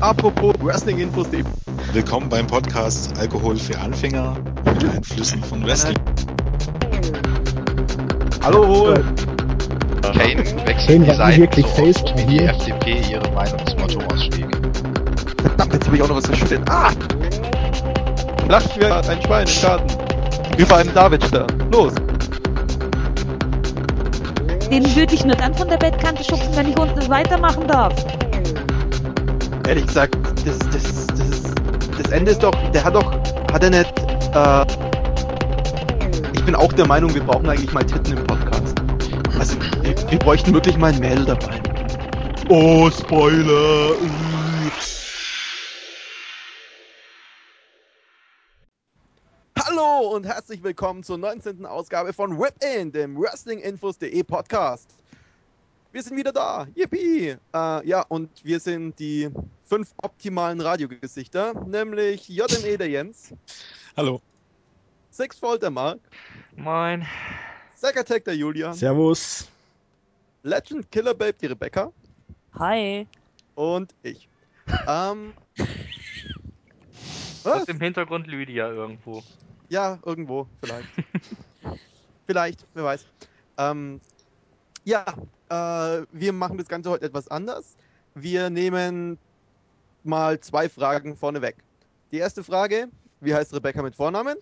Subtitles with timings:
[0.00, 1.44] apropos Wrestling-Infos.de.
[1.92, 5.96] Willkommen beim Podcast Alkohol für Anfänger mit Einflüssen von Wrestling.
[8.42, 8.94] Hallo,
[10.02, 12.48] Kane wechselt Kane die Seiten wirklich so oft, wie die hier.
[12.50, 14.46] FDP ihre Meinung zum Atomausstieg.
[15.42, 16.60] verdammt, jetzt habe ich auch noch was verschüttet.
[16.70, 16.90] Ah!
[18.48, 20.58] Lacht wie ein Schwein im Garten.
[20.58, 21.46] Über einem Davidstern.
[21.70, 21.92] Los!
[24.70, 27.94] Den würde ich nur dann von der Bettkante schubsen, wenn ich unten weitermachen darf.
[29.68, 31.42] Ehrlich gesagt, das, das, das,
[32.02, 33.12] das Ende ist doch, der hat doch,
[33.52, 33.92] hat er nicht,
[34.34, 34.66] äh,
[36.34, 38.80] ich bin auch der Meinung, wir brauchen eigentlich mal Titten im Podcast.
[39.38, 41.60] Also, wir, wir bräuchten wirklich mal ein Mädel dabei.
[42.48, 43.94] Oh, Spoiler!
[49.56, 51.66] Hallo und herzlich willkommen zur 19.
[51.66, 54.99] Ausgabe von Whip In, dem WrestlingInfos.de Podcast.
[55.92, 56.68] Wir sind wieder da.
[56.76, 57.36] Yippie!
[57.52, 59.28] Äh, ja, und wir sind die
[59.64, 63.34] fünf optimalen Radiogesichter, nämlich JME der Jens,
[63.96, 64.20] Hallo.
[65.10, 65.98] Sixfold der Mark,
[66.54, 67.04] Moin.
[67.74, 69.48] Zacatec der Julian, Servus.
[70.44, 71.92] Legend Killer Babe die Rebecca
[72.56, 73.08] Hi.
[73.56, 74.28] und ich.
[74.86, 75.34] Ähm.
[77.42, 77.68] Was Was?
[77.68, 79.24] im Hintergrund Lydia irgendwo.
[79.70, 80.88] Ja, irgendwo, vielleicht.
[82.26, 83.06] vielleicht, wer weiß.
[83.56, 84.00] Ähm,
[84.84, 85.04] ja,
[85.50, 87.76] äh, wir machen das Ganze heute etwas anders.
[88.14, 89.18] Wir nehmen
[90.04, 91.56] mal zwei Fragen vorneweg.
[92.12, 92.88] Die erste Frage,
[93.20, 94.36] wie heißt Rebecca mit Vornamen?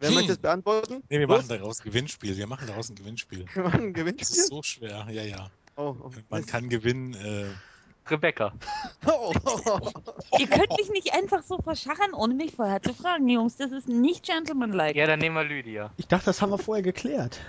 [0.00, 0.14] Wer Hm.
[0.16, 1.02] möchte es beantworten?
[1.08, 2.36] Nee, wir Los, machen daraus ein Gewinnspiel.
[2.36, 3.46] Wir machen daraus ein Gewinnspiel.
[3.52, 4.38] wir machen ein Das Gewinnspiel.
[4.40, 5.06] ist so schwer.
[5.10, 5.50] Ja, ja.
[5.76, 7.14] Oh, oh, Man kann gewinnen.
[7.14, 7.46] Äh,
[8.10, 8.52] Rebecca.
[9.06, 9.32] Oh,
[10.38, 13.56] Ihr könnt mich nicht einfach so verschachern, ohne mich vorher zu fragen, Jungs.
[13.56, 14.98] Das ist nicht gentlemanlike.
[14.98, 15.90] Ja, dann nehmen wir Lydia.
[15.96, 17.40] Ich dachte, das haben wir vorher geklärt.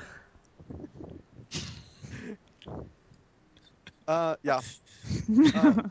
[4.09, 4.59] Äh, ja.
[5.09, 5.31] Äh,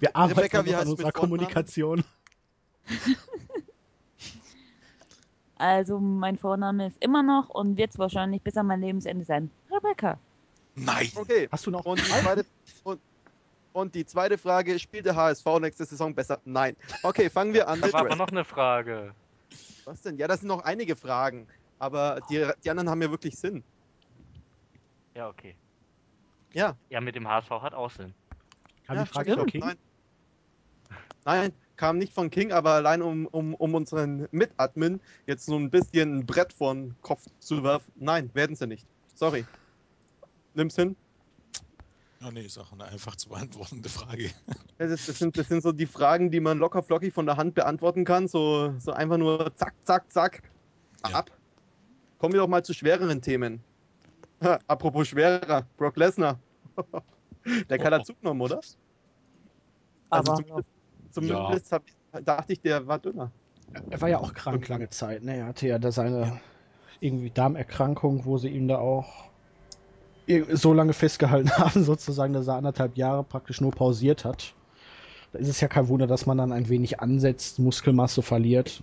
[0.00, 1.12] Wir arbeiten Rebecca, wie an du unserer?
[1.12, 2.04] Kommunikation.
[5.60, 9.50] Also, mein Vorname ist immer noch und wird es wahrscheinlich bis an mein Lebensende sein.
[9.72, 10.16] Rebecca.
[10.76, 11.10] nein.
[11.16, 11.48] okay.
[11.50, 12.46] Hast du noch Und die zweite,
[12.84, 13.00] und,
[13.72, 16.40] und die zweite Frage, spielt der HSV nächste Saison besser?
[16.44, 16.76] Nein.
[17.02, 19.12] Okay, fangen wir an Da war aber noch eine Frage.
[19.84, 20.16] Was denn?
[20.16, 21.48] Ja, das sind noch einige Fragen.
[21.80, 23.64] Aber die, die anderen haben ja wirklich Sinn.
[25.16, 25.56] Ja, okay.
[26.52, 26.76] Ja.
[26.90, 28.14] Ja, mit dem HSV hat auch Sinn.
[28.86, 29.60] Kam ja, die Frage von King?
[29.60, 29.76] Nein.
[31.24, 35.70] Nein, kam nicht von King, aber allein um, um, um unseren Mit-Admin jetzt so ein
[35.70, 37.92] bisschen ein Brett vor den Kopf zu werfen.
[37.96, 38.86] Nein, werden sie nicht.
[39.14, 39.44] Sorry.
[40.54, 40.96] Nimm's hin.
[42.24, 44.30] Oh, nee, ist auch eine einfach zu beantwortende Frage.
[44.78, 47.36] Das, ist, das, sind, das sind so die Fragen, die man locker flockig von der
[47.36, 48.26] Hand beantworten kann.
[48.26, 50.42] So, so einfach nur zack, zack, zack.
[51.08, 51.14] Ja.
[51.14, 51.30] Ab.
[52.18, 53.62] Kommen wir doch mal zu schwereren Themen.
[54.66, 56.38] Apropos schwerer, Brock Lesnar.
[57.68, 58.60] Der kann er zugenommen, oder?
[60.10, 60.68] Also Aber zumindest,
[61.10, 61.82] zumindest hab,
[62.24, 63.30] dachte ich, der war dünner.
[63.90, 65.22] Er war ja auch krank lange Zeit.
[65.22, 65.38] Ne?
[65.38, 66.40] Er hatte ja da seine
[67.00, 69.30] irgendwie Darmerkrankung, wo sie ihn da auch
[70.52, 74.54] so lange festgehalten haben, sozusagen, dass er anderthalb Jahre praktisch nur pausiert hat.
[75.32, 78.82] Da ist es ja kein Wunder, dass man dann ein wenig ansetzt, Muskelmasse verliert.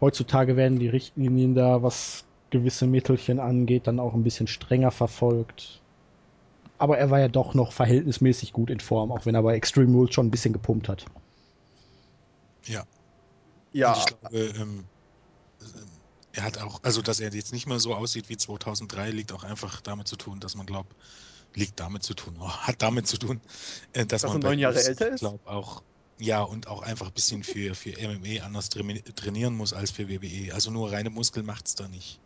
[0.00, 5.84] Heutzutage werden die Richtlinien da, was gewisse Mittelchen angeht, dann auch ein bisschen strenger verfolgt.
[6.78, 9.92] Aber er war ja doch noch verhältnismäßig gut in Form, auch wenn er bei Extreme
[9.96, 11.10] Rules schon ein bisschen gepumpt hat.
[12.66, 12.84] Ja.
[13.72, 14.90] Ja, Und ich glaube, ähm,
[15.60, 15.64] äh,
[16.32, 19.44] er hat auch, also dass er jetzt nicht mehr so aussieht wie 2003, liegt auch
[19.44, 20.96] einfach damit zu tun, dass man glaubt,
[21.54, 23.42] liegt damit zu tun, oh, hat damit zu tun,
[23.92, 25.20] äh, dass, Dass man er neun Jahre älter ist?
[25.20, 25.84] glaub, auch
[26.18, 30.08] ja und auch einfach ein bisschen für, für MMA anders traini- trainieren muss als für
[30.08, 30.54] WWE.
[30.54, 32.22] Also nur reine Muskeln macht es da nicht.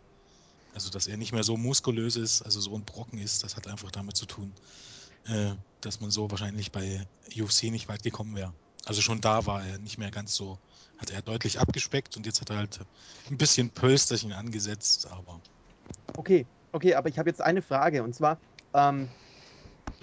[0.77, 3.67] Also dass er nicht mehr so muskulös ist, also so ein Brocken ist, das hat
[3.67, 4.55] einfach damit zu tun,
[5.25, 7.01] äh, dass man so wahrscheinlich bei
[7.35, 8.53] UFC nicht weit gekommen wäre.
[8.85, 10.59] Also schon da war er nicht mehr ganz so,
[10.99, 12.79] hat er deutlich abgespeckt und jetzt hat er halt
[13.31, 15.41] ein bisschen Pölsterchen angesetzt, aber
[16.15, 18.39] Okay, okay, aber ich habe jetzt eine Frage und zwar,
[18.75, 19.09] ähm,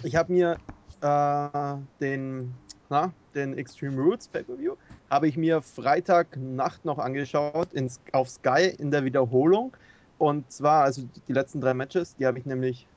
[0.01, 0.57] ich habe mir
[1.01, 2.55] äh, den,
[2.89, 4.75] na, den Extreme Roots Pay-Per-View
[5.11, 9.77] habe ich mir Freitagnacht noch angeschaut ins, auf Sky in der Wiederholung
[10.17, 12.87] und zwar, also die letzten drei Matches, die habe ich nämlich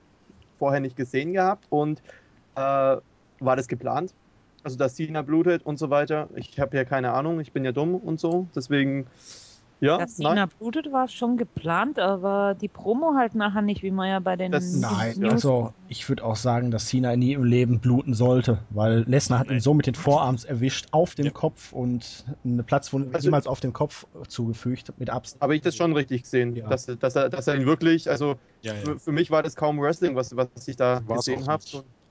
[0.59, 2.03] vorher nicht gesehen gehabt und
[2.55, 2.61] äh,
[3.41, 4.15] war das geplant?
[4.63, 6.29] Also, dass Cena blutet und so weiter.
[6.35, 9.07] Ich habe ja keine Ahnung, ich bin ja dumm und so, deswegen,
[9.81, 10.33] ja, Dass nein.
[10.33, 14.37] Sina blutet, war schon geplant, aber die Promo halt nachher nicht, wie man ja bei
[14.37, 18.15] den Das- Nein, News also ich würde auch sagen, dass Cena nie im Leben bluten
[18.15, 21.31] sollte, weil Lesnar hat ihn so mit den Vorarms erwischt, auf dem Ja.
[21.33, 25.41] Kopf und eine Platzwunde Also- niemals auf dem Kopf zugefügt, mit Absicht.
[25.41, 26.69] Habe ich das schon richtig gesehen, Ja.
[26.69, 28.81] dass, dass, er, dass er ihn wirklich, also ja, ja.
[28.81, 31.63] für, für mich war das kaum Wrestling, was, was ich da War's gesehen habe.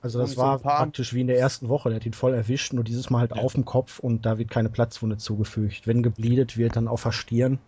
[0.06, 1.88] Also das so war paar- praktisch wie in der ersten Woche.
[1.90, 3.42] Der hat ihn voll erwischt, nur dieses Mal halt Ja.
[3.42, 5.86] auf dem Kopf und da wird keine Platzwunde zugefügt.
[5.86, 7.58] Wenn gebleedet wird, dann auf der Stirn.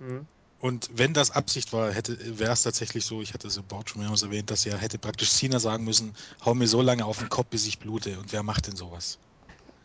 [0.00, 0.26] Mhm.
[0.58, 3.90] Und wenn das Absicht war, hätte wäre es tatsächlich so, ich hatte es im Board
[3.90, 7.18] schon mehrmals erwähnt, dass er hätte praktisch Cena sagen müssen, hau mir so lange auf
[7.18, 8.18] den Kopf, bis ich blute.
[8.18, 9.18] Und wer macht denn sowas?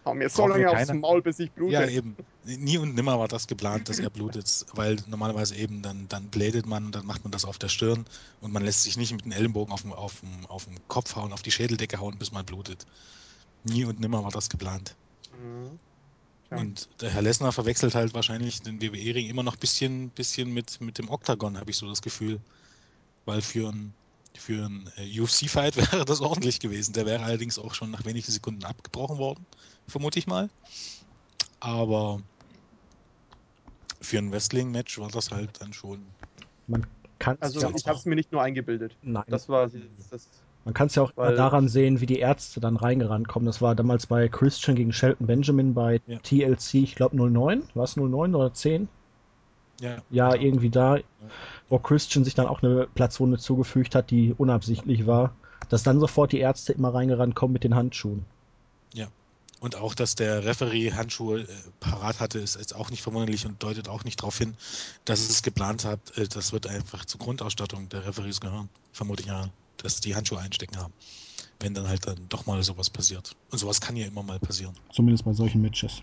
[0.04, 0.92] Hau mir so lange aufs.
[0.94, 1.74] Maul, bis ich blute.
[1.74, 2.16] Ja, eben.
[2.44, 6.66] Nie und nimmer war das geplant, dass er blutet, weil normalerweise eben dann, dann blädet
[6.66, 8.06] man und dann macht man das auf der Stirn
[8.42, 11.16] und man lässt sich nicht mit dem Ellenbogen auf den, auf den, auf den Kopf
[11.16, 12.88] hauen, auf die Schädeldecke hauen, bis man blutet.
[13.64, 14.96] Nie und nimmer war das geplant.
[15.40, 15.80] Mhm.
[16.50, 16.58] Ja.
[16.58, 20.82] Und der Herr Lesnar verwechselt halt wahrscheinlich den WWE-Ring immer noch ein bisschen, bisschen mit,
[20.82, 22.40] mit dem Octagon, habe ich so das Gefühl.
[23.26, 23.94] Weil für ein,
[24.38, 26.94] für ein äh, UFC-Fight wäre das ordentlich gewesen.
[26.94, 29.46] Der wäre allerdings auch schon nach wenigen Sekunden abgebrochen worden,
[29.88, 30.50] vermute ich mal.
[31.60, 32.22] Aber
[34.02, 36.04] für ein Wrestling-Match war das halt dann schon.
[36.68, 36.86] Man
[37.20, 38.96] kann Also ja ich habe es mir nicht nur eingebildet.
[39.04, 39.70] nein, Das war
[40.10, 40.28] das.
[40.66, 43.46] man kann es ja auch weil- daran sehen, wie die Ärzte dann reingerannt kommen.
[43.46, 46.18] Das war damals bei Christian gegen Shelton Benjamin bei Ja.
[46.20, 47.62] TLC, ich glaube 09.
[47.76, 48.88] War es 09 oder 10?
[49.82, 51.00] Ja, Ja, irgendwie da,
[51.70, 55.36] wo Christian sich dann auch eine Platzwunde zugefügt hat, die unabsichtlich war,
[55.70, 58.26] dass dann sofort die Ärzte immer reingerannt kommen mit den Handschuhen.
[59.62, 61.48] Und auch, dass der Referee Handschuhe äh,
[61.80, 64.56] parat hatte, ist jetzt auch nicht verwunderlich und deutet auch nicht darauf hin,
[65.06, 66.18] dass es es geplant hat.
[66.18, 68.70] Äh, das wird einfach zur Grundausstattung der Referees gehören.
[68.92, 70.94] Vermute ich ja, dass die Handschuhe einstecken haben.
[71.60, 73.36] Wenn dann halt dann doch mal sowas passiert.
[73.52, 74.74] Und sowas kann ja immer mal passieren.
[74.92, 76.02] Zumindest bei solchen Matches.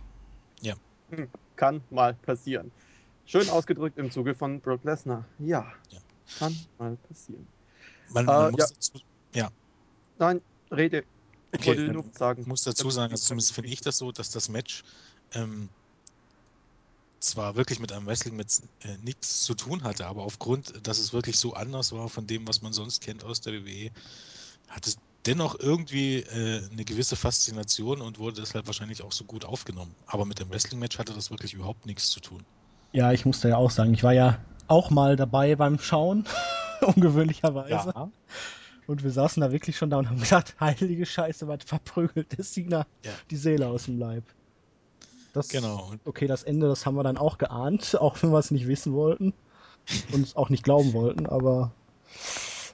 [1.56, 2.70] Kann mal passieren.
[3.30, 5.26] Schön ausgedrückt im Zuge von Brock Lesnar.
[5.38, 5.98] Ja, Ja.
[6.38, 7.46] kann mal passieren.
[8.08, 8.66] Man, Äh, man muss, ja.
[8.66, 9.00] dazu,
[10.18, 10.40] Nein,
[10.72, 11.04] rede.
[11.52, 12.46] Ich Okay, wollte nur sagen.
[12.46, 14.82] muss dazu sagen, also zumindest finde ich das so, dass das Match
[15.32, 15.68] ähm,
[17.20, 21.12] zwar wirklich mit einem Wrestling mit äh, nichts zu tun hatte, aber aufgrund, dass es
[21.12, 23.90] wirklich so anders war von dem, was man sonst kennt aus der WWE,
[24.68, 24.96] hat es
[25.26, 29.94] dennoch irgendwie äh, eine gewisse Faszination und wurde deshalb wahrscheinlich auch so gut aufgenommen.
[30.06, 32.46] Aber mit dem Wrestling-Match hatte das wirklich überhaupt nichts zu tun.
[32.92, 36.24] Ja, ich musste ja auch sagen, ich war ja auch mal dabei beim Schauen,
[36.80, 37.92] ungewöhnlicherweise.
[38.86, 42.44] Und wir saßen da wirklich schon da und haben gedacht, heilige Scheiße, was verprügelt der
[42.44, 43.12] Cena Ja.
[43.30, 44.24] die Seele aus dem Leib.
[45.34, 45.92] Das, Genau.
[46.04, 48.92] Okay, das Ende, das haben wir dann auch geahnt, auch wenn wir es nicht wissen
[48.94, 49.34] wollten
[50.12, 51.72] und es auch nicht glauben wollten, aber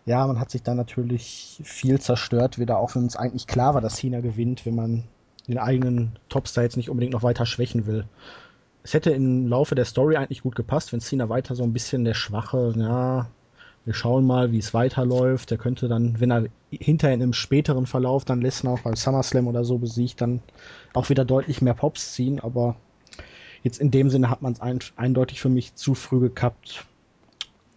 [0.06, 3.80] ja, man hat sich dann natürlich viel zerstört wieder, auch wenn es eigentlich klar war,
[3.80, 5.04] dass Cena gewinnt, wenn man
[5.48, 8.06] den eigenen Topstar jetzt nicht unbedingt noch weiter schwächen will.
[8.84, 12.04] Es hätte im Laufe der Story eigentlich gut gepasst, wenn Cena weiter so ein bisschen
[12.04, 13.26] der Schwache, ja,
[13.86, 15.50] wir schauen mal, wie es weiterläuft.
[15.50, 19.46] Der könnte dann, wenn er hinterher in einem späteren Verlauf dann Lesnar auch beim SummerSlam
[19.46, 20.40] oder so besiegt, dann
[20.92, 22.40] auch wieder deutlich mehr Pops ziehen.
[22.40, 22.76] Aber
[23.62, 26.84] jetzt in dem Sinne hat man es ein, eindeutig für mich zu früh gekappt.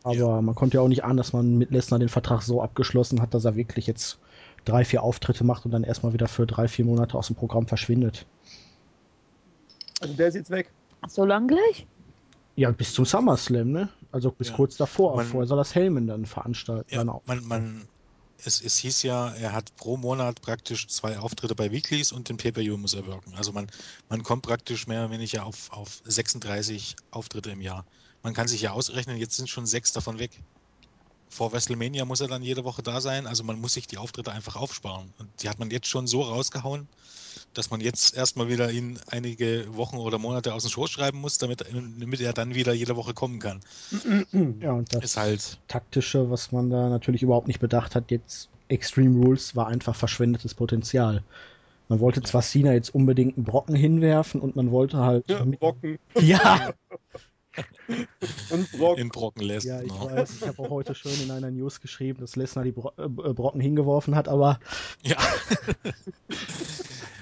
[0.04, 0.42] Aber Ja.
[0.42, 3.34] man konnte ja auch nicht ahnen, dass man mit Lesnar den Vertrag so abgeschlossen hat,
[3.34, 4.20] dass er wirklich jetzt
[4.66, 7.68] drei, vier Auftritte macht und dann erstmal wieder für drei, vier Monate aus dem Programm
[7.68, 8.26] verschwindet.
[10.00, 10.77] Also der ist jetzt weg.
[11.08, 11.88] So lang gleich?
[12.56, 13.90] Ja, bis zum SummerSlam, ne?
[14.12, 14.56] Also bis Ja.
[14.56, 15.16] kurz davor.
[15.16, 16.88] Man- Vorher soll das Hellman dann veranstalten.
[16.92, 17.22] Ja, dann auch.
[17.26, 17.88] man, man,
[18.44, 22.38] es, es hieß ja, er hat pro Monat praktisch zwei Auftritte bei Weeklies und den
[22.38, 23.34] Pay-Per-View muss er wirken.
[23.36, 23.68] Also man,
[24.10, 27.86] man kommt praktisch mehr oder weniger auf, auf 36 Auftritte im Jahr.
[28.24, 30.42] Man kann sich ja ausrechnen, jetzt sind schon sechs davon weg.
[31.30, 34.32] Vor WrestleMania muss er dann jede Woche da sein, also man muss sich die Auftritte
[34.32, 35.14] einfach aufsparen.
[35.18, 36.90] Und die hat man jetzt schon so rausgehauen,
[37.58, 41.38] dass man jetzt erstmal wieder ihn einige Wochen oder Monate aus dem Schoß schreiben muss,
[41.38, 43.62] damit, damit er dann wieder jede Woche kommen kann.
[44.62, 48.50] Ja, und das Ist halt, Taktische, was man da natürlich überhaupt nicht bedacht hat, jetzt
[48.70, 51.24] Extreme Rules war einfach verschwendetes Potenzial.
[51.90, 55.30] Man wollte zwar Cena jetzt unbedingt einen Brocken hinwerfen und man wollte halt.
[55.30, 56.74] Ja, mit- Brocken ja,
[58.52, 58.98] und Brock.
[58.98, 59.66] in Brocken lässt.
[59.66, 60.00] ja, ich ne?
[60.12, 60.36] weiß.
[60.42, 63.62] Ich habe auch heute schön in einer News geschrieben, dass Lesnar die Bro äh, Brocken
[63.62, 64.60] hingeworfen hat, aber
[65.04, 65.18] Ja.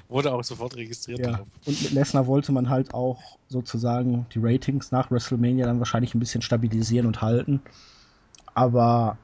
[0.08, 1.32] Wurde auch sofort registriert ja.
[1.32, 1.48] drauf.
[1.66, 6.20] Und mit Lesnar wollte man halt auch sozusagen die Ratings nach WrestleMania dann wahrscheinlich ein
[6.20, 7.62] bisschen stabilisieren und halten.
[8.54, 9.18] Aber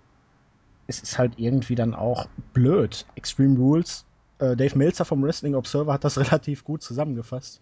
[0.87, 3.05] es ist halt irgendwie dann auch blöd.
[3.15, 4.05] Extreme Rules.
[4.39, 7.61] Äh, Dave Meltzer vom Wrestling Observer hat das relativ gut zusammengefasst.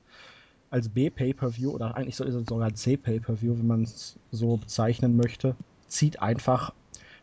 [0.72, 5.56] Als B-Pay-Per-View, oder eigentlich so ist es sogar C-Pay-Per-View, wenn man es so bezeichnen möchte,
[5.88, 6.74] zieht einfach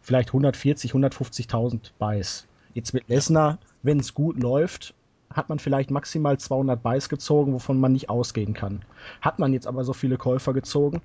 [0.03, 2.47] vielleicht 140, 150.000 Buys.
[2.75, 4.95] Jetzt mit Lesnar, wenn es gut läuft,
[5.37, 8.83] hat man vielleicht maximal 200 Buys gezogen, wovon man nicht ausgehen kann.
[9.21, 11.03] Hat man jetzt aber so viele Käufer gezogen,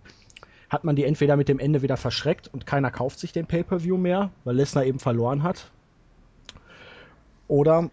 [0.70, 3.98] hat man die entweder mit dem Ende wieder verschreckt und keiner kauft sich den Pay-Per-View
[3.98, 5.70] mehr, weil Lesnar eben verloren hat.
[7.48, 7.90] Oder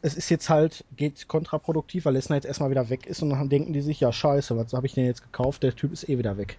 [0.00, 3.48] es ist jetzt halt, geht kontraproduktiv, weil Lesnar jetzt erstmal wieder weg ist und dann
[3.50, 5.62] denken die sich, ja scheiße, was habe ich denn jetzt gekauft?
[5.62, 6.58] Der Typ ist eh wieder weg.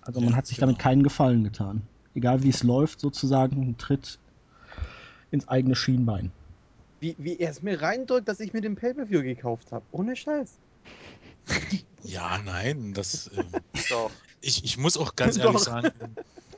[0.00, 0.68] Also man Ja, hat sich genau.
[0.68, 1.82] damit keinen Gefallen getan.
[2.14, 4.18] Egal wie es läuft, sozusagen ein Tritt
[5.30, 6.30] ins eigene Schienbein.
[7.02, 9.84] Wie, wie er es mir reindrückt, dass ich mir den Pay-Per-View gekauft habe.
[9.90, 10.52] Ohne Scheiß.
[12.04, 13.30] Ja, nein, das.
[13.90, 14.10] Doch.
[14.40, 15.46] ich, ich muss auch ganz Doch.
[15.46, 15.90] ehrlich sagen,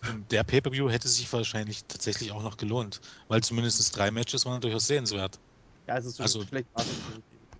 [0.08, 4.60] ähm, der Pay-Per-View hätte sich wahrscheinlich tatsächlich auch noch gelohnt, weil zumindest drei Matches waren
[4.60, 5.38] durchaus sehenswert.
[5.86, 6.68] Ja, es ist so Also- schlecht.
[6.74, 6.84] war.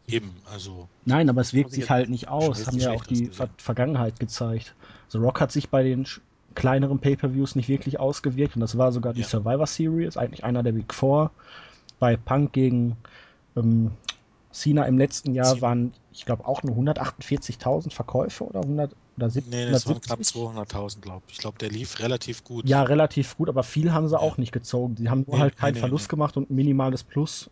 [0.06, 0.86] Eben, also.
[1.06, 2.66] Nein, aber es wirkt sich halt nicht aus.
[2.66, 3.28] Haben ja auch die.
[3.28, 4.74] Ver Vergangenheit gezeigt.
[5.08, 6.06] The Rock hat sich bei den
[6.54, 9.26] kleineren Pay-Per-Views nicht wirklich ausgewirkt und das war sogar die Ja.
[9.26, 11.30] Survivor Series, eigentlich einer der Big Four.
[12.04, 12.98] Bei Punk gegen
[13.56, 13.92] ähm,
[14.52, 19.50] Cena im letzten Jahr waren, ich glaube, auch nur 148.000 Verkäufe oder 100 oder 70,
[19.54, 20.42] Nee, das waren knapp 170.
[20.42, 21.36] 200.000, glaube ich.
[21.36, 22.68] Ich glaube, der lief relativ gut.
[22.68, 24.20] Ja, relativ gut, aber viel haben sie Ja.
[24.20, 24.98] auch nicht gezogen.
[24.98, 26.10] Sie haben nur Nee, halt keinen nee, Verlust nee.
[26.10, 27.48] gemacht und ein minimales Plus.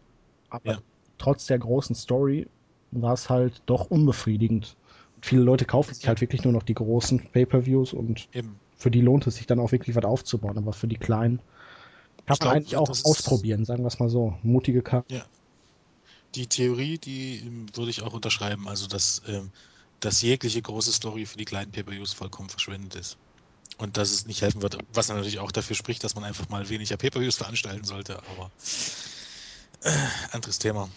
[0.50, 0.78] Aber Ja.
[1.16, 2.46] trotz der großen Story
[2.90, 4.76] war es halt doch unbefriedigend.
[5.16, 8.60] Und viele Leute kaufen sich halt wirklich nur noch die großen Pay-Per-Views und Eben.
[8.76, 10.58] für die lohnt es sich dann auch wirklich was aufzubauen.
[10.58, 11.40] Aber für die kleinen
[12.26, 14.36] kann Ich man glaub, eigentlich auch das ausprobieren, sagen wir es mal so.
[14.42, 15.22] Mutige Karten.
[16.34, 19.52] Die Theorie, die ähm, würde ich auch unterschreiben, also dass, ähm,
[20.00, 23.18] dass jegliche große Story für die kleinen Pay-Per-Views vollkommen verschwendet ist.
[23.78, 26.68] Und dass es nicht helfen wird, was natürlich auch dafür spricht, dass man einfach mal
[26.68, 28.52] weniger Pay-Per-Views veranstalten sollte, aber
[29.82, 29.90] äh,
[30.32, 30.96] anderes Thema.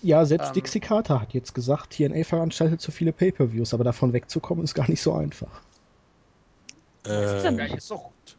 [0.00, 0.54] Ja, selbst Ähm.
[0.54, 4.88] Dixie Carter hat jetzt gesagt, TNA veranstaltet zu viele Pay-Per-Views, aber davon wegzukommen ist gar
[4.88, 5.64] nicht so einfach.
[7.04, 7.80] ist denn Äh, nicht?
[7.80, 8.35] Sucht.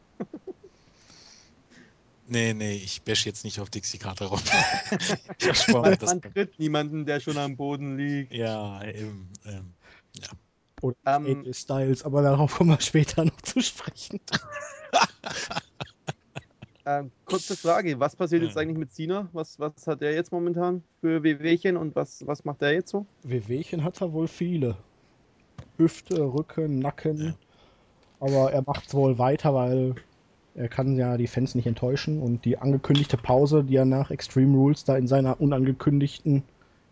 [2.28, 4.40] Nee, nee, ich bash jetzt nicht auf Dixie Carter rum.
[5.40, 6.10] ich mir Man, das.
[6.10, 8.34] man tritt niemanden, der schon am Boden liegt.
[8.34, 9.74] Ja, eben, ähm,
[10.82, 11.42] Oder Ähm.
[11.44, 14.20] AJ Styles, aber darauf kommen wir später noch zu sprechen.
[16.86, 18.62] Ähm, kurze Frage, was passiert jetzt Ja.
[18.62, 19.28] eigentlich mit Cena?
[19.34, 23.06] Was, was hat er jetzt momentan für WWchen und was, was macht er jetzt so?
[23.24, 24.78] Wehwehchen hat er wohl viele.
[25.78, 27.18] Hüfte, Rücken, Nacken.
[27.26, 27.34] Ja.
[28.22, 29.96] Aber er macht wohl weiter, weil
[30.58, 32.20] er kann ja die Fans nicht enttäuschen.
[32.20, 36.44] Und die angekündigte Pause, die er nach Extreme Rules da in seiner unangekündigten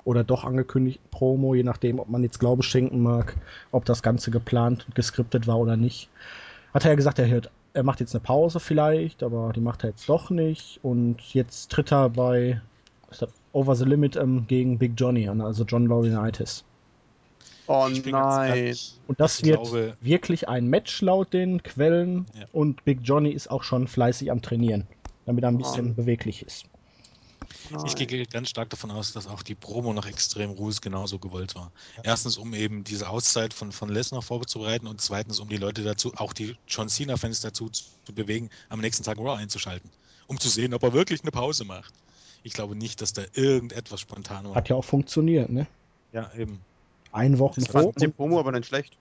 [0.04, 3.36] oder doch angekündigten Promo, je nachdem, ob man jetzt Glaube schenken mag,
[3.72, 6.10] ob das Ganze geplant und geskriptet war oder nicht,
[6.74, 9.84] hat er ja gesagt, er, hört, er macht jetzt eine Pause vielleicht, aber die macht
[9.84, 10.80] er jetzt doch nicht.
[10.84, 12.62] Und jetzt tritt er bei
[13.52, 16.64] Over the Limit ähm, gegen Big Johnny an, also John Laurinaitis.
[17.68, 18.76] Oh ich nein.
[19.08, 22.26] Und das ich wird glaube, wirklich ein Match laut den Quellen.
[22.38, 22.46] Ja.
[22.52, 24.88] Und Big Johnny ist auch schon fleißig am Trainieren,
[25.26, 25.60] damit er ein Oh.
[25.60, 26.66] bisschen beweglich ist.
[27.86, 28.08] Ich nein.
[28.08, 31.72] gehe ganz stark davon aus, dass auch die Promo nach Extrem Rules genauso gewollt war.
[32.04, 36.14] Erstens, um eben diese Auszeit von, von Lesnar vorzubereiten und zweitens, um die Leute dazu,
[36.18, 39.90] auch die John Cena-Fans dazu zu, zu bewegen, am nächsten Tag Raw einzuschalten,
[40.28, 41.94] um zu sehen, ob er wirklich eine Pause macht.
[42.44, 44.54] Ich glaube nicht, dass da irgendetwas spontan war.
[44.56, 45.66] Hat ja auch funktioniert, ne?
[46.14, 46.62] Ja, eben.
[47.16, 48.98] Ein Wochen Das fand die Promo aber nicht schlecht.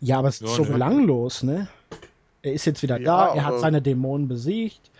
[0.00, 0.72] Ja, aber es ist Ja, so ne.
[0.72, 1.68] belanglos, ne?
[2.42, 4.90] Er ist jetzt wieder Ja, da, er hat seine Dämonen besiegt,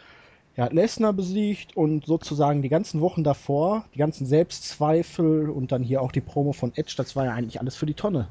[0.55, 5.83] er hat Lesnar besiegt und sozusagen die ganzen Wochen davor, die ganzen Selbstzweifel und dann
[5.83, 8.29] hier auch die Promo von Edge, das war ja eigentlich alles für die Tonne.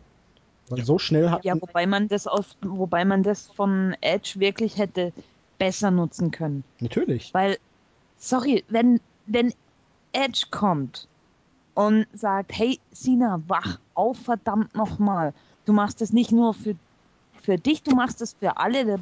[0.70, 0.86] Weil Ja.
[0.86, 4.78] so schnell hat Ja, man, wobei man das aus, wobei man das von Edge wirklich
[4.78, 5.14] hätte
[5.58, 6.64] besser nutzen können.
[6.80, 7.34] natürlich.
[7.34, 7.58] Weil,
[8.18, 9.54] sorry, wenn, wenn
[10.14, 11.09] Edge kommt
[11.80, 15.34] und sagt, hey Sina, wach auf, verdammt nochmal.
[15.64, 16.76] Du machst das nicht nur für,
[17.42, 18.86] für dich, du machst das für alle.
[18.86, 19.00] Der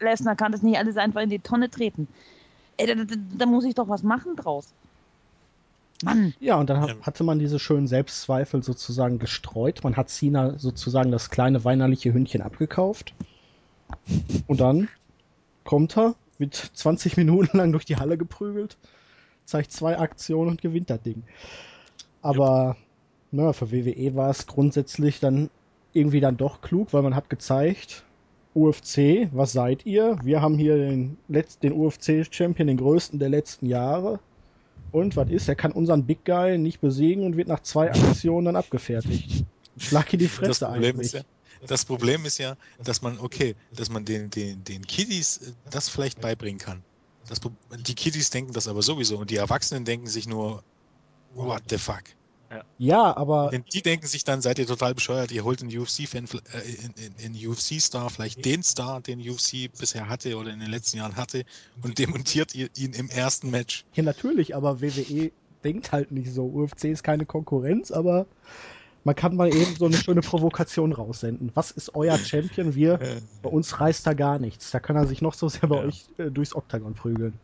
[0.00, 2.08] Lesnar kann das nicht alles einfach in die Tonne treten.
[2.76, 4.74] Ey, da, da, da muss ich doch was machen draus.
[6.04, 7.02] Mann, Ja, und dann hat- Ähm.
[7.06, 9.82] hatte man diese schönen Selbstzweifel sozusagen gestreut.
[9.82, 13.14] Man hat Cena sozusagen das kleine weinerliche Hündchen abgekauft.
[14.46, 14.88] Und dann
[15.64, 18.76] kommt er, wird 20 Minuten lang durch die Halle geprügelt,
[19.44, 21.22] zeigt zwei Aktionen und gewinnt das Ding.
[22.20, 22.76] Aber
[23.30, 25.50] na, für WWE war es grundsätzlich dann
[25.92, 28.04] irgendwie dann doch klug, weil man hat gezeigt,
[28.54, 30.18] UFC, was seid ihr?
[30.22, 34.20] Wir haben hier den, Letz-, den UFC-Champion, den größten der letzten Jahre.
[34.90, 35.48] Und was ist?
[35.48, 39.44] Er kann unseren Big Guy nicht besiegen und wird nach zwei Aktionen dann abgefertigt.
[39.78, 41.06] Schlag in die Das Fresse Problem, eigentlich.
[41.06, 41.22] ist ja,
[41.66, 46.20] das Problem ist ja, dass man, okay, dass man den, den, den Kiddies das vielleicht
[46.20, 46.82] beibringen kann.
[47.28, 47.40] Das,
[47.86, 50.62] die Kiddies denken das aber sowieso und die Erwachsenen denken sich nur,
[51.34, 52.02] what the fuck?
[52.78, 56.26] Ja, aber Denn die denken sich dann, seid ihr total bescheuert, ihr holt einen UFC-Fan,
[56.26, 60.70] äh, in, in, in UFC-Star, vielleicht den Star, den UFC bisher hatte oder in den
[60.70, 61.44] letzten Jahren hatte
[61.82, 63.84] und demontiert ihr ihn im ersten Match.
[63.94, 65.30] ja, natürlich, aber WWE
[65.64, 66.44] denkt halt nicht so.
[66.44, 68.26] UFC ist keine Konkurrenz, aber
[69.04, 71.50] man kann mal eben so eine schöne Provokation raussenden.
[71.54, 72.74] Was ist euer Champion?
[72.74, 72.98] Wir,
[73.42, 74.70] bei uns reißt da gar nichts.
[74.70, 75.82] Da kann er sich noch so sehr bei Ja.
[75.82, 77.38] euch äh, durchs Oktagon prügeln.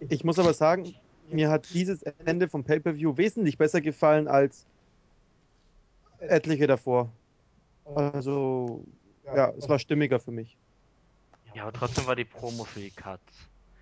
[0.00, 0.94] Ich muss aber sagen,
[1.30, 4.66] mir hat dieses Ende vom Pay-Per-View wesentlich besser gefallen als
[6.18, 7.10] etliche davor.
[7.94, 8.84] Also,
[9.24, 10.56] ja, es war stimmiger für mich.
[11.54, 13.20] Ja, aber trotzdem war die Promo für die Cuts.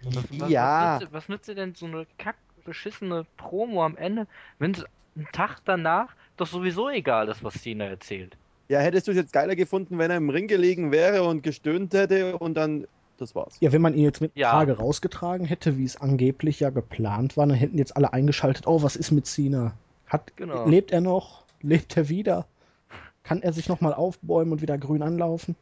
[0.02, 0.94] Was, was, Ja.
[0.94, 4.26] was, nützt, was nützt dir denn so eine kackbeschissene Promo am Ende,
[4.58, 4.84] wenn es
[5.16, 8.36] einen Tag danach doch sowieso egal ist, was Cena erzählt?
[8.68, 11.92] Ja, hättest du es jetzt geiler gefunden, wenn er im Ring gelegen wäre und gestöhnt
[11.94, 12.86] hätte und dann.
[13.18, 13.56] Das war's.
[13.60, 14.50] Ja, wenn man ihn jetzt mit Ja.
[14.50, 18.82] Frage rausgetragen hätte, wie es angeblich ja geplant war, dann hätten jetzt alle eingeschaltet, oh,
[18.82, 19.74] was ist mit Cena?
[20.08, 20.66] Hat, Genau.
[20.66, 21.44] Lebt er noch?
[21.62, 22.46] Lebt er wieder?
[23.22, 25.54] Kann er sich nochmal aufbäumen und wieder grün anlaufen?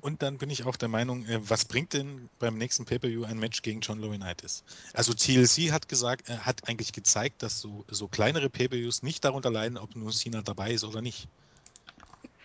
[0.00, 3.38] Und dann bin ich auch der Meinung, äh, was bringt denn beim nächsten Pay-Per-View ein
[3.38, 4.64] Match gegen John Laurinaitis?
[4.94, 9.50] Also TLC hat gesagt, äh, hat eigentlich gezeigt, dass so, so kleinere Pay-Per-Views nicht darunter
[9.50, 11.28] leiden, ob nur Cena dabei ist oder nicht.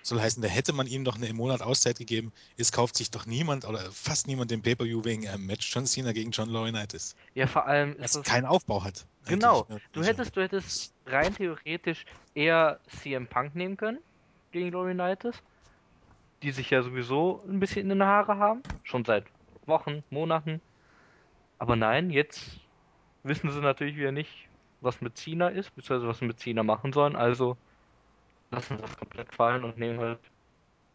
[0.03, 2.31] Soll heißen, da hätte man ihm doch eine im Monat Auszeit gegeben.
[2.57, 6.11] Es kauft sich doch niemand oder fast niemand den Pay-Per-View wegen einem Match John Cena
[6.11, 7.15] gegen John Laurinaitis.
[7.33, 8.23] Ja, vor allem ist Das das.
[8.23, 9.07] keinen Aufbau hat.
[9.25, 9.63] Genau.
[9.63, 9.81] eigentlich.
[9.93, 13.97] Du Also, hättest, du hättest rein theoretisch eher CM Punk nehmen können
[14.51, 15.37] gegen Laurinaitis,
[16.43, 19.25] die sich ja sowieso ein bisschen in den Haare haben, schon seit
[19.65, 20.61] Wochen, Monaten.
[21.57, 22.59] Aber nein, jetzt
[23.23, 24.49] wissen sie natürlich wieder nicht,
[24.81, 27.15] was mit Cena ist, beziehungsweise was sie mit Cena machen sollen.
[27.15, 27.57] Also
[28.51, 30.19] lassen sie das komplett fallen und nehmen halt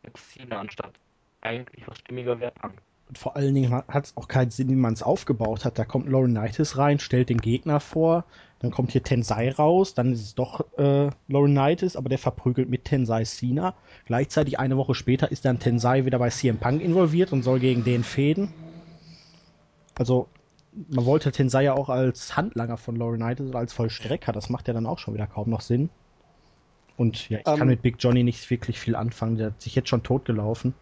[0.05, 0.99] jetzt Cena anstatt
[1.41, 2.81] eigentlich was stimmiger wäre Punk.
[3.11, 5.81] Und vor allen Dingen hat es auch keinen Sinn, wie man es aufgebaut hat.
[5.81, 8.25] Da kommt Laurinaitis rein, stellt den Gegner vor,
[8.61, 12.85] dann kommt hier Tensai raus, dann ist es doch äh, Laurinaitis, aber der verprügelt mit
[12.85, 13.75] Tensai Cena.
[14.07, 17.83] Gleichzeitig eine Woche später ist dann Tensai wieder bei CM Punk involviert und soll gegen
[17.83, 18.53] den fäden.
[19.99, 20.29] Also
[20.89, 24.75] man wollte Tensai ja auch als Handlanger von Laurinaitis oder als Vollstrecker, das macht ja
[24.75, 25.91] dann auch schon wieder kaum noch Sinn.
[26.97, 27.67] Und ja, ich kann Ähm.
[27.67, 30.75] mit Big Johnny nicht wirklich viel anfangen, der hat sich jetzt schon totgelaufen.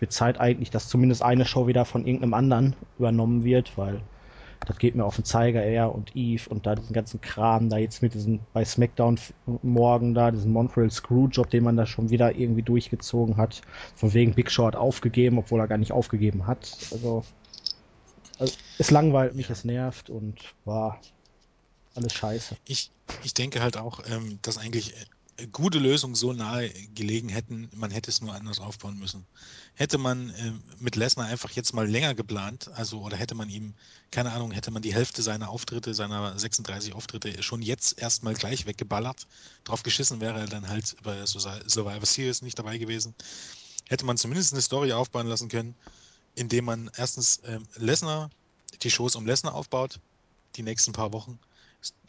[0.00, 4.00] Wird Zeit eigentlich, dass zumindest eine Show wieder von irgendeinem anderen übernommen wird, weil
[4.66, 7.76] das geht mir auf den Zeiger, er und Eve und da diesen ganzen Kram, da
[7.76, 9.18] jetzt mit diesem bei SmackDown
[9.62, 13.62] morgen da, diesen Montreal Screwjob, den man da schon wieder irgendwie durchgezogen hat.
[13.94, 16.76] Von wegen Big Show hat aufgegeben, obwohl er gar nicht aufgegeben hat.
[16.92, 17.24] Also,
[18.38, 21.00] also es langweilt mich, es nervt und war
[21.94, 22.56] alles scheiße.
[22.64, 22.90] Ich,
[23.22, 24.94] ich denke halt auch, ähm, dass eigentlich
[25.52, 29.26] gute Lösungen so nahe gelegen hätten, man hätte es nur anders aufbauen müssen.
[29.74, 33.74] Hätte man ähm, mit Lesnar einfach jetzt mal länger geplant, also oder hätte man ihm,
[34.10, 38.66] keine Ahnung, hätte man die Hälfte seiner Auftritte, seiner 36 Auftritte schon jetzt erstmal gleich
[38.66, 39.26] weggeballert,
[39.64, 43.14] drauf geschissen wäre er dann halt bei Survi- Survivor Series nicht dabei gewesen,
[43.88, 45.74] hätte man zumindest eine Story aufbauen lassen können,
[46.36, 48.30] indem man erstens ähm, Lesnar,
[48.82, 49.98] die Shows um Lesnar aufbaut,
[50.54, 51.40] die nächsten paar Wochen,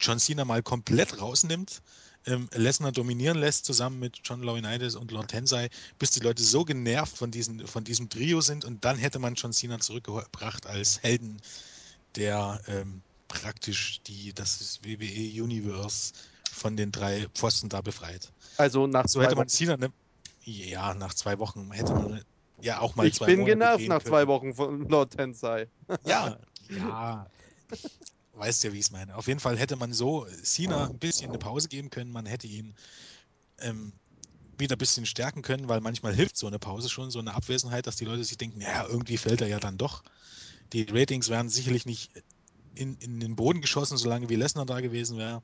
[0.00, 1.82] John Cena mal komplett rausnimmt,
[2.26, 6.64] ähm, Lesnar dominieren lässt zusammen mit John Laurinaitis und Lord Tensai, bis die Leute so
[6.64, 11.02] genervt von, diesen, von diesem Trio sind und dann hätte man John Cena zurückgebracht als
[11.02, 11.40] Helden,
[12.16, 16.12] der ähm, praktisch die, das WWE Universe
[16.50, 18.32] von den drei Pfosten da befreit.
[18.56, 19.48] Also nach So zwei hätte man.
[19.48, 19.92] Cena, ne,
[20.44, 22.22] ja, nach zwei Wochen hätte man
[22.60, 24.14] ja auch mal Ich zwei bin Monate genervt nach können.
[24.14, 25.68] zwei Wochen von Lord Tensai.
[26.04, 27.26] Ja, ja.
[28.36, 29.16] Weißt ja, wie ich es meine.
[29.16, 32.12] Auf jeden Fall hätte man so Cena ein bisschen eine Pause geben können.
[32.12, 32.74] Man hätte ihn
[33.60, 33.92] ähm,
[34.58, 37.86] wieder ein bisschen stärken können, weil manchmal hilft so eine Pause schon, so eine Abwesenheit,
[37.86, 40.02] dass die Leute sich denken, ja, irgendwie fällt er ja dann doch.
[40.72, 42.10] Die Ratings wären sicherlich nicht
[42.74, 45.42] in, in den Boden geschossen, solange wie Lesnar da gewesen wäre.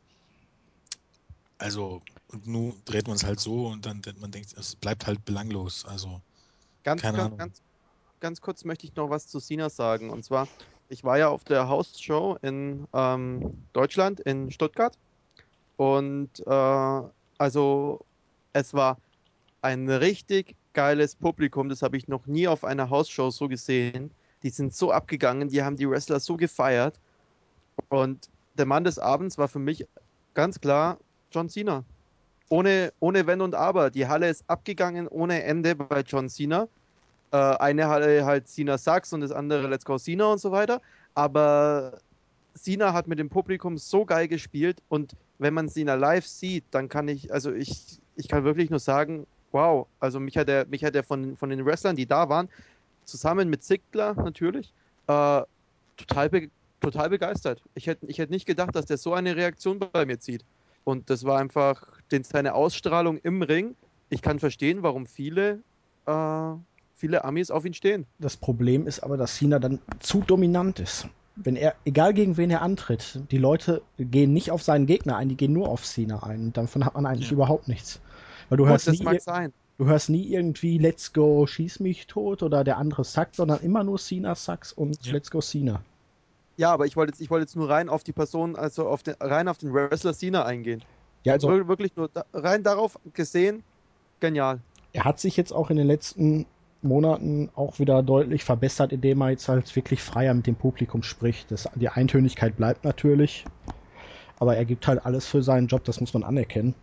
[1.59, 5.24] Also, und nun dreht man es halt so und dann man denkt, es bleibt halt
[5.24, 5.85] belanglos.
[5.85, 6.20] Also,
[6.83, 7.38] Ganz, Keine ganz, Ahnung.
[7.38, 7.62] ganz,
[8.20, 10.11] ganz kurz möchte ich noch was zu Cena sagen.
[10.11, 10.48] Und zwar,
[10.92, 14.98] ich war ja auf der House-Show in ähm, Deutschland, in Stuttgart.
[15.78, 17.02] Und äh,
[17.38, 18.05] also
[18.52, 18.98] es war
[19.62, 21.70] ein richtig geiles Publikum.
[21.70, 24.11] Das habe ich noch nie auf einer House-Show so gesehen.
[24.42, 27.00] Die sind so abgegangen, die haben die Wrestler so gefeiert.
[27.88, 28.28] Und
[28.59, 29.87] der Mann des Abends war für mich
[30.35, 30.98] ganz klar
[31.31, 31.85] John Cena.
[32.50, 33.90] Ohne, ohne Wenn und Aber.
[33.90, 36.68] Die Halle ist abgegangen ohne Ende bei John Cena.
[37.33, 40.81] Äh, eine Halle halt Cena Sucks und das andere Let's Go Cena und so weiter.
[41.14, 41.99] Aber
[42.55, 46.88] Cena hat mit dem Publikum so geil gespielt und wenn man Cena live sieht, dann
[46.88, 50.85] kann ich, also ich, ich kann wirklich nur sagen, wow, also mich hat er, mich
[50.85, 52.49] hat er von, von den Wrestlern, die da waren,
[53.05, 54.73] zusammen mit Ziggler natürlich,
[55.09, 55.42] äh,
[55.97, 56.49] total, be
[56.81, 57.62] total begeistert.
[57.75, 60.45] Ich hätte ich hätt nicht gedacht, dass der so eine Reaktion bei mir zieht.
[60.85, 63.77] Und das war einfach den, seine Ausstrahlung im Ring.
[64.11, 65.61] Ich kann verstehen, warum viele,
[66.07, 66.55] äh,
[66.96, 68.07] viele Amis auf ihn stehen.
[68.18, 71.09] Das Problem ist aber, dass Cena dann zu dominant ist.
[71.37, 75.28] Wenn er, egal gegen wen er antritt, die Leute gehen nicht auf seinen Gegner ein,
[75.31, 76.40] die gehen nur auf Cena ein.
[76.46, 77.35] Und davon hat man eigentlich Ja.
[77.35, 78.00] überhaupt nichts.
[78.48, 79.52] Weil du Gut, hörst, das nie, mag sein.
[79.78, 83.83] du hörst nie irgendwie Let's Go Schieß mich tot oder der andere Sucks, sondern immer
[83.83, 85.12] nur Cena Sucks und Ja.
[85.14, 85.83] Let's Go Cena.
[86.59, 89.02] Ja, aber ich wollte jetzt, ich wollte jetzt nur rein auf die Person, also auf
[89.02, 90.85] den, rein auf den Wrestler Cena eingehen.
[91.24, 93.62] Ja, also Wir- Wirklich nur da, rein darauf gesehen,
[94.20, 94.61] genial.
[94.92, 96.44] er hat sich jetzt auch in den letzten
[96.83, 101.51] Monaten auch wieder deutlich verbessert, indem er jetzt halt wirklich freier mit dem Publikum spricht.
[101.51, 103.45] Das, die Eintönigkeit bleibt natürlich,
[104.38, 106.75] aber er gibt halt alles für seinen Job, das muss man anerkennen.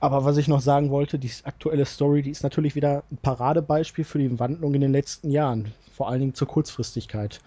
[0.00, 4.04] Aber was ich noch sagen wollte, die aktuelle Story, die ist natürlich wieder ein Paradebeispiel
[4.04, 5.72] für die Wandlung in den letzten Jahren.
[5.92, 7.40] Vor allen Dingen zur Kurzfristigkeit.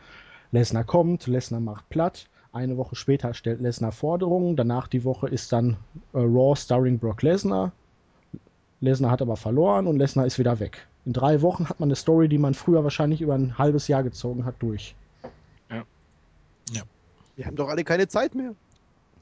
[0.51, 2.27] Lesnar kommt, Lesnar macht platt.
[2.53, 4.55] Eine Woche später stellt Lesnar Forderungen.
[4.55, 5.77] Danach die Woche ist dann
[6.13, 7.73] äh, Raw starring Brock Lesnar.
[8.81, 10.87] Lesnar hat aber verloren und Lesnar ist wieder weg.
[11.07, 14.03] In drei Wochen hat man eine Story, die man früher wahrscheinlich über ein halbes Jahr
[14.03, 14.93] gezogen hat, durch.
[17.37, 18.53] Wir haben doch alle keine Zeit mehr.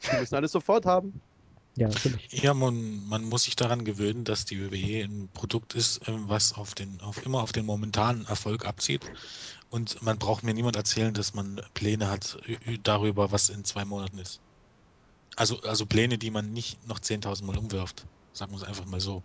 [0.01, 1.21] Wir müssen alles sofort haben.
[1.75, 2.31] Ja, natürlich.
[2.31, 6.53] Ja, man, man muss sich daran gewöhnen, dass die WWE ein Produkt ist, ähm, was
[6.53, 9.01] auf den, auf immer auf den momentanen Erfolg abzieht.
[9.69, 12.37] Und man braucht mir niemand erzählen, dass man Pläne hat
[12.83, 14.39] darüber, was in zwei Monaten ist.
[15.35, 18.05] Also, also Pläne, die man nicht noch 10.000 Mal umwirft.
[18.31, 19.21] Sagen wir es einfach mal so.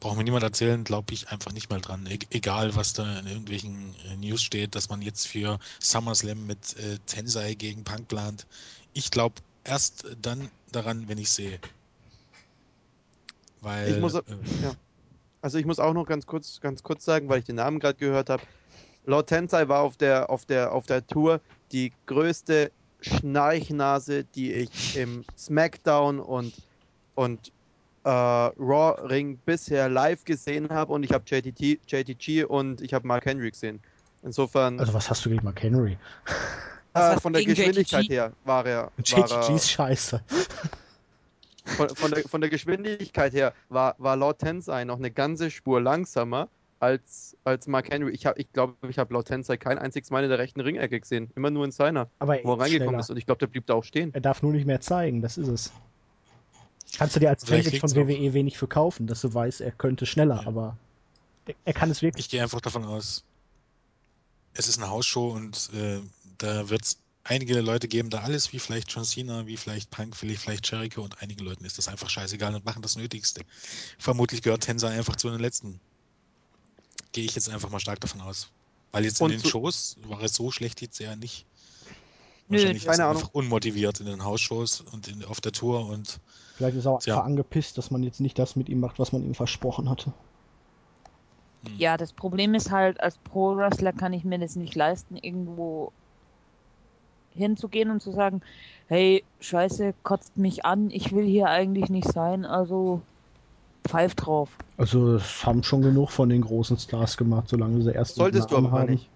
[0.00, 2.06] Braucht mir niemand erzählen, glaube ich einfach nicht mal dran.
[2.06, 6.76] E egal, was da in irgendwelchen äh, News steht, dass man jetzt für SummerSlam mit
[6.78, 8.46] äh, Tensei gegen Punk plant.
[8.94, 11.58] Ich glaube erst dann daran, wenn ich sehe.
[13.60, 14.22] Weil, Ich muss- äh,
[14.62, 14.74] ja.
[15.42, 17.98] Also ich muss auch noch ganz kurz, ganz kurz sagen, weil ich den Namen gerade
[17.98, 18.42] gehört habe.
[19.06, 21.40] Lord Tensai war auf der, auf der, auf der Tour
[21.72, 26.54] die größte Schnarchnase, die ich im SmackDown und,
[27.14, 27.52] und
[28.04, 30.92] äh, Raw-Ring bisher live gesehen habe.
[30.92, 33.80] Und ich habe JTT, JTG und ich habe Mark Henry gesehen.
[34.22, 35.96] Insofern, Also was hast du gegen Mark Henry?
[36.94, 38.12] Äh, von der Geschwindigkeit JTG?
[38.14, 40.22] her war er, war JTG ist scheiße.
[41.64, 45.80] von, von, der, von der Geschwindigkeit her war, war Lord Tensei noch eine ganze Spur
[45.80, 46.48] langsamer
[46.80, 48.10] als, als Mark Henry.
[48.12, 50.98] Ich, hab- ich glaube, ich habe Lord Tensei kein einziges Mal in der rechten Ringecke
[50.98, 51.30] gesehen.
[51.36, 53.00] Immer nur in seiner, Aber er wo er ist reingekommen schneller.
[53.00, 53.10] ist.
[53.10, 54.12] Und ich glaube, der blieb da auch stehen.
[54.14, 55.72] Er darf nur nicht mehr zeigen, das ist es.
[56.96, 60.06] Kannst du dir als Vielleicht Fan von WWE wenig verkaufen, dass du weißt, er könnte
[60.06, 60.46] schneller, Ja.
[60.46, 60.76] aber
[61.64, 62.26] er, kann es wirklich.
[62.26, 63.24] ich gehe einfach davon aus,
[64.54, 66.00] es ist eine Hausshow und äh,
[66.38, 70.16] da wird es einige Leute geben, da alles wie vielleicht John Cena, wie vielleicht Punk,
[70.16, 73.42] vielleicht, Jericho und einigen Leuten ist das einfach scheißegal und machen das Nötigste.
[73.98, 75.80] Vermutlich gehört Tensei einfach zu den letzten.
[77.12, 78.48] Gehe ich jetzt einfach mal stark davon aus.
[78.92, 81.46] Weil jetzt in Und den zu- Shows war es so schlecht jetzt ja nicht.
[82.48, 83.22] Wahrscheinlich ist keine er Ahnung.
[83.22, 86.18] einfach unmotiviert in den Hausshows und in, auf der Tour und
[86.60, 89.12] Vielleicht ist er auch einfach angepisst, dass man jetzt nicht das mit ihm macht, was
[89.12, 90.14] man ihm versprochen hatte.
[91.62, 95.94] hm, Ja, das Problem ist halt, als Pro-Wrestler kann ich mir das nicht leisten, irgendwo
[97.30, 98.40] hinzugehen und zu sagen,
[98.86, 103.02] hey, scheiße, kotzt mich an, ich will hier eigentlich nicht sein, also
[103.88, 104.58] pfeif drauf.
[104.76, 108.56] Also es haben schon genug von den großen Stars gemacht, solange sie erst Solltest du
[108.56, 108.84] aber haben.
[108.84, 109.12] nicht.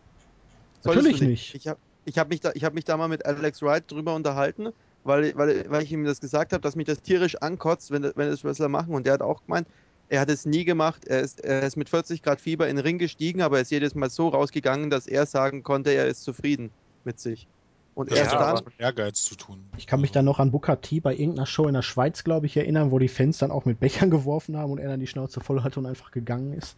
[0.81, 1.61] Solltest Natürlich du nicht.
[1.61, 4.15] Ich habe ich hab mich, da, ich hab mich da mal mit Alex Wright drüber
[4.15, 4.73] unterhalten,
[5.05, 8.29] weil, weil, weil ich ihm das gesagt habe, dass mich das tierisch ankotzt, wenn, wenn
[8.29, 8.95] es Wrestler machen.
[8.95, 9.69] Und der hat auch gemeint,
[10.09, 11.05] er hat es nie gemacht.
[11.07, 13.71] Er ist, er ist mit 40 Grad Fieber in den Ring gestiegen, aber er ist
[13.71, 16.71] jedes Mal so rausgegangen, dass er sagen konnte, er ist zufrieden
[17.05, 17.49] mit sich.
[17.95, 19.71] Und das erst hat Ja, auch dann, mit Ehrgeiz zu tun.
[19.77, 22.47] Ich kann mich dann noch an Booker T bei irgendeiner Show in der Schweiz, glaube
[22.47, 25.07] ich, erinnern, wo die Fans dann auch mit Bechern geworfen haben und er dann die
[25.07, 26.77] Schnauze voll hatte und einfach gegangen ist.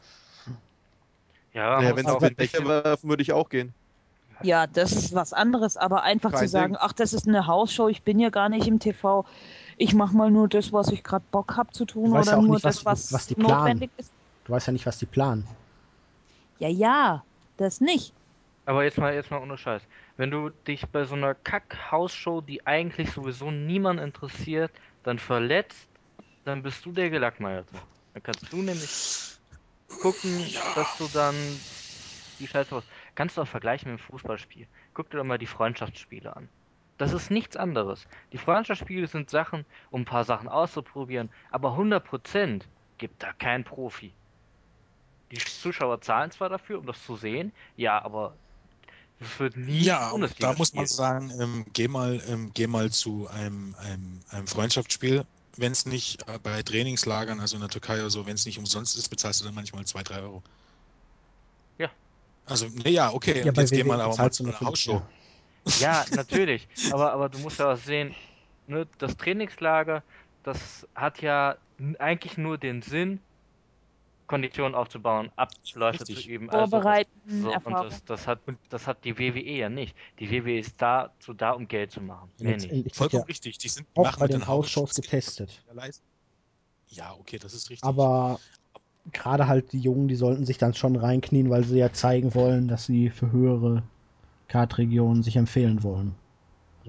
[1.52, 3.74] Ja, ja, wenn auch sie ein mit Becher bisschen, werfen, würde ich auch gehen.
[4.42, 6.82] Ja, das ist was anderes, aber einfach Kein zu sagen, Ding.
[6.82, 9.24] ach, das ist eine Hausshow, ich bin ja gar nicht im TV,
[9.76, 12.42] ich mache mal nur das, was ich gerade Bock habe zu tun oder ja auch
[12.42, 13.58] nur nicht, was- das, was, was die planen.
[13.78, 14.12] notwendig ist.
[14.44, 15.48] Du weißt ja nicht, was die planen.
[16.58, 17.24] Ja, ja,
[17.56, 18.14] das nicht.
[18.64, 19.82] aber jetzt mal, jetzt mal ohne Scheiß.
[20.16, 24.72] Wenn du dich bei so einer Kack-Hausshow, die eigentlich sowieso niemand interessiert,
[25.02, 25.88] dann verletzt,
[26.44, 27.80] dann bist du der Gelackmeierte.
[28.12, 28.98] Dann kannst du nämlich
[29.98, 31.66] gucken, dass du dann
[32.38, 32.84] die Scheiße raus.
[33.16, 34.68] Kannst du auch vergleichen mit dem Fußballspiel.
[34.94, 36.48] Guck dir doch mal die Freundschaftsspiele an.
[36.98, 38.06] Das ist nichts anderes.
[38.32, 42.62] Die Freundschaftsspiele sind Sachen, um ein paar Sachen auszuprobieren, aber 100%
[42.98, 44.12] gibt da kein Profi.
[45.30, 48.34] Die Zuschauer zahlen zwar dafür, um das zu sehen, ja, aber
[49.18, 53.28] es wird nie Ja, da muss man sagen, ähm, geh mal, ähm, geh mal zu
[53.28, 55.24] einem, einem, einem Freundschaftsspiel.
[55.56, 58.58] Wenn es nicht äh, bei Trainingslagern, also in der Türkei oder so, wenn es nicht
[58.58, 60.42] umsonst ist, bezahlst du dann manchmal 2, 3 Euro.
[62.46, 65.02] Also, naja, okay, Ja, jetzt geh WWE mal aber mal zu einer Hausshow.
[65.80, 66.68] Ja, natürlich.
[66.92, 68.14] Aber, aber du musst ja auch sehen,
[68.66, 70.02] ne, das Trainingslager,
[70.44, 71.56] das hat ja
[71.98, 73.20] eigentlich nur den Sinn,
[74.26, 76.24] Konditionen aufzubauen, Abläufe Richtig.
[76.24, 76.70] zu üben, all sowas.
[76.70, 77.10] Vorbereiten,
[77.42, 79.96] So, und das, das, hat, das hat die WWE ja nicht.
[80.18, 82.30] Die WWE ist dazu da, um Geld zu machen.
[82.38, 83.58] Letztendlich wird Vollkommen ja richtig.
[83.58, 85.62] Die sind auch bei den Hausshows getestet.
[86.88, 87.84] Ja, okay, das ist richtig.
[87.84, 88.40] Aber
[89.12, 92.68] gerade halt die Jungen, die sollten sich dann schon reinknien, weil sie ja zeigen wollen,
[92.68, 93.82] dass sie für höhere
[94.48, 96.14] Kartregionen sich empfehlen wollen.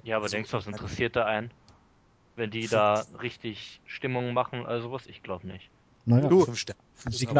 [0.03, 1.51] Ja, aber Also, denkst du, mein- interessiert da einen?
[2.35, 5.07] Wenn die da richtig Stimmung machen, also was?
[5.07, 5.69] Ich glaube nicht.
[6.05, 6.79] Naja, Du, Fünf Sterne.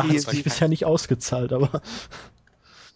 [0.10, 1.82] Die- sich bisher nicht ausgezahlt, aber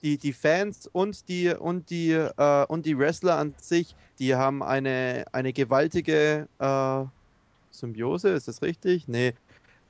[0.03, 4.63] die, die Fans und die und die äh, und die Wrestler an sich, die haben
[4.63, 7.05] eine, eine gewaltige äh,
[7.71, 9.07] Symbiose, ist das richtig?
[9.07, 9.33] Nee.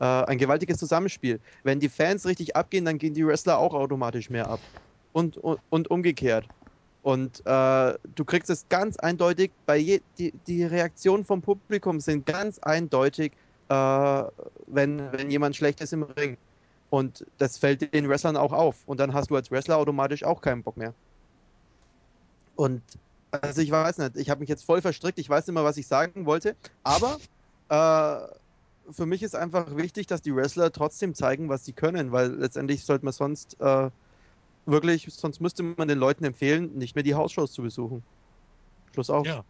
[0.02, 1.40] Äh, ein gewaltiges Zusammenspiel.
[1.64, 4.60] Wenn die Fans richtig abgehen, dann gehen die Wrestler auch automatisch mehr ab.
[5.14, 6.48] Und, und, und umgekehrt.
[7.04, 12.26] Und äh, du kriegst es ganz eindeutig, bei je, die, die Reaktionen vom Publikum sind
[12.26, 13.34] ganz eindeutig,
[13.70, 14.24] äh,
[14.66, 16.36] wenn, wenn jemand schlecht ist im Ring.
[16.90, 18.78] Und das fällt den Wrestlern auch auf.
[18.88, 20.96] Und dann hast du als Wrestler automatisch auch keinen Bock mehr.
[22.56, 22.82] Und
[23.30, 25.78] also ich weiß nicht, ich habe mich jetzt voll verstrickt, ich weiß nicht mehr, was
[25.78, 27.18] ich sagen wollte, aber
[27.70, 28.41] äh,
[28.94, 32.84] für mich ist einfach wichtig, dass die Wrestler trotzdem zeigen, was sie können, weil letztendlich
[32.84, 33.90] sollte man sonst äh,
[34.66, 38.04] wirklich, sonst müsste man den Leuten empfehlen, nicht mehr die Hausshows zu besuchen.
[38.94, 39.28] Schluss aus.
[39.28, 39.44] Ja.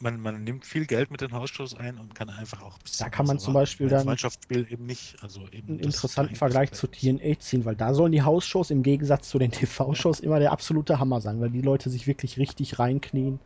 [0.00, 3.04] Man, man nimmt viel Geld mit den Hausshows ein und kann einfach auch ein bisschen
[3.04, 3.54] Da kann man zum.
[3.54, 5.16] Beispiel dann Freundschaftsspiel eben nicht.
[5.22, 6.88] Also eben einen interessanten Vergleich zu.
[6.88, 10.98] TNA ziehen, weil da sollen die Hausshows im Gegensatz zu den TV-Shows immer der absolute
[10.98, 13.38] Hammer sein, weil die Leute sich wirklich richtig reinknien,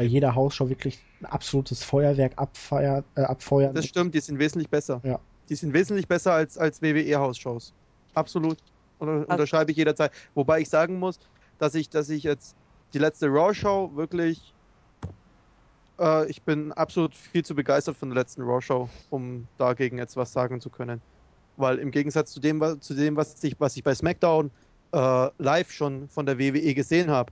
[0.00, 3.74] weil jeder Hausshow wirklich ein absolutes Feuerwerk abfeiert, äh, abfeuern.
[3.74, 5.02] Das stimmt, die sind wesentlich besser.
[5.04, 5.20] Ja.
[5.50, 7.74] Die sind wesentlich besser als, als WWE-Hausshows.
[8.14, 8.56] Absolut.
[8.98, 10.10] Unter, unterschreibe ich jederzeit.
[10.34, 11.20] Wobei ich sagen muss,
[11.58, 12.56] dass ich, dass ich jetzt
[12.94, 14.54] die letzte Raw-Show wirklich.
[15.98, 20.32] Äh, ich bin absolut viel zu begeistert von der letzten Raw-Show, um dagegen jetzt was
[20.32, 21.02] sagen zu können.
[21.58, 24.50] Weil im Gegensatz zu dem, was, zu dem, was ich, was ich bei SmackDown
[24.92, 27.30] äh, live schon von der WWE gesehen habe,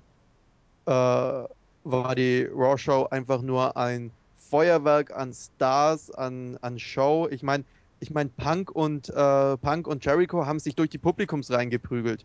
[0.85, 1.49] äh,
[1.91, 7.29] war die Raw-Show einfach nur ein Feuerwerk an Stars, an, an Show.
[7.31, 7.65] Ich meine,
[8.01, 12.25] ich meine, Punk und äh, Punk und Jericho haben sich durch die Publikumsreihen geprügelt.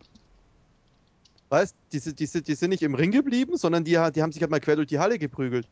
[1.49, 4.52] Weißt, die, die, die sind nicht im Ring geblieben, sondern die, die haben sich halt
[4.52, 5.67] mal quer durch die Halle geprügelt.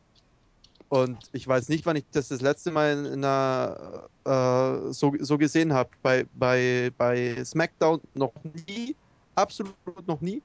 [0.88, 5.38] Und ich weiß nicht, wann ich das das letzte Mal in einer, äh, so, so
[5.38, 5.88] gesehen habe.
[6.02, 8.34] Bei, bei, bei SmackDown noch
[8.68, 8.94] nie,
[9.34, 9.74] absolut
[10.06, 10.42] noch nie.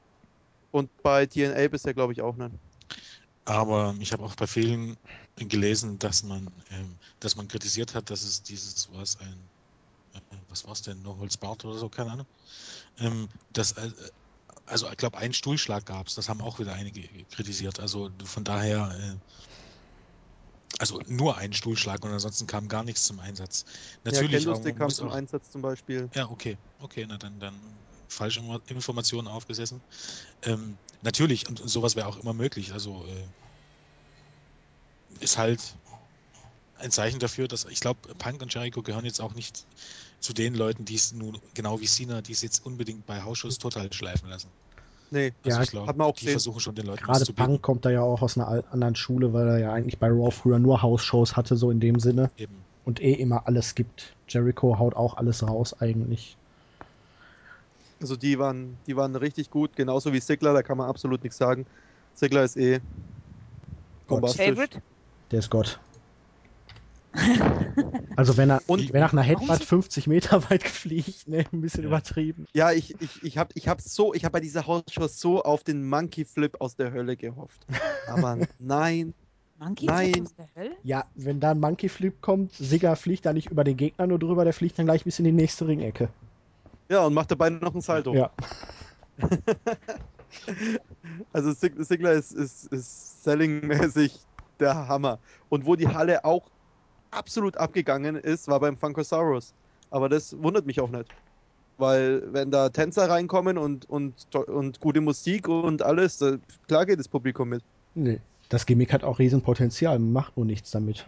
[0.71, 2.51] Und bei TNA bisher glaube ich auch nicht.
[3.47, 4.97] Aber ich habe auch bei vielen
[5.37, 9.49] gelesen, dass man, ähm, dass man kritisiert hat, dass es dieses, was ein,
[10.13, 12.27] äh, was war es denn, No Holds Barred oder so, keine Ahnung,
[12.97, 13.89] ähm, dass, äh,
[14.65, 17.79] also ich glaube, einen Stuhlschlag gab es, das haben auch wieder einige kritisiert.
[17.79, 19.15] Also von daher, äh,
[20.79, 23.63] also nur einen Stuhlschlag und ansonsten kam gar nichts zum Einsatz.
[24.03, 26.09] Natürlich, ja, man kam zum Einsatz zum Beispiel.
[26.13, 29.81] ja, okay, okay, na dann, dann falsche Informationen aufgesessen.
[30.43, 32.73] Ähm, natürlich, und sowas wäre auch immer möglich.
[32.73, 33.23] Also äh,
[35.23, 35.59] ist halt
[36.79, 39.65] ein Zeichen dafür, dass ich glaube, Punk und Jericho gehören jetzt auch nicht
[40.19, 43.57] zu den Leuten, die es nun, genau wie Cena, die es jetzt unbedingt bei Hausschuss
[43.57, 44.49] total schleifen lassen.
[45.09, 46.33] Nee, Also Ja, ich glaube, hat man auch die gesehen.
[46.33, 47.35] versuchen schon den Leuten was Gerade bieten.
[47.35, 50.31] Punk kommt da ja auch aus einer anderen Schule, weil er ja eigentlich bei Raw
[50.31, 52.29] früher nur Hausshows hatte, so in dem Sinne.
[52.37, 52.55] Eben.
[52.83, 54.13] Und eh immer alles gibt.
[54.29, 56.37] Jericho haut auch alles raus eigentlich.
[58.01, 61.37] Also die waren, die waren richtig gut, genauso wie Sigler, da kann man absolut nichts
[61.37, 61.65] sagen.
[62.13, 62.79] Sigler ist eh
[64.07, 64.45] bombastisch.
[64.47, 64.81] Favorite?
[65.31, 65.79] Der ist Gott.
[68.15, 71.61] Also wenn er, Und- wenn nach einer Headbutt so- 50 Meter weit fliegt, ne, ein
[71.61, 71.89] bisschen Ja.
[71.89, 72.45] übertrieben.
[72.53, 75.63] Ja, ich, ich, ich habe ich hab so, ich habe bei dieser Hausshow so auf
[75.63, 77.65] den Monkey Flip aus der Hölle gehofft.
[78.07, 79.13] Aber nein,
[79.59, 80.11] Monkey Nein.
[80.13, 80.71] Flip aus der Hölle?
[80.83, 84.17] Ja, wenn da ein Monkey Flip kommt, Sigger fliegt da nicht über den Gegner nur
[84.19, 86.09] drüber, der fliegt dann gleich bis in die nächste Ringecke.
[86.89, 88.13] Ja, und macht dabei noch ein Salto.
[88.13, 88.31] Ja.
[91.33, 94.19] Also Sig Sigler ist, ist, ist Selling-mäßig
[94.59, 95.19] der Hammer.
[95.49, 96.43] Und wo die Halle auch
[97.11, 99.53] absolut abgegangen ist, war beim Funkosaurus.
[99.89, 101.13] Aber das wundert mich auch nicht.
[101.77, 106.99] Weil wenn da Tänzer reinkommen und, und, und gute Musik und alles, da, klar geht
[106.99, 107.63] das Publikum mit.
[107.95, 108.19] Nee.
[108.49, 111.05] Das Gimmick hat auch Riesenpotenzial, man macht nur nichts damit.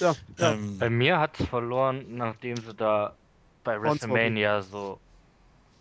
[0.00, 0.52] Ja, ja.
[0.52, 3.14] Ähm, Bei mir hat es verloren, nachdem sie da
[3.68, 3.82] bei.
[3.82, 5.00] WrestleMania so.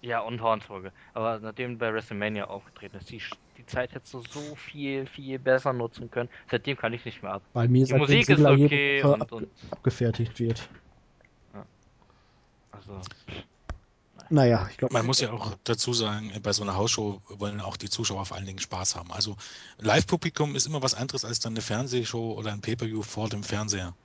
[0.01, 0.91] Ja, und Hornswoggle.
[1.13, 3.21] Aber nachdem bei WrestleMania aufgetreten ist, die,
[3.57, 6.29] die Zeit hättest du so viel, viel besser nutzen können.
[6.51, 7.41] Seitdem kann ich nicht mehr ab.
[7.53, 10.69] Weil mir Die Musik ist okay und, ab, und abgefertigt wird.
[12.71, 13.01] also
[14.29, 17.75] Naja, ich glaube, Man muss ja auch dazu sagen, bei so einer Hausshow wollen auch
[17.75, 19.11] die Zuschauer vor allen Dingen Spaß haben.
[19.11, 19.35] Also
[19.79, 23.95] Live-Publikum ist immer was anderes als dann eine Fernsehshow oder ein Pay-Per-View vor dem Fernseher.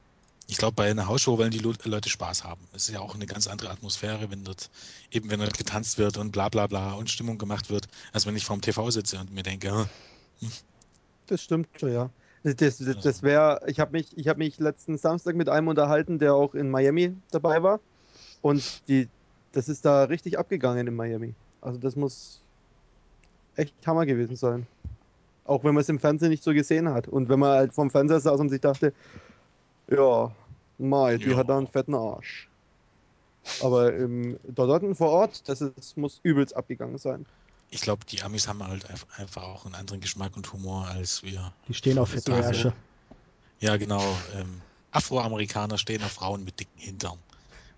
[0.52, 2.60] Ich glaube, bei einer Hausshow wollen die Leute Spaß haben.
[2.74, 4.68] Es ist ja auch eine ganz andere Atmosphäre, wenn dort
[5.10, 8.36] eben wenn dort getanzt wird und bla bla bla und Stimmung gemacht wird, als wenn
[8.36, 10.50] ich vorm TV sitze und mir denke, hm,
[11.26, 12.10] Das stimmt schon, ja.
[12.42, 15.68] Das, das, das, das wäre, ich habe mich, ich habe mich letzten Samstag mit einem
[15.68, 17.80] unterhalten, der auch in Miami dabei war.
[18.42, 19.08] Und die,
[19.52, 21.32] das ist da richtig abgegangen in Miami.
[21.62, 22.42] Also das muss
[23.56, 24.66] echt Hammer gewesen sein.
[25.46, 27.08] Auch wenn man es im Fernsehen nicht so gesehen hat.
[27.08, 28.92] Und wenn man halt vom Fernseher saß und sich dachte,
[29.88, 30.30] ja,
[30.88, 31.36] Mai, die Ja.
[31.36, 32.48] hat da einen fetten Arsch.
[33.62, 37.26] Aber im, dort vor Ort, das ist, muss übelst abgegangen sein.
[37.70, 41.22] Ich glaube, die Amis haben halt einf- einfach auch einen anderen Geschmack und Humor als
[41.22, 41.52] wir.
[41.68, 42.32] Die stehen auf fette.
[42.32, 42.72] Ärsche.
[43.60, 44.02] Ja, genau.
[44.34, 47.18] Ähm, Afroamerikaner stehen auf Frauen mit dicken Hintern.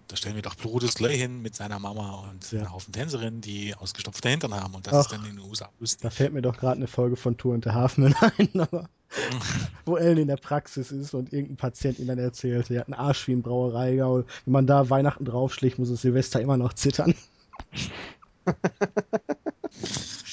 [0.08, 2.60] Da stellen wir doch Brutus Lay hin mit seiner Mama und Ja.
[2.60, 4.74] einen Haufen Tänzerinnen, die ausgestopfte Hintern haben.
[4.74, 5.00] Und das Ach.
[5.00, 6.02] ist dann in den USA lustig.
[6.02, 8.88] Da fällt mir doch gerade eine Folge von Tour and the Halfman ein, aber
[9.84, 12.94] wo Ellen in der Praxis ist und irgendein Patient ihm dann erzählt, er hat einen
[12.94, 14.24] Arsch wie ein Brauereigaul.
[14.44, 17.14] Wenn man da Weihnachten draufschlägt, muss es Silvester immer noch zittern.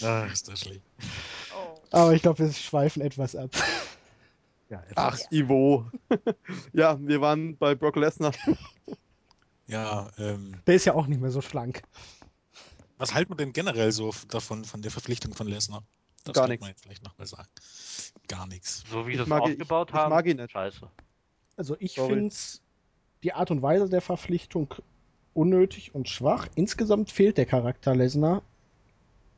[0.03, 0.81] Ah, ist das schlecht.
[1.55, 1.79] Oh.
[1.91, 3.51] Aber ich glaube, wir schweifen etwas ab.
[4.69, 5.85] Ja, Ach, Ivo.
[6.73, 8.33] ja, wir waren bei Brock Lesnar.
[9.67, 11.83] ja ähm, Der ist ja auch nicht mehr so schlank.
[12.97, 15.83] was halten wir denn generell so davon, von der Verpflichtung von Lesnar?
[16.23, 16.61] Das Gar nichts.
[16.61, 17.49] man jetzt vielleicht nochmal sagen.
[18.31, 18.83] Gar nichts.
[18.89, 20.09] So wie Ich sie es aufgebaut ich- ich haben.
[20.09, 20.51] mag ihn nicht.
[20.51, 20.87] Scheiße.
[21.57, 22.33] Also ich finde
[23.23, 24.73] die Art und Weise der Verpflichtung
[25.33, 26.47] unnötig und schwach.
[26.55, 28.41] Insgesamt fehlt der Charakter Lesnar.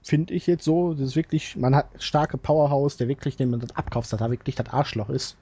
[0.01, 0.93] Finde ich jetzt so.
[0.93, 4.31] Das ist wirklich, man hat starke Powerhouse, der wirklich, den man das abkauft, dass er
[4.31, 5.37] wirklich das Arschloch ist.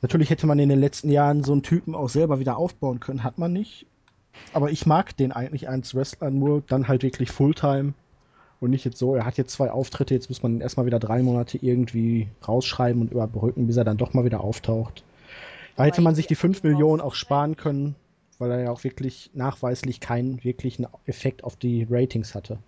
[0.00, 3.22] Natürlich hätte man in den letzten Jahren so einen Typen auch selber wieder aufbauen können,
[3.22, 3.86] hat man nicht.
[4.52, 7.92] Aber ich mag den eigentlich als Wrestler nur dann halt wirklich Fulltime
[8.62, 10.98] und nicht jetzt so, er hat jetzt zwei Auftritte, jetzt muss man ihn erstmal wieder
[10.98, 15.04] drei Monate irgendwie rausschreiben und überbrücken, bis er dann doch mal wieder auftaucht.
[15.76, 17.94] Da hätte man sich die 5 anderen Millionen auch sparen können,
[18.38, 22.58] weil er ja auch wirklich nachweislich keinen wirklichen Effekt auf die Ratings hatte.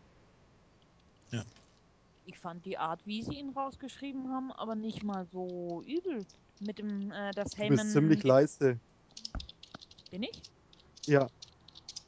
[2.26, 6.24] Ich fand die Art, wie sie ihn rausgeschrieben haben, aber nicht mal so übel.
[6.60, 7.76] Mit dem, äh, das Du Heyman.
[7.76, 8.78] bist ziemlich leise.
[10.10, 10.40] Bin ich?
[11.06, 11.28] Ja,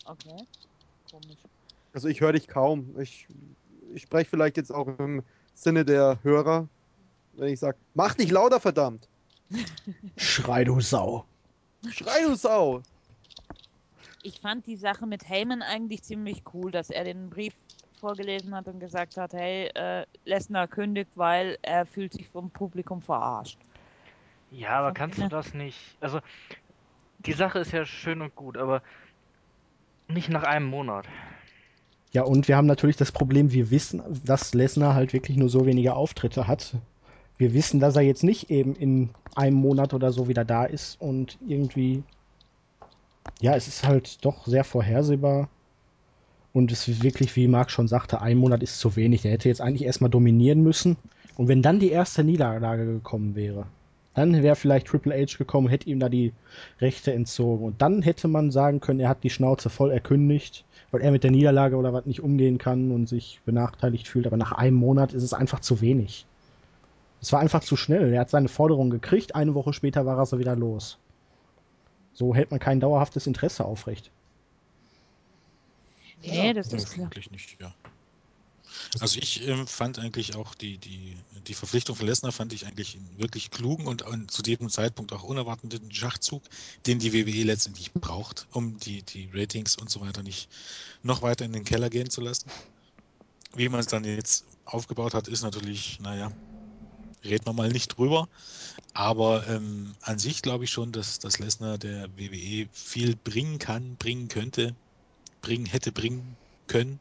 [0.06, 0.44] Okay.
[1.10, 1.38] Komisch.
[1.92, 2.98] also ich höre dich kaum.
[3.00, 3.26] Ich,
[3.96, 5.22] ich spreche vielleicht jetzt auch im
[5.54, 6.68] Sinne der Hörer,
[7.32, 9.08] wenn ich sage, mach dich lauter, verdammt.
[10.18, 11.24] Schrei, du Sau.
[11.90, 12.82] Schrei, du Sau.
[14.22, 17.54] Ich fand die Sache mit Heyman eigentlich ziemlich cool, dass er den Brief
[17.98, 23.00] vorgelesen hat und gesagt hat, hey, äh, Lesnar kündigt, weil er fühlt sich vom Publikum
[23.00, 23.58] verarscht.
[24.50, 25.78] Ja, aber kannst du das nicht.
[26.00, 26.20] Also,
[27.20, 28.82] die Sache ist ja schön und gut, aber
[30.08, 31.06] nicht nach einem Monat.
[32.12, 35.66] Ja, und wir haben natürlich das Problem, wir wissen, dass Lesnar halt wirklich nur so
[35.66, 36.74] wenige Auftritte hat.
[37.36, 41.00] Wir wissen, dass er jetzt nicht eben in einem Monat oder so wieder da ist
[41.00, 42.02] und irgendwie.
[43.40, 45.48] Ja, es ist halt doch sehr vorhersehbar.
[46.54, 49.20] Und es ist wirklich, wie Marc schon sagte, ein Monat ist zu wenig.
[49.20, 50.96] Der hätte jetzt eigentlich erstmal dominieren müssen.
[51.36, 53.66] Und wenn dann die erste Niederlage gekommen wäre,
[54.14, 56.32] dann wäre vielleicht Triple H gekommen, hätte ihm da die
[56.80, 57.66] Rechte entzogen.
[57.66, 61.24] Und dann hätte man sagen können, er hat die Schnauze voll erkündigt, weil er mit
[61.24, 64.26] der Niederlage oder was nicht umgehen kann und sich benachteiligt fühlt.
[64.26, 66.26] Aber nach einem Monat ist es einfach zu wenig.
[67.20, 68.12] Es war einfach zu schnell.
[68.12, 70.98] Er hat seine Forderung gekriegt, eine Woche später war er so wieder los.
[72.12, 74.10] So hält man kein dauerhaftes Interesse aufrecht.
[76.22, 77.10] Nee, das Nö, ist klar.
[77.30, 77.74] Nicht, ja.
[79.00, 82.96] Also ich ähm, fand eigentlich auch die, die, die Verpflichtung von Lesnar fand ich eigentlich
[82.96, 86.42] einen wirklich klugen und, und zu diesem Zeitpunkt auch unerwarteten Schachzug,
[86.86, 90.48] den die WWE letztendlich braucht, um die, die Ratings und so weiter nicht
[91.02, 92.50] noch weiter in den Keller gehen zu lassen.
[93.54, 96.30] Wie man es dann jetzt aufgebaut hat, ist natürlich, naja,
[97.24, 98.28] reden wir mal nicht drüber.
[98.92, 103.96] Aber ähm, an sich glaube ich schon, dass, dass Lesnar der WWE viel bringen kann,
[103.96, 104.74] bringen könnte,
[105.42, 106.98] bringen hätte bringen können.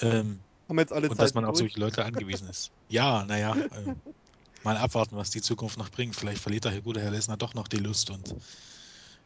[0.00, 0.40] Ähm,
[0.72, 2.70] Haben jetzt alle und dass Zeit man auf solche Leute angewiesen ist.
[2.88, 4.00] Ja, naja, ähm,
[4.64, 6.16] mal abwarten, was die Zukunft noch bringt.
[6.16, 8.34] Vielleicht verliert der gute Herr Lesnar doch noch die Lust und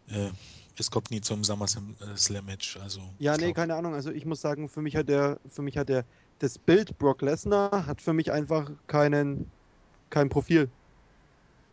[0.08, 0.30] äh,
[0.76, 2.78] es kommt nie zum SummerSlam-Match.
[2.78, 3.94] Also, Ja, nee, keine Ahnung.
[3.94, 6.04] Also ich muss sagen, für mich hat der, für mich hat der,
[6.40, 9.48] das Bild Brock Lesnar hat für mich einfach keinen,
[10.10, 10.68] kein Profil.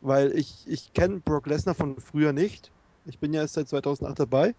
[0.02, 2.70] Weil ich, ich kenne Brock Lesnar von früher nicht.
[3.06, 4.54] Ich bin ja erst seit 2008 dabei.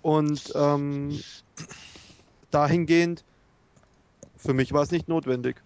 [0.00, 1.20] Und ähm,
[2.50, 3.24] dahingehend,
[4.38, 5.60] für mich war es nicht notwendig.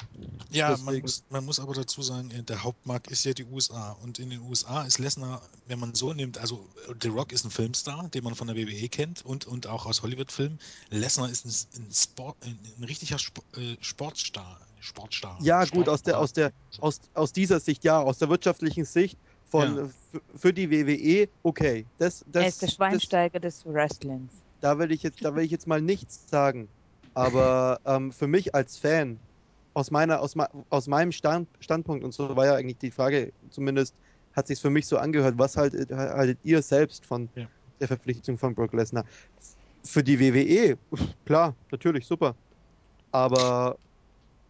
[0.51, 3.93] Ja, man muss, man muss aber dazu sagen, äh, der Hauptmarkt ist ja die USA.
[4.03, 6.67] Und in den USA ist Lesnar, wenn man so nimmt, also
[7.01, 10.03] The Rock ist ein Filmstar, den man von der WWE kennt und, und auch aus
[10.03, 10.59] Hollywood-Filmen.
[10.91, 14.59] Lesnar ist ein, ein, Sport, ein, ein richtiger Sp äh, Sportstar.
[14.81, 15.39] Sportstar.
[15.43, 19.17] Ja, gut, aus der, aus der, aus, aus dieser Sicht, ja, aus der wirtschaftlichen Sicht
[19.49, 20.21] von Ja.
[20.35, 21.87] für die WWE, okay.
[21.99, 24.33] Das, das, er ist der das, Schweinsteiger des Wrestlings.
[24.61, 26.69] da will ich jetzt, da will ich jetzt mal nichts sagen.
[27.15, 29.21] Aber ähm, für mich als Fan,
[29.75, 30.35] aus meiner, aus,
[30.71, 33.97] aus meinem Stand, Standpunkt und so war ja eigentlich die Frage, zumindest
[34.33, 37.51] hat sich für mich so angehört, was haltet, haltet ihr selbst von Ja.
[37.81, 39.05] der Verpflichtung von Brock Lesnar?
[39.85, 40.79] Für die WWE,
[41.25, 42.37] klar, natürlich, super.
[43.13, 43.79] Aber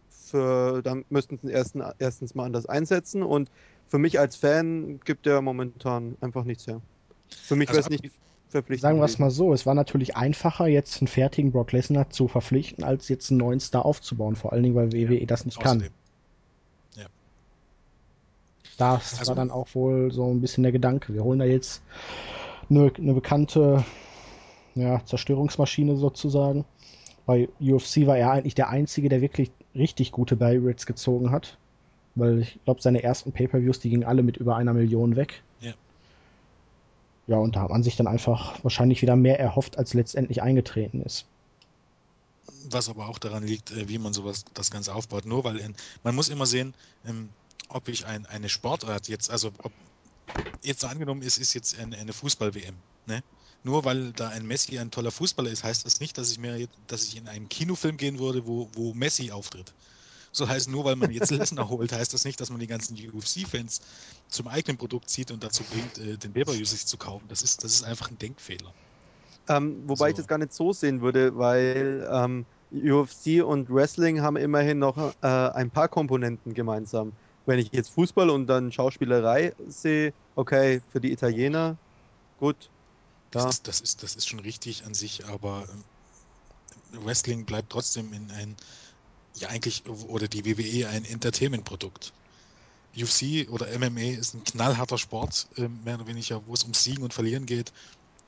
[0.09, 3.51] für, dann müssten sie ersten, erstens mal anders einsetzen und
[3.89, 6.83] für mich als Fan gibt er momentan einfach nichts her.
[7.45, 8.05] Für mich Also wäre es nicht,
[8.53, 8.81] verpflichten.
[8.81, 12.27] Sagen wir es mal so, es war natürlich einfacher, jetzt einen fertigen Brock Lesnar zu
[12.27, 14.35] verpflichten, als jetzt einen neuen Star aufzubauen.
[14.35, 15.77] Vor allen Dingen, weil WWE das nicht kann.
[15.77, 15.93] Außerdem.
[18.77, 21.13] Das Also- war dann auch wohl so ein bisschen der Gedanke.
[21.13, 21.83] Wir holen da jetzt
[22.69, 23.83] eine, eine bekannte
[24.75, 26.65] ja, Zerstörungsmaschine sozusagen.
[27.25, 31.57] Bei UFC war er eigentlich der Einzige, der wirklich richtig gute Buy-Rates gezogen hat.
[32.15, 35.43] Weil ich glaube, seine ersten Pay-Per-Views, die gingen alle mit über einer Million weg.
[35.61, 35.73] Ja.
[37.27, 41.01] Ja, und da hat man sich dann einfach wahrscheinlich wieder mehr erhofft, als letztendlich eingetreten
[41.01, 41.25] ist.
[42.69, 45.25] Was aber auch daran liegt, äh, wie man sowas das Ganze aufbaut.
[45.25, 47.29] Nur weil in, man muss immer sehen, ähm,
[47.69, 49.71] ob ich ein, eine Sportart jetzt, also ob
[50.63, 52.75] jetzt angenommen ist, ist jetzt eine, Fußball-WM.
[53.05, 53.23] Ne?
[53.63, 56.67] Nur weil da ein Messi ein toller Fußballer ist, heißt das nicht, dass ich mir
[56.87, 59.73] dass ich in einen Kinofilm gehen würde, wo, wo Messi auftritt.
[60.33, 62.95] So heißt nur, weil man jetzt Lesnar holt, heißt das nicht, dass man die ganzen
[62.97, 63.81] UFC-Fans
[64.29, 67.27] zum eigenen Produkt zieht und dazu bringt, äh, den Pay-Per-View sich zu kaufen.
[67.29, 68.75] Das ist, das ist einfach ein Denkfehler.
[69.49, 70.15] Ähm, wobei ich So.
[70.15, 75.27] das gar nicht so sehen würde, weil ähm, UFC und Wrestling haben immerhin noch äh,
[75.27, 77.17] ein paar Komponenten gemeinsam.
[77.45, 81.77] Wenn ich jetzt Fußball und dann Schauspielerei sehe, okay, für die Italiener,
[82.37, 82.71] gut.
[83.31, 83.49] Das, Ja.
[83.49, 85.85] ist, das, ist, das ist schon richtig an sich, aber ähm,
[86.91, 88.55] Wrestling bleibt trotzdem in ein,
[89.35, 92.13] ja eigentlich, oder die WWE ein Entertainment-Produkt.
[92.95, 97.03] UFC oder MMA ist ein knallharter Sport, ähm, mehr oder weniger, wo es um Siegen
[97.03, 97.73] und Verlieren geht,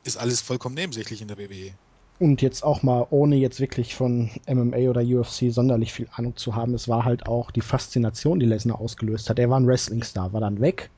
[0.03, 1.37] ist alles vollkommen nebensächlich in der.
[1.37, 1.73] WWE.
[2.17, 6.55] Und jetzt auch mal, ohne jetzt wirklich von MMA oder UFC sonderlich viel Ahnung zu
[6.55, 9.37] haben, es war halt auch die Faszination, die Lesnar ausgelöst hat.
[9.37, 10.89] Er war ein Wrestling-Star, war dann weg,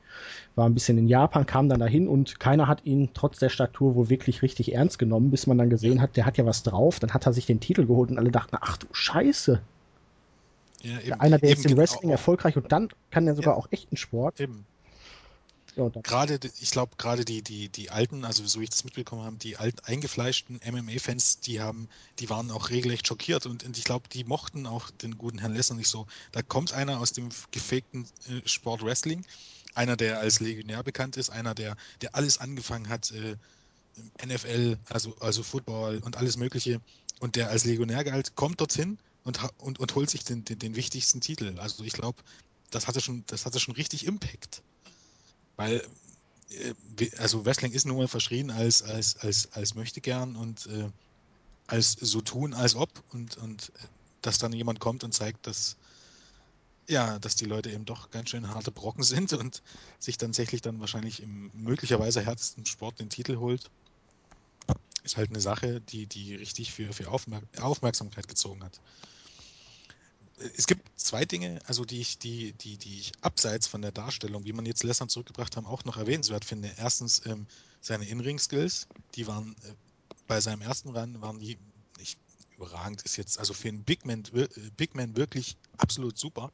[0.54, 3.96] war ein bisschen in Japan, kam dann dahin und keiner hat ihn trotz der Statur
[3.96, 7.00] wohl wirklich richtig ernst genommen, bis man dann gesehen hat, der hat ja was drauf.
[7.00, 9.60] Dann hat er sich den Titel geholt und alle dachten, ach du Scheiße.
[10.82, 13.34] Ja, eben, Einer, der eben jetzt im genau, Wrestling auch- erfolgreich und dann kann er
[13.34, 13.58] sogar Ja.
[13.58, 14.40] auch echten Sport.
[14.40, 14.66] Eben.
[15.76, 19.22] Ja, Gerade, ich glaube, gerade die, die, die alten, also so wie ich das mitbekommen
[19.22, 23.84] habe, die alten eingefleischten MMA-Fans, die haben, die waren auch regelrecht schockiert und, und ich
[23.84, 26.06] glaube, die mochten auch den guten Herrn Lesnar nicht so.
[26.32, 29.24] Da kommt einer aus dem gefakten äh, Sport Wrestling,
[29.74, 33.36] einer, der als Legionär bekannt ist, einer, der, der alles angefangen hat, äh,
[34.26, 36.80] NFL, also, also Football und alles Mögliche,
[37.20, 38.98] und der als Legionär galt, kommt dorthin
[39.28, 41.58] und, und, und holt sich den, den, den wichtigsten Titel.
[41.58, 42.20] Also ich glaube,
[42.70, 44.62] das hatte schon, das hatte schon richtig Impact.
[45.56, 45.86] Weil,
[46.50, 50.88] äh, also Wrestling ist nun mal verschrien als, als, als, als möchte gern und äh,
[51.66, 53.86] als so tun, als ob und, und äh,
[54.22, 55.76] dass dann jemand kommt und zeigt, dass
[56.88, 59.62] ja, dass die Leute eben doch ganz schön harte Brocken sind und
[59.98, 63.70] sich tatsächlich dann wahrscheinlich im möglicherweise härtesten Sport den Titel holt,
[65.04, 68.80] ist halt eine Sache, die, die richtig für, für Aufmer Aufmerksamkeit gezogen hat.
[70.56, 74.44] Es gibt zwei Dinge, also die ich, die, die, die ich abseits von der Darstellung,
[74.44, 76.70] wie man jetzt Lesnar zurückgebracht haben, auch noch erwähnenswert finde.
[76.76, 77.46] Erstens ähm,
[77.80, 79.72] seine In-Ring-Skills, die waren äh,
[80.26, 81.58] bei seinem ersten Run waren die
[81.98, 82.18] nicht
[82.56, 86.52] überragend, ist jetzt also für einen Big Man, äh, Big Man wirklich absolut super.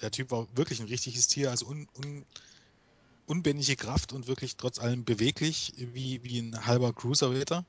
[0.00, 2.26] Der Typ war wirklich ein richtiges Tier, also un, un,
[3.26, 7.64] unbändige Kraft und wirklich trotz allem beweglich wie, wie ein halber Cruiserweighter.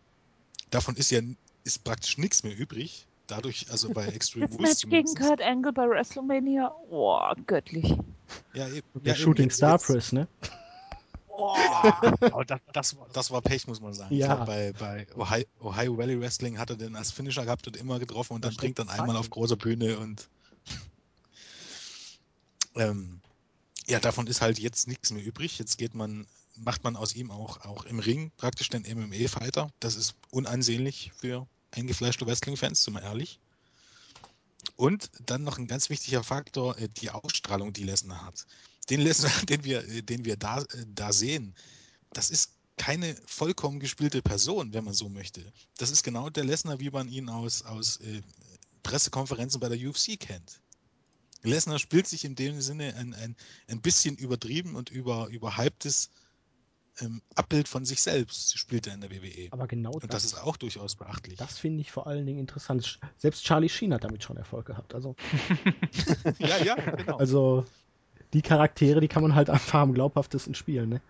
[0.69, 1.21] Davon ist ja
[1.63, 3.07] ist praktisch nichts mehr übrig.
[3.27, 5.15] Dadurch, also bei Extreme Das Rules Match gegen.
[5.15, 7.95] Kurt Angle bei WrestleMania, oh, göttlich.
[8.53, 10.27] Ja, eben, der ja, Shooting jetzt- Star Press, ne?
[12.31, 14.13] Aber das, das, war, das war Pech, muss man sagen.
[14.13, 14.35] Ich Ja.
[14.35, 17.99] glaube, bei, bei Ohio, Ohio Valley Wrestling hat er den als Finisher gehabt und immer
[17.99, 20.29] getroffen und Da dann bringt dann einmal auf großer Bühne und
[22.75, 23.19] ähm,
[23.87, 25.59] ja, davon ist halt jetzt nichts mehr übrig.
[25.59, 29.69] Jetzt geht man, macht man aus ihm auch, auch im Ring praktisch den MMA-Fighter.
[29.81, 33.39] Das ist unansehnlich für eingefleischte Wrestling-Fans, sind wir ehrlich.
[34.75, 38.45] Und dann noch ein ganz wichtiger Faktor, äh, die Ausstrahlung, die Lesnar hat.
[38.89, 41.55] Den Lesnar, den wir, äh, den wir da, äh, da sehen,
[42.13, 45.53] das ist keine vollkommen gespielte Person, wenn man so möchte.
[45.77, 47.99] Das ist genau der Lesnar, wie man ihn aus, aus
[48.83, 50.59] Pressekonferenzen bei der UFC kennt.
[51.41, 53.35] Lesnar spielt sich in dem Sinne ein, ein,
[53.69, 56.09] ein bisschen übertrieben und über, überhyptes
[57.01, 59.47] ähm, Abbild von sich selbst spielt er in der WWE.
[59.51, 61.37] Aber genau Und das ist auch durchaus beachtlich.
[61.37, 62.99] Das finde ich vor allen Dingen interessant.
[63.17, 64.95] Selbst Charlie Sheen hat damit schon Erfolg gehabt.
[64.95, 65.15] Also,
[66.39, 67.17] ja, ja, genau.
[67.17, 67.65] also
[68.33, 70.89] die Charaktere, die kann man halt einfach am glaubhaftesten spielen.
[70.89, 71.01] Ne?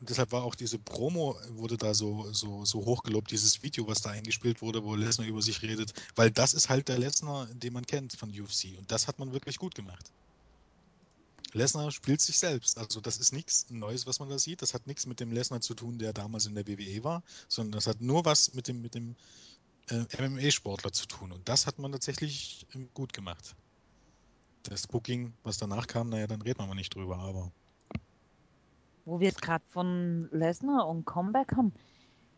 [0.00, 4.02] Und deshalb war auch diese Promo, wurde da so, so, so hochgelobt, dieses Video, was
[4.02, 7.72] da eingespielt wurde, wo Lesnar über sich redet, weil das ist halt der Lesnar, den
[7.72, 8.78] man kennt von UFC.
[8.78, 10.10] Und das hat man wirklich gut gemacht.
[11.56, 12.78] Lesnar spielt sich selbst.
[12.78, 14.62] Also das ist nichts Neues, was man da sieht.
[14.62, 17.72] Das hat nichts mit dem Lesnar zu tun, der damals in der WWE war, sondern
[17.72, 19.16] das hat nur was mit dem, mit dem
[19.90, 21.32] äh, MMA-Sportler zu tun.
[21.32, 23.54] Und das hat man tatsächlich ähm, gut gemacht.
[24.64, 27.50] Das Booking, was danach kam, naja, dann reden wir mal nicht drüber, aber
[29.04, 31.72] wo wir es gerade von Lesnar und Comeback haben,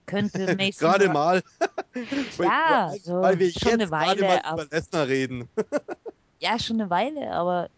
[0.05, 1.43] könnte Mason Gerade Ra- mal.
[2.39, 5.49] Ja, weil, so weil wir schon eine jetzt gerade Weile, mal über Lesnar reden.
[6.41, 7.69] Ja, schon eine Weile, aber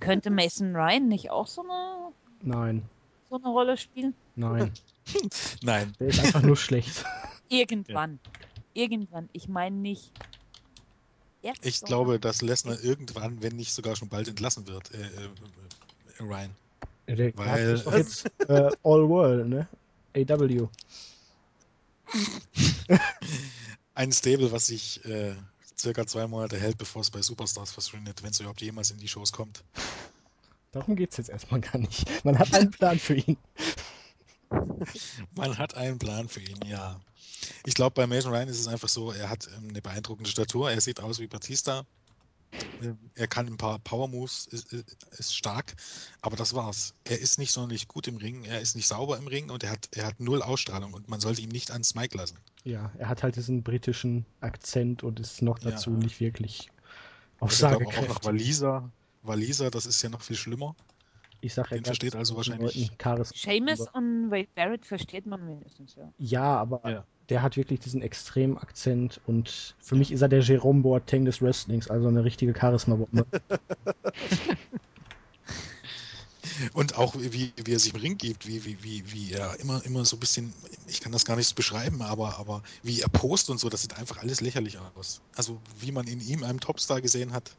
[0.00, 2.12] könnte Mason Ryan nicht auch so eine,
[2.42, 2.82] Nein,
[3.28, 4.14] so eine Rolle spielen?
[4.36, 4.72] nein.
[5.62, 7.04] Nein, Der ist einfach nur schlecht.
[7.48, 8.20] Irgendwann.
[8.74, 9.28] Irgendwann.
[9.32, 10.12] Ich meine nicht.
[11.42, 15.24] Jetzt, ich glaube, dass Lesnar irgendwann, wenn nicht sogar schon bald entlassen wird, äh, äh,
[16.18, 16.50] äh, Ryan.
[17.08, 19.66] Der Weil- ist doch jetzt äh, All World, ne?
[20.14, 20.68] AW.
[23.94, 25.34] Ein Stable, was sich äh,
[25.80, 29.08] circa zwei Monate hält, bevor es bei Superstars verschwindet, wenn es überhaupt jemals in die
[29.08, 29.64] Shows kommt.
[30.72, 32.24] Darum geht's jetzt erstmal gar nicht.
[32.24, 33.36] Man hat einen Plan für ihn.
[35.34, 37.00] Man hat einen Plan für ihn, ja.
[37.64, 40.70] Ich glaube, bei Mason Ryan ist es einfach so, er hat ähm, eine beeindruckende Statur,
[40.70, 41.86] er sieht aus wie Batista.
[42.80, 45.74] Ähm, Er kann ein paar Power Moves, ist, ist, stark,
[46.22, 46.94] aber das war's.
[47.04, 49.70] Er ist nicht sonderlich gut im Ring, er ist nicht sauber im Ring und er
[49.70, 52.38] hat, er hat null Ausstrahlung und man sollte ihm nicht ans Mic lassen.
[52.64, 55.96] Ja, er hat halt diesen britischen Akzent und ist noch dazu Ja.
[55.96, 56.70] nicht wirklich
[57.48, 58.24] ich glaube auch noch aussagekräftig.
[58.24, 58.90] Waliser.
[59.22, 60.74] Waliser, das ist ja noch viel schlimmer.
[61.40, 62.90] Ich sag ja den versteht also wahrscheinlich-.
[63.34, 66.12] Seamus und Wade Barrett versteht man mindestens, ja.
[66.18, 67.04] Ja, aber Ja.
[67.28, 71.40] der hat wirklich diesen extremen Akzent und für mich ist er der Jerome Boateng des
[71.40, 73.26] Wrestlings, also eine richtige Charisma-Bombe.
[76.74, 79.84] Und auch wie, wie er sich im Ring gibt, wie, wie, wie, wie er immer,
[79.84, 80.52] immer so ein bisschen,
[80.86, 83.98] ich kann das gar nicht beschreiben, aber, aber wie er post und so, das sieht
[83.98, 85.20] einfach alles lächerlich aus.
[85.36, 87.50] Also wie man in ihm einen Topstar gesehen hat.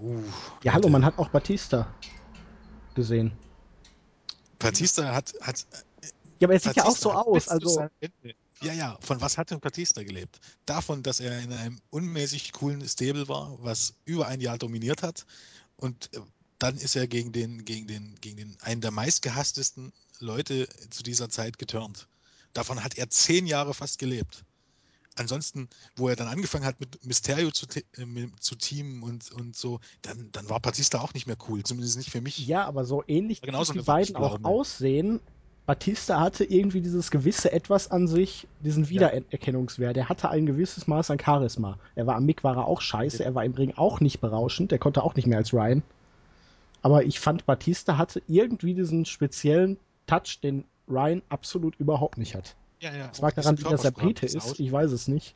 [0.00, 0.22] Uh,
[0.62, 1.92] ja, hallo, man hat auch Batista
[2.94, 3.32] gesehen.
[4.58, 5.66] Batista hat, hat
[6.40, 7.88] Ja, aber er sieht ja auch Batista so aus, also
[8.60, 10.40] Ja, ja, von was hat denn Batista gelebt?
[10.66, 15.26] Davon, dass er in einem unmäßig coolen Stable war, was über ein Jahr dominiert hat.
[15.76, 16.20] Und äh,
[16.58, 21.30] dann ist er gegen den, gegen den, gegen den, einen der meistgehasstesten Leute zu dieser
[21.30, 22.08] Zeit geturnt.
[22.52, 24.44] Davon hat er zehn Jahre fast gelebt.
[25.18, 28.06] Ansonsten, wo er dann angefangen hat, mit Mysterio zu, äh,
[28.40, 31.62] zu teamen und, und so, dann, dann war Batista auch nicht mehr cool.
[31.62, 32.46] Zumindest nicht für mich.
[32.46, 34.44] ja, aber so ähnlich wie die beiden auch Wachsblaume.
[34.44, 35.20] aussehen.
[35.66, 39.98] Batista hatte irgendwie dieses gewisse Etwas an sich, diesen Wiedererkennungswert.
[39.98, 41.78] Er hatte ein gewisses Maß an Charisma.
[41.94, 44.72] Er war am Mick war er auch scheiße, er war im Ring auch nicht berauschend,
[44.72, 45.82] er konnte auch nicht mehr als Ryan.
[46.80, 52.56] Aber ich fand, Batista hatte irgendwie diesen speziellen Touch, den Ryan absolut überhaupt nicht hat.
[52.80, 53.10] Ja, ja.
[53.12, 55.34] Es mag daran liegen, dass er Brite ist, ich weiß es nicht.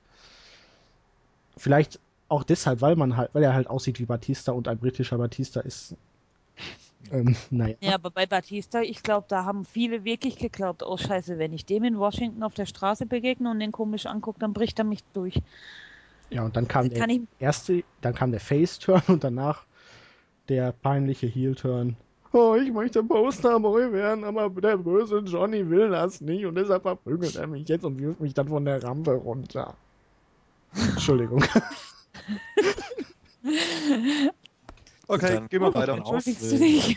[1.57, 5.18] Vielleicht auch deshalb, weil man halt, weil er halt aussieht wie Batista und ein britischer
[5.18, 5.95] Batista ist.
[7.11, 7.74] Ähm, naja.
[7.80, 11.66] Ja, aber bei Batista, ich glaube, da haben viele wirklich geglaubt, oh scheiße, wenn ich
[11.66, 15.03] dem in Washington auf der Straße begegne und den komisch angucke, dann bricht er mich
[15.12, 15.40] durch.
[16.30, 17.07] Ja, und dann kam der
[17.38, 19.64] erste, dann kam der Face-Turn und danach
[20.49, 21.97] der peinliche Heel-Turn.
[22.34, 27.36] Oh, ich möchte Posterboy werden, aber der böse Johnny will das nicht und deshalb verprügelt
[27.36, 29.74] er mich jetzt und wirft mich dann von der Rampe runter.
[30.74, 31.44] Entschuldigung.
[35.09, 36.05] Okay, dann gehen wir weiter.
[36.07, 36.96] auf, will, dich?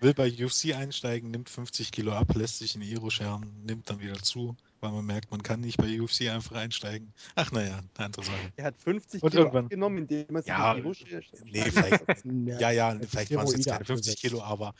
[0.00, 4.00] will bei UFC einsteigen, nimmt 50 Kilo ab, lässt sich in Iro scheren, nimmt dann
[4.00, 7.12] wieder zu, weil man merkt, man kann nicht bei UFC einfach einsteigen.
[7.34, 8.52] Ach naja, eine andere Sache.
[8.56, 11.62] Er hat 50 Und Kilo irgendwann- abgenommen, indem er sich Ja, in die Husche Nee,
[11.70, 14.20] vielleicht, ja, ja, hat vielleicht waren es jetzt keine 50 abgesetzt.
[14.20, 14.74] Kilo, aber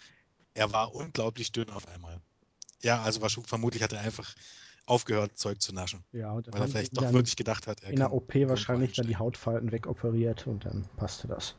[0.52, 2.20] er war unglaublich dünn auf einmal.
[2.82, 4.34] Ja, also war schon, vermutlich hat er einfach
[4.86, 7.88] aufgehört, Zeug zu naschen, Ja, und dann weil er vielleicht doch wirklich gedacht hat, er
[7.90, 9.16] in der OP wahrscheinlich dann die.
[9.16, 11.56] Hautfalten wegoperiert und dann passte das.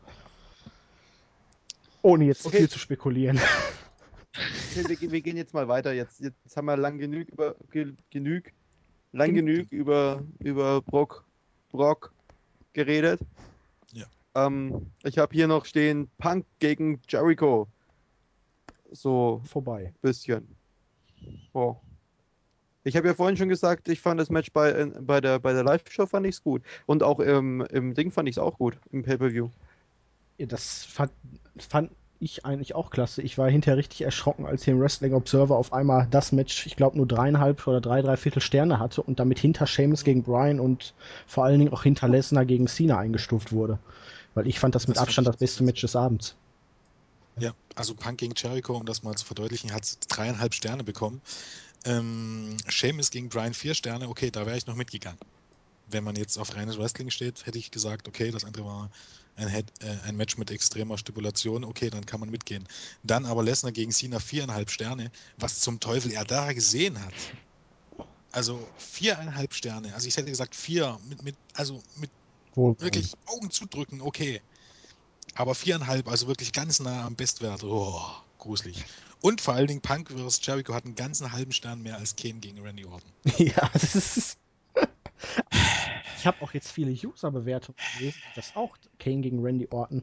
[2.06, 2.58] Ohne jetzt zu Okay.
[2.60, 3.40] viel zu spekulieren.
[4.78, 5.92] Okay, wir, gehen- wir gehen jetzt mal weiter.
[5.92, 8.44] Jetzt, jetzt haben wir lang genug über ge, genug,
[9.12, 9.56] lang Genug.
[9.56, 11.26] genug über, über Brock,
[11.72, 12.14] Brock
[12.74, 13.20] geredet.
[13.94, 14.06] Ja.
[14.36, 17.68] Ähm, ich habe hier noch stehen Punk gegen Jericho.
[18.92, 19.88] So Vorbei.
[19.88, 20.48] ein bisschen.
[21.54, 21.76] Oh.
[22.84, 25.64] Ich habe ja vorhin schon gesagt, ich fand das Match bei, bei der, bei der
[25.64, 26.62] Live-Show fand ich es gut.
[26.86, 29.50] Und auch im, im Ding fand ich es auch gut, im Pay-Per-View.
[30.38, 31.12] Das fand,
[31.58, 33.22] fand ich eigentlich auch klasse.
[33.22, 36.76] Ich war hinterher richtig erschrocken, als hier im Wrestling Observer auf einmal das Match, ich
[36.76, 40.94] glaube, nur dreieinhalb oder drei, dreiviertel Sterne hatte und damit hinter Sheamus gegen Bryan und
[41.28, 43.80] vor allen Dingen auch hinter Lesnar gegen Cena eingestuft wurde.
[44.34, 46.36] Weil ich fand das mit Das Abstand das beste Match des Abends.
[47.38, 51.22] Ja, also Punk gegen Jericho, um das mal zu verdeutlichen, hat dreieinhalb Sterne bekommen.
[51.86, 55.20] Ähm, Sheamus gegen Brian vier Sterne, okay, da wäre ich noch mitgegangen.
[55.88, 58.90] Wenn man jetzt auf reines Wrestling steht, hätte ich gesagt, okay, das andere war
[59.36, 62.68] ein, Head, äh, ein Match mit extremer Stipulation, okay, dann kann man mitgehen.
[63.04, 67.14] Dann aber Lesnar gegen Cena viereinhalb Sterne, was zum Teufel er da gesehen hat.
[68.32, 72.10] Also viereinhalb Sterne, also ich hätte gesagt vier, mit, mit, also mit
[72.56, 72.76] Wohl.
[72.80, 74.42] wirklich Augen zudrücken, okay.
[75.36, 77.64] Aber viereinhalb, also wirklich ganz nah am Bestwert.
[77.64, 78.02] Oh,
[78.40, 78.84] gruselig.
[79.22, 80.40] Und vor allen Dingen Punk vs.
[80.44, 83.12] Jericho hat einen ganzen halben Stern mehr als Kane gegen Randy Orton.
[83.38, 84.38] ja, das ist.
[86.26, 90.02] Ich habe auch jetzt viele User-Bewertungen gelesen, die das auch Kane gegen Randy Orton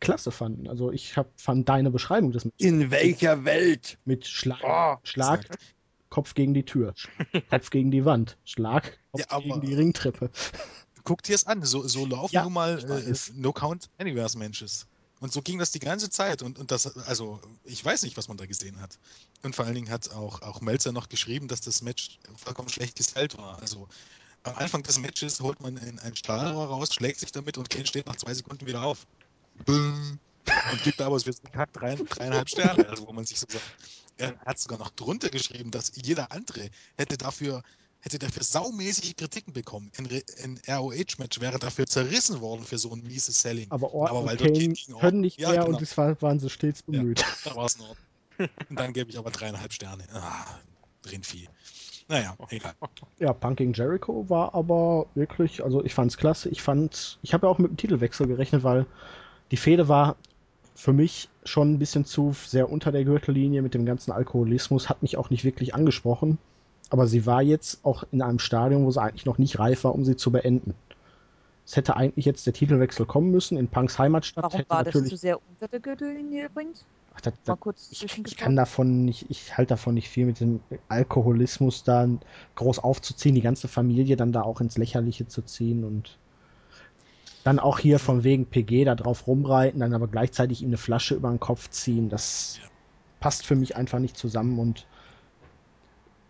[0.00, 0.66] klasse fanden.
[0.66, 3.98] Also ich hab, fand deine Beschreibung des In welcher Welt?
[4.06, 5.46] mit Schlag, Oh, Schlag
[6.08, 6.94] Kopf gegen die Tür,
[7.50, 10.30] Kopf gegen die Wand, Schlag, Kopf Ja, aber- gegen die Ringtreppe.
[11.04, 13.32] Guck dir es an, so, so laufen Ja, nun mal äh, weiß.
[13.34, 14.86] No Count Anywheres Matches.
[15.20, 16.42] Und so ging das die ganze Zeit.
[16.42, 18.98] Und, und das, also, ich weiß nicht, was man da gesehen hat.
[19.42, 22.96] Und vor allen Dingen hat auch, auch Melzer noch geschrieben, dass das Match vollkommen schlecht
[22.96, 23.60] gestylt war.
[23.60, 23.88] Also,
[24.44, 28.06] am Anfang des Matches holt man ein, Stahlrohr raus, schlägt sich damit und Kane steht
[28.06, 29.06] nach zwei Sekunden wieder auf.
[29.64, 30.18] Büm.
[30.72, 32.88] Und gibt aber den Kack drei, dreieinhalb Sterne.
[32.88, 33.64] Also, wo man sich so sagt,
[34.16, 37.62] er hat sogar noch drunter geschrieben, dass jeder andere hätte dafür
[38.00, 39.90] hätte dafür saumäßige Kritiken bekommen.
[39.98, 43.70] Ein, ROH-Match wäre dafür zerrissen worden für so ein mieses Selling.
[43.70, 45.76] Aber Orton Aber weil Kane können nicht Ja, mehr genau.
[45.76, 47.00] und es war, waren sie stets Ja.
[47.00, 47.24] bemüht.
[47.44, 47.96] Da war es in Ordnung.
[48.70, 50.06] Und dann gebe ich aber dreieinhalb Sterne.
[50.12, 50.60] Ah,
[51.10, 51.48] Rindvieh.
[52.08, 52.72] Naja, egal.
[53.18, 56.48] Ja, Punk gegen Jericho war aber wirklich, also ich fand's klasse.
[56.48, 58.86] Ich fand, ich habe ja auch mit dem Titelwechsel gerechnet, weil
[59.50, 60.16] die Fehde war
[60.74, 65.02] für mich schon ein bisschen zu sehr unter der Gürtellinie mit dem ganzen Alkoholismus, hat
[65.02, 66.38] mich auch nicht wirklich angesprochen.
[66.90, 69.94] Aber sie war jetzt auch in einem Stadium, wo sie eigentlich noch nicht reif war,
[69.94, 70.74] um sie zu beenden.
[71.66, 74.44] Es hätte eigentlich jetzt der Titelwechsel kommen müssen in Punks Heimatstadt.
[74.44, 76.84] Warum hätte war das zu sehr unter der Gürtellinie übrigens?
[77.18, 80.60] Ach, das, kurz ich, ich kann davon nicht, ich halte davon nicht viel mit dem
[80.88, 82.08] Alkoholismus da
[82.54, 86.16] groß aufzuziehen, die ganze Familie dann da auch ins Lächerliche zu ziehen und
[87.42, 91.16] dann auch hier von wegen PG da drauf rumreiten, dann aber gleichzeitig ihm eine Flasche
[91.16, 92.60] über den Kopf ziehen, das
[93.18, 94.86] passt für mich einfach nicht zusammen und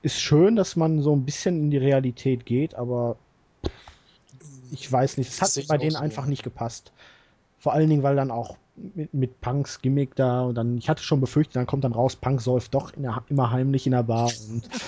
[0.01, 3.17] ist schön, dass man so ein bisschen in die Realität geht, aber
[4.71, 5.99] ich weiß nicht, es hat bei denen so.
[5.99, 6.93] einfach nicht gepasst.
[7.59, 8.57] Vor allen Dingen, weil dann auch
[8.95, 12.17] mit, mit Punks Gimmick da und dann, ich hatte schon befürchtet, dann kommt dann raus,
[12.17, 14.31] Punk säuft doch der, immer heimlich in der Bar.
[14.51, 14.69] Und,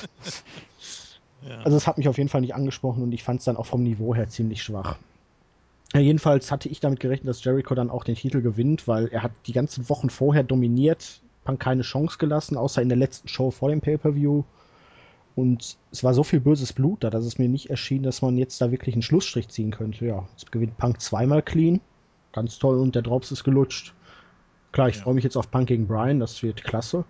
[1.48, 1.58] Ja.
[1.62, 3.66] also es hat mich auf jeden Fall nicht angesprochen und ich fand es dann auch
[3.66, 4.96] vom Niveau her ziemlich schwach.
[5.94, 9.22] Ja, jedenfalls hatte ich damit gerechnet, dass Jericho dann auch den Titel gewinnt, weil er
[9.22, 13.50] hat die ganzen Wochen vorher dominiert, Punk keine Chance gelassen, außer in der letzten Show
[13.50, 14.44] vor dem Pay-Per-View.
[15.34, 18.36] Und es war so viel böses Blut da, dass es mir nicht erschien, dass man
[18.36, 20.04] jetzt da wirklich einen Schlussstrich ziehen könnte.
[20.04, 21.80] Ja, jetzt gewinnt Punk zweimal clean.
[22.32, 23.94] Ganz toll und der Drops ist gelutscht.
[24.72, 25.02] Klar, ich Ja.
[25.02, 27.04] freue mich jetzt auf Punk gegen Brian, das wird klasse.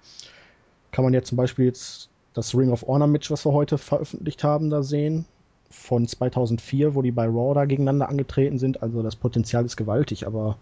[0.93, 4.45] Kann man ja zum Beispiel jetzt das Ring of Honor Match, was wir heute veröffentlicht
[4.45, 5.25] haben, da sehen.
[5.73, 8.83] Von 2004, wo die bei Raw da gegeneinander angetreten sind.
[8.83, 10.57] Also das Potenzial ist gewaltig, aber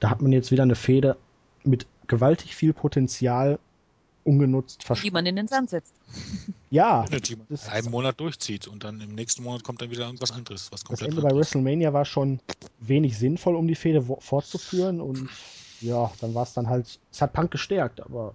[0.00, 1.16] da hat man jetzt wieder eine Fehde
[1.62, 3.60] mit gewaltig viel Potenzial
[4.24, 5.14] ungenutzt Die verschwunden.
[5.14, 5.94] man in den Sand setzt.
[6.72, 10.04] Ja, die man das- einen Monat durchzieht und dann im nächsten Monat kommt dann wieder
[10.06, 11.34] irgendwas anderes, was das komplett Ende bei.
[11.36, 12.38] WrestleMania war schon
[12.78, 15.28] wenig sinnvoll, um die Fehde fortzuführen und
[15.80, 18.34] ja, dann war es dann halt, es hat Punk gestärkt, aber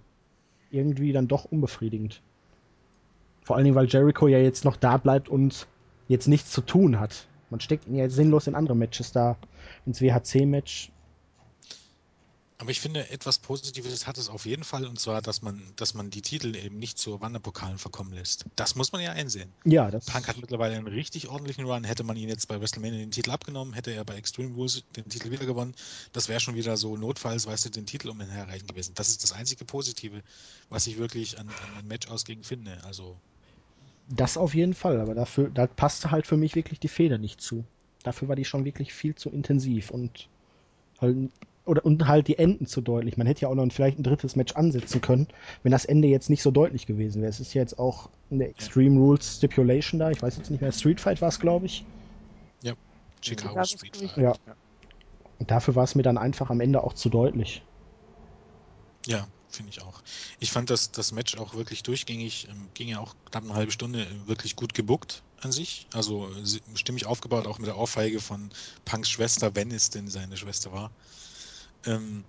[0.70, 2.20] irgendwie dann doch unbefriedigend.
[3.42, 5.66] Vor allen Dingen, weil Jericho ja jetzt noch da bleibt und
[6.08, 7.26] jetzt nichts zu tun hat.
[7.48, 9.36] Man steckt ihn ja jetzt sinnlos in andere Matches da.
[9.86, 10.90] Ins WHC-Match.
[12.58, 15.92] Aber ich finde, etwas Positives hat es auf jeden Fall, und zwar, dass man, dass
[15.92, 18.46] man die Titel eben nicht zu Wanderpokalen verkommen lässt.
[18.56, 19.52] Das muss man ja einsehen.
[19.64, 21.84] Ja, das Punk hat mittlerweile einen richtig ordentlichen Run.
[21.84, 25.06] Hätte man ihn jetzt bei WrestleMania den Titel abgenommen, hätte er bei Extreme Rules den
[25.08, 25.74] Titel wieder gewonnen.
[26.14, 28.94] Das wäre schon wieder so notfalls, weißt du, den Titel um ihn herreichen gewesen.
[28.94, 30.22] Das ist das einzige Positive,
[30.70, 32.82] was ich wirklich an, an den Match-Ausgängen finde.
[32.84, 33.16] Also,
[34.08, 37.42] Das auf jeden Fall, aber dafür, da passte halt für mich wirklich die Feder nicht
[37.42, 37.64] zu.
[38.02, 40.28] Dafür war die schon wirklich viel zu intensiv und
[41.00, 41.30] halt,
[41.66, 43.16] oder, und halt die Enden zu deutlich.
[43.16, 45.28] Man hätte ja auch noch vielleicht ein drittes Match ansetzen können,
[45.62, 47.30] wenn das Ende jetzt nicht so deutlich gewesen wäre.
[47.30, 50.10] Es ist ja jetzt auch eine Extreme Rules Stipulation da.
[50.10, 51.84] Ich weiß jetzt nicht mehr, Street Fight war es, glaube ich.
[53.26, 53.96] Chicago Chicago Street.
[53.96, 54.16] Fight.
[54.16, 54.34] Ja.
[55.38, 57.62] Und dafür war es mir dann einfach am Ende auch zu deutlich.
[59.06, 60.02] Ja, finde ich auch.
[60.40, 63.72] Ich fand das, das Match auch wirklich durchgängig, ähm, ging ja auch knapp eine halbe
[63.72, 65.86] Stunde, äh, wirklich gut gebuckt an sich.
[65.92, 68.50] Also äh, stimmig aufgebaut, auch mit der Ohrfeige von
[68.84, 70.90] Punks Schwester, wenn es denn seine Schwester war.
[71.86, 72.24] Ähm,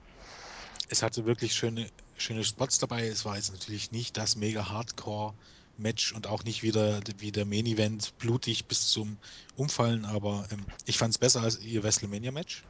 [0.90, 3.08] es hatte wirklich schöne, schöne Spots dabei.
[3.08, 8.18] Es war jetzt natürlich nicht das mega Hardcore-Match und auch nicht wieder wie der Main-Event
[8.18, 9.18] blutig bis zum
[9.56, 12.64] Umfallen, aber ähm, ich fand es besser als ihr WrestleMania-Match.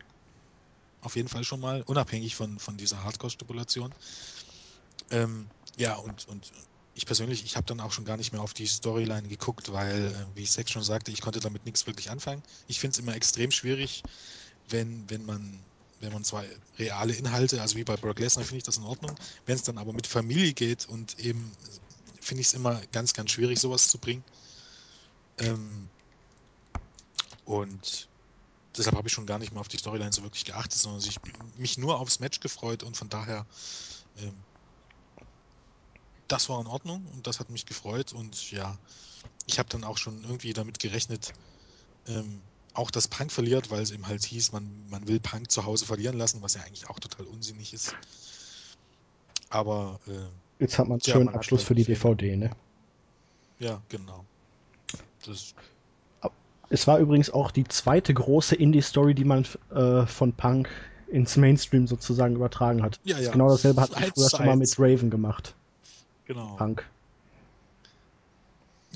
[1.02, 3.94] Auf jeden Fall schon mal, unabhängig von, von dieser Hardcore-Stipulation.
[5.12, 6.52] Ähm, ja, und, und
[6.96, 10.08] ich persönlich, ich habe dann auch schon gar nicht mehr auf die Storyline geguckt, weil,
[10.08, 12.42] äh, wie ich Sex schon sagte, ich konnte damit nichts wirklich anfangen.
[12.66, 14.02] Ich finde es immer extrem schwierig,
[14.70, 15.67] wenn, wenn man,
[16.00, 16.44] wenn man zwar
[16.78, 19.78] reale Inhalte, also wie bei Brock Lesnar finde ich das in Ordnung, wenn es dann
[19.78, 21.52] aber mit Familie geht und eben
[22.22, 24.24] finde ich es immer ganz, ganz schwierig, sowas zu bringen.
[25.40, 25.90] Ähm,
[27.46, 28.10] und
[28.78, 31.18] deshalb habe ich schon gar nicht mehr auf die Storyline so wirklich geachtet, sondern sich,
[31.58, 33.46] mich nur aufs Match gefreut und von daher
[34.18, 34.34] ähm,
[36.28, 38.78] das war in Ordnung und das hat mich gefreut und ja,
[39.46, 41.34] ich habe dann auch schon irgendwie damit gerechnet,
[42.08, 42.42] ähm,
[42.78, 45.86] auch dass Punk verliert, weil es eben halt hieß, man, man will Punk zu Hause
[45.86, 47.96] verlieren lassen, was ja eigentlich auch total unsinnig ist.
[49.50, 50.12] Aber äh,
[50.60, 51.86] Jetzt hat man einen schönen Abschluss halt für die.
[51.86, 52.52] DVD, ne?
[53.60, 54.26] ja, genau.
[55.26, 55.54] Das,
[56.70, 60.70] Es war übrigens auch die zweite große Indie-Story, die man äh, von Punk
[61.08, 63.00] ins Mainstream sozusagen übertragen hat.
[63.04, 63.32] Ja, Das ja.
[63.32, 65.56] Genau dasselbe hat man früher schon mal mit Raven gemacht.
[66.26, 66.56] genau.
[66.58, 66.88] Punk.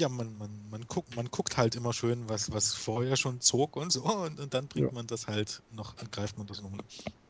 [0.02, 3.76] Ja, man, man, man, guckt, man guckt halt immer schön, was, was vorher schon zog
[3.76, 4.92] und so, und, und dann bringt Ja.
[4.92, 6.72] man das halt noch, greift man das noch.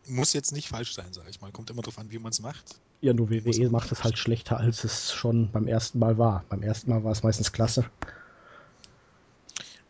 [0.07, 1.51] Muss jetzt nicht falsch sein, sage ich mal.
[1.51, 2.79] Kommt immer drauf an, wie man es macht.
[3.01, 6.45] Ja, nur WWE macht es halt schlechter, als es schon beim ersten Mal war.
[6.47, 7.83] Beim ersten Mal war es meistens klasse.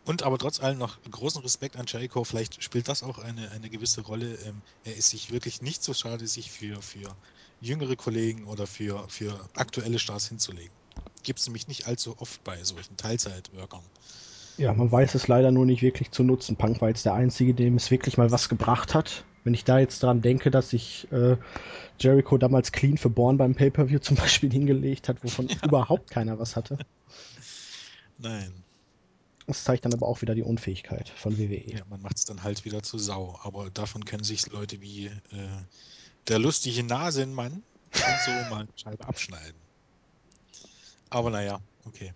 [0.03, 2.23] Und aber trotz allem noch großen Respekt an Jericho.
[2.23, 4.33] Vielleicht spielt das auch eine, eine gewisse Rolle.
[4.45, 7.15] Ähm, er ist sich wirklich nicht so schade, sich für, für
[7.59, 10.80] jüngere Kollegen oder für, für aktuelle Stars hinzulegen.
[11.23, 13.83] Gibt es nämlich nicht allzu oft bei solchen Teilzeitworkern.
[14.57, 16.55] Ja, man weiß es leider nur nicht wirklich zu nutzen.
[16.55, 19.23] Punk war jetzt der Einzige, dem es wirklich mal was gebracht hat.
[19.43, 21.37] Wenn ich da jetzt dran denke, dass sich äh,
[21.99, 26.55] Jericho damals clean für Born beim Pay-Per-View zum Beispiel hingelegt hat, wovon überhaupt keiner was
[26.55, 26.77] hatte.
[28.17, 28.53] Nein.
[29.47, 31.37] Das zeigt dann aber auch wieder die Unfähigkeit von.
[31.37, 31.63] WWE.
[31.65, 33.39] Ja, man macht es dann halt wieder zu Sau.
[33.43, 35.11] Aber davon können sich Leute wie äh,
[36.27, 37.63] der lustige Nasenmann
[37.93, 39.55] und so mal Scheibe abschneiden.
[41.11, 42.13] Aber naja, okay.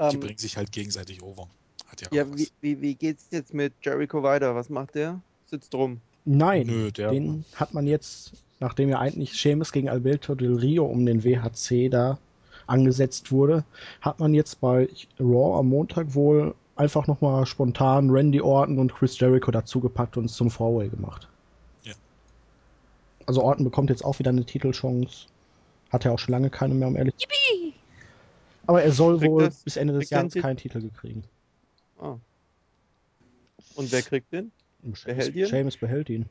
[0.00, 1.48] Die Ähm, bringen sich halt gegenseitig over.
[1.86, 4.54] Hat ja auch ja, wie, wie, wie geht's jetzt mit Jericho weiter?
[4.54, 5.20] Was macht der?
[5.46, 6.00] Sitzt rum.
[6.24, 10.84] Nein, Nö, der- den hat man jetzt, nachdem ja eigentlich Sheamus gegen Alberto Del Rio
[10.84, 12.18] um den WHC da
[12.66, 13.64] angesetzt wurde,
[14.02, 14.88] hat man jetzt bei
[15.18, 20.34] Raw am Montag wohl einfach nochmal spontan Randy Orton und Chris Jericho dazugepackt und es
[20.34, 21.28] zum Four-Way gemacht.
[21.82, 21.94] Ja.
[23.26, 25.26] Also Orton bekommt jetzt auch wieder eine Titelchance.
[25.90, 27.74] Hat er auch schon lange keine mehr, um ehrlich Yippie!
[28.68, 31.24] Aber er soll Kriegt wohl das- bis Ende des Jahres keinen Titel gekriegen.
[32.00, 32.16] Ah.
[33.74, 34.52] Und wer kriegt den?
[35.04, 35.46] Behält ihn?
[35.46, 36.26] Sheamus behält ihn.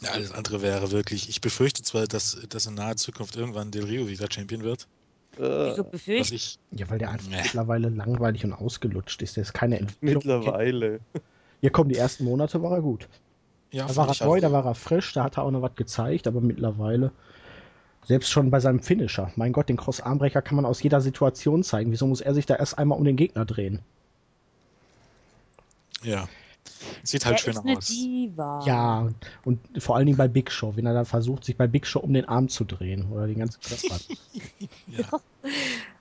[0.00, 1.28] Ja, alles andere wäre wirklich.
[1.28, 4.88] Ich befürchte zwar, dass, dass in naher Zukunft irgendwann Del Rio wieder Champion wird.
[5.36, 6.32] Wieso Äh, Was befürchtet?
[6.32, 6.58] ich.
[6.72, 7.42] Ja, weil der einfach Nee.
[7.42, 9.36] mittlerweile langweilig und ausgelutscht ist.
[9.36, 10.14] Der ist keine Entwicklung.
[10.14, 11.00] mittlerweile.
[11.60, 13.08] Ja, komm, die ersten Monate war er gut.
[13.72, 15.74] Ja, Da war er neu, da war er frisch, da hat er auch noch was
[15.74, 17.12] gezeigt, aber mittlerweile,
[18.06, 21.90] selbst schon bei seinem Finisher, mein Gott, den Cross-Armbrecher kann man aus jeder Situation zeigen.
[21.90, 23.80] Wieso muss er sich da erst einmal um den Gegner drehen?
[26.02, 26.28] Ja.
[27.02, 27.86] Sieht halt er schön ist eine aus.
[27.86, 28.62] Diva.
[28.66, 29.08] Ja,
[29.44, 32.00] und vor allen Dingen bei Big Show, wenn er dann versucht, sich bei Big Show
[32.00, 34.00] um den Arm zu drehen oder den ganzen Körper.
[34.86, 35.20] Ja.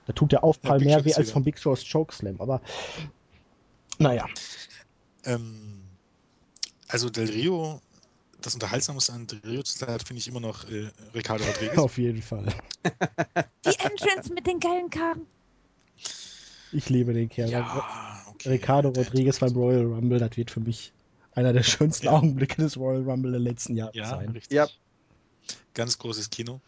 [0.06, 2.62] da tut der Aufprall Ja, mehr weh als von Big Shows Chokeslam, aber
[3.98, 4.26] naja,
[5.26, 5.82] Ähm,
[6.88, 7.82] also Del Rio,
[8.44, 11.78] das Unterhaltsamste an Del Rio zurzeit finde ich immer noch äh, Ricardo Rodriguez.
[11.78, 12.46] auf jeden Fall.
[13.66, 15.26] Die Entrance mit den geilen Karten.
[16.72, 17.50] Ich liebe den Kerl.
[17.50, 18.50] ja, okay.
[18.50, 20.92] Ricardo Der- Rodriguez beim Royal Rumble, das wird für mich
[21.34, 22.14] einer der schönsten Ja.
[22.14, 24.30] Augenblicke des Royal Rumble der letzten Jahre Ja, sein.
[24.30, 24.52] richtig.
[24.52, 24.68] Ja.
[25.74, 26.62] Ganz großes Kino.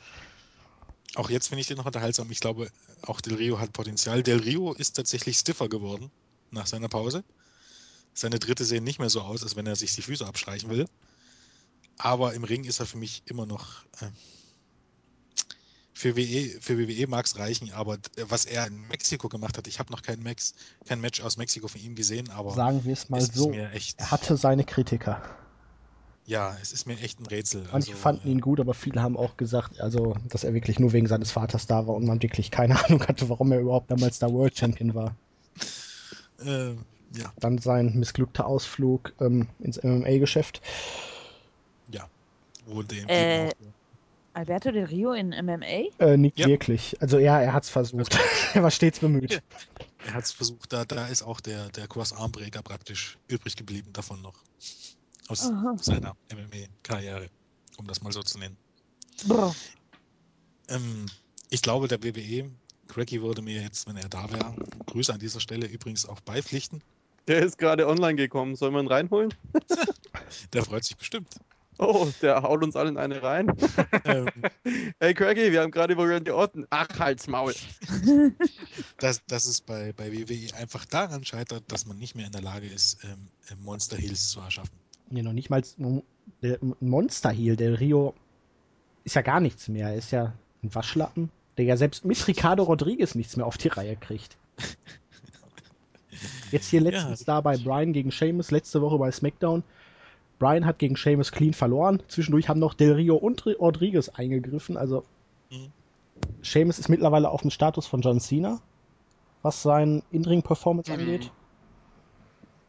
[1.16, 2.30] Auch jetzt finde ich den noch unterhaltsam.
[2.32, 2.70] Ich glaube,
[3.04, 4.22] auch Del Rio hat Potenzial.
[4.24, 6.12] Del Rio ist tatsächlich stiffer geworden
[6.52, 7.24] nach seiner Pause.
[8.14, 10.88] Seine Dritte sehen nicht mehr so aus, als wenn er sich die Füße abstreichen will.
[11.98, 13.84] Aber im Ring ist er für mich immer noch.
[14.02, 14.08] Äh,
[15.94, 19.66] für, WE, für WWE mag es reichen, aber d- was er in Mexiko gemacht hat,
[19.68, 20.54] ich habe noch kein, Max,
[20.86, 23.54] kein Match aus Mexiko von ihm gesehen, aber Sagen wir es mal es so.
[23.54, 23.98] echt.
[24.00, 25.22] Er hatte seine Kritiker.
[26.26, 27.62] Ja, es ist mir echt ein Rätsel.
[27.72, 30.80] Manche Also, fanden äh, ihn gut, aber viele haben auch gesagt, also, dass er wirklich
[30.80, 33.90] nur wegen seines Vaters da war und man wirklich keine Ahnung hatte, warum er überhaupt
[33.90, 35.16] damals da World Champion war.
[36.44, 36.72] Äh,
[37.16, 40.62] ja, Dann sein missglückter Ausflug ähm, ins MMA-Geschäft.
[42.66, 43.54] Wo dem Äh,
[44.34, 45.90] Alberto Del Rio in MMA?
[46.00, 46.48] Äh, nicht Ja.
[46.48, 47.02] wirklich.
[47.02, 48.18] Also ja, er hat's versucht.
[48.54, 49.42] er war stets bemüht.
[50.06, 54.22] er hat es versucht, da, da ist auch der, der Cross-Armbreaker praktisch übrig geblieben davon
[54.22, 54.44] noch.
[55.28, 55.76] Aus Aha.
[55.82, 57.30] seiner MMA-Karriere,
[57.78, 58.58] um das mal so zu nennen.
[60.68, 61.06] Ähm,
[61.50, 62.52] ich glaube, der WWE,
[62.88, 64.56] Cracky würde mir jetzt, wenn er da wäre,
[64.88, 66.84] Grüße an dieser Stelle übrigens auch beipflichten.
[67.28, 68.56] Der ist gerade online gekommen.
[68.56, 69.34] Soll man ihn reinholen?
[70.54, 71.30] Der freut sich bestimmt.
[71.78, 73.48] Oh, der haut uns allen eine rein.
[74.06, 74.28] ähm,
[75.00, 76.66] Hey Craigie, wir haben gerade über Randy Orton.
[76.70, 77.54] Ach, halt's Maul.
[78.98, 82.42] dass, dass es bei, bei WWE einfach daran scheitert, dass man nicht mehr in der
[82.42, 84.72] Lage ist, ähm, äh, Monster Heels zu erschaffen.
[85.10, 85.62] Nee, noch nicht mal
[86.42, 88.14] der Monster Heel, der Rio
[89.04, 89.90] ist ja gar nichts mehr.
[89.90, 93.68] Er ist ja ein Waschlappen, der ja selbst mit Ricardo Rodriguez nichts mehr auf die
[93.68, 94.38] Reihe kriegt.
[96.52, 97.26] Jetzt hier letztens Ja.
[97.36, 99.64] da bei Brian gegen Sheamus, letzte Woche bei SmackDown.
[100.40, 102.02] Brian hat gegen Sheamus clean verloren.
[102.08, 104.78] Zwischendurch haben noch Del Rio und Rodriguez eingegriffen.
[104.78, 105.04] Also
[105.52, 105.72] Mhm.
[106.42, 108.60] Seamus ist mittlerweile auf dem Status von John Cena,
[109.42, 111.00] was sein In-Ring-Performance Mhm.
[111.00, 111.32] angeht.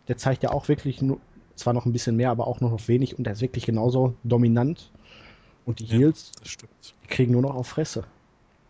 [0.08, 1.18] Der zeigt ja auch wirklich nur,
[1.56, 4.14] zwar noch ein bisschen mehr, aber auch nur noch wenig und er ist wirklich genauso
[4.24, 4.90] dominant.
[5.64, 5.98] Und die Ja.
[5.98, 6.32] Heels,
[7.02, 8.04] die kriegen nur noch auf Fresse.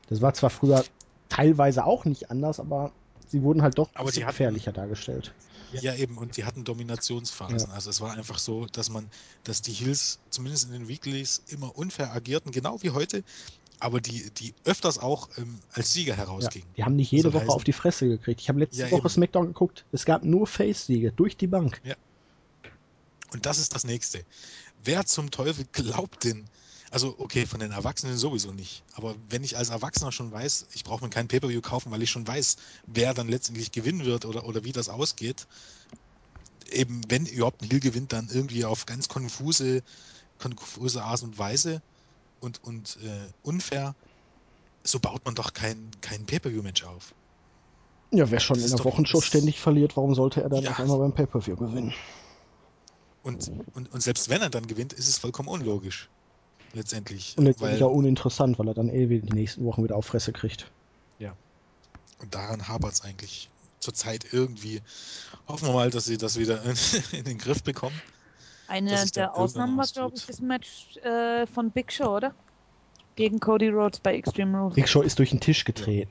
[0.09, 0.83] Das war zwar früher
[1.29, 2.93] teilweise auch nicht anders, aber
[3.27, 5.35] sie wurden halt doch Aber die hatten- gefährlicher dargestellt.
[5.73, 7.71] Ja, eben, und die hatten Dominationsphasen.
[7.71, 9.09] Also es war einfach so, dass man,
[9.45, 13.25] dass die Heels zumindest in den Weeklies immer unfair agierten, genau wie heute,
[13.79, 16.69] aber die, die öfters auch ähm, als Sieger Ja, herausgingen.
[16.77, 18.41] die haben nicht jede Soll Woche heißen- auf die Fresse gekriegt.
[18.41, 19.09] Ich habe letzte Ja, Woche eben.
[19.11, 19.85] SmackDown geguckt.
[19.93, 21.81] Es gab nur Face-Siege durch die Bank.
[23.33, 24.25] Und das ist das Nächste.
[24.83, 26.49] Wer zum Teufel glaubt denn,
[26.91, 30.85] also okay, von den Erwachsenen sowieso nicht, aber wenn ich als Erwachsener schon weiß, ich
[30.85, 32.57] brauche mir kein Pay-Per-View kaufen, weil ich schon weiß,
[32.87, 35.47] wer dann letztendlich gewinnen wird oder, oder wie das ausgeht,
[36.71, 39.83] eben wenn überhaupt ein Heel gewinnt, dann irgendwie auf ganz konfuse,
[40.39, 41.83] konfuse Art und Weise
[42.41, 43.95] und, und äh, unfair,
[44.85, 47.15] so baut man doch kein, kein Pay-Per-View-Match auf.
[48.13, 50.71] Ja, wer schon Das in der Wochenshow ständig verliert, warum sollte er dann Ja.
[50.71, 51.95] auf einmal beim Pay-Per-View gewinnen?
[53.23, 56.09] Und, und, und selbst wenn er dann gewinnt, ist es vollkommen unlogisch.
[56.77, 57.35] Letztendlich.
[57.39, 60.07] Und letztendlich weil- auch uninteressant, weil er dann eh wieder die nächsten Wochen wieder auf
[60.07, 60.71] Fresse kriegt.
[62.19, 64.81] Und daran hapert es eigentlich zurzeit irgendwie.
[65.49, 66.75] Hoffen wir mal, dass sie das wieder in,
[67.19, 67.95] in den Griff bekommen.
[68.69, 72.35] Eine der Ausnahmen war, glaube ich, das Match äh, von Big Show, oder?
[73.17, 74.75] Gegen Cody Rhodes bei Extreme Rules.
[74.77, 76.11] Big Show ist durch den Tisch getreten.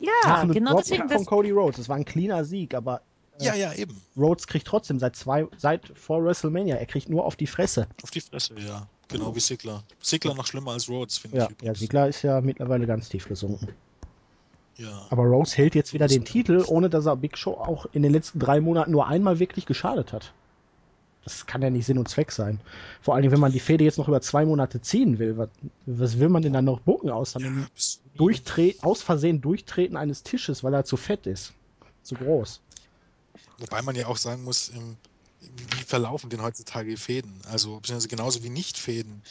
[0.00, 1.08] Ja, genau Drop deswegen.
[1.08, 1.76] von Das, Cody Rhodes.
[1.76, 3.02] Das war ein cleaner Sieg, aber
[3.38, 3.96] Ja, ja, eben.
[4.16, 7.86] Rhodes kriegt trotzdem seit zwei, seit vor WrestleMania, er kriegt nur auf die Fresse.
[8.02, 8.88] Auf die Fresse, ja.
[9.10, 9.82] Genau wie Sigler.
[10.00, 11.78] Sigler noch schlimmer als Rhodes, finde Ja, ich ja, übrigens.
[11.80, 13.68] Sigler ist ja mittlerweile ganz tief gesunken.
[14.76, 15.06] Ja.
[15.10, 18.12] Aber Rhodes hält jetzt wieder den Titel, ohne dass er Big Show auch in den
[18.12, 20.32] letzten drei Monaten nur einmal wirklich geschadet hat.
[21.24, 22.60] Das kann ja nicht Sinn und Zweck sein.
[23.02, 25.50] Vor allem, wenn man die Fehde jetzt noch über zwei Monate ziehen will, was,
[25.84, 27.66] was will man denn dann noch bucken aus einem
[28.56, 31.52] ja aus Versehen Durchtreten eines Tisches, weil er zu fett ist?
[32.02, 32.62] Zu groß.
[33.58, 34.96] Wobei man ja auch sagen muss, ähm,
[35.40, 37.40] wie verlaufen denn heutzutage Fäden?
[37.50, 39.22] Also beziehungsweise genauso wie Nicht-Fäden.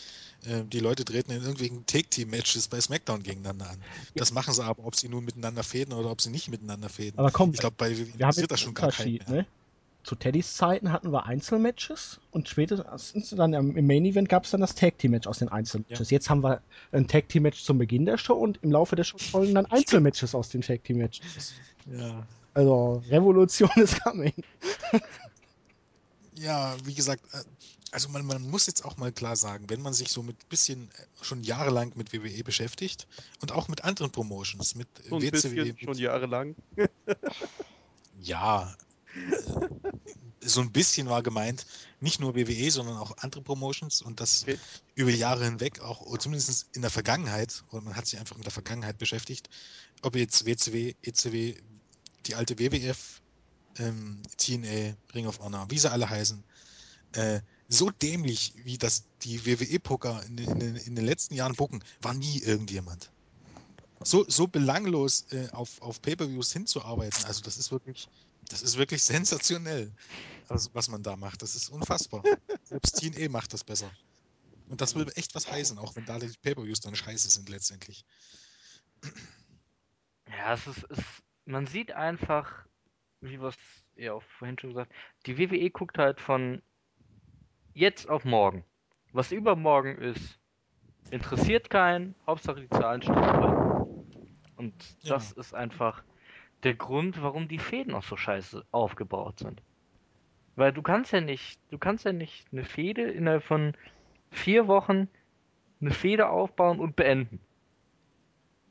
[0.45, 3.83] Äh, Die Leute treten in irgendwelchen Take-Team-Matches bei SmackDown gegeneinander an.
[4.15, 7.19] Das machen sie aber, ob sie nun miteinander fäden oder ob sie nicht miteinander fäden.
[7.19, 9.45] Aber komm, ich glaube, bei WWE wir haben jetzt das schon gar keinen ne?
[10.03, 14.61] Zu Teddys Zeiten hatten wir Einzelmatches und spätestens dann im Main Event gab es dann
[14.61, 16.09] das Tag Team Match aus den Einzelmatches.
[16.09, 16.61] Jetzt haben wir
[16.93, 19.65] ein Tag Team Match zum Beginn der Show und im Laufe der Show folgen dann
[19.69, 21.53] Einzelmatches aus den Tag Team Matches.
[21.85, 22.25] Ja.
[22.53, 24.33] Also Revolution ist coming.
[26.39, 27.43] Ja, wie gesagt, äh,
[27.91, 30.89] also man, man muss jetzt auch mal klar sagen, wenn man sich so mit bisschen
[30.91, 33.07] äh, schon jahrelang mit WWE beschäftigt
[33.41, 36.55] und auch mit anderen Promotions, mit So ein WCW, schon jahrelang.
[38.13, 38.75] ja,
[39.13, 39.37] äh,
[40.41, 41.65] so ein bisschen war gemeint,
[41.99, 44.57] nicht nur WWE, sondern auch andere Promotions und das Okay.
[44.95, 48.45] über Jahre hinweg, auch oder zumindest in der Vergangenheit, oder man hat sich einfach mit
[48.45, 49.49] der Vergangenheit beschäftigt,
[50.01, 51.55] ob jetzt WCW, ECW,
[52.25, 53.21] die alte WWF,
[53.79, 56.45] ähm, TNA, Ring of Honor, wie sie alle heißen,
[57.13, 61.83] äh, so dämlich, wie das die WWE-Poker in, den- in, in den letzten Jahren bucken,
[62.01, 63.11] war nie irgendjemand.
[64.03, 68.09] So, so belanglos äh, auf, auf Pay-Per-Views hinzuarbeiten, also das ist wirklich,
[68.49, 69.93] das ist wirklich sensationell,
[70.47, 71.41] also, was man da macht.
[71.41, 72.23] Das ist unfassbar.
[72.63, 73.91] Selbst TNA macht das besser.
[74.69, 78.05] Und das will echt was heißen, auch wenn da die Pay-Per-Views dann scheiße sind letztendlich.
[80.29, 80.99] Ja, es ist, es,
[81.45, 82.65] man sieht einfach,
[83.21, 83.57] wie wir es
[83.95, 84.91] ja auch vorhin schon gesagt
[85.25, 86.61] die WWE guckt halt von
[87.73, 88.63] jetzt auf morgen.
[89.11, 90.39] Was übermorgen ist,
[91.11, 93.17] interessiert keinen, Hauptsache die Zahlen stimmen.
[93.17, 94.05] alle.
[94.57, 95.15] Und Ja.
[95.15, 96.03] das ist einfach
[96.63, 99.61] der Grund, warum die Fäden auch so scheiße aufgebaut sind.
[100.55, 103.73] Weil du kannst ja nicht, du kannst ja nicht eine Fehde innerhalb von
[104.31, 105.07] vier Wochen
[105.81, 107.39] eine Fehde aufbauen und beenden.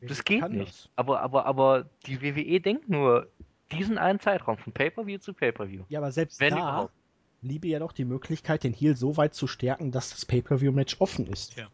[0.01, 0.68] Das geht nicht.
[0.68, 0.90] das?
[0.96, 3.28] Aber, aber, aber die WWE denkt nur
[3.73, 5.85] diesen einen Zeitraum von Pay-Per-View zu Pay-Per-View.
[5.89, 6.93] Ja, aber selbst Wenn da überhaupt.
[7.43, 11.27] liebe ja doch die Möglichkeit, den Heel so weit zu stärken, dass das Pay-Per-View-Match offen
[11.27, 11.57] ist.
[11.57, 11.69] Ja.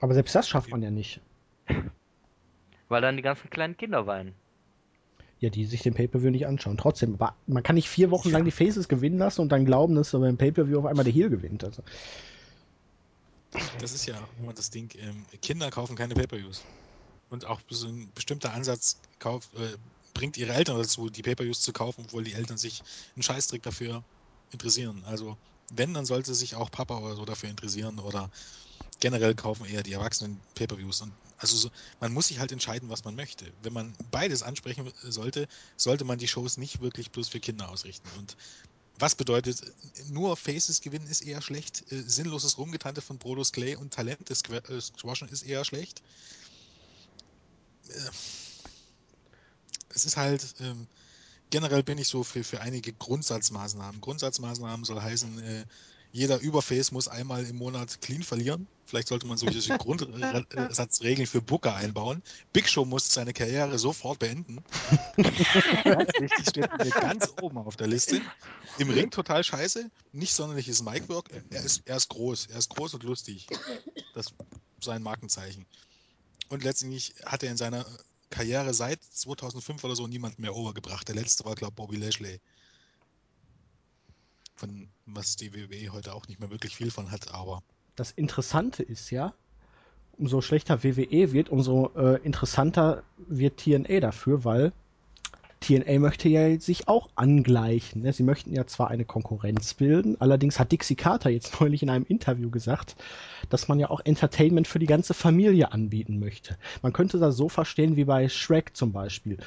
[0.00, 1.20] Aber selbst das schafft man ja nicht.
[2.88, 4.34] Weil dann die ganzen kleinen Kinder weinen.
[5.40, 6.78] Ja, die sich den Pay-Per-View nicht anschauen.
[6.78, 9.94] Trotzdem, aber man kann nicht vier Wochen lang die Faces gewinnen lassen und dann glauben,
[9.94, 11.62] dass aber im Pay-Per-View auf einmal der Heel gewinnt.
[11.62, 11.82] Also,
[13.80, 14.90] Das ist ja immer das Ding.
[14.98, 16.64] Ähm, Kinder kaufen keine Pay-Per-Views.
[17.30, 19.76] Und auch so ein bestimmter Ansatz kauf, äh,
[20.18, 22.82] bringt ihre Eltern dazu, die Pay-Per-Views zu kaufen, obwohl die Eltern sich
[23.14, 24.02] einen Scheißdreck dafür
[24.50, 25.04] interessieren.
[25.06, 25.36] Also,
[25.70, 28.28] wenn, dann sollte sich auch Papa oder so dafür interessieren oder
[28.98, 31.04] generell kaufen eher die Erwachsenen Pay-Per-Views.
[31.36, 33.46] Also so, man muss sich halt entscheiden, was man möchte.
[33.62, 35.46] Wenn man beides ansprechen sollte,
[35.76, 38.08] sollte man die Shows nicht wirklich bloß für Kinder ausrichten.
[38.18, 38.36] Und
[38.98, 39.62] was bedeutet,
[40.08, 44.80] nur Faces gewinnen ist eher schlecht, äh, sinnloses Rumgetante von Brodus Clay und Talente äh,
[44.80, 46.02] squashen ist eher schlecht.
[49.94, 50.86] Es ist halt, ähm,
[51.50, 54.00] generell bin ich so für, für einige Grundsatzmaßnahmen.
[54.00, 55.64] Grundsatzmaßnahmen soll heißen, äh,
[56.12, 58.66] jeder Überface muss einmal im Monat clean verlieren.
[58.86, 62.22] Vielleicht sollte man solche Grundsatzregeln für Booker einbauen.
[62.54, 64.64] Big Show muss seine Karriere sofort beenden.
[65.84, 68.22] Ganz wichtig, steht mir ganz oben auf der Liste.
[68.78, 71.28] Im Ring total scheiße, nicht sonderliches Micwork.
[71.50, 73.46] Er ist, er ist groß, er ist groß und lustig.
[74.14, 74.34] Das ist
[74.80, 75.66] sein Markenzeichen.
[76.48, 77.84] Und letztendlich hat er in seiner
[78.30, 81.08] Karriere seit 2005 oder so niemand mehr overgebracht.
[81.08, 82.40] Der letzte war, glaube ich, Bobby Lashley.
[84.54, 87.62] Von was die WWE heute auch nicht mehr wirklich viel von hat, aber
[87.96, 89.34] Das Interessante ist ja,
[90.18, 94.72] umso schlechter WWE wird, umso äh, interessanter wird TNA dafür, weil
[95.60, 98.02] TNA möchte ja sich auch angleichen.
[98.02, 98.12] Ne?
[98.12, 102.04] Sie möchten ja zwar eine Konkurrenz bilden, allerdings hat Dixie Carter jetzt neulich in einem
[102.06, 102.96] Interview gesagt,
[103.48, 106.56] dass man ja auch Entertainment für die ganze Familie anbieten möchte.
[106.82, 109.38] Man könnte das so verstehen wie bei Shrek zum Beispiel.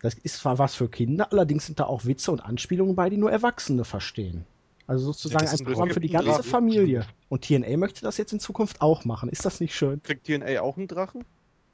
[0.00, 3.16] Das ist zwar was für Kinder, allerdings sind da auch Witze und Anspielungen bei, die
[3.16, 4.44] nur Erwachsene verstehen.
[4.86, 6.42] Also sozusagen das ein Programm für die ganze.
[6.42, 7.04] Familie.
[7.28, 9.28] Und TNA möchte das jetzt in Zukunft auch machen.
[9.28, 10.02] Ist das nicht schön?
[10.02, 11.24] Kriegt TNA auch einen Drachen?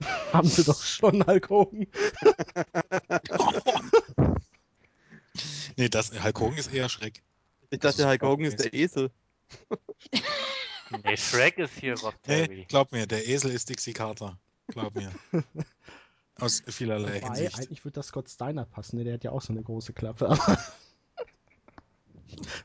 [0.32, 1.86] Haben sie doch schon, Hulk Hogan.
[5.76, 7.22] nee, das Hulk Hogan ist eher Schreck.
[7.70, 9.10] Ich Das dachte, ist Hulk Hogan ist der Esel.
[11.02, 12.10] Nee, Shrek ist hier Nee,
[12.46, 12.66] Terry.
[12.68, 14.38] glaub mir, der Esel ist Dixie Carter.
[14.68, 15.10] Glaub mir.
[16.38, 17.58] Aus vielerlei Wobei, Hinsicht.
[17.58, 19.04] eigentlich wird das Scott Steiner passen, ne?
[19.04, 20.28] der hat ja auch so eine große Klappe.
[20.28, 20.58] Aber,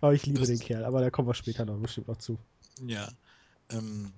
[0.02, 2.38] aber ich liebe Das- den Kerl, aber da kommen wir später noch bestimmt noch zu.
[2.86, 3.08] Ja.
[3.72, 4.12] Ähm,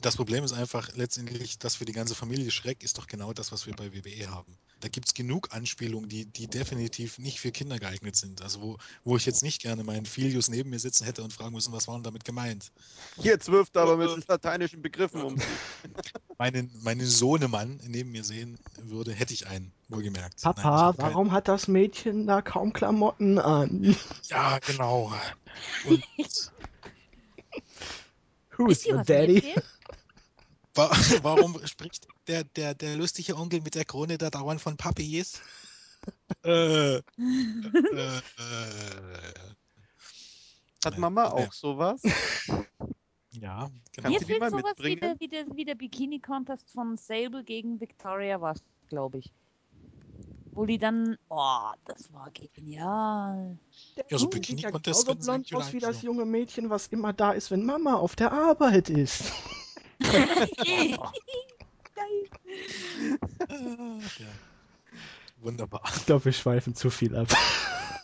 [0.00, 3.50] das Problem ist einfach letztendlich, dass für die ganze Familie Schreck ist doch genau das,
[3.50, 4.56] was wir bei WWE haben.
[4.80, 8.40] Da gibt es genug Anspielungen, die, die definitiv nicht für Kinder geeignet sind.
[8.42, 11.52] Also wo, wo ich jetzt nicht gerne meinen Filius neben mir sitzen hätte und fragen
[11.52, 12.70] müssen, was war denn damit gemeint?
[13.16, 15.36] Jetzt wirft er aber mit lateinischen Begriffen um.
[16.38, 20.36] Meinen, meinen Sohnemann neben mir sehen würde, hätte ich einen, wohlgemerkt.
[20.44, 20.98] Nein, Papa, keinen.
[20.98, 23.96] warum hat das Mädchen da kaum Klamotten an?
[24.28, 25.12] Ja, genau.
[25.88, 26.04] Und
[28.56, 29.54] Who's your daddy?
[31.22, 35.40] warum spricht der, der, der lustige Onkel mit der Krone da dauernd von Papis?
[36.44, 38.20] äh, äh, äh,
[40.84, 42.00] Hat Mama auch sowas?
[43.40, 44.08] Ja, genau.
[44.08, 48.56] Mir fehlt sowas wie der, wie, der, wie der Bikini-Contest von Sable gegen Victoria war,
[48.88, 49.32] glaube ich.
[50.54, 53.58] Wo die dann, oh, das war genial.
[54.10, 57.32] Ja, so Junge sieht ja genauso blond aus wie das junge Mädchen, was immer da
[57.32, 59.32] ist, wenn Mama auf der Arbeit ist.
[60.00, 61.02] Ja.
[65.40, 65.82] Wunderbar.
[65.96, 67.28] Ich glaube, wir schweifen zu viel ab.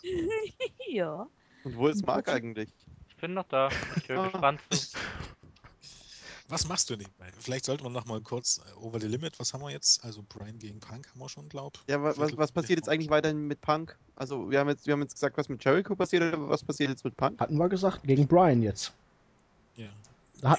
[0.88, 1.26] ja.
[1.64, 2.70] Und wo ist Marc eigentlich?
[3.08, 3.68] Ich bin noch da.
[3.96, 4.28] Ich höre Ah.
[4.28, 4.96] gespannt zu.
[6.48, 7.30] Was machst du nebenbei?
[7.40, 10.04] Vielleicht sollte man noch mal kurz äh, Over the Limit, was haben wir jetzt?
[10.04, 11.78] Also Brian gegen Punk haben wir schon, glaub.
[11.88, 13.96] Ja, wa- was, was passiert jetzt eigentlich weiterhin mit Punk?
[14.14, 16.90] Also, wir haben jetzt, wir haben jetzt gesagt, was mit Jericho passiert, aber was passiert
[16.90, 17.40] jetzt mit Punk?
[17.40, 18.92] Hatten wir gesagt, gegen Brian jetzt.
[19.76, 19.88] Ja.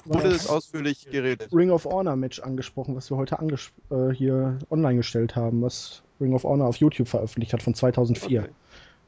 [0.04, 1.52] Wurde das es ausführlich geredet.
[1.52, 6.02] Ring of Honor Match angesprochen, was wir heute anges äh, hier online gestellt haben, was
[6.20, 8.42] Ring of Honor auf YouTube veröffentlicht hat von 2004.
[8.42, 8.50] Okay.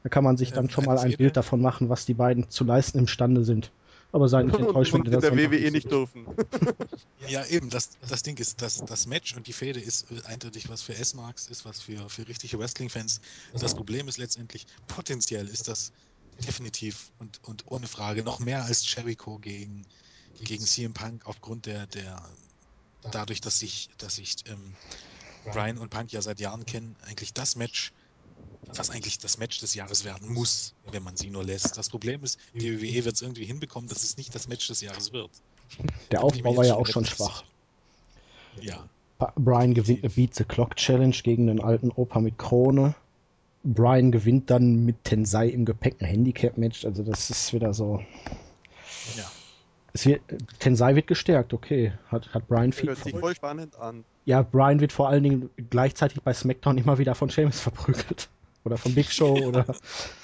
[0.03, 1.17] Da kann man sich dann Ähm, schon eine mal ein?
[1.17, 3.71] Bild davon machen, was die beiden zu leisten imstande sind.
[4.11, 6.25] Aber seid nicht enttäuscht, wenn und ihr in das der WWE nicht dürfen.
[7.27, 10.67] Ja, eben, das, das Ding ist, das, das Match und die Fehde ist äh, eindeutig
[10.67, 13.21] was für S-Marks, ist was für, für richtige Wrestling-Fans.
[13.59, 15.91] Das Problem ist letztendlich, potenziell ist das
[16.47, 19.85] definitiv und, und ohne Frage noch mehr als Jericho gegen,
[20.43, 22.21] gegen CM Punk aufgrund der, der
[23.11, 24.73] dadurch, dass sich, dass sich ähm,
[25.51, 27.91] Brian und Punk ja seit Jahren kennen, eigentlich das Match,
[28.73, 31.77] was eigentlich das Match des Jahres werden muss, wenn man sie nur lässt.
[31.77, 34.81] Das Problem ist, die WWE wird es irgendwie hinbekommen, dass es nicht das Match des
[34.81, 35.31] Jahres wird.
[36.11, 37.43] Der ich Aufbau war ja auch schon schwach.
[38.61, 38.87] Ja,
[39.35, 42.95] Brian gewinnt eine Beat the Clock Challenge gegen den alten Opa mit Krone.
[43.63, 46.85] Brian gewinnt dann mit Tensei im Gepäck ein Handicap-Match.
[46.85, 48.01] Also das ist wieder so.
[49.17, 49.29] ja.
[49.93, 50.21] Es wird,
[50.59, 51.93] Tensei wird gestärkt, okay.
[52.07, 52.89] Hat, hat Brian viel.
[52.89, 54.03] Hört sich voll spannend an.
[54.25, 58.29] Ja, Brian wird vor allen Dingen gleichzeitig bei SmackDown immer wieder von Sheamus verprügelt.
[58.65, 59.65] Oder von Big Show oder.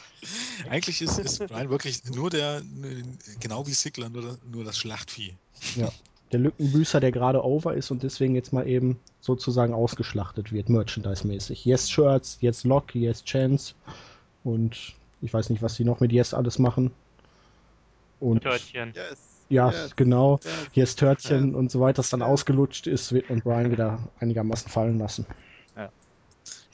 [0.70, 2.62] Eigentlich ist, ist Brian wirklich nur der,
[3.40, 5.34] genau wie Sigler, nur das, nur das Schlachtvieh.
[6.32, 11.64] der Lückenbüßer, der gerade over ist und deswegen jetzt mal eben sozusagen ausgeschlachtet wird, merchandise-mäßig.
[11.66, 13.74] Yes Shirts, Yes Lock, Yes Chance
[14.44, 16.92] und ich weiß nicht, was die noch mit Yes alles machen.
[18.20, 18.94] Und Törtchen.
[18.96, 19.35] Yes.
[19.50, 20.54] Ja, yes, genau, yes.
[20.74, 21.56] Yes Törtchen Yes.
[21.56, 25.26] und so weiter, das dann ausgelutscht ist, wird man Brian wieder einigermaßen fallen lassen.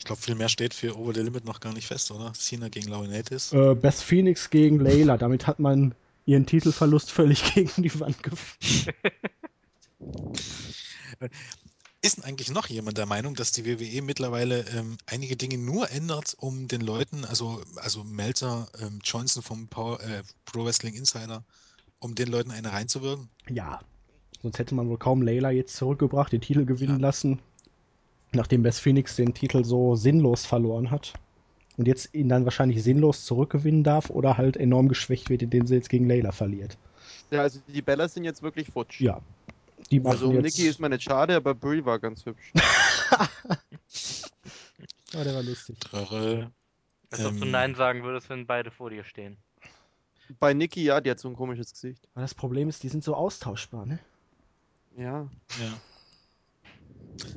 [0.01, 2.33] Ich glaube, viel mehr steht für Over the Limit noch gar nicht fest, oder?
[2.33, 3.53] Cena gegen Laurinaitis.
[3.53, 5.93] Äh, Beth Phoenix gegen Layla, damit hat man
[6.25, 8.95] ihren Titelverlust völlig gegen die Wand gefahren.
[12.01, 15.91] Ist denn eigentlich noch jemand der Meinung, dass die WWE mittlerweile ähm, einige Dinge nur
[15.91, 21.45] ändert, um den Leuten, also, also Melzer, ähm, Johnson vom Power, äh, Pro Wrestling Insider,
[22.01, 23.29] um den Leuten eine reinzuwirken?
[23.49, 23.79] Ja.
[24.41, 27.07] Sonst hätte man wohl kaum Layla jetzt zurückgebracht, den Titel gewinnen Ja.
[27.07, 27.39] lassen,
[28.33, 31.13] nachdem Beth Phoenix den Titel so sinnlos verloren hat.
[31.77, 35.75] Und jetzt ihn dann wahrscheinlich sinnlos zurückgewinnen darf oder halt enorm geschwächt wird, indem sie
[35.75, 36.77] jetzt gegen Layla verliert.
[37.29, 38.99] Ja, also die Bellas sind jetzt wirklich futsch.
[38.99, 39.21] Ja.
[39.89, 40.43] Die machen Also um jetzt.
[40.57, 42.51] Nikki ist mir nicht schade, aber Brie war ganz hübsch.
[45.13, 45.77] Ja, der war lustig.
[45.79, 46.51] Tröre.
[47.11, 47.51] Als ob du Ähm.
[47.51, 49.37] Nein sagen würdest, wenn beide vor dir stehen.
[50.39, 52.07] Bei Nikki, ja, die hat so ein komisches Gesicht.
[52.13, 53.99] Aber das Problem ist, die sind so austauschbar, ne?
[54.97, 55.27] Ja.
[55.59, 55.79] Ja.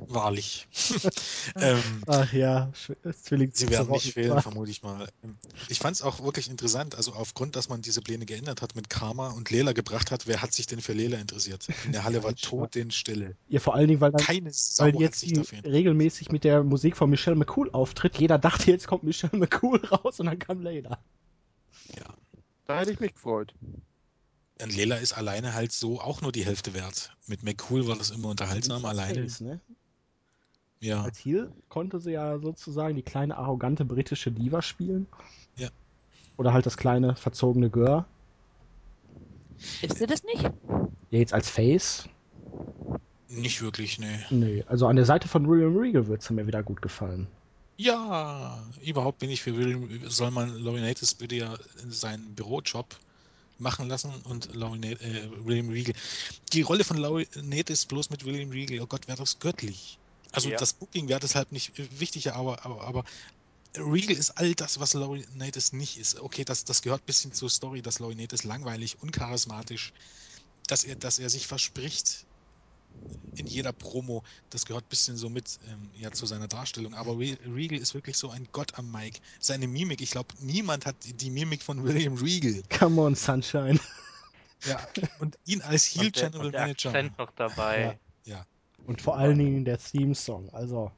[0.08, 0.66] Wahrlich.
[1.56, 3.50] ähm, Ach ja, Sch- Zwilling.
[3.54, 5.08] Sie werden nicht fehlen, vermute ich mal.
[5.68, 8.90] Ich fand es auch wirklich interessant, also aufgrund, dass man diese Pläne geändert hat, mit
[8.90, 11.68] Karma und Lela gebracht hat, wer hat sich denn für Lela interessiert?
[11.84, 13.36] In der Halle Ja, war jetzt totenstille.
[13.48, 15.24] Ja, vor allen Dingen, weil, dann, weil jetzt
[15.64, 18.18] regelmäßig mit der Musik von Michelle McCool auftritt.
[18.18, 20.98] Jeder dachte, jetzt kommt Michelle McCool raus und dann kam Layla.
[22.66, 23.54] Da hätte ich mich gefreut.
[24.62, 27.12] Und Lela ist alleine halt so auch nur die Hälfte wert.
[27.26, 29.22] Mit McCool war das immer unterhaltsam, Als alleine.
[29.22, 29.60] Face, ne?
[30.80, 35.06] Ja, Als Heel konnte sie ja sozusagen die kleine, arrogante britische Diva spielen.
[35.56, 35.68] Ja.
[36.36, 38.04] Oder halt das kleine, verzogene Girl.
[39.82, 40.42] Ist sie das nicht?
[40.42, 42.08] Ja, jetzt als Face?
[43.28, 44.24] nicht wirklich, ne.
[44.30, 47.26] Nee, also an der Seite von William Regal wird es mir wieder gut gefallen.
[47.76, 51.56] Ja, überhaupt bin ich für William, soll man Laurinaitis bitte ja
[51.88, 53.00] seinen Bürojob
[53.58, 55.94] machen lassen und Laurinat, äh, William Regal.
[56.52, 59.98] Die Rolle von Laurinaitis bloß mit William Regal, oh Gott, wäre das göttlich.
[60.32, 60.56] Also Ja.
[60.56, 63.04] das Booking wäre deshalb nicht wichtiger, aber, aber, aber
[63.76, 66.20] Regal ist all das, was Laurinaitis nicht ist.
[66.20, 69.92] Okay, das, das gehört ein bisschen zur Story, dass Laurinaitis langweilig, uncharismatisch,
[70.68, 72.26] dass er, dass er sich verspricht
[73.36, 76.94] in jeder Promo, das gehört ein bisschen so mit ähm, ja, zu seiner Darstellung.
[76.94, 79.20] Aber Re Regal ist wirklich so ein Gott am Mike.
[79.40, 82.62] Seine Mimik, ich glaube, niemand hat die, die Mimik von William Regal.
[82.78, 83.78] Come on, Sunshine.
[84.66, 84.80] Ja.
[85.18, 86.88] Und ihn als Heel Und der, General und der Manager.
[86.88, 87.98] Akzent noch dabei.
[88.24, 88.46] Ja.
[88.86, 90.48] Und vor allen Dingen der Theme-Song.
[90.54, 90.90] Also.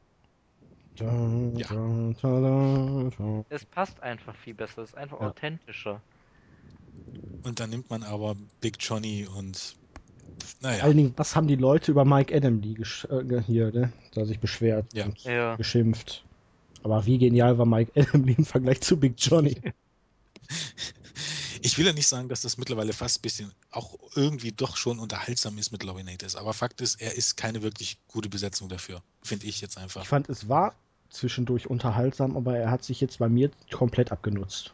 [0.98, 1.04] Ja.
[3.48, 5.28] Es passt einfach viel besser, es ist einfach Ja.
[5.28, 6.00] authentischer.
[7.42, 9.76] Und dann nimmt man aber Big Johnny und
[10.60, 10.84] Vor naja.
[10.84, 13.92] allen Dingen, was haben die Leute über Mike Adamle gesch- äh, hier, ne?
[14.14, 15.04] Da sich beschwert Ja.
[15.06, 15.56] und Ja.
[15.56, 16.24] geschimpft.
[16.82, 19.56] Aber wie genial war Mike Adamle im Vergleich zu Big Johnny?
[21.62, 24.98] Ich will ja nicht sagen, dass das mittlerweile fast ein bisschen auch irgendwie doch schon
[24.98, 26.36] unterhaltsam ist mit Laurinaitis.
[26.36, 29.02] Aber Fakt ist, er ist keine wirklich gute Besetzung dafür.
[29.22, 30.02] Finde ich jetzt einfach.
[30.02, 30.74] Ich fand, es war
[31.10, 34.72] zwischendurch unterhaltsam, aber er hat sich jetzt bei mir komplett abgenutzt.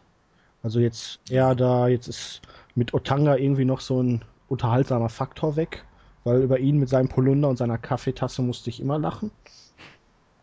[0.63, 1.49] Also jetzt Ja.
[1.51, 2.43] eher da, jetzt ist
[2.75, 4.23] mit Otanga irgendwie noch so ein
[4.53, 5.85] unterhaltsamer Faktor weg,
[6.25, 9.31] weil über ihn mit seinem Polunder und seiner Kaffeetasse musste ich immer lachen.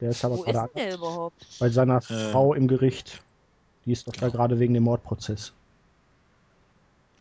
[0.01, 1.45] Der ist aber Wo ist gerade der überhaupt?
[1.60, 2.32] bei seiner Ähm.
[2.32, 3.22] Frau im Gericht.
[3.86, 5.53] Die ist doch da gerade wegen dem Mordprozess.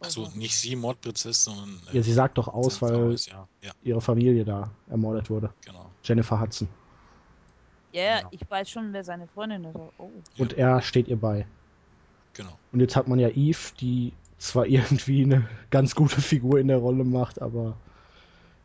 [0.00, 1.80] Also nicht sie Mordprozess, sondern.
[1.92, 5.52] Ja, sie sagt doch aus, weil ist, ja, ja, ihre Familie da ermordet wurde.
[5.64, 5.86] genau.
[6.04, 6.68] Jennifer Hudson.
[7.92, 8.28] Ja, ja, Genau.
[8.32, 9.74] ich weiß schon, wer seine Freundin ist.
[9.76, 9.90] Oh.
[9.98, 10.42] Ja.
[10.42, 11.46] Und er steht ihr bei.
[12.34, 12.56] Genau.
[12.72, 16.78] Und jetzt hat man ja Eve, die zwar irgendwie eine ganz gute Figur in der
[16.78, 17.76] Rolle macht, aber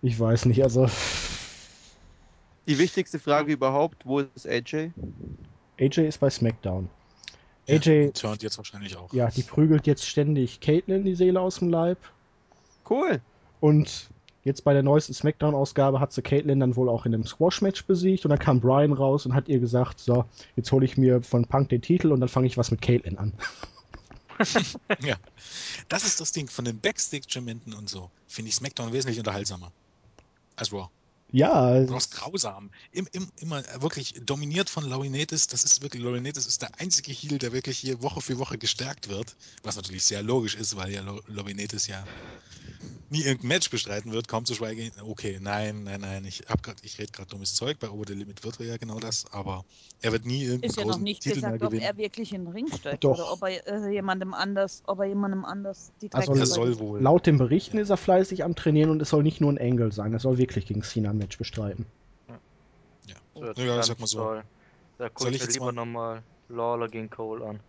[0.02, 0.88] ich weiß nicht, also
[2.68, 4.92] Die wichtigste Frage überhaupt, wo ist AJ?
[5.80, 6.90] AJ ist bei SmackDown.
[7.68, 9.12] Ja, AJ, und turnt jetzt wahrscheinlich auch.
[9.14, 11.98] ja, die prügelt jetzt ständig Caitlyn die Seele aus dem Leib
[12.90, 13.22] Cool.
[13.62, 14.10] und
[14.44, 18.26] jetzt bei der neuesten SmackDown-Ausgabe hat sie Caitlyn dann wohl auch in einem Squash-Match besiegt
[18.26, 20.26] und dann kam Brian raus und hat ihr gesagt, so,
[20.58, 23.18] jetzt hole ich mir von Punk den Titel und dann fange ich was mit Caitlyn
[23.18, 23.34] an.
[25.02, 25.18] Ja.
[25.90, 26.48] Das ist das Ding.
[26.48, 29.72] Von den Backstage-Gementen und so finde ich SmackDown wesentlich unterhaltsamer.
[30.56, 30.90] Als Raw.
[31.34, 32.70] Ja, Raw ist grausam.
[32.92, 35.48] Im, im, immer wirklich dominiert von Laurinaitis.
[35.48, 39.10] Das ist wirklich, Laurinaitis ist der einzige Heel, der wirklich hier Woche für Woche gestärkt
[39.10, 39.36] wird.
[39.64, 42.04] Was natürlich sehr logisch ist, weil ja Lau- Laurinaitis ja
[43.10, 44.92] nie irgendein Match bestreiten wird, kaum zu schweigen.
[45.04, 47.78] Okay, nein, nein, nein, ich, hab grad, ich rede gerade dummes Zeug.
[47.80, 49.66] Bei Over the Limit wird er ja genau das, aber
[50.02, 51.84] er wird nie irgendeinen Ist ja noch nicht Titel gesagt, ob gewinnen.
[51.86, 53.12] er wirklich in den Ring steigt Doch.
[53.20, 57.02] oder ob er äh, jemandem anders, ob er jemandem anders die Also er soll wohl.
[57.02, 59.92] laut den Berichten ist er fleißig am Trainieren und es soll nicht nur ein Engel
[59.92, 61.86] sein, er soll wirklich gegen Cena Match bestreiten.
[63.36, 64.18] So, jetzt Ja, ich sag mal so.
[64.20, 64.44] toll.
[64.98, 67.60] Da guck Soll ich ich lieber mal- nochmal Lawler gegen Cole an.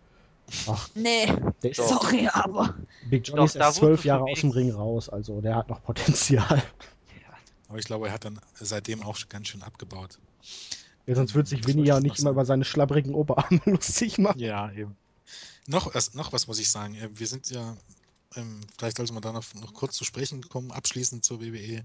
[0.67, 1.25] Ach, Nee,
[1.63, 2.75] ist, sorry, aber.
[3.09, 5.69] Big Johnny Doch, ist da erst zwölf Jahre aus dem Ring raus, also der hat
[5.69, 6.61] noch Potenzial.
[7.67, 10.19] Aber ich glaube, er hat dann seitdem auch ganz schön abgebaut.
[11.07, 12.35] Ja, sonst wird sich Winnie ja ich nicht immer sagen?
[12.35, 14.37] über seine schlabbrigen Oberarme lustig machen.
[14.37, 14.95] Ja, eben.
[15.65, 16.93] Noch, was- noch was muss ich sagen.
[16.93, 17.75] Äh, Wir sind ja,
[18.35, 21.83] ähm, vielleicht sollte man da noch, noch kurz zu sprechen kommen, abschließend zur WWE.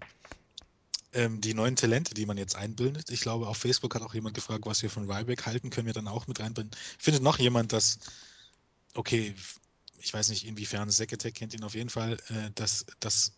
[1.13, 3.11] Ähm, die neuen Talente, die man jetzt einbindet.
[3.11, 5.95] Ich glaube, auf Facebook hat auch jemand gefragt, was wir von Ryback halten, können wir
[5.95, 6.71] dann auch mit reinbinden.
[6.99, 7.99] Findet noch jemand, dass,
[8.95, 9.35] okay,
[9.99, 13.33] ich weiß nicht, inwiefern Zack Attack kennt ihn auf jeden Fall, äh, dass das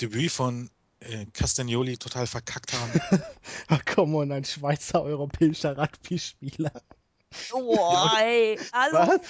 [0.00, 0.68] Debüt von
[1.00, 3.22] äh, Castagnoli total verkackt haben.
[3.68, 6.72] Ach komm on, ein Schweizer europäischer Rugby-Spieler.
[7.52, 8.58] Oh, ey.
[8.72, 9.20] Also, Was?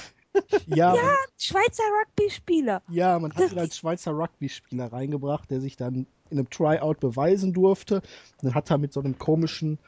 [0.66, 1.02] Ja, Ja.
[1.02, 2.82] man, Schweizer Rugby-Spieler.
[2.90, 7.52] ja, man hat ihn als Schweizer Rugby-Spieler reingebracht, der sich dann in einem Tryout beweisen
[7.52, 8.02] durfte.
[8.40, 9.78] Dann hat er mit so einem komischen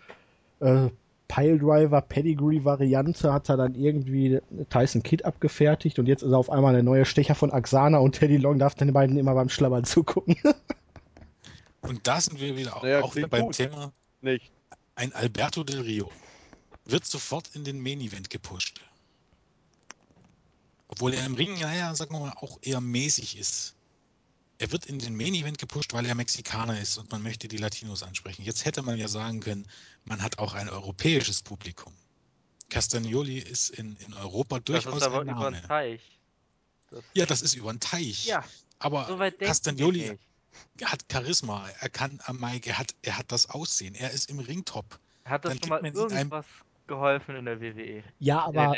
[0.60, 0.88] äh,
[1.28, 4.40] Piledriver Pedigree-Variante hat er dann irgendwie
[4.70, 8.12] Tyson Kidd abgefertigt und jetzt ist er auf einmal der neue Stecher von Axana und
[8.12, 10.36] Teddy Long darf den beiden immer beim Schlabbern zugucken.
[11.80, 13.54] Und da sind wir wieder, Naja, auch wieder beim gut.
[13.54, 14.50] Thema, Nicht.
[14.96, 16.10] ein Alberto Del Rio
[16.84, 18.80] wird sofort in den Main Event gepusht.
[20.88, 23.76] Obwohl er im Ring, naja, sagen wir mal, auch eher mäßig ist.
[24.58, 27.58] Er wird in den Main Event gepusht, weil er Mexikaner ist und man möchte die
[27.58, 28.42] Latinos ansprechen.
[28.42, 29.66] Jetzt hätte man ja sagen können,
[30.04, 31.94] man hat auch ein europäisches Publikum.
[32.68, 36.18] Castagnoli ist in, in Europa Das durchaus ist aber ein über den Teich.
[36.90, 38.26] Das, Ja, das ist über den Teich.
[38.26, 38.44] ja,
[38.80, 40.18] aber so Castagnoli
[40.82, 44.40] hat Charisma, er kann am Mike, er hat, er hat das Aussehen, er ist im
[44.40, 44.98] Ring top.
[45.24, 46.46] Hat das Dann schon mal irgendwas
[46.88, 48.02] geholfen in der WWE?
[48.18, 48.74] ja, aber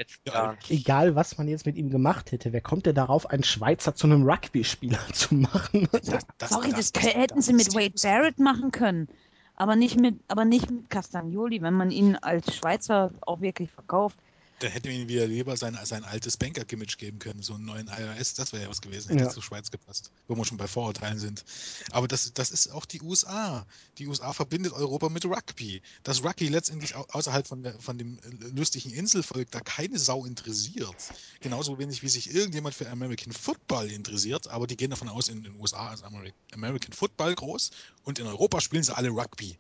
[0.69, 4.07] egal, was man jetzt mit ihm gemacht hätte, wer kommt denn darauf, einen Schweizer zu
[4.07, 5.89] einem Rugby-Spieler zu machen?
[5.93, 7.95] Das, das, Sorry, das, das- hätten das sie mit Wade.
[8.03, 9.09] Barrett machen können.
[9.57, 14.16] Aber nicht mit, aber nicht mit Castagnoli, wenn man ihn als Schweizer auch wirklich verkauft.
[14.61, 18.35] Dann hätte ihm wieder lieber sein, sein altes Banker-Gimmick geben können, so einen neuen IRS,
[18.35, 19.31] das wäre ja was gewesen, hätte Ja.
[19.31, 21.45] zur Schweiz gepasst, wo wir schon bei Vorurteilen sind.
[21.91, 23.66] Aber das, das ist auch die USA.
[23.97, 25.81] Die USA verbindet Europa mit Rugby.
[26.03, 30.27] Dass Rugby letztendlich au- außerhalb von, der, von dem äh, lustigen Inselvolk da keine Sau
[30.27, 30.95] interessiert.
[31.41, 35.43] Genauso wenig wie sich irgendjemand für American Football interessiert, aber die gehen davon aus, in
[35.43, 37.70] den USA ist Ameri- American Football groß
[38.05, 39.57] und in Europa spielen sie alle Rugby.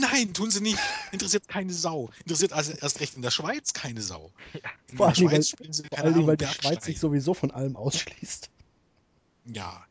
[0.00, 0.78] Nein, tun sie nicht.
[1.12, 2.10] Interessiert keine Sau.
[2.24, 4.32] Interessiert also erst recht in der Schweiz keine Sau.
[4.88, 7.76] In Vor weil- Schweiz spielen sie, Vor Ahnung, weil die Schweiz sich sowieso von allem
[7.76, 8.48] ausschließt.
[9.46, 9.84] Ja.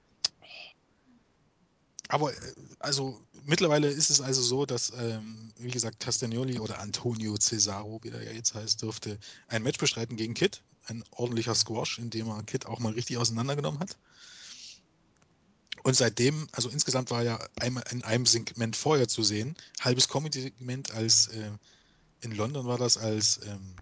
[2.08, 2.38] Aber äh,
[2.80, 8.10] also mittlerweile ist es also so, dass, ähm, wie gesagt, Castagnoli oder Antonio Cesaro, wie
[8.10, 10.62] der ja jetzt heißt, dürfte ein Match bestreiten gegen Kid.
[10.88, 13.96] Ein ordentlicher Squash, in dem er Kid auch mal richtig auseinandergenommen hat.
[15.84, 20.92] Und seitdem, also insgesamt war ja einmal in einem Segment vorher zu sehen, halbes Comedy-Segment
[20.92, 21.52] als äh,
[22.22, 23.76] in London war das, als ähm,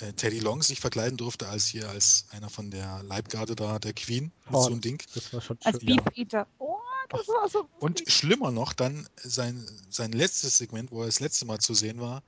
[0.00, 3.92] äh, Teddy Long sich verkleiden durfte, als hier als einer von der Leibgarde da, der
[3.92, 5.02] Queen, mit Oh, so ein Ding.
[5.14, 5.88] Das war schon Als schön.
[5.88, 6.02] Ja.
[6.02, 6.46] Beef Eater.
[6.58, 7.68] Oh, das war so.
[7.78, 12.00] Und schlimmer noch, dann sein, sein letztes Segment, wo er das letzte Mal zu sehen
[12.00, 12.22] war,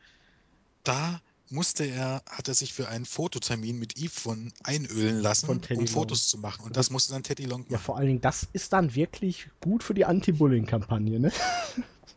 [0.82, 5.60] da musste er, hat er sich für einen Fototermin mit Yves von einölen lassen, Von
[5.70, 5.86] um Long.
[5.86, 6.64] Fotos zu machen.
[6.64, 7.82] Und das musste dann Teddy Long Ja, machen.
[7.84, 11.32] vor allen Dingen, das ist dann wirklich gut für die Anti-Bullying-Kampagne, ne?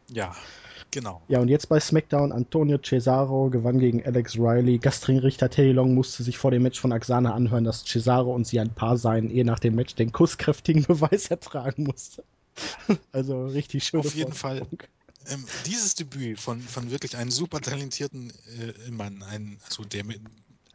[0.10, 0.34] Ja,
[0.92, 1.22] genau.
[1.28, 4.78] Ja, und jetzt bei SmackDown, Antonio Cesaro gewann gegen Alex Riley.
[4.80, 8.60] Gastringrichter Teddy Long musste sich vor dem Match von Axana anhören, dass Cesaro und sie
[8.62, 12.24] ein Paar seien, ehe nach dem Match den kusskräftigen Beweis ertragen musste.
[13.12, 14.00] also richtig schön.
[14.00, 14.66] Auf jeden Fall.
[15.28, 20.22] Ähm, dieses Debüt von, von wirklich einem super talentierten äh, Mann, ein, also der mit,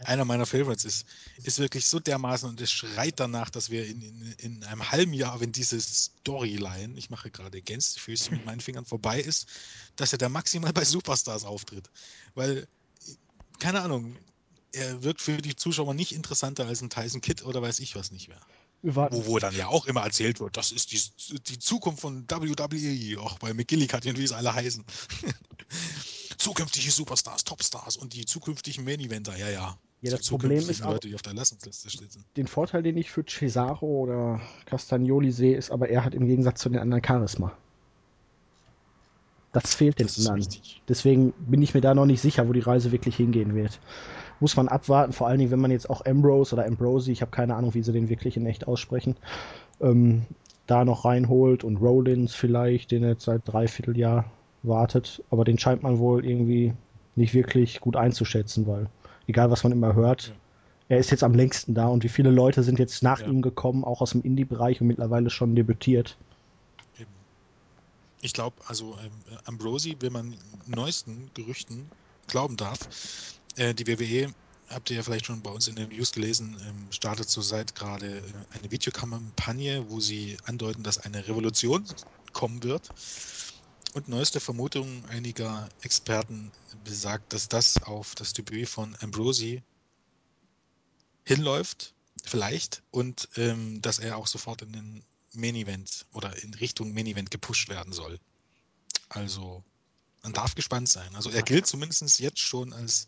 [0.04, 1.06] einer meiner Favorites ist,
[1.44, 5.12] ist wirklich so dermaßen und es schreit danach, dass wir in, in, in einem halben
[5.12, 9.46] Jahr, wenn diese Storyline, ich mache gerade Gänsefüßchen mit meinen Fingern vorbei ist,
[9.96, 11.90] dass er da maximal bei Superstars auftritt.
[12.34, 12.66] Weil,
[13.58, 14.16] keine Ahnung,
[14.72, 18.10] er wirkt für die Zuschauer nicht interessanter als ein Tyson Kidd oder weiß ich was
[18.10, 18.40] nicht mehr.
[18.82, 21.00] Wo, wo dann ja auch immer erzählt wird, das ist die,
[21.38, 24.84] die Zukunft von WWE, auch bei McGillicuddy und wie es alle heißen.
[26.38, 29.78] Zukünftige Superstars, Topstars und die zukünftigen Main-Eventer, ja, ja.
[30.00, 32.24] Ja, das Problem ist aber- Leute, die auf der Leistungsliste sitzen.
[32.36, 36.60] Den Vorteil, den ich für Cesaro oder Castagnoli sehe, ist aber, er hat im Gegensatz
[36.60, 37.56] zu den anderen Charisma.
[39.52, 40.48] Das fehlt den Das anderen.
[40.88, 43.78] Deswegen bin ich mir da noch nicht sicher, wo die Reise wirklich hingehen wird.
[44.42, 47.30] Muss man abwarten, vor allen Dingen, wenn man jetzt auch Ambrose oder Ambrosi, ich habe
[47.30, 49.14] keine Ahnung, wie sie den wirklich in echt aussprechen,
[49.80, 50.22] ähm,
[50.66, 54.24] da noch reinholt und Rollins vielleicht, den er jetzt seit dreiviertel Jahr
[54.64, 55.22] wartet.
[55.30, 56.74] Aber den scheint man wohl irgendwie
[57.14, 58.88] nicht wirklich gut einzuschätzen, weil
[59.28, 60.34] egal was man immer hört, Ja.
[60.88, 63.28] er ist jetzt am längsten da und wie viele Leute sind jetzt nach Ja.
[63.28, 66.18] ihm gekommen, auch aus dem Indie-Bereich und mittlerweile schon debütiert.
[68.22, 69.12] Ich glaube, also ähm,
[69.44, 70.34] Ambrosi, wenn man
[70.66, 71.90] neuesten Gerüchten
[72.28, 72.88] glauben darf,
[73.56, 74.32] äh, die WWE,
[74.68, 78.18] habt ihr ja vielleicht schon bei uns in den News gelesen, ähm, startet zurzeit gerade
[78.18, 78.22] äh,
[78.58, 81.84] eine Videokampagne, wo sie andeuten, dass eine Revolution
[82.32, 82.90] kommen wird.
[83.94, 86.50] Und neueste Vermutung einiger Experten
[86.84, 89.62] besagt, dass das auf das Debüt von Ambrosi
[91.24, 95.02] hinläuft, vielleicht, und ähm, dass er auch sofort in den
[95.34, 98.18] Main Event oder in Richtung Main Event gepusht werden soll.
[99.10, 99.62] Also,
[100.22, 101.14] man darf gespannt sein.
[101.14, 103.06] Also, er gilt zumindest jetzt schon als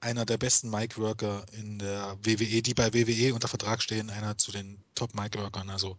[0.00, 4.52] einer der besten Mic-Worker in der WWE, die bei WWE unter Vertrag stehen, einer zu
[4.52, 5.70] den Top-Mic-Workern.
[5.70, 5.96] Also,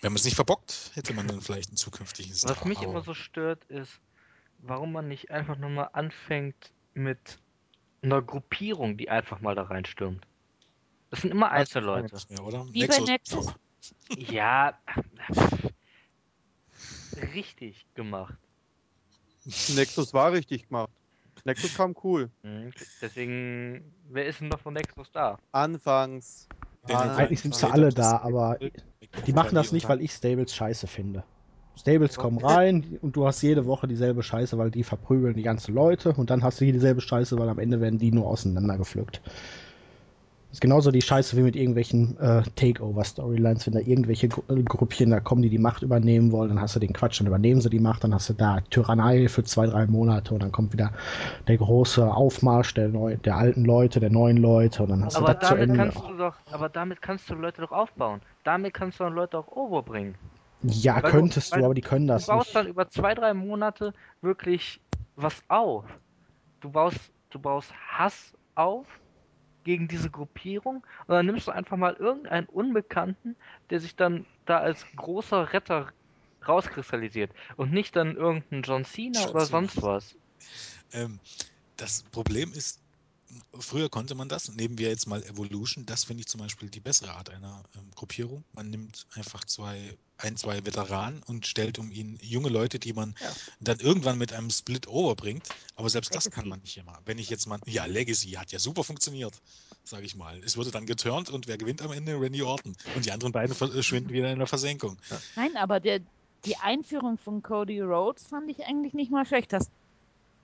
[0.00, 2.56] wenn man es nicht verbockt, hätte man dann vielleicht einen zukünftigen Star.
[2.56, 3.92] Was mich aber- immer so stört, ist,
[4.58, 7.38] warum man nicht einfach nur mal anfängt mit
[8.02, 10.26] einer Gruppierung, die einfach mal da reinstürmt.
[11.10, 12.16] Das sind immer Einzelleute.
[12.72, 13.52] Wie bei Nexus.
[14.16, 14.78] Ja,
[17.34, 18.34] richtig gemacht.
[19.44, 20.90] Nexus war richtig gemacht.
[21.44, 22.30] Nexus kam cool.
[22.42, 25.38] Mhm, Deswegen, wer ist denn noch von Nexus da?
[25.50, 26.48] Anfangs.
[26.84, 28.58] Ah, Eigentlich sind sie alle da, aber
[29.26, 31.24] die machen das nicht, weil ich Stables scheiße finde.
[31.78, 35.74] Stables kommen rein und du hast jede Woche dieselbe Scheiße, weil die verprügeln die ganzen
[35.74, 39.22] Leute und dann hast du hier dieselbe Scheiße, weil am Ende werden die nur auseinandergepflückt.
[40.52, 44.62] Das ist genauso die Scheiße wie mit irgendwelchen äh, Takeover-Storylines, wenn da irgendwelche Gru äh,
[44.62, 47.62] Gruppchen da kommen, die die Macht übernehmen wollen, dann hast du den Quatsch, dann übernehmen
[47.62, 50.74] sie die Macht, dann hast du da Tyrannei für zwei, drei Monate und dann kommt
[50.74, 50.92] wieder
[51.48, 55.32] der große Aufmarsch der, neu, der alten Leute, der neuen Leute und dann hast Aber
[55.32, 55.84] du das zu damit Ende.
[55.84, 58.20] kannst du doch, aber damit kannst du Leute doch aufbauen.
[58.44, 60.16] Damit kannst du dann Leute auch overbringen.
[60.64, 62.56] Ja, Weil du- könntest weil du, aber die können das du baust nicht.
[62.56, 64.82] dann über zwei, drei Monate wirklich
[65.16, 65.86] was auf.
[66.60, 66.98] Du baust,
[67.30, 68.84] du baust Hass auf
[69.64, 70.76] gegen diese Gruppierung
[71.06, 73.36] und dann nimmst du einfach mal irgendeinen Unbekannten,
[73.70, 75.92] der sich dann da als großer Retter
[76.46, 79.46] rauskristallisiert und nicht dann irgendein John Cena John oder Cena.
[79.48, 80.16] sonst was.
[80.92, 81.20] Ähm,
[81.76, 82.81] das Problem ist,
[83.58, 86.80] früher konnte man das, nehmen wir jetzt mal Evolution, das finde ich zum Beispiel die
[86.80, 88.44] bessere Art einer ähm, Gruppierung.
[88.52, 93.14] Man nimmt einfach zwei, ein, zwei Veteranen und stellt um ihn junge Leute, die man
[93.20, 93.32] Ja.
[93.60, 95.48] dann irgendwann mit einem Split overbringt.
[95.76, 96.98] Aber selbst das kann man nicht immer.
[97.04, 99.34] Wenn ich jetzt mal, ja, Legacy hat ja super funktioniert,
[99.84, 100.42] sage ich mal.
[100.44, 102.20] Es wurde dann geturnt und wer gewinnt am Ende?
[102.20, 102.76] Randy Orton.
[102.94, 104.98] Und die anderen beiden verschwinden wieder in der Versenkung.
[105.36, 106.00] Nein, aber der,
[106.44, 109.52] die Einführung von Cody Rhodes fand ich eigentlich nicht mal schlecht.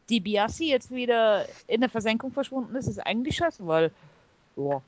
[0.08, 3.90] Dass DiBiase jetzt wieder in der Versenkung verschwunden ist, ist eigentlich scheiße, weil
[4.56, 4.82] boah,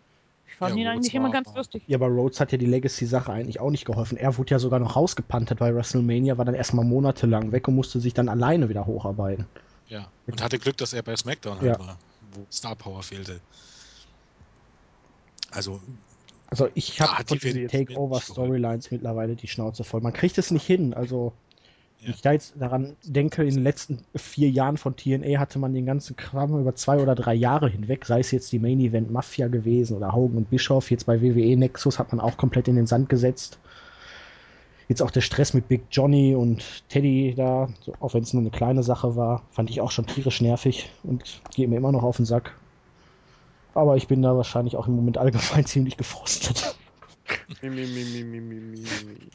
[0.46, 1.82] ich fand Ja, ihn Rhodes eigentlich immer ganz lustig.
[1.86, 4.16] Ja, aber Rhodes hat ja die Legacy-Sache eigentlich auch nicht geholfen.
[4.16, 8.00] Er wurde ja sogar noch rausgepantet bei WrestleMania, war dann erstmal monatelang weg und musste
[8.00, 9.46] sich dann alleine wieder hocharbeiten.
[9.88, 10.10] Ja.
[10.26, 11.72] Und hatte Glück, dass er bei SmackDown Ja.
[11.72, 11.98] halt war,
[12.32, 13.40] wo Star Power fehlte.
[15.50, 15.80] Also,
[16.46, 20.00] Also ich Ja, habe von die diesen nicht Takeover-Storylines mittlerweile die Schnauze voll.
[20.00, 20.94] Man kriegt es nicht hin.
[20.94, 21.32] Also
[22.00, 22.10] Ja.
[22.10, 25.84] ich da jetzt daran denke, in den letzten vier Jahren von TNA hatte man den
[25.84, 29.48] ganzen Kram über zwei oder drei Jahre hinweg, sei es jetzt die Main Event Mafia
[29.48, 32.86] gewesen oder Hogan und Bischoff, jetzt bei WWE Nexus hat man auch komplett in den
[32.86, 33.58] Sand gesetzt.
[34.88, 38.42] Jetzt auch der Stress mit Big Johnny und Teddy da, so, auch wenn es nur
[38.42, 42.02] eine kleine Sache war, fand ich auch schon tierisch nervig und geht mir immer noch
[42.02, 42.56] auf den Sack.
[43.74, 46.76] Aber ich bin da wahrscheinlich auch im Moment allgemein ziemlich gefrostet.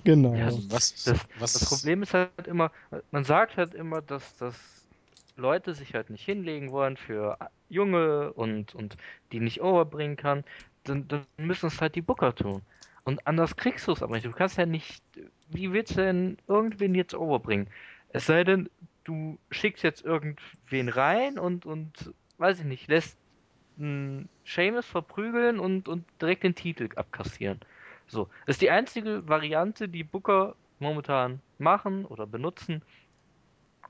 [0.04, 0.36] Genau.
[0.36, 2.72] Ja, was, Das, was das Problem ist halt immer,
[3.12, 4.88] man sagt halt immer, dass, dass
[5.36, 7.38] Leute sich halt nicht hinlegen wollen für
[7.70, 8.98] Junge und, und
[9.32, 10.44] die nicht overbringen kann,
[10.84, 12.62] dann, dann müssen es halt die Booker tun.
[13.04, 14.26] Und anders kriegst du es aber nicht.
[14.26, 15.04] Du kannst ja nicht,
[15.48, 17.70] wie willst du denn irgendwen jetzt overbringen?
[18.10, 18.70] Es sei denn,
[19.04, 23.18] du schickst jetzt irgendwen rein und, und weiß ich nicht, lässt
[23.78, 27.60] einen Seamus verprügeln und, und direkt den Titel abkassieren.
[28.07, 32.82] So, das ist die einzige Variante, die Booker momentan machen oder benutzen,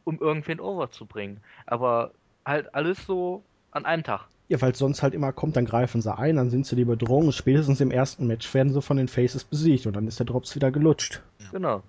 [0.04, 1.42] um irgendwen overzubringen.
[1.66, 2.14] Aber
[2.46, 4.28] halt alles so an einem Tag.
[4.48, 7.32] Ja, weil sonst halt immer kommt, dann greifen sie ein, dann sind sie die Bedrohung
[7.32, 10.56] spätestens im ersten Match werden sie von den Faces besiegt und dann ist der Drops
[10.56, 11.24] wieder gelutscht.
[11.52, 11.84] Genau.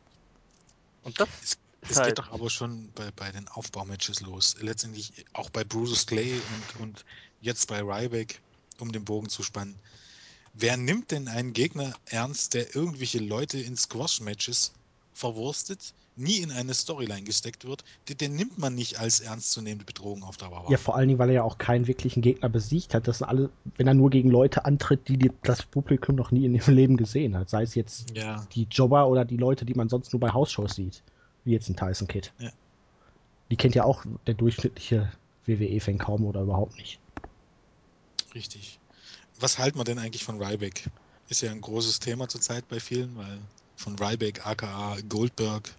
[1.02, 2.06] Und das Es, ist es halt.
[2.06, 4.56] geht doch aber schon bei, bei den Aufbaumatches los.
[4.60, 7.04] Letztendlich auch bei Bruce Clay und, und
[7.40, 8.40] jetzt bei Ryback,
[8.80, 9.78] um den Bogen zu spannen.
[10.58, 14.72] Wer nimmt denn einen Gegner ernst, der irgendwelche Leute in Squash-Matches
[15.12, 17.84] verwurstet, nie in eine Storyline gesteckt wird?
[18.08, 20.70] Den, den nimmt man nicht als ernstzunehmende Bedrohung auf Dauer wahr.
[20.70, 23.06] Ja, vor allen Dingen, weil er ja auch keinen wirklichen Gegner besiegt hat.
[23.06, 26.46] Das sind alle, wenn er nur gegen Leute antritt, die, die das Publikum noch nie
[26.46, 27.50] in ihrem Leben gesehen hat.
[27.50, 30.74] Sei es jetzt ja, die Jobber oder die Leute, die man sonst nur bei Hausshows
[30.74, 31.02] sieht.
[31.44, 32.32] Wie jetzt ein Tyson Kid.
[32.38, 32.50] Ja.
[33.50, 35.12] Die kennt ja auch der durchschnittliche
[35.44, 36.98] WWE-Fan kaum oder überhaupt nicht.
[38.34, 38.80] richtig.
[39.40, 40.88] Was halten wir denn eigentlich von Ryback?
[41.28, 43.38] Ist ja ein großes Thema zurzeit bei vielen, weil
[43.76, 45.70] von Ryback, aka Goldberg,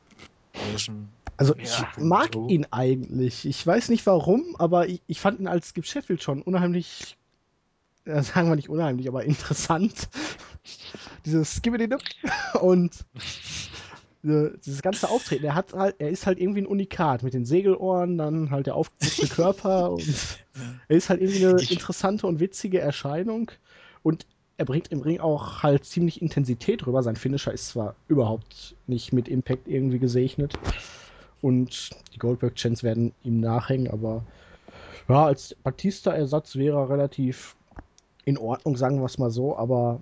[0.54, 1.10] Version.
[1.38, 1.64] Also Ja.
[1.64, 2.48] ich mag So.
[2.50, 3.46] ihn eigentlich.
[3.46, 7.16] Ich weiß nicht warum, aber ich, ich fand ihn als Skip Sheffield schon unheimlich,
[8.06, 10.10] äh, sagen wir nicht unheimlich, aber interessant.
[11.26, 11.96] Dieses Skibbity
[12.62, 13.06] und
[14.28, 15.46] dieses ganze Auftreten.
[15.46, 18.76] Er hat halt, er ist halt irgendwie ein Unikat mit den Segelohren, dann halt der
[18.76, 20.38] aufgeputzte Körper und
[20.88, 23.52] er ist halt irgendwie eine interessante und witzige Erscheinung
[24.04, 24.26] und
[24.58, 27.04] er bringt im Ring auch halt ziemlich Intensität rüber.
[27.04, 30.58] Sein Finisher ist zwar überhaupt nicht mit Impact irgendwie gesegnet.
[31.42, 34.24] und die Goldberg-Chants werden ihm nachhängen, aber
[35.08, 37.56] ja, als Batista-Ersatz wäre er relativ
[38.26, 40.02] in Ordnung, sagen wir es mal so, aber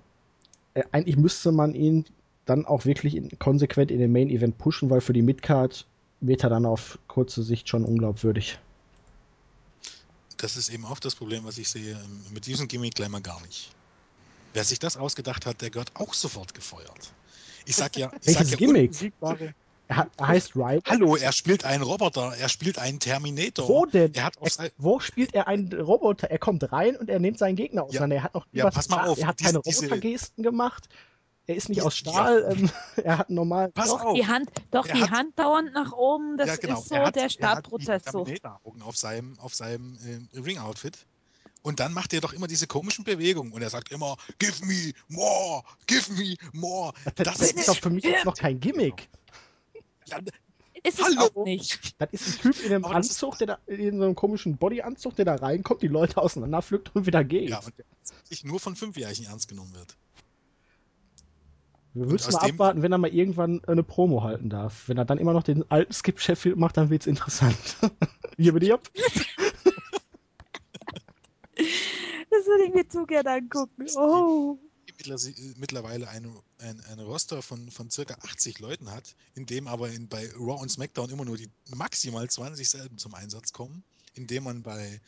[0.74, 2.04] äh, eigentlich müsste man ihn
[2.46, 5.84] dann auch wirklich in, konsequent in den Main-Event pushen, weil für die Midcard
[6.20, 8.58] wird er dann auf kurze Sicht schon unglaubwürdig.
[10.38, 11.98] Das ist eben auch das Problem, was ich sehe.
[12.32, 13.70] Mit diesem Gimmick gleich mal gar nicht.
[14.54, 17.12] Wer sich das ausgedacht hat, der gehört auch sofort gefeuert.
[17.66, 19.12] Ich sag ja, ich Welches sag ja Gimmick?
[19.88, 20.82] Er, hat, er heißt Ryder.
[20.86, 23.68] Hallo, er spielt einen Roboter, er spielt einen Terminator.
[23.68, 24.12] Wo denn?
[24.14, 26.28] Er hat Er, wo spielt er einen Roboter?
[26.28, 28.16] Er kommt rein und er nimmt seinen Gegner auseinander.
[28.16, 30.88] er hat noch nie ja, was pass mal auf, Er hat diese- keine Robotergesten gemacht.
[31.48, 32.44] Er ist nicht aus Stahl.
[32.56, 32.70] Ähm,
[33.04, 33.70] er hat normal.
[33.70, 34.14] pass Doch, auf.
[34.14, 36.80] die Hand, doch Er die hat- Hand dauernd nach oben, das ja, genau.
[36.80, 38.24] ist so er hat, der Er hat die Startprozess so.
[38.24, 39.96] Terminator-Augen auf seinem, auf seinem
[40.34, 41.06] äh, Ring-Outfit.
[41.62, 44.92] Und dann macht er doch immer diese komischen Bewegungen und er sagt immer, give me
[45.08, 46.92] more, give me more.
[47.16, 49.08] Das, das ist doch für mich jetzt noch kein Gimmick.
[50.06, 50.18] Ja,
[50.84, 51.28] Ist es Hallo?
[51.34, 51.94] auch nicht.
[52.00, 54.14] Das ist ein Typ in einem Aber das ist- Anzug, der da, in so einem
[54.14, 57.50] komischen Bodyanzug, der da reinkommt, die Leute auseinanderpflückt und wieder geht.
[57.50, 57.84] ja, und der
[58.24, 59.96] sich nur von Fünfjährigen ernst genommen wird.
[61.96, 64.88] Wir müssen mal dem- abwarten, wenn er mal irgendwann eine Promo halten darf.
[64.88, 67.56] Wenn er dann immer noch den alten Skip Sheffield macht, dann wird's interessant.
[68.36, 68.88] Hier bin ich ab.
[71.54, 73.86] Das würde ich mir zu gerne angucken.
[73.96, 74.58] Oh.
[74.98, 75.18] mittler-
[75.56, 80.08] mittlerweile eine, ein, eine Roster von, von circa 80 Leuten hat, in dem aber in,
[80.08, 84.62] bei Raw und SmackDown immer nur die maximal 20 selben zum Einsatz kommen, indem man
[84.62, 85.00] bei,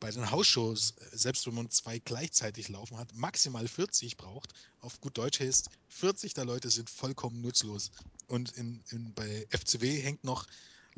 [0.00, 4.52] bei den Hausshows, äh, selbst wenn man zwei gleichzeitig laufen hat, maximal 40 braucht.
[4.80, 7.90] Auf gut Deutsch heißt, 40 der Leute sind vollkommen nutzlos.
[8.28, 10.46] Und in, in, bei FCW hängt noch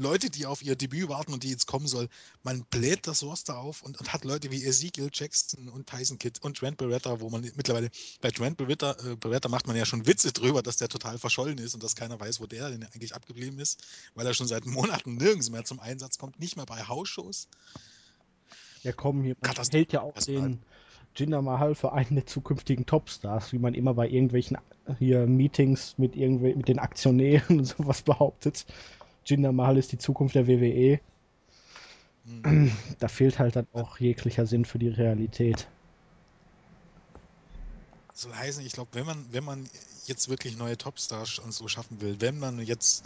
[0.00, 2.08] Leute, die auf ihr Debüt warten und die jetzt kommen soll.
[2.44, 6.38] Man bläht das Roster auf und, und hat Leute wie Ezekiel Jackson und Tyson Kidd
[6.40, 10.06] und Trent Beretta, wo man mittlerweile bei Trent Beretta, äh, Beretta macht man ja schon
[10.06, 13.16] Witze drüber, dass der total verschollen ist und dass keiner weiß, wo der denn eigentlich
[13.16, 13.82] abgeblieben ist,
[14.14, 17.48] weil er schon seit Monaten nirgends mehr zum Einsatz kommt, nicht mehr bei Hausshows.
[18.82, 20.60] Ja, komm, hier man hält ja auch den
[21.16, 24.58] Jinder Mahal für einen der zukünftigen Topstars, wie man immer bei irgendwelchen
[24.98, 28.66] hier Meetings mit irgendwel mit den Aktionären und sowas behauptet.
[29.24, 31.00] Jinder Mahal ist die Zukunft der WWE.
[32.24, 32.72] Hm.
[32.98, 35.68] Da fehlt halt dann auch jeglicher Sinn für die Realität.
[38.12, 39.68] soll heißen, ich glaube, wenn man, wenn man
[40.06, 43.04] jetzt wirklich neue Topstars und so schaffen will, wenn man jetzt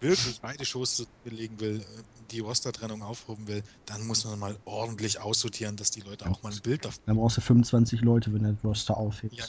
[0.00, 5.20] wirklich beide Shows belegen will, äh, die Roster-Trennung aufrufen will, dann muss man mal ordentlich
[5.20, 8.42] aussortieren, dass die Leute auch mal ein Bild davon Da brauchst du 25 Leute, wenn
[8.42, 9.34] der Roster aufhebt.
[9.34, 9.44] Ja.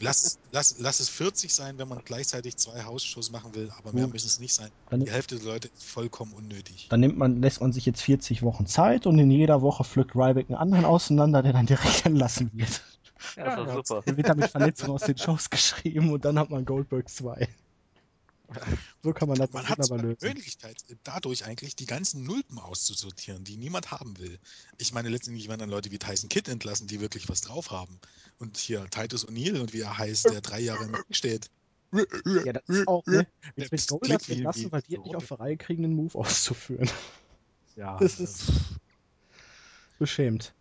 [0.00, 4.06] Lass, lass, lass es 40 sein, wenn man gleichzeitig zwei Hausshows machen will, aber mehr
[4.06, 4.70] müssen es nicht sein.
[4.90, 6.88] Dann- Die Hälfte der Leute ist vollkommen unnötig.
[6.90, 10.14] Dann nimmt man, lässt man sich jetzt 40 Wochen Zeit und in jeder Woche pflückt
[10.14, 12.82] Ryback einen anderen auseinander, der dann direkt entlassen wird.
[13.36, 14.02] Ja, doch Ja, super.
[14.04, 17.48] Dann wird er mit Verletzungen aus den Shows geschrieben und dann hat man Goldberg 2.
[19.02, 20.16] So kann man das Man hat die lösen.
[20.20, 24.38] Möglichkeit, dadurch eigentlich die ganzen Nulpen auszusortieren, die niemand haben will.
[24.78, 27.98] Ich meine, letztendlich werden dann Leute wie Tyson Kidd entlassen, die wirklich was drauf haben.
[28.38, 31.50] Und hier Titus O'Neill und wie er heißt, der drei Jahre im Ring steht.
[32.44, 33.26] Ja, das ist auch, ne?
[33.56, 36.18] Der Jetzt Goldberg klick wie- entlassen, weil die nicht auf die Reihe kriegen, einen Move
[36.18, 36.88] auszuführen.
[37.76, 38.44] Ja, Das ist
[39.98, 40.54] beschämt.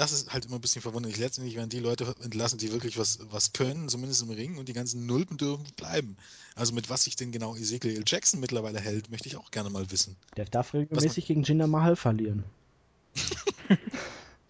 [0.00, 1.18] Das ist halt immer ein bisschen verwunderlich.
[1.18, 4.72] Letztendlich werden die Leute entlassen, die wirklich was, was können, zumindest im Ring, und die
[4.72, 6.16] ganzen Nulpen dürfen bleiben.
[6.54, 9.90] Also mit was sich denn genau Ezekiel Jackson mittlerweile hält, möchte ich auch gerne mal
[9.90, 10.16] wissen.
[10.38, 12.44] Der darf regelmäßig gegen Jinder Mahal verlieren.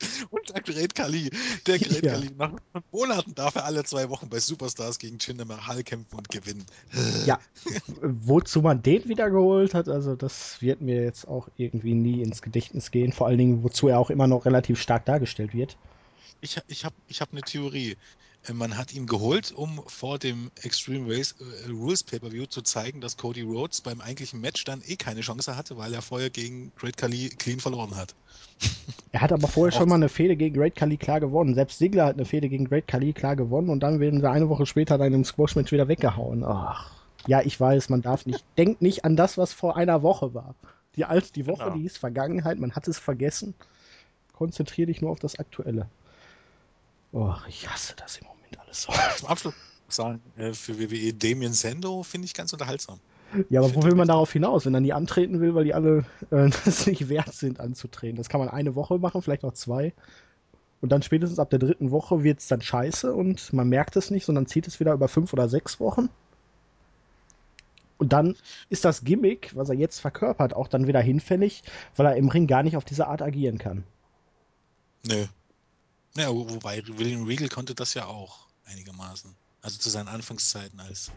[0.31, 1.31] Und der Great Kali,
[1.67, 2.13] der Great Ja.
[2.15, 2.53] Kali, nach
[2.91, 6.65] Monaten darf er alle zwei Wochen bei Superstars gegen Jinder Mahal kämpfen und gewinnen.
[7.27, 7.39] Ja,
[8.01, 12.43] wozu man den wieder geholt hat, also das wird mir jetzt auch irgendwie nie ins
[12.43, 13.13] Gedächtnis gehen.
[13.13, 15.77] Vor allen Dingen, wozu er auch immer noch relativ stark dargestellt wird.
[16.41, 17.97] Ich, ich habe ich hab eine Theorie.
[18.55, 21.35] Man hat ihn geholt, um vor dem Extreme Race,
[21.67, 25.57] äh, Rules Pay-Per-View zu zeigen, dass Cody Rhodes beim eigentlichen Match dann eh keine Chance
[25.57, 28.15] hatte, weil er vorher gegen Great Kali clean verloren hat.
[29.13, 31.55] Er hat aber vorher schon mal eine Fehde gegen Great Khali klar gewonnen.
[31.57, 34.49] Selbst Sigler hat eine Fehde gegen Great Khali klar gewonnen und dann werden sie eine
[34.49, 36.45] Woche später dann im Squash-Match wieder weggehauen.
[36.45, 36.93] Ach.
[37.27, 38.45] Ja, ich weiß, man darf nicht.
[38.57, 40.55] Denkt nicht an das, was vor einer Woche war.
[40.97, 41.77] Die alte, die Woche, Genau.
[41.77, 43.55] die ist Vergangenheit, man hat es vergessen.
[44.33, 45.89] Konzentrier dich nur auf das Aktuelle.
[47.13, 48.93] Oh, ich hasse das im Moment alles so.
[49.17, 49.55] Zum Abschluss
[49.89, 53.01] sagen, äh, für WWE Damien Sando finde ich ganz unterhaltsam.
[53.49, 56.05] Ja, aber wo will man darauf hinaus, wenn er nie antreten will, weil die alle
[56.31, 56.47] äh,
[56.87, 58.17] nicht wert sind anzutreten?
[58.17, 59.93] Das kann man eine Woche machen, vielleicht auch zwei.
[60.81, 64.11] Und dann spätestens ab der dritten Woche wird es dann scheiße und man merkt es
[64.11, 66.09] nicht, sondern zieht es wieder über fünf oder sechs Wochen.
[67.99, 68.35] Und dann
[68.71, 71.63] ist das Gimmick, was er jetzt verkörpert, auch dann wieder hinfällig,
[71.97, 73.85] weil er im Ring gar nicht auf diese Art agieren kann.
[75.07, 75.27] Nö.
[76.17, 79.35] Ja, wo- wobei William Regal konnte das ja auch einigermaßen.
[79.63, 81.11] Also zu seinen Anfangszeiten als,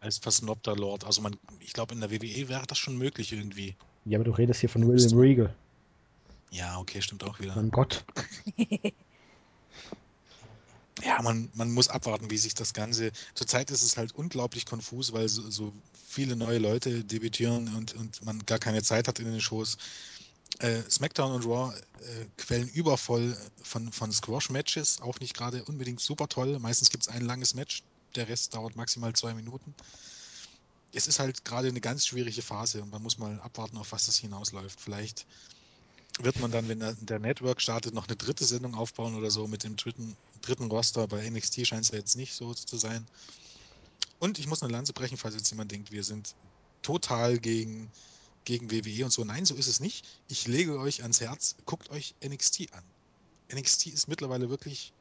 [0.00, 1.04] als versnobter Lord.
[1.04, 3.74] Also man, ich glaube, in der WWE wäre das schon möglich irgendwie.
[4.04, 5.54] Ja, aber du redest hier von William Regal.
[6.50, 7.54] Ja, okay, stimmt auch wieder.
[7.56, 8.04] Mein Gott.
[11.04, 13.12] Ja, man, man muss abwarten, wie sich das Ganze.
[13.34, 15.72] Zurzeit ist es halt unglaublich konfus, weil so, so
[16.08, 19.78] viele neue Leute debütieren und, und man gar keine Zeit hat in den Shows.
[20.60, 26.28] Äh, SmackDown und Raw äh, quellen übervoll von, von Squash-Matches, auch nicht gerade unbedingt super
[26.28, 26.58] toll.
[26.58, 27.82] Meistens gibt es ein langes Match,
[28.16, 29.74] der Rest dauert maximal zwei Minuten.
[30.92, 34.06] Es ist halt gerade eine ganz schwierige Phase und man muss mal abwarten, auf was
[34.06, 34.80] das hinausläuft.
[34.80, 35.26] Vielleicht
[36.18, 39.62] wird man dann, wenn der, Network startet, noch eine dritte Sendung aufbauen oder so mit
[39.62, 41.06] dem dritten, dritten Roster.
[41.06, 43.06] Bei NXT scheint es ja jetzt nicht so zu sein.
[44.18, 46.34] Und ich muss eine Lanze brechen, falls jetzt jemand denkt, wir sind
[46.82, 47.90] total gegen,
[48.48, 49.24] gegen WWE und so.
[49.24, 50.06] Nein, so ist es nicht.
[50.26, 52.82] Ich lege euch ans Herz, guckt euch NXT an.
[53.54, 54.94] NXT ist mittlerweile wirklich,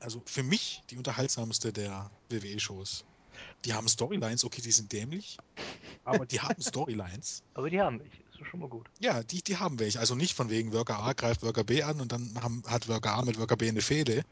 [0.00, 3.04] also für mich die unterhaltsamste der WWE-Shows.
[3.66, 5.36] Die haben Storylines, okay, die sind dämlich,
[6.04, 7.42] aber die haben Storylines.
[7.52, 8.22] Aber die haben welche.
[8.22, 8.86] Ist schon mal gut.
[8.98, 10.00] Ja, die, die haben welche.
[10.00, 13.12] Also nicht von wegen Worker A greift Worker B an und dann haben, hat Worker
[13.12, 14.24] A mit Worker B eine Fehde,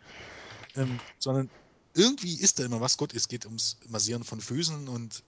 [0.75, 1.51] ähm, sondern
[1.93, 2.97] irgendwie ist da immer was.
[2.97, 5.23] Gut, es geht ums Massieren von Füßen und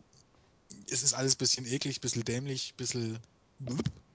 [0.90, 3.18] es ist alles ein bisschen eklig, ein bisschen dämlich, ein bisschen.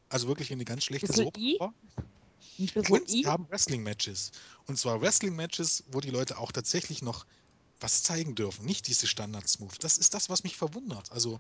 [0.10, 1.38] Also wirklich eine ganz schlechte Soap.
[1.38, 4.32] Und sie haben Wrestling-Matches.
[4.68, 7.26] Und zwar Wrestling-Matches, wo die Leute auch tatsächlich noch
[7.80, 8.66] was zeigen dürfen.
[8.66, 9.84] Nicht diese Standard-Smooth.
[9.84, 11.12] Das ist das, was mich verwundert.
[11.12, 11.40] Also,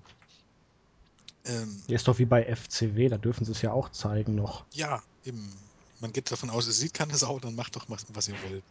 [1.45, 4.65] ähm, Der ist doch wie bei FCW, da dürfen sie es ja auch zeigen noch.
[4.73, 5.51] ja, eben.
[5.99, 8.63] Man geht davon aus, es sieht keine Sau, dann macht doch was, was ihr wollt.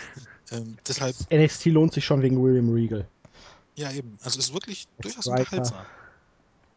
[0.52, 3.06] ähm, deshalb, NXT lohnt sich schon wegen William Regal.
[3.76, 4.18] ja, eben.
[4.22, 5.84] Also, es ist wirklich durchaus unterhaltsam.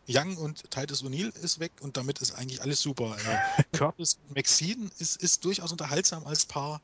[0.08, 3.16] Young und Titus O'Neill ist weg und damit ist eigentlich alles super.
[3.18, 6.82] Äh, Curtis Maxine ist, ist durchaus unterhaltsam als Paar.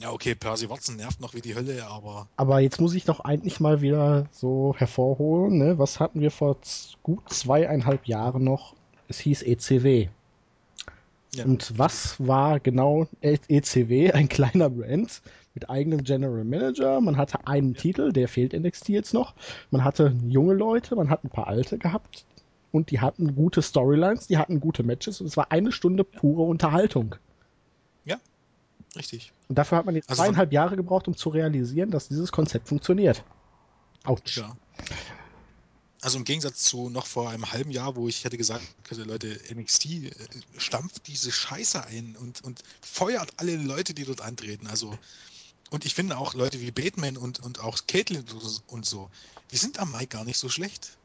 [0.00, 3.20] Ja, okay, Percy Watson nervt noch wie die Hölle, aber Aber jetzt muss ich doch
[3.20, 5.78] eigentlich mal wieder so hervorholen, ne?
[5.78, 6.56] Was hatten wir vor
[7.04, 8.74] gut zweieinhalb Jahren noch?
[9.08, 10.08] Es hieß ECW.
[11.34, 11.44] ja.
[11.44, 14.10] Und was war genau ECW?
[14.12, 15.22] Ein kleiner Brand
[15.54, 17.00] mit eigenem General Manager.
[17.00, 19.34] Man hatte einen Titel, der fehlt NXT jetzt noch.
[19.70, 22.24] Man hatte junge Leute, man hat ein paar alte gehabt.
[22.74, 25.20] Und die hatten gute Storylines, die hatten gute Matches.
[25.20, 27.14] Und es war eine Stunde pure Unterhaltung.
[28.96, 29.32] Richtig.
[29.48, 32.68] Und dafür hat man jetzt Also zweieinhalb Jahre gebraucht, um zu realisieren, dass dieses Konzept
[32.68, 33.24] funktioniert.
[34.04, 34.38] Autsch.
[34.38, 34.56] Ja.
[36.00, 39.86] Also im Gegensatz zu noch vor einem halben Jahr, wo ich hätte gesagt, Leute, NXT
[39.86, 40.10] äh,
[40.58, 44.66] stampft diese Scheiße ein und, und feuert alle Leute, die dort antreten.
[44.66, 44.96] Also,
[45.70, 48.24] und ich finde auch Leute wie Batman und, und auch Caitlyn
[48.66, 49.10] und so,
[49.50, 50.98] die sind am Mike gar nicht so schlecht.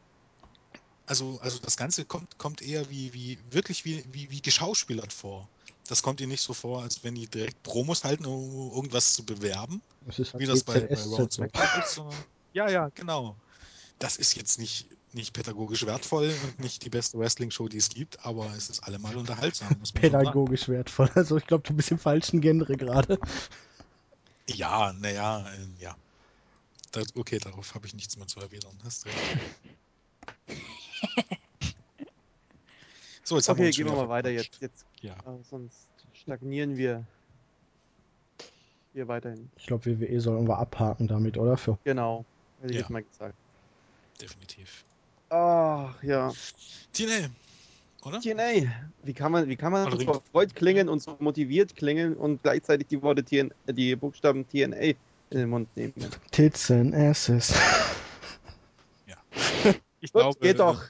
[1.09, 5.49] Also, also das Ganze kommt, kommt eher wie, wie wirklich wie, wie, wie geschauspielert vor.
[5.87, 9.23] Das kommt ihnen nicht so vor, als wenn die direkt Promos halten, um irgendwas zu
[9.25, 11.49] bewerben Das ist wie das bei, bei GZSZ Raw und so.
[11.49, 12.01] SmackDown ist.
[12.53, 13.35] Ja, ja, genau.
[13.97, 18.23] Das ist jetzt nicht, nicht pädagogisch wertvoll und nicht die beste Wrestling-Show, die es gibt,
[18.23, 19.81] aber es ist allemal unterhaltsam.
[19.95, 21.09] Pädagogisch wertvoll.
[21.15, 23.17] Also ich glaube, du bist im falschen Genre gerade.
[24.47, 25.95] Ja, naja, äh, ja.
[26.91, 28.77] Das, okay, darauf habe ich nichts mehr zu erwidern.
[28.83, 29.17] Hast recht.
[33.23, 34.59] So, jetzt haben wir Okay, uns schon gehen wir mal weiter jetzt.
[34.59, 35.13] jetzt Ja.
[35.13, 37.05] äh, sonst stagnieren wir
[38.93, 39.49] hier weiterhin.
[39.57, 41.55] Ich glaube, WWE sollen wir abhaken damit, oder?
[41.55, 42.25] Für Genau,
[42.59, 42.81] hätte ich Ja.
[42.81, 43.35] jetzt mal gesagt.
[44.19, 44.83] Definitiv.
[45.29, 46.33] Ach ja.
[46.93, 47.29] TNA,
[48.03, 48.19] oder?
[48.19, 48.65] TNA.
[49.03, 52.87] Wie kann man, wie kann man so erfreut klingen und so motiviert klingen und gleichzeitig
[52.87, 54.95] die Worte TN, die Buchstaben TNA in
[55.29, 55.93] den Mund nehmen?
[56.31, 57.53] Tits and Asses.
[60.01, 60.83] Ich Gut, glaube, geht doch.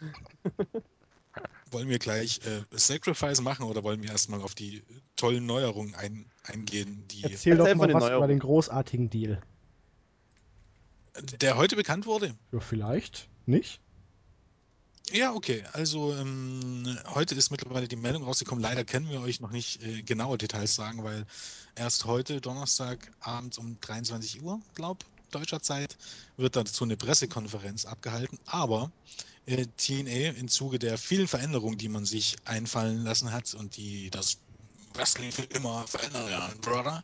[1.72, 4.82] Wollen wir gleich äh, Sacrifice machen oder wollen wir erstmal auf die
[5.16, 9.40] tollen Neuerungen ein, eingehen, die Erzähl Erzähl doch mal den was über den großartigen Deal.
[11.40, 12.36] der heute bekannt wurde?
[12.52, 13.30] Ja, vielleicht.
[13.46, 13.82] Nicht?
[15.12, 15.64] Ja, okay.
[15.74, 18.64] Also ähm, heute ist mittlerweile die Meldung rausgekommen.
[18.64, 21.26] Leider können wir euch noch nicht äh, genaue Details sagen, weil
[21.76, 25.98] erst heute, Donnerstagabend um 23 Uhr, glaube deutscher Zeit,
[26.38, 28.40] wird dazu eine Pressekonferenz abgehalten.
[28.46, 28.92] Aber
[29.46, 34.10] äh, TNA im Zuge der vielen Veränderungen, die man sich einfallen lassen hat und die
[34.10, 34.38] das
[34.94, 37.04] Wrestling für immer verändern, ja, Brother.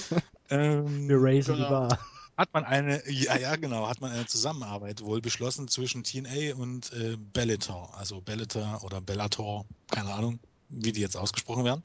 [0.50, 1.98] ähm, Wir raisen die genau Bar.
[2.36, 6.92] hat man eine, ja, ja, genau, hat man eine Zusammenarbeit wohl beschlossen zwischen TNA und
[6.92, 10.38] äh, Bellator, also Bellator oder Bellator, keine Ahnung,
[10.68, 11.82] wie die jetzt ausgesprochen werden,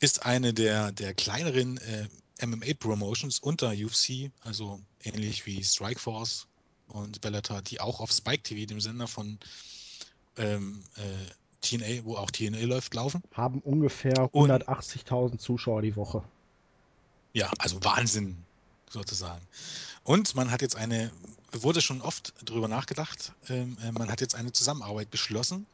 [0.00, 2.08] ist eine der, der kleineren äh,
[2.40, 6.46] MMA-Promotions unter UFC, also ähnlich wie Strikeforce
[6.88, 9.38] und Bellator, die auch auf Spike TV, dem Sender von
[10.36, 11.00] ähm, äh,
[11.62, 13.22] TNA, wo auch TNA läuft, laufen.
[13.32, 16.22] Haben ungefähr Und- 180.000 Zuschauer die Woche.
[17.32, 18.36] Ja, also Wahnsinn
[18.88, 19.44] sozusagen.
[20.04, 21.10] Und man hat jetzt eine
[21.52, 23.32] wurde schon oft drüber nachgedacht.
[23.48, 25.66] Ähm, äh, man hat jetzt eine Zusammenarbeit beschlossen,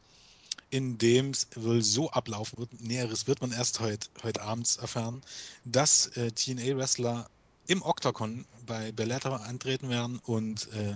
[0.73, 5.21] in dem es wohl so ablaufen wird, Näheres wird man erst heute heut abends erfahren,
[5.65, 7.29] dass äh, TNA-Wrestler
[7.67, 10.95] im Octagon bei Bellator antreten werden und äh,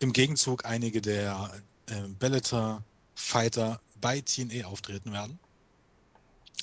[0.00, 1.50] im Gegenzug einige der
[1.86, 5.38] äh, Bellator-Fighter bei TNA auftreten werden.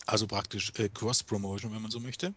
[0.06, 2.36] Also praktisch äh, Cross-Promotion, wenn man so möchte.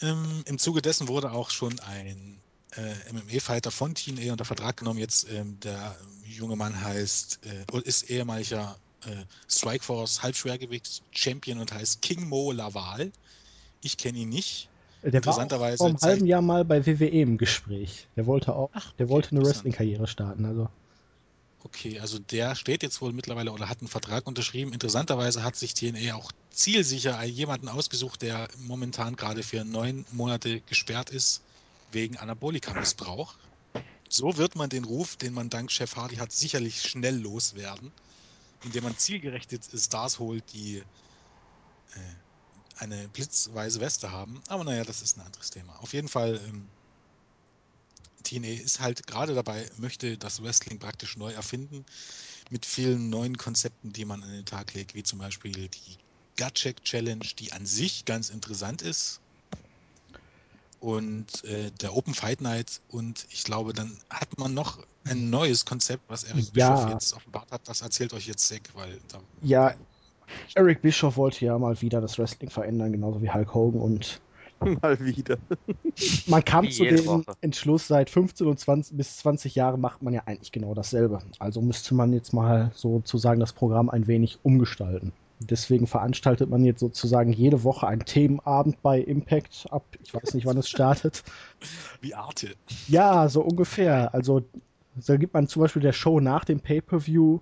[0.00, 2.40] Ähm, Im Zuge dessen wurde auch schon ein
[2.76, 5.00] äh, MMA-Fighter von TNA unter Vertrag genommen.
[5.00, 5.94] Jetzt ähm, der
[6.24, 13.10] junge Mann heißt, äh, ist ehemaliger äh, Strikeforce Halbschwergewichts-Champion und heißt King Mo Laval.
[13.82, 14.68] Ich kenne ihn nicht.
[15.02, 18.08] Der war Interessanterweise vor einem halben Jahr mal bei WWE im Gespräch.
[18.16, 19.44] Der wollte auch, Ach, der wollte eine.
[19.44, 20.44] Wrestling-Karriere starten.
[20.44, 20.68] Also
[21.66, 24.72] Okay, also der steht jetzt wohl mittlerweile oder hat einen Vertrag unterschrieben.
[24.72, 31.10] Interessanterweise hat sich TNA auch zielsicher jemanden ausgesucht, der momentan gerade für neun Monate gesperrt
[31.10, 31.42] ist
[31.90, 33.34] wegen Anabolika-Missbrauch.
[34.08, 37.90] So wird man den Ruf, den man dank Chef Hardy hat, sicherlich schnell loswerden,
[38.64, 40.84] indem man zielgerichtet Stars holt, die äh,
[42.78, 44.42] eine blitzweise Weste haben.
[44.48, 45.80] Aber naja, das ist ein anderes Thema.
[45.80, 46.68] Auf jeden Fall ähm,
[48.26, 51.84] TNA ist halt gerade dabei, möchte das Wrestling praktisch neu erfinden,
[52.50, 55.98] mit vielen neuen Konzepten, die man an den Tag legt, wie zum Beispiel die
[56.38, 59.20] Gutcheck Challenge, die an sich ganz interessant ist.
[60.80, 65.64] Und äh, der Open Fight Night und ich glaube, dann hat man noch ein neues
[65.64, 66.74] Konzept, was Eric Ja.
[66.74, 67.68] Bischoff jetzt offenbart hat.
[67.68, 69.74] Das erzählt euch jetzt Zack, weil da ja,
[70.54, 73.80] Eric Bischoff wollte ja mal wieder das Wrestling verändern, genauso wie Hulk Hogan.
[73.80, 74.20] Und
[74.82, 75.36] Mal wieder.
[76.26, 77.36] man kam zu dem Woche.
[77.40, 81.20] Entschluss, seit 15 und 20 bis 20 Jahren macht man ja eigentlich genau dasselbe.
[81.38, 85.12] Also müsste man jetzt mal sozusagen das Programm ein wenig umgestalten.
[85.38, 89.84] Deswegen veranstaltet man jetzt sozusagen jede Woche einen Themenabend bei Impact ab.
[90.02, 91.24] Ich weiß nicht, wann es startet.
[92.00, 92.54] wie Arte.
[92.88, 94.14] Ja, so ungefähr.
[94.14, 94.42] Also
[95.06, 97.40] da gibt man zum Beispiel der Show nach dem Pay-per-View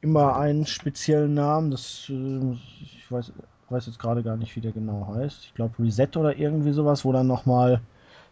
[0.00, 1.70] immer einen speziellen Namen.
[1.70, 3.32] Das äh, ich weiß,
[3.68, 5.44] weiß jetzt gerade gar nicht, wie der genau heißt.
[5.44, 7.80] Ich glaube Reset oder irgendwie sowas, wo dann nochmal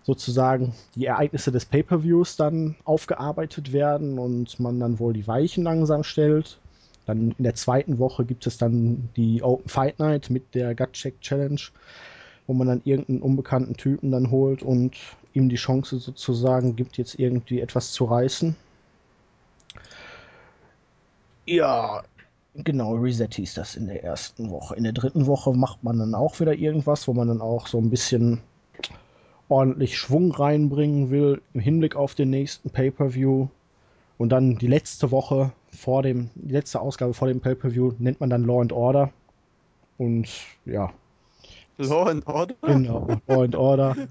[0.02, 6.02] sozusagen die Ereignisse des Pay-per-Views dann aufgearbeitet werden und man dann wohl die Weichen langsam
[6.02, 6.58] stellt.
[7.06, 10.92] Dann in der zweiten Woche gibt es dann die Open Fight Night mit der Gut
[10.92, 11.60] Check Challenge,
[12.46, 14.96] wo man dann irgendeinen unbekannten Typen dann holt und
[15.32, 18.56] ihm die Chance sozusagen gibt, jetzt irgendwie etwas zu reißen.
[21.46, 22.02] Ja,
[22.54, 24.76] genau, Reset hieß das in der ersten Woche.
[24.76, 27.78] In der dritten Woche macht man dann auch wieder irgendwas, wo man dann auch so
[27.78, 28.40] ein bisschen
[29.48, 33.48] ordentlich Schwung reinbringen will im Hinblick auf den nächsten Pay-per-View.
[34.16, 38.30] Und dann die letzte Woche vor dem, die letzte Ausgabe vor dem Pay-per-View nennt man
[38.30, 39.12] dann Law and Order.
[39.98, 40.28] Und
[40.64, 40.92] ja,
[41.78, 42.54] Law and Order?
[42.62, 43.96] genau, Law and Order.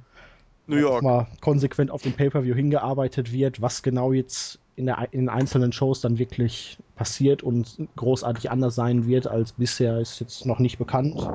[0.70, 1.02] New York.
[1.02, 5.72] mal konsequent auf den Pay-Per-View hingearbeitet wird, was genau jetzt in, der, in den einzelnen
[5.72, 10.78] Shows dann wirklich passiert und großartig anders sein wird als bisher, ist jetzt noch nicht
[10.78, 11.28] bekannt.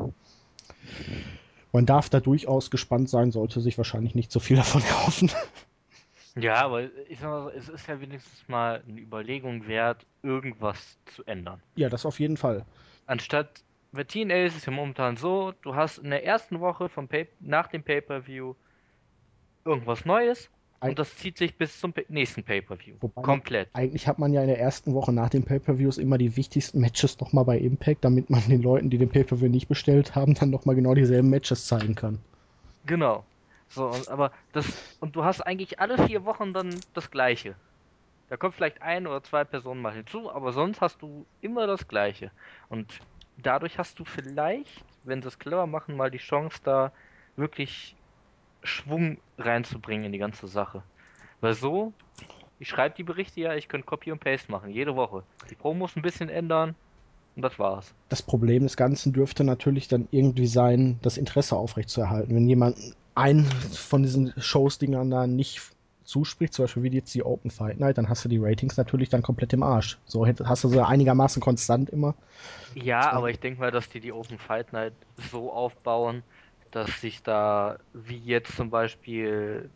[1.73, 5.31] Man darf da durchaus gespannt sein, sollte sich wahrscheinlich nicht so viel davon erhoffen.
[6.37, 10.99] Ja, aber ich sag mal so, es ist ja wenigstens mal eine Überlegung wert, irgendwas
[11.07, 11.61] zu ändern.
[11.77, 12.65] Ja, das auf jeden Fall.
[13.07, 13.63] Anstatt,
[13.93, 17.29] bei TNA ist es ja momentan so, du hast in der ersten Woche vom Pay
[17.39, 18.55] nach dem Pay-Per-View
[19.65, 20.51] irgendwas Neues
[20.81, 22.97] Ein- und das zieht sich bis zum Pay nächsten Pay-Per-View.
[23.23, 23.69] Komplett.
[23.73, 27.21] Eigentlich hat man ja in der ersten Woche nach den Pay-Per-Views immer die wichtigsten Matches
[27.21, 30.75] nochmal bei Impact, damit man den Leuten, die den Pay-Per-View nicht bestellt haben, dann nochmal
[30.75, 32.19] genau dieselben Matches zeigen kann.
[32.87, 33.25] Genau.
[33.75, 37.57] So, aber das, und du hast eigentlich alle vier Wochen dann das Gleiche.
[38.29, 41.89] Da kommt vielleicht ein oder zwei Personen mal hinzu, aber sonst hast du immer das
[41.89, 42.31] Gleiche.
[42.69, 43.01] Und
[43.37, 46.93] dadurch hast du vielleicht, wenn sie es clever machen, mal die Chance, da
[47.37, 47.97] wirklich
[48.63, 50.83] Schwung reinzubringen in die ganze Sache.
[51.41, 51.93] Weil so,
[52.59, 55.25] ich schreibe die Berichte ja, ich könnte Copy und Paste machen, jede Woche.
[55.51, 56.75] Die Promos ein bisschen ändern
[57.37, 57.93] und das war's.
[58.09, 62.35] Das Problem des Ganzen dürfte natürlich dann irgendwie sein, das Interesse aufrechtzuerhalten.
[62.35, 62.79] Wenn jemand
[63.15, 65.61] einen von diesen Shows-Dingern da nicht
[66.05, 69.09] zuspricht, zum Beispiel wie jetzt die Open Fight Night, dann hast du die Ratings natürlich
[69.09, 69.99] dann komplett im Arsch.
[70.07, 72.15] So hast du sie einigermaßen konstant immer.
[72.75, 74.93] Ja, aber ich denke mal, dass die die Open Fight Night
[75.31, 76.23] so aufbauen,
[76.73, 79.71] dass sich da, wie jetzt zum Beispiel,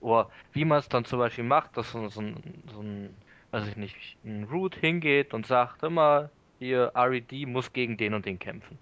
[0.00, 3.10] oder wie man es dann zum Beispiel macht, dass so, so ein, so ein,
[3.50, 8.24] weiß ich nicht, ein Root hingeht und sagt immer, hier, RED muss gegen den und
[8.24, 8.78] den kämpfen.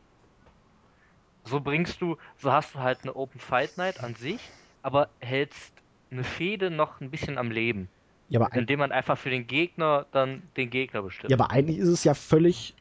[1.47, 4.41] So bringst du, so hast du halt eine Open Fight Night an sich,
[4.83, 5.73] aber hältst
[6.11, 7.89] eine Fehde noch ein bisschen am Leben,
[8.29, 11.31] Ja aber, indem man einfach für den Gegner dann den Gegner bestimmt.
[11.31, 12.75] ja, aber eigentlich ist es ja völlig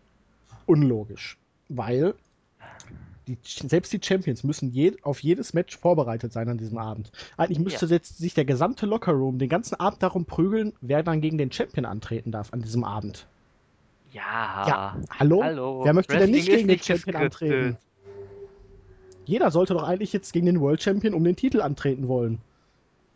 [0.66, 1.38] unlogisch.
[1.70, 2.14] Weil
[3.28, 7.12] Die, selbst die Champions müssen je, auf jedes Match vorbereitet sein an diesem Abend.
[7.38, 11.40] Eigentlich müsste jetzt sich der gesamte Lockerroom den ganzen Abend darum prügeln, wer dann gegen
[11.40, 13.28] den Champion antreten darf an diesem Abend.
[14.12, 14.66] Ja.
[14.68, 15.44] Ja, hallo?
[15.44, 15.82] Hallo.
[15.84, 17.52] Wer möchte denn nicht Wrestling gegen den Champion geskriptet.
[17.52, 17.78] antreten?
[19.26, 22.39] Jeder sollte doch eigentlich jetzt gegen den World Champion um den Titel antreten wollen.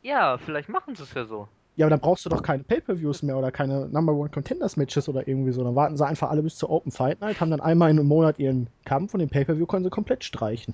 [0.01, 1.47] Ja, vielleicht machen sie es ja so.
[1.75, 5.07] Ja, aber dann brauchst du doch keine Pay-Per-Views mehr oder keine Number One Contenders Matches
[5.07, 5.63] oder irgendwie so.
[5.63, 8.07] Dann warten sie einfach alle bis zur Open Fight Night, haben dann einmal in einem
[8.07, 10.73] Monat ihren Kampf und den Pay-Per-View können sie komplett streichen.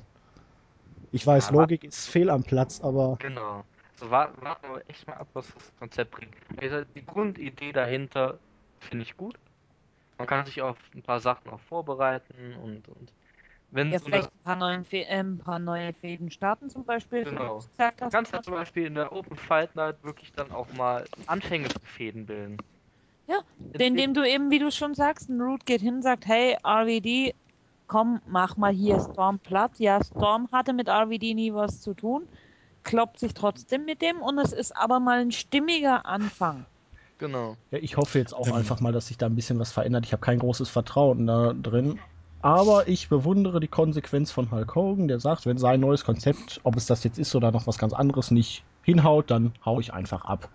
[1.11, 3.63] Ich weiß, Aber- Logik ist fehl am Platz, aber Genau.
[3.97, 6.33] So warten, warten wir echt mal ab, was das Konzept bringt.
[6.59, 8.39] Also die Grundidee dahinter
[8.79, 9.37] finde ich gut.
[10.17, 13.11] Man kann sich auf ein paar Sachen auch vorbereiten und, und
[13.75, 17.23] wenn Ja, so vielleicht ein paar, neuen äh, ein paar neue Fäden starten zum Beispiel.
[17.25, 17.59] Genau.
[17.59, 20.71] du gesagt du kannst ja zum Beispiel in der Open Fight Night wirklich dann auch
[20.71, 22.57] mal Anfänge für Fäden bilden.
[23.27, 23.41] Ja,
[23.73, 27.33] Indem du eben, wie du schon sagst, ein Root geht hin, sagt, hey, RVD,
[27.87, 29.77] komm, mach mal hier Storm platt.
[29.79, 32.25] Ja, Storm hatte mit RVD nie was zu tun,
[32.83, 36.65] kloppt sich trotzdem mit dem und es ist aber mal ein stimmiger Anfang.
[37.17, 37.55] Genau.
[37.71, 38.53] ja, ich hoffe jetzt auch Ähm.
[38.55, 40.05] einfach mal, dass sich da ein bisschen was verändert.
[40.05, 41.99] Ich habe kein großes Vertrauen da drin.
[42.45, 46.77] Aber ich bewundere die Konsequenz von Hulk Hogan, der sagt, wenn sein neues Konzept, ob
[46.77, 50.25] es das jetzt ist oder noch was ganz anderes, nicht hinhaut, dann hau ich einfach
[50.25, 50.47] ab.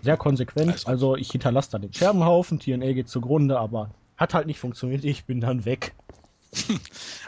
[0.00, 0.88] Sehr konsequent.
[0.88, 5.26] Also- ich hinterlasse dann den Scherbenhaufen, TNA geht zugrunde, aber hat halt nicht funktioniert, ich
[5.26, 5.94] bin dann weg.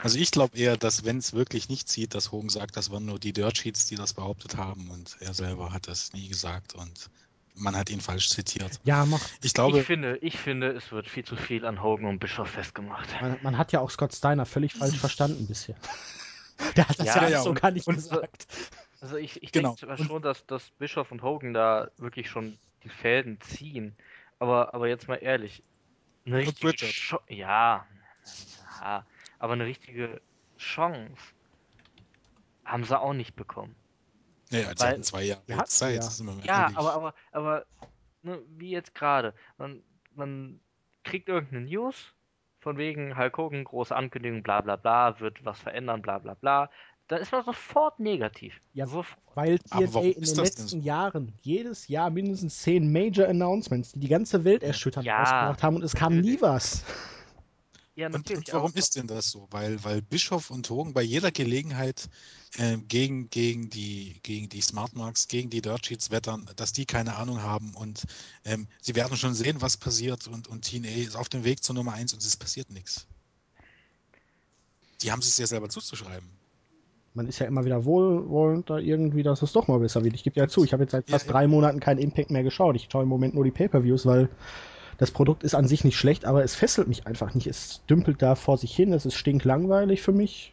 [0.02, 3.04] Also ich glaube eher, dass wenn es wirklich nicht zieht, dass Hogan sagt, das waren
[3.04, 6.74] nur die Dirt Sheets, die das behauptet haben und er selber hat das nie gesagt
[6.74, 7.10] und
[7.58, 8.80] man hat ihn falsch zitiert.
[8.84, 9.20] Ja, mach.
[9.42, 12.48] Ich glaube, ich finde, ich finde, es wird viel zu viel an Hogan und Bischof
[12.50, 13.08] festgemacht.
[13.20, 15.76] Man, man hat ja auch Scott Steiner völlig falsch verstanden bisher.
[16.76, 18.46] Der hat das Ja, ja, ja, so und- gar nicht gesagt.
[19.00, 19.76] Also ich, ich Genau.
[19.76, 23.94] denke schon, dass, dass Bischof und Hogan da wirklich schon die Fäden ziehen.
[24.40, 25.62] Aber, aber jetzt mal ehrlich.
[26.26, 26.76] Eine Und richtige.
[26.76, 27.86] Cho- ja,
[28.80, 29.06] ja,
[29.38, 30.20] aber eine richtige
[30.58, 31.12] Chance
[32.64, 33.74] haben sie auch nicht bekommen.
[34.50, 36.02] Ja, sie weil- hatten zwei Jahre hatten Zeit,
[36.44, 36.68] ja.
[36.68, 37.66] Ja, aber, aber, aber,
[38.22, 39.34] ne, wie jetzt gerade.
[39.56, 39.82] Man,
[40.14, 40.60] man
[41.04, 41.96] kriegt irgendeine News,
[42.60, 46.70] von wegen Hulk Hogan, große Ankündigung, bla bla bla, wird was verändern, bla bla bla.
[47.06, 48.60] Dann ist man sofort negativ.
[48.74, 49.16] Ja, Sofort.
[49.34, 50.76] Weil TNA in den letzten so?
[50.76, 55.76] Jahren jedes Jahr mindestens zehn Major Announcements, die die ganze Welt erschüttern, Ja, ausgemacht haben
[55.76, 56.84] und es kam nie was.
[57.98, 59.48] Ja, Und, und warum ist denn das so?
[59.50, 62.08] Weil, weil Bischof und Hogan bei jeder Gelegenheit
[62.56, 66.86] äh, gegen, gegen, die, gegen die Smart Marks, gegen die Dirt Sheets wettern, dass die
[66.86, 68.04] keine Ahnung haben und
[68.44, 71.74] ähm, sie werden schon sehen, was passiert und, und TNA ist auf dem Weg zur
[71.74, 73.08] Nummer 1 und es passiert nichts.
[75.02, 76.28] Die haben sich ja selber zuzuschreiben.
[77.14, 80.14] Man ist ja immer wieder wohlwollend da irgendwie, dass es doch mal besser wird.
[80.14, 81.32] Ich gebe ja zu, ich habe jetzt seit Ja, fast ja.
[81.32, 82.76] drei Monaten keinen Impact mehr geschaut.
[82.76, 84.28] Ich schaue im Moment nur die Pay-Per-Views, weil
[84.98, 87.46] das Produkt ist an sich nicht schlecht, aber es fesselt mich einfach nicht.
[87.46, 90.52] Es dümpelt da vor sich hin, es ist stinklangweilig für mich.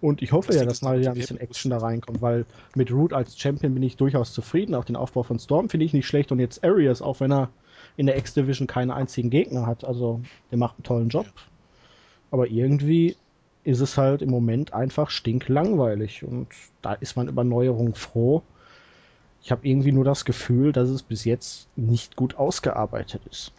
[0.00, 2.90] Und ich hoffe Das ja, dass mal wieder ein bisschen Action da reinkommt, weil mit
[2.90, 4.74] Root als Champion bin ich durchaus zufrieden.
[4.74, 7.50] Auch den Aufbau von Storm finde ich nicht schlecht und jetzt Arias, auch wenn er
[7.96, 9.84] in der X-Division keinen einzigen Gegner hat.
[9.84, 11.26] Also, der macht einen tollen Job.
[11.26, 11.32] Ja.
[12.30, 13.16] Aber irgendwie
[13.64, 16.48] ist es halt im Moment einfach stinklangweilig und
[16.82, 18.42] da ist man über Neuerungen froh.
[19.42, 23.52] Ich habe irgendwie nur das Gefühl, dass es bis jetzt nicht gut ausgearbeitet ist.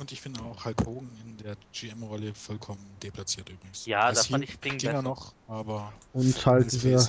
[0.00, 3.84] Und ich finde auch Hulk Hogan in der GM-Rolle vollkommen deplatziert übrigens.
[3.84, 5.02] Ja, Als da fand ich er besser.
[5.02, 7.06] noch, aber Und halt dieser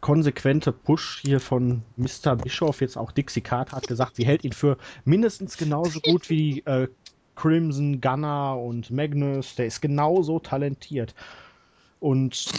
[0.00, 2.36] konsequente Push hier von Mr.
[2.36, 6.60] Bischof, jetzt auch Dixie Carter hat gesagt, sie hält ihn für mindestens genauso gut wie
[6.60, 6.86] äh,
[7.34, 9.56] Crimson, Gunner und Magnus.
[9.56, 11.16] Der ist genauso talentiert.
[11.98, 12.52] Und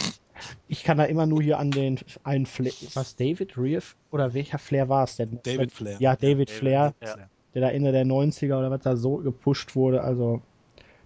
[0.68, 4.58] ich kann da immer nur hier an den einen Flair, was David Reef oder welcher
[4.58, 5.40] Flair war es denn?
[5.42, 5.96] David Flair.
[6.00, 7.16] Ja, David David, Flair, ja.
[7.54, 10.02] Der da Ende der 90er oder was da so gepusht wurde.
[10.02, 10.42] Also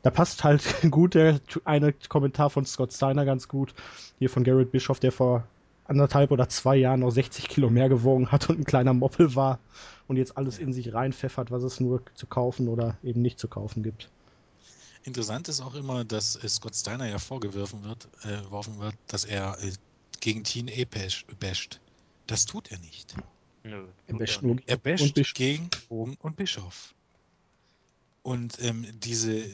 [0.03, 3.75] da passt halt gut der eine Kommentar von Scott Steiner ganz gut.
[4.19, 5.45] Hier von Garrett Bischoff, der vor
[5.87, 9.59] anderthalb oder zwei Jahren noch 60 Kilo mehr gewogen hat und ein kleiner Moppel war
[10.09, 13.49] und jetzt alles in sich reinpfeffert, was es nur zu kaufen oder eben nicht zu
[13.49, 14.11] kaufen gibt.
[15.03, 19.59] Interessant ist auch immer, dass äh, Scott Steiner ja vorgeworfen wird, äh, wird, dass er
[19.63, 19.73] äh,
[20.21, 21.81] gegen TNA bash, basht.
[22.27, 23.15] Das tut er nicht.
[23.65, 23.87] Nö.
[24.07, 24.57] Er basht nur.
[24.67, 26.95] Er basht gegen Hogan und Bischof.
[28.23, 29.45] Und ähm, diese,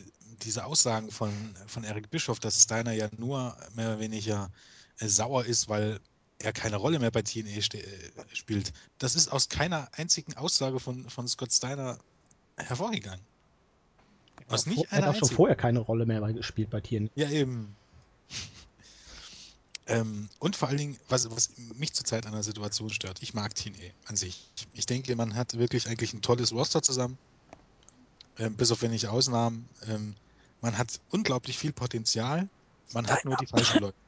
[0.42, 1.32] diese Aussagen von,
[1.66, 4.50] von Eric Bischof, dass Steiner ja nur mehr oder weniger
[4.98, 6.00] äh, sauer ist, weil
[6.38, 10.80] er keine Rolle mehr bei TNA ste- äh, spielt, das ist aus keiner einzigen Aussage
[10.80, 11.98] von, von Scott Steiner
[12.56, 13.24] hervorgegangen.
[14.48, 15.36] Aus Er nicht hat einer auch schon einzigen.
[15.36, 17.10] vorher keine Rolle mehr gespielt bei TNA.
[17.14, 17.74] Ja, eben.
[19.90, 23.54] Ähm, und vor allen Dingen, was, was mich zurzeit an der Situation stört, ich mag
[23.54, 24.52] TNA an sich.
[24.72, 27.18] Ich denke, man hat wirklich eigentlich ein tolles Roster zusammen.
[28.38, 29.68] Ähm, bis auf wenige Ausnahmen.
[29.88, 30.14] Ähm,
[30.60, 32.48] man hat unglaublich viel Potenzial.
[32.92, 33.96] Man hat nur die falschen Leute.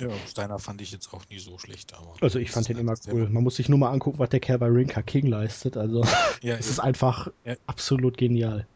[0.00, 1.94] Ja, Steiner fand ich jetzt auch nie so schlecht.
[1.94, 3.28] Aber Also ich fand den immer cool.
[3.28, 5.76] Man muss sich nur mal angucken, was der Kerl bei Rinka King leistet.
[5.76, 6.02] Also
[6.42, 7.54] Ja, es ist einfach Ja.
[7.66, 8.66] absolut genial.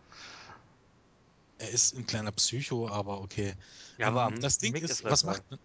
[1.64, 3.54] Er ist ein kleiner Psycho, aber okay.
[3.96, 5.58] Ja, aber Ähm, am das Ding ist, er was macht man?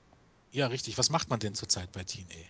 [0.51, 0.97] Ja, richtig.
[0.97, 2.45] Was macht man denn zurzeit bei TNA?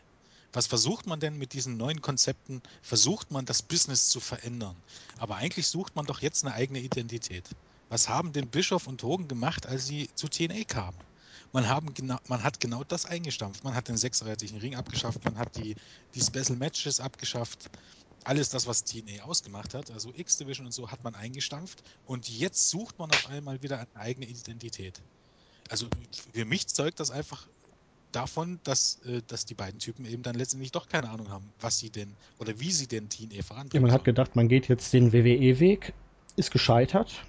[0.54, 2.62] Was versucht man denn mit diesen neuen Konzepten?
[2.82, 4.84] Versucht man das Business zu verändern?
[5.18, 7.56] Aber eigentlich sucht man doch jetzt eine eigene Identität.
[7.90, 11.08] Was haben denn Bischof und Hogan gemacht, als sie zu TNA kamen?
[11.52, 13.64] Man, haben genau, man hat genau das eingestampft.
[13.64, 15.76] Man hat den sechsseitigen Ring abgeschafft, man hat die,
[16.16, 17.70] die Special Matches abgeschafft.
[18.24, 21.82] Alles das, was TNA ausgemacht hat, also X-Division und so, hat man eingestampft.
[22.04, 25.02] Und jetzt sucht man auf einmal wieder eine eigene Identität.
[25.70, 25.88] Also
[26.34, 27.48] für mich zeugt das einfach
[28.12, 31.78] davon, dass, äh, dass die beiden Typen eben dann letztendlich doch keine Ahnung haben, was
[31.78, 34.94] sie denn oder wie sie denn TNA Ja, vorantreiben man hat gedacht, man geht jetzt
[34.94, 35.94] den WWE-Weg,
[36.36, 37.24] ist gescheitert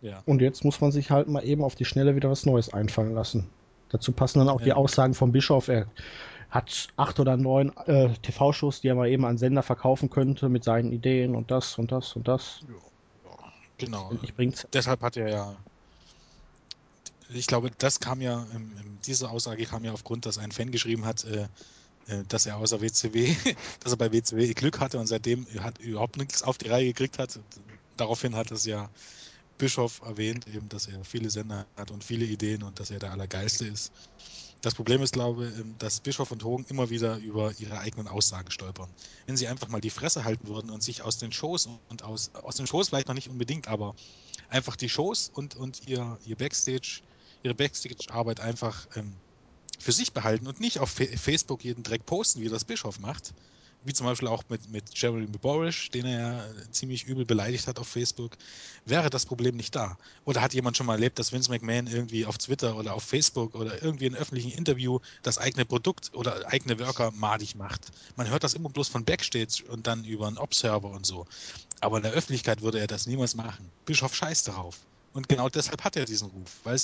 [0.00, 0.22] Ja.
[0.26, 3.14] und jetzt muss man sich halt mal eben auf die Schnelle wieder was Neues einfallen
[3.14, 3.48] lassen.
[3.88, 4.76] Dazu passen dann auch die Ja.
[4.76, 5.68] Aussagen vom Bischof.
[5.68, 5.86] Er
[6.52, 10.64] hat acht oder neun äh, TV-Shows, die er mal eben an Sender verkaufen könnte mit
[10.64, 12.60] seinen Ideen und das und das und das.
[13.78, 14.10] Genau.
[14.10, 14.66] Endlich bringt's.
[14.70, 15.56] Deshalb hat er ja,
[17.30, 18.46] ich glaube, das kam ja,
[19.06, 21.48] diese Aussage kam ja aufgrund, dass ein Fan geschrieben hat, äh,
[22.06, 23.34] äh, dass er außer WCW,
[23.80, 27.18] dass er bei WCW Glück hatte und seitdem hat überhaupt nichts auf die Reihe gekriegt
[27.18, 27.40] hat.
[27.96, 28.90] Daraufhin hat es ja
[29.56, 33.12] Bischof erwähnt, eben, dass er viele Sender hat und viele Ideen und dass er der
[33.12, 33.90] Allergeilste ist.
[34.62, 38.06] Das Problem ist, glaube ich, ähm, dass Bischof und Hogan immer wieder über ihre eigenen
[38.06, 38.88] Aussagen stolpern.
[39.26, 42.30] Wenn sie einfach mal die Fresse halten würden und sich aus den Shows und aus,
[42.34, 43.94] aus den Shows vielleicht noch nicht unbedingt, aber
[44.48, 47.02] einfach die Shows und, und ihr, ihr Backstage,
[47.42, 49.16] ihre Backstage-Arbeit einfach ähm,
[49.80, 53.34] für sich behalten und nicht auf Fa Facebook jeden Dreck posten, wie das Bischof macht.
[53.84, 57.78] Wie zum Beispiel auch mit, mit Jeremy Borish, den er ja ziemlich übel beleidigt hat
[57.78, 58.36] auf Facebook,
[58.84, 59.98] wäre das Problem nicht da.
[60.24, 63.54] Oder hat jemand schon mal erlebt, dass Vince McMahon irgendwie auf Twitter oder auf Facebook
[63.54, 67.88] oder irgendwie in öffentlichen Interview das eigene Produkt oder eigene Worker madig macht?
[68.16, 71.26] Man hört das immer bloß von Backstage und dann über einen Observer und so.
[71.80, 73.70] Aber in der Öffentlichkeit würde er das niemals machen.
[73.84, 74.78] Bischof scheißt darauf.
[75.12, 76.78] Und genau deshalb hat er diesen Ruf, weil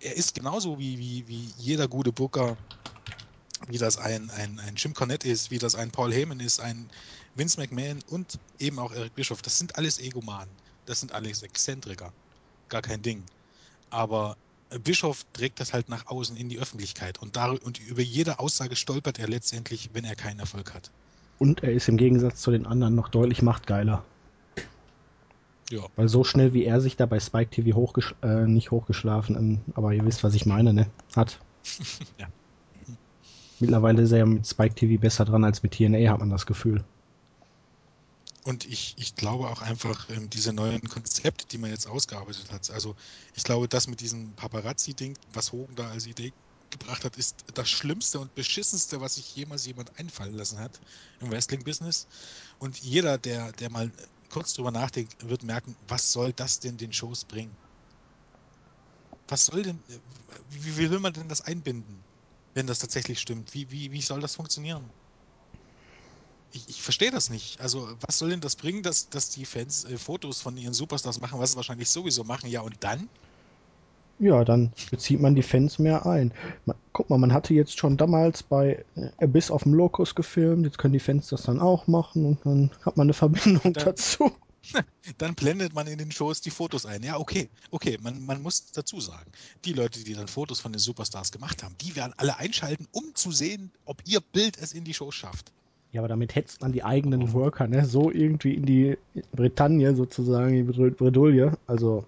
[0.00, 2.56] er ist genauso wie, wie, wie jeder gute Booker,
[3.66, 6.88] wie das ein, ein, ein Jim Cornette ist, wie das ein Paul Heyman ist, ein
[7.34, 9.42] Vince McMahon und eben auch Eric Bischoff.
[9.42, 10.50] Das sind alles Egomanen.
[10.86, 12.12] Das sind alles Exzentriker.
[12.68, 13.22] Gar kein Ding.
[13.90, 14.36] Aber
[14.84, 18.76] Bischof trägt das halt nach außen in die Öffentlichkeit und, dar und über jede Aussage
[18.76, 20.90] stolpert er letztendlich, wenn er keinen Erfolg hat.
[21.38, 24.04] Und er ist im Gegensatz zu den anderen noch deutlich machtgeiler.
[25.70, 25.82] Ja.
[25.96, 29.60] Weil so schnell wie er sich da bei Spike TV hochgesch äh, nicht hochgeschlafen, ähm,
[29.74, 30.86] aber ihr wisst, was ich meine, ne?
[31.14, 31.38] Hat.
[32.18, 32.28] Ja.
[33.60, 36.46] Mittlerweile ist er ja mit Spike TV besser dran als mit TNA, hat man das
[36.46, 36.84] Gefühl.
[38.44, 42.70] Und ich, ich glaube auch einfach, ähm, diese neuen Konzepte, die man jetzt ausgearbeitet hat,
[42.70, 42.94] also
[43.34, 46.32] ich glaube, das mit diesem Paparazzi-Ding, was Hogan da als Idee
[46.70, 50.80] gebracht hat, ist das Schlimmste und Beschissenste, was sich jemals jemand einfallen lassen hat
[51.20, 52.06] im Wrestling-Business.
[52.58, 53.90] Und jeder, der, der mal
[54.30, 57.56] kurz drüber nachdenkt, wird merken, was soll das denn den Shows bringen?
[59.28, 59.78] Was soll denn,
[60.50, 62.07] wie, wie will man denn das einbinden,
[62.58, 63.54] wenn das tatsächlich stimmt?
[63.54, 64.82] Wie, wie, wie soll das funktionieren?
[66.52, 67.60] Ich, ich verstehe das nicht.
[67.60, 71.20] Also, was soll denn das bringen, dass, dass die Fans äh, Fotos von ihren Superstars
[71.20, 72.50] machen, was sie wahrscheinlich sowieso machen?
[72.50, 73.08] Ja, und dann?
[74.18, 76.32] Ja, dann bezieht man die Fans mehr ein.
[76.66, 80.64] Ma- Guck mal, man hatte jetzt schon damals bei äh, Abyss auf dem Locus gefilmt,
[80.64, 83.84] jetzt können die Fans das dann auch machen und dann hat man eine Verbindung Dann-
[83.84, 84.32] dazu.
[85.18, 87.02] Dann blendet man in den Shows die Fotos ein.
[87.02, 89.30] Ja, okay, okay, man, man muss dazu sagen,
[89.64, 93.14] die Leute, die dann Fotos von den Superstars gemacht haben, die werden alle einschalten, um
[93.14, 95.52] zu sehen, ob ihr Bild es in die Show schafft.
[95.92, 97.86] Ja, aber damit hetzt man die eigenen Worker, ne?
[97.86, 98.98] So irgendwie in die
[99.32, 101.56] Bretagne sozusagen, die Bred- Bredouille.
[101.66, 102.04] Also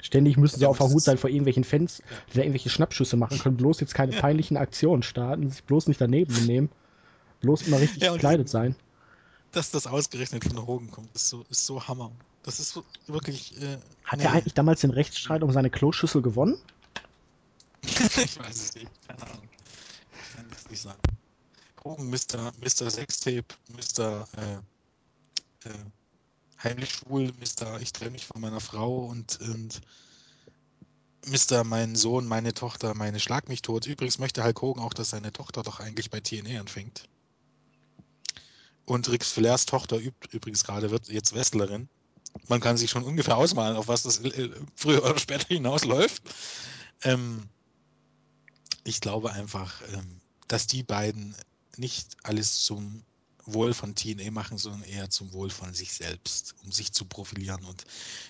[0.00, 3.16] ständig müssen sie Ja, auf der Hut sein vor irgendwelchen Fans, die da irgendwelche Schnappschüsse
[3.16, 3.56] machen können.
[3.56, 6.68] Bloß jetzt keine peinlichen Aktionen starten, sich bloß nicht daneben benehmen.
[7.42, 8.74] Bloß immer richtig Ja, gekleidet sein.
[9.52, 12.12] Dass das ausgerechnet von Hogan kommt, ist so, ist so Hammer.
[12.42, 13.60] Das ist so, wirklich.
[13.60, 14.24] Äh, Hat nee.
[14.24, 16.60] er eigentlich damals den Rechtsstreit um seine Kloschüssel gewonnen?
[17.82, 19.48] ich weiß es nicht, keine Ahnung.
[20.12, 21.00] Ich kann das nicht sagen.
[21.84, 22.52] Hogan, Mr.
[22.60, 22.90] Mr.
[22.90, 24.28] Sextape, Mr.
[24.36, 25.74] Äh, äh,
[26.62, 27.80] heimlich schwul, Mr.
[27.80, 29.80] Ich trenne mich von meiner Frau und, und
[31.26, 31.64] Mr.
[31.64, 33.86] mein Sohn, meine Tochter, meine Schlag mich tot.
[33.86, 37.08] Übrigens möchte Hulk Hogan auch, dass seine Tochter doch eigentlich bei TNA anfängt.
[38.90, 41.88] Und Ric Flairs Tochter übt übrigens gerade, wird jetzt Wrestlerin.
[42.48, 44.20] Man kann sich schon ungefähr ausmalen, auf was das
[44.74, 46.20] früher oder später hinausläuft.
[47.04, 47.48] Ähm,
[48.82, 51.36] ich glaube einfach, ähm, dass die beiden
[51.76, 53.04] nicht alles zum
[53.44, 57.64] Wohl von TNA machen, sondern eher zum Wohl von sich selbst, um sich zu profilieren.
[57.66, 57.84] Und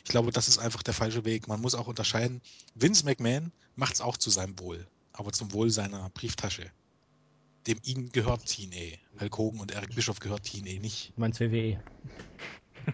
[0.04, 1.48] ich glaube, das ist einfach der falsche Weg.
[1.48, 2.42] Man muss auch unterscheiden,
[2.74, 4.86] Vince McMahon macht es auch zu seinem Wohl.
[5.14, 6.70] aber zum Wohl seiner Brieftasche.
[7.66, 8.96] Dem ihm gehört TNA.
[9.20, 11.12] Hulk Hogan und Eric Bischoff gehört TNA nicht.
[11.14, 11.78] Du meinst WWE.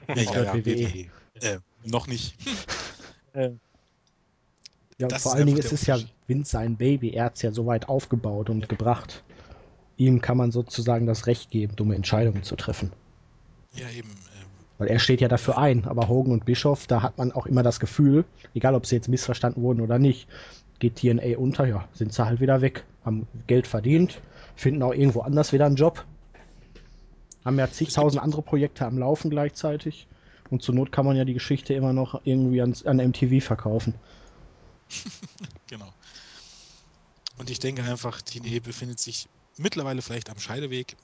[0.08, 0.64] Ja, ja, ja, WWE.
[0.64, 1.06] WWE.
[1.40, 2.34] Äh, noch nicht.
[3.34, 3.50] äh,
[4.98, 5.98] Ja, Das vor allen Dingen einfach ist es ja.
[6.26, 7.10] Vince sein Baby.
[7.10, 9.22] Er hat es ja so weit aufgebaut und gebracht.
[9.98, 12.92] Ihm kann man sozusagen das Recht geben, dumme Entscheidungen zu treffen.
[13.74, 14.08] ja, eben.
[14.10, 14.46] Ähm,
[14.78, 15.84] Weil er steht ja dafür ein.
[15.84, 18.24] Aber Hogan und Bischof, da hat man auch immer das Gefühl,
[18.54, 20.28] egal ob sie jetzt missverstanden wurden oder nicht,
[20.80, 22.84] geht TNA unter, ja, sind sie halt wieder weg.
[23.04, 24.20] Haben Geld verdient,
[24.56, 26.04] finden auch irgendwo anders wieder einen Job.
[27.44, 30.08] Haben ja zigtausend andere Projekte am Laufen gleichzeitig.
[30.50, 33.94] Und zur Not kann man ja die Geschichte immer noch irgendwie ans, an MTV verkaufen.
[35.68, 35.92] Genau.
[37.38, 40.96] Und ich denke einfach, TNA befindet sich mittlerweile vielleicht am Scheideweg.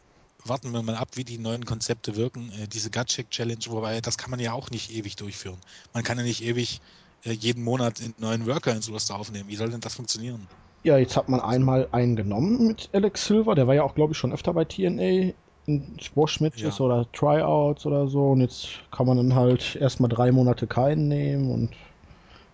[0.45, 2.53] Warten wir mal ab, wie die neuen Konzepte wirken.
[2.53, 5.59] Äh, diese Gut-Check Challenge, wobei das kann man ja auch nicht ewig durchführen.
[5.93, 6.81] Man kann ja nicht ewig
[7.25, 9.49] äh, jeden Monat einen neuen Worker ins Roster aufnehmen.
[9.49, 10.47] Wie soll denn das funktionieren?
[10.85, 13.55] Ja, jetzt hat man einmal einen genommen mit Alex Silver.
[13.55, 15.33] Der war ja auch, glaube ich, schon öfter bei TNA
[15.67, 16.85] in Squash-Matches Ja.
[16.85, 18.31] oder Tryouts oder so.
[18.31, 21.71] Und jetzt kann man dann halt erstmal drei Monate keinen nehmen und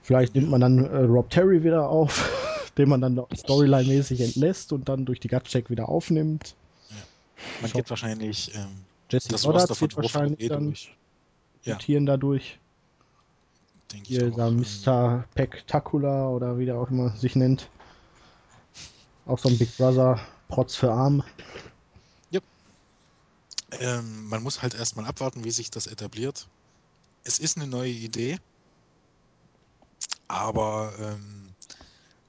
[0.02, 4.88] vielleicht nimmt man dann äh, Rob Terry wieder auf, den man dann Storyline-mäßig entlässt und
[4.90, 6.54] dann durch die Gut-Check wieder aufnimmt.
[7.62, 7.78] Man So.
[7.78, 8.66] geht wahrscheinlich ähm,
[9.10, 10.94] Jesse das Goddard wird wahrscheinlich dann durch.
[11.64, 11.78] Ja.
[12.00, 12.58] dadurch.
[13.92, 14.36] Denke ich Hier, auch.
[14.36, 15.24] da Ähm, Mr.
[15.34, 17.70] Pectacula oder wie der auch immer sich nennt.
[19.28, 21.22] Auch so ein Big Brother, Protz für Arm.
[23.72, 26.48] Ähm, man muss halt erstmal abwarten, wie sich das etabliert.
[27.24, 28.38] Es ist eine neue Idee,
[30.26, 31.50] aber ähm,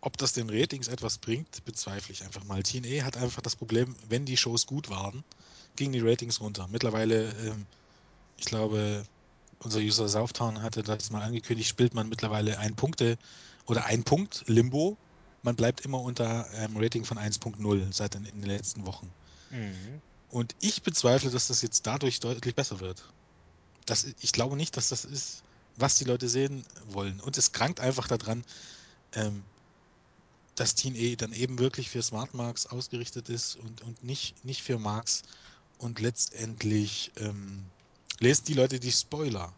[0.02, 2.62] ob das den Ratings etwas bringt, bezweifle ich einfach mal.
[2.64, 5.24] TNA hat einfach das Problem, wenn die Shows gut waren,
[5.76, 6.68] gingen die Ratings runter.
[6.70, 7.66] Mittlerweile, ähm,
[8.38, 9.06] ich glaube,
[9.60, 13.18] unser User Southtown hatte das mal angekündigt, spielt man mittlerweile ein Punkte
[13.66, 14.98] oder ein Punkt Limbo.
[15.44, 19.10] Man bleibt immer unter einem Rating von 1.0 seit den, in den letzten Wochen.
[19.50, 20.02] Mhm.
[20.30, 23.04] Und ich bezweifle, dass das jetzt dadurch deutlich besser wird.
[23.86, 25.44] Das, ich glaube nicht, dass das ist,
[25.78, 27.20] was die Leute sehen wollen.
[27.20, 28.44] Und es krankt einfach daran,
[29.14, 29.44] ähm,
[30.56, 34.78] dass TNA dann eben wirklich für Smart Marks ausgerichtet ist und, und nicht, nicht für
[34.78, 35.24] Marks.
[35.78, 37.64] Und letztendlich ähm,
[38.20, 39.54] lesen die Leute die Spoiler.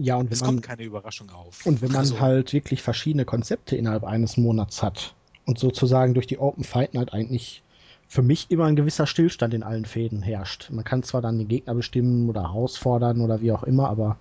[0.00, 1.66] Ja, und wenn Es man kommt keine Überraschung auf.
[1.66, 5.14] Und wenn man Also, halt wirklich verschiedene Konzepte innerhalb eines Monats hat
[5.44, 7.62] und sozusagen durch die Open Fight Night eigentlich
[8.10, 10.70] für mich immer ein gewisser Stillstand in allen Fäden herrscht.
[10.70, 14.16] Man kann zwar dann den Gegner bestimmen oder herausfordern oder wie auch immer, aber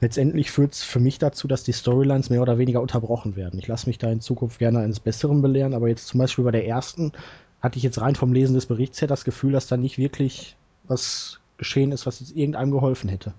[0.00, 3.58] letztendlich führt es für mich dazu, dass die Storylines mehr oder weniger unterbrochen werden.
[3.58, 6.52] Ich lasse mich da in Zukunft gerne eines Besseren belehren, aber jetzt zum Beispiel bei
[6.52, 7.12] der ersten
[7.60, 10.56] hatte ich jetzt rein vom Lesen des Berichts her das Gefühl, dass da nicht wirklich
[10.84, 13.34] was geschehen ist, was jetzt irgendeinem geholfen hätte.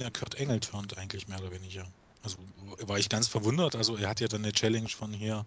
[0.00, 1.84] Ja, Kurt Engel turnt eigentlich mehr oder weniger.
[2.22, 2.38] Also
[2.86, 3.76] war ich ganz verwundert.
[3.76, 5.44] Also er hat ja dann eine Challenge von hier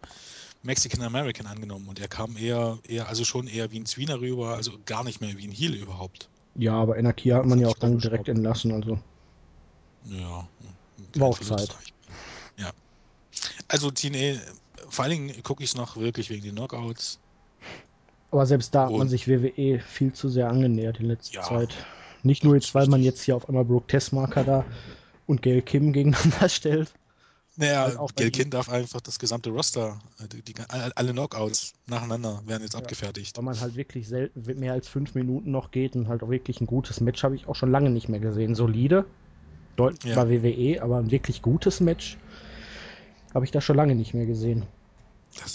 [0.62, 4.56] Mexican American angenommen und er kam eher, eher, also schon eher wie ein Zwiener rüber,
[4.56, 6.30] also gar nicht mehr wie ein Heel überhaupt.
[6.56, 9.00] Ja, aber Energie hat man ja auch dann direkt entlassen, also.
[10.06, 10.48] Ja.
[11.16, 11.76] War auch Zeit.
[12.58, 12.72] Ja.
[13.68, 14.40] Also TNA,
[14.90, 17.20] vor allen Dingen gucke ich es noch wirklich wegen den Knockouts.
[18.32, 21.44] Aber selbst da hat man Und- sich WWE viel zu sehr angenähert in letzter Ja,
[21.44, 21.76] Zeit.
[22.24, 24.66] Nicht nur jetzt, weil man jetzt hier auf einmal Brooke Tessmarker da
[25.28, 26.92] und Gail Kim gegeneinander stellt.
[27.56, 31.74] Naja, Halt auch Gail Kin darf einfach das gesamte Roster, äh, die, die, alle Knockouts
[31.86, 32.80] nacheinander werden jetzt Ja.
[32.80, 33.38] abgefertigt.
[33.38, 36.62] Weil man halt wirklich selten mehr als fünf Minuten noch geht und halt auch wirklich
[36.62, 38.56] ein gutes Match habe ich auch schon lange nicht mehr gesehen.
[38.56, 39.06] Solide,
[39.76, 40.24] deutlich Ja.
[40.24, 42.18] bei WWE, aber ein wirklich gutes Match
[43.36, 44.64] habe ich da schon lange nicht mehr gesehen.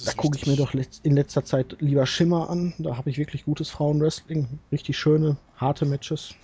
[0.05, 2.75] Da gucke ich mir doch in letzter Zeit lieber Schimmer an.
[2.79, 4.61] Da habe ich wirklich gutes Frauenwrestling.
[4.73, 6.35] Richtig schöne, harte Matches.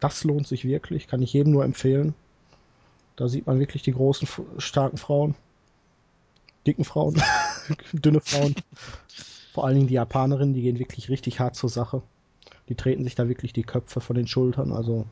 [0.00, 1.08] Das lohnt sich wirklich.
[1.08, 2.14] Kann ich jedem nur empfehlen.
[3.16, 4.28] Da sieht man wirklich die großen,
[4.58, 5.34] starken Frauen.
[6.66, 7.22] Dicken Frauen.
[7.92, 8.54] Dünne Frauen.
[9.52, 12.02] Vor allen Dingen die Japanerinnen, die gehen wirklich richtig hart zur Sache.
[12.68, 14.72] Die treten sich da wirklich die Köpfe von den Schultern.
[14.72, 15.06] Also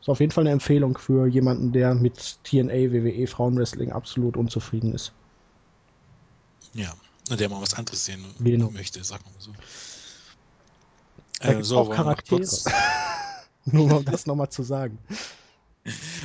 [0.00, 4.94] ist auf jeden Fall eine Empfehlung für jemanden, der mit TNA, WWE, Frauenwrestling absolut unzufrieden
[4.94, 5.12] ist.
[6.72, 6.94] Ja,
[7.28, 8.70] der mal was anderes sehen Genau.
[8.70, 9.52] möchte, sagen wir mal so.
[11.40, 12.40] Da Äh, so, auch Charaktere.
[13.72, 14.98] Nur um das nochmal zu sagen.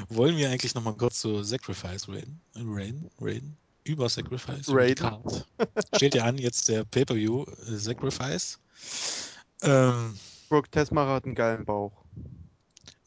[0.09, 2.39] wollen wir eigentlich noch mal kurz zu Sacrifice reden?
[2.55, 4.67] Rain, Rain, über Sacrifice.
[4.95, 5.47] Card.
[5.95, 8.59] Steht ja an jetzt der Pay-Per-View äh, Sacrifice.
[9.61, 10.17] Ähm,
[10.49, 11.91] Brooke Tessmacher hat einen geilen Bauch.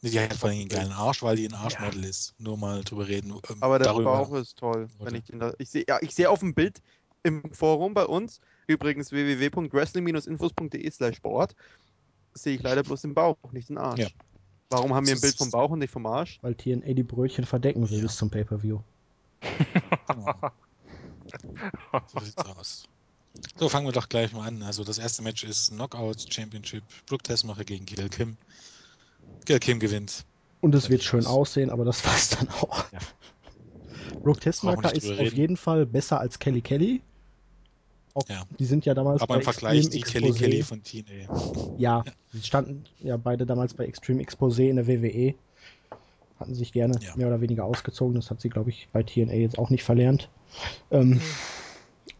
[0.01, 2.33] die hat vor allem einen geilen Arsch, weil die ein Arschmodel ist.
[2.37, 3.31] Nur mal drüber reden.
[3.49, 4.17] Ähm, Aber der darüber.
[4.17, 4.87] Bauch ist toll.
[4.99, 6.81] Wenn ich den da, ich sehe ja, ich sehe auf dem Bild
[7.23, 11.55] im Forum bei uns, übrigens www.wrestling-infos.de slash Sport,
[12.33, 13.99] sehe ich leider bloß den Bauch, nicht den Arsch.
[13.99, 14.07] Ja.
[14.69, 16.37] Warum haben wir ein Bild vom Bauch und nicht vom Arsch?
[16.41, 18.03] Weil TNA die Brötchen verdecken will Ja.
[18.03, 18.79] bis zum Pay-Per-View.
[22.07, 22.87] So sieht's aus.
[23.55, 24.63] So, fangen wir doch gleich mal an.
[24.63, 26.83] Also das erste Match ist Knockout Championship.
[27.07, 28.37] Brooke Tessmacher gegen Gail Kim.
[29.45, 30.25] Gail Kim gewinnt.
[30.61, 32.91] Und es wird schön aussehen, aber das war's dann auch.
[32.91, 32.99] Ja.
[34.21, 37.01] Brooke Tessmacher ist auf jeden Fall besser als Kelly Kelly.
[38.15, 38.43] Auch, Ja.
[38.59, 41.29] Die sind ja damals Aber im Vergleich die Extreme Kelly Exposé- Kelly von TNA.
[41.77, 42.03] Ja,
[42.33, 45.35] sie standen ja beide damals bei Extreme Exposé in der WWE.
[46.39, 47.15] Hatten sich gerne Ja.
[47.15, 48.15] mehr oder weniger ausgezogen.
[48.15, 50.29] Das hat sie, glaube ich, bei TNA jetzt auch nicht verlernt.
[50.89, 51.21] Ähm,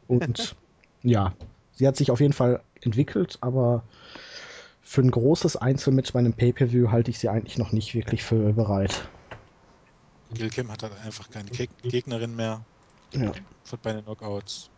[0.07, 0.55] und
[1.03, 1.33] ja,
[1.73, 3.83] sie hat sich auf jeden Fall entwickelt, aber
[4.81, 8.53] für ein großes Einzelmatch bei einem Pay-Per-View halte ich sie eigentlich noch nicht wirklich für
[8.53, 9.07] bereit.
[10.33, 12.61] Gail Kim hat halt einfach keine Geg Gegnerin mehr.
[13.13, 13.31] Ja.
[13.81, 14.69] Bei den Knockouts.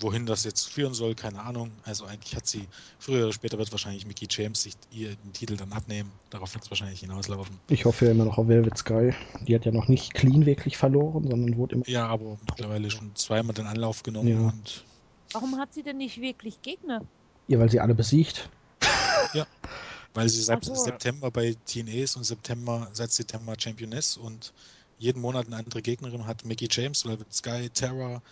[0.00, 1.70] Wohin das jetzt führen soll, keine Ahnung.
[1.84, 2.66] Also eigentlich hat sie,
[2.98, 6.10] früher oder später wird wahrscheinlich Mickey James sich ihr den Titel dann abnehmen.
[6.30, 7.58] Darauf wird es wahrscheinlich hinauslaufen.
[7.68, 9.12] Ich hoffe ja immer noch auf Velvet Sky.
[9.42, 11.88] Die hat ja noch nicht clean wirklich verloren, sondern wurde immer.
[11.88, 14.38] Ja, aber mittlerweile schon zweimal den Anlauf genommen Ja.
[14.48, 14.84] und
[15.32, 17.00] Warum hat sie denn nicht wirklich Gegner?
[17.48, 18.48] Ja, weil sie alle besiegt.
[20.14, 20.74] weil sie seit so.
[20.74, 24.52] September bei TNA ist und September, seit September Championess und
[24.98, 28.22] jeden Monat eine andere Gegnerin hat Mickey James, Velvet Sky, Terra,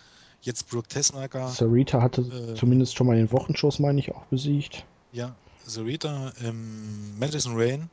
[0.41, 2.55] jetzt Brooke Tessmacher, Sarita hatte Äh.
[2.55, 4.85] zumindest schon mal in den Wochenshows, meine ich, auch besiegt.
[5.11, 5.35] ja,
[5.65, 7.89] Sarita, ähm, Madison Rain,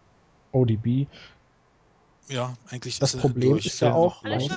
[0.53, 1.07] ODB.
[2.29, 3.67] ja, eigentlich Das ist Problem durch.
[3.67, 4.49] ist ja auch- was?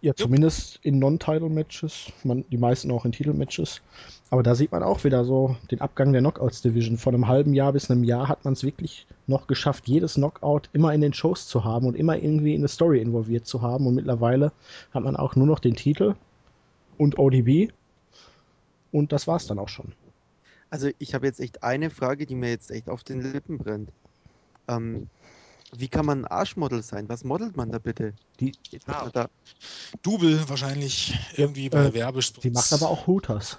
[0.00, 2.12] Ja, zumindest in Non-Title-Matches.
[2.24, 3.82] Man, die meisten auch in Titel-Matches.
[4.30, 6.96] Aber da sieht man auch wieder so den Abgang der Knockouts-Division.
[6.96, 10.68] Von einem halben Jahr bis einem Jahr hat man es wirklich noch geschafft, jedes Knockout
[10.72, 13.86] immer in den Shows zu haben und immer irgendwie in eine Story involviert zu haben.
[13.86, 14.52] Und mittlerweile
[14.94, 16.14] hat man auch nur noch den Titel
[17.00, 17.72] und ODB.
[18.92, 19.94] Und das war's dann auch schon.
[20.68, 23.90] Also ich habe jetzt echt eine Frage, die mir jetzt echt auf den Lippen brennt.
[24.68, 25.08] Ähm,
[25.72, 27.08] wie kann man ein Arschmodel sein?
[27.08, 28.12] Was modelt man da bitte?
[28.38, 28.54] Die,
[28.86, 29.08] Ah.
[29.12, 29.28] da,
[30.02, 32.42] Double wahrscheinlich irgendwie bei äh, Werbespots.
[32.42, 33.58] die macht aber auch Hooters.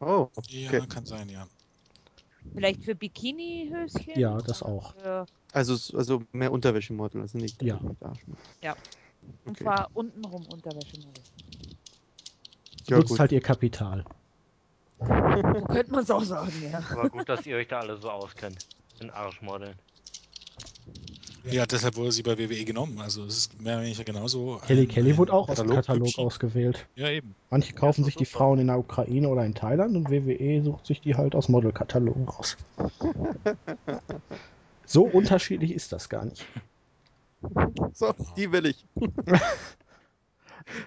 [0.00, 0.86] oh, Ja, okay.
[0.88, 1.46] kann sein, ja.
[2.54, 4.18] Vielleicht für Bikini-Höschen?
[4.18, 4.94] Ja, das auch.
[4.94, 7.80] Für, Also, also mehr Unterwäschemodel, also nicht Ja.
[8.62, 8.76] Ja.
[9.44, 9.64] und Okay.
[9.64, 11.22] zwar untenrum Unterwäschemodel.
[12.90, 13.20] Ja, nutzt gut.
[13.20, 14.04] halt ihr Kapital.
[14.98, 16.82] So könnte man es auch sagen, ja.
[16.92, 18.58] Aber gut, dass ihr euch da alle so auskennt.
[19.00, 19.74] In Arschmodeln.
[21.50, 23.00] Ja, deshalb wurde sie bei WWE genommen.
[23.00, 24.60] Also es ist mehr oder weniger genauso.
[24.66, 26.86] Kelly ein- Kelly ein wurde auch aus dem Katalog ausgewählt.
[26.96, 27.34] Ja, eben.
[27.48, 28.38] Manche kaufen sich die super.
[28.38, 32.28] Frauen in der Ukraine oder in Thailand und WWE sucht sich die halt aus Modelkatalogen
[32.28, 32.58] raus.
[34.84, 36.44] So unterschiedlich ist das gar nicht.
[37.94, 38.84] So, die will ich.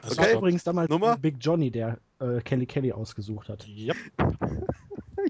[0.02, 0.38] Das war Okay.
[0.38, 1.18] übrigens damals Nummer?
[1.18, 3.68] Big Johnny, der äh, Kelly Kelly ausgesucht hat.
[3.68, 3.96] Yep.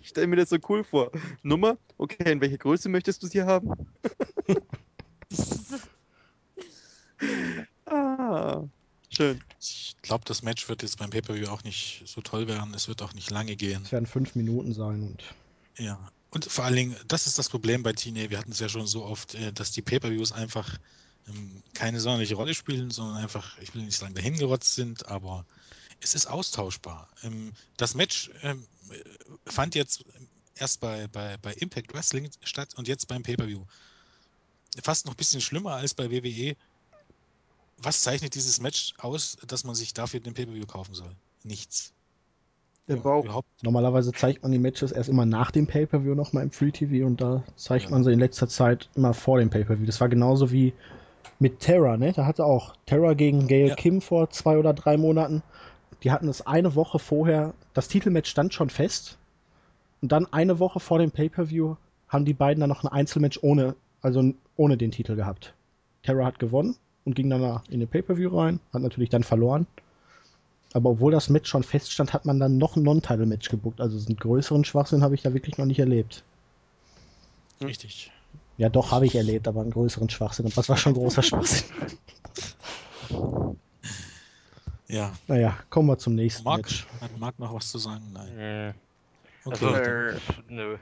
[0.02, 1.12] Ich stelle mir das so cool vor.
[1.44, 1.78] Nummer?
[1.98, 3.72] Okay, in welcher Größe möchtest du sie haben?
[7.86, 8.64] Ah,
[9.10, 9.42] schön.
[9.62, 12.74] Ich glaube, das Match wird jetzt beim Pay-Per-View auch nicht so toll werden.
[12.74, 13.82] Es wird auch nicht lange gehen.
[13.84, 15.24] Es werden fünf Minuten sein und
[15.78, 16.00] Ja.
[16.32, 18.32] Und vor allen Dingen, das ist das Problem bei TNA.
[18.32, 20.78] Wir hatten es ja schon so oft, äh, dass die Pay-Per-Views einfach
[21.28, 25.46] ähm, keine sonderliche Rolle spielen, sondern einfach, ich will nicht sagen, dahingerotzt sind, aber
[26.02, 27.08] es ist austauschbar.
[27.24, 30.06] Ähm, Das Match ähm, äh, fand jetzt
[30.56, 33.64] erst bei, bei, bei Impact Wrestling statt und jetzt beim Pay-Per-View.
[34.84, 36.56] Fast noch ein bisschen schlimmer als bei WWE.
[37.78, 41.12] Was zeichnet dieses Match aus, dass man sich dafür den Pay-Per-View kaufen soll?
[41.44, 41.94] Nichts.
[42.88, 43.24] Der Bauch.
[43.24, 47.06] Überhaupt normalerweise zeigt man die Matches erst immer nach dem Pay-Per-View nochmal im Free TV
[47.06, 47.92] und da zeigt Ja.
[47.92, 49.86] man sie in letzter Zeit immer vor dem Pay-Per-View.
[49.86, 50.74] Das war genauso wie
[51.44, 52.14] mit Terra, ne?
[52.14, 53.76] Da hatte auch Terra gegen Gail Ja.
[53.76, 55.44] Kim vor zwei oder drei Monaten.
[56.02, 59.18] Die hatten es eine Woche vorher, das Titelmatch stand schon fest.
[60.02, 61.76] Und dann eine Woche vor dem Pay-Per-View
[62.08, 65.54] haben die beiden dann noch ein Einzelmatch ohne, also ohne den Titel gehabt.
[66.04, 69.68] Terra hat gewonnen und ging danach in den Pay-Per-View rein, hat natürlich dann verloren.
[70.72, 73.82] Aber obwohl das Match schon feststand, hat man dann noch ein Non-Title-Match gebuckt.
[73.82, 76.24] Also so einen größeren Schwachsinn habe ich da wirklich noch nicht erlebt.
[77.62, 78.12] richtig.
[78.58, 80.46] Ja, doch, habe ich erlebt, aber einen größeren Schwachsinn.
[80.46, 81.66] Aber das war schon großer Schwachsinn.
[84.88, 85.12] Ja.
[85.28, 86.86] Naja, kommen wir zum nächsten Marc, Match.
[87.02, 88.04] hat Marc noch was zu sagen?
[88.14, 88.38] Nein.
[88.38, 88.74] Äh,
[89.46, 90.16] Okay, also, äh,
[90.48, 90.78] nö.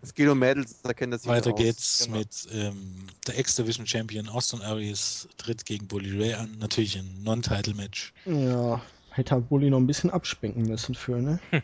[0.00, 1.58] Es geht um Mädels, da kennt das jeder weiter aus.
[1.58, 2.18] geht's genau.
[2.20, 6.56] mit ähm, der X-Division Champion Austin Aries tritt gegen Bully Ray an.
[6.58, 8.14] Natürlich ein Non-Title-Match.
[8.24, 8.80] Ja,
[9.10, 11.38] hätte Bulli noch ein bisschen abspenken müssen für, ne?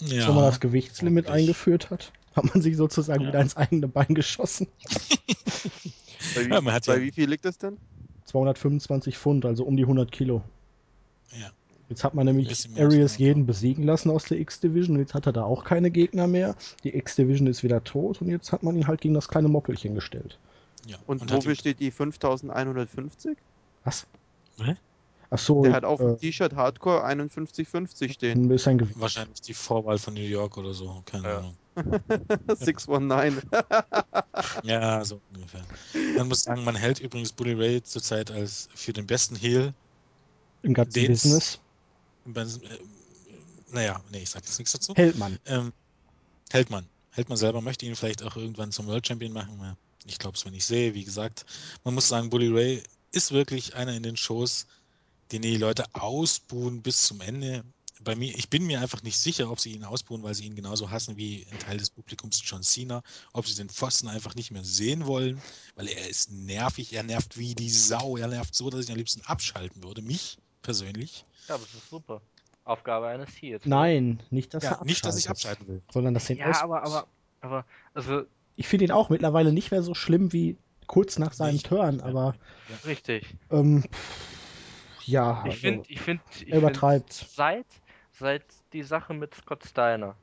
[0.00, 1.44] Ja, Wo man das Gewichtslimit ordentlich.
[1.48, 3.28] eingeführt hat, hat man sich sozusagen Ja.
[3.28, 4.68] wieder ins eigene Bein geschossen.
[6.34, 7.78] Bei wie, Ja, man hat bei wie viel liegt das denn?
[8.26, 10.42] 225 Pfund, also um die 100 Kilo.
[11.32, 11.50] Ja.
[11.88, 15.14] Jetzt hat man nämlich bisschen Arias 100, jeden besiegen lassen aus der X-Division und jetzt
[15.14, 16.56] hat er da auch keine Gegner mehr.
[16.82, 19.94] Die X-Division ist wieder tot und jetzt hat man ihn halt gegen das kleine Moppelchen
[19.94, 20.38] gestellt.
[20.86, 20.96] ja.
[21.06, 23.38] Und, hat wofür steht die 5150?
[23.84, 24.06] Was?
[24.60, 24.74] Hä?
[25.30, 28.48] Ach so, Der hat auf dem äh, T-Shirt Hardcore 5150 stehen.
[28.66, 28.98] ein Gewicht.
[29.00, 31.38] Wahrscheinlich die Vorwahl von New York oder so, keine Ja.
[31.38, 31.54] Ahnung.
[32.54, 33.42] 619.
[34.64, 35.64] Ja, so ungefähr.
[36.16, 39.72] Man muss sagen, man hält übrigens Bully Ray zurzeit als für den besten Heel.
[40.62, 41.60] Im ganzen Den's- Business.
[42.24, 42.78] im Äh,
[43.72, 44.94] naja, nee, ich sag jetzt nichts dazu.
[44.94, 45.38] Hält man.
[45.46, 45.72] Ähm,
[46.50, 46.86] hält man.
[47.12, 49.76] Hält man selber, möchte ihn vielleicht auch irgendwann zum World Champion machen.
[50.04, 50.94] Ich glaube es, wenn ich sehe.
[50.94, 51.46] Wie gesagt,
[51.84, 52.82] man muss sagen, Bully Ray
[53.12, 54.66] ist wirklich einer in den Shows,
[55.32, 57.64] den die Leute ausbuhen bis zum Ende.
[58.02, 60.54] Bei mir, ich bin mir einfach nicht sicher, ob sie ihn ausbuhen, weil sie ihn
[60.54, 63.02] genauso hassen wie ein Teil des Publikums John Cena,
[63.32, 65.40] ob sie den Pfosten einfach nicht mehr sehen wollen,
[65.76, 68.92] weil er ist nervig, er nervt wie die Sau, er nervt so, dass ich ihn
[68.92, 71.24] am liebsten abschalten würde, mich persönlich.
[71.48, 72.20] Ja, aber das ist super.
[72.64, 73.64] Aufgabe eines Heels.
[73.64, 75.80] Nein, nicht, dass Ja, er nicht, dass ich abschalten will.
[75.90, 77.06] Sondern dass er ihn Ja, aus- aber, aber,
[77.40, 77.64] aber,
[77.94, 78.24] also,
[78.56, 80.56] Ich finde ihn auch mittlerweile nicht mehr so schlimm wie
[80.86, 81.66] kurz nach seinem Nicht.
[81.66, 82.34] Turn, aber
[82.84, 83.24] richtig.
[83.50, 83.84] ähm,
[85.06, 87.14] ja, Ich also, finde, ich finde, ich er übertreibt.
[87.14, 87.66] find, seit,
[88.18, 90.14] seit die Sache mit Scott Steiner,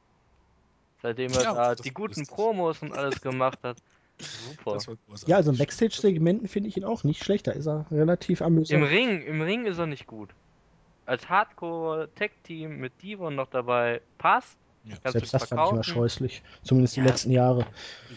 [1.01, 2.25] seitdem er Ja, da die guten.
[2.25, 3.77] Promos und alles gemacht hat,
[4.19, 4.73] super.
[4.73, 5.27] Das war großartig.
[5.27, 7.47] ja, also in Backstage-Segmenten finde ich ihn auch nicht schlecht.
[7.47, 8.71] Da ist er relativ amüsant.
[8.81, 10.29] Im Ring, im Ring ist er nicht gut.
[11.05, 14.57] Als Hardcore-Tech-Team mit Devon noch dabei passt.
[14.85, 14.95] Ja.
[15.11, 15.83] Selbst das fand ich immer verkaufen.
[15.83, 16.43] scheußlich.
[16.63, 17.05] Zumindest die Ja.
[17.05, 17.65] letzten Jahre.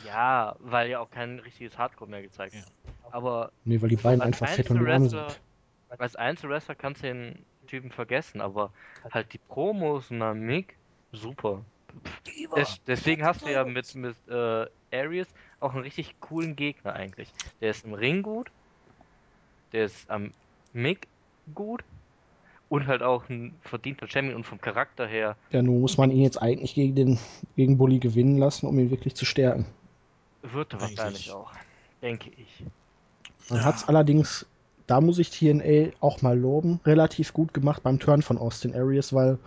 [0.05, 2.61] Ja, weil ja auch kein richtiges Hardcore mehr gezeigt Ja.
[2.61, 2.71] wird.
[3.13, 6.01] Aber Nee, weil die beiden einfach fett und Einzelwrestler- sind.
[6.01, 8.73] als Einzelwrestler kannst du den Typen vergessen, aber
[9.11, 10.79] halt die Promos und Mick,
[11.13, 11.65] super.
[12.57, 17.33] Des, deswegen hast du ja mit, mit äh, Aries auch einen richtig coolen Gegner eigentlich.
[17.61, 18.51] Der ist im Ring gut,
[19.73, 20.33] der ist am
[20.73, 21.09] Mick
[21.55, 21.85] gut
[22.69, 26.23] und halt auch ein verdienter Champion und vom Charakter her Ja, nun muss man ihn
[26.23, 27.19] jetzt eigentlich gegen den
[27.55, 29.67] gegen Bully gewinnen lassen, um ihn wirklich zu stärken.
[30.43, 31.53] wird er wahrscheinlich auch,
[32.03, 32.65] denke ich.
[33.49, 33.65] Man Ja.
[33.67, 34.47] hat es allerdings,
[34.87, 39.13] da muss ich TNA auch mal loben, relativ gut gemacht beim Turn von Austin Aries,
[39.13, 39.39] weil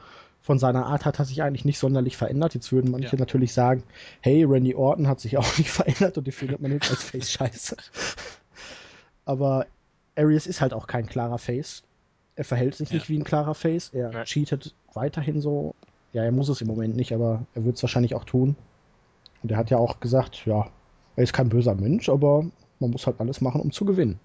[0.42, 2.54] von seiner Art hat er sich eigentlich nicht sonderlich verändert.
[2.56, 3.20] Jetzt würden manche Ja.
[3.20, 3.84] natürlich sagen,
[4.22, 7.32] hey, Randy Orton hat sich auch nicht verändert und den findet man jetzt als Face
[7.32, 7.76] scheiße.
[9.26, 9.66] Aber
[10.16, 11.84] Aries ist halt auch kein klarer Face.
[12.36, 12.96] Er verhält sich Ja.
[12.96, 13.90] nicht wie ein klarer Face.
[13.94, 14.26] Er Nein.
[14.26, 15.76] cheatet weiterhin so.
[16.14, 18.56] Ja, er muss es im Moment nicht, aber er wird es wahrscheinlich auch tun.
[19.44, 20.68] Und er hat ja auch gesagt, ja,
[21.16, 22.46] er ist kein böser Mensch, aber
[22.80, 24.20] man muss halt alles machen, um zu gewinnen.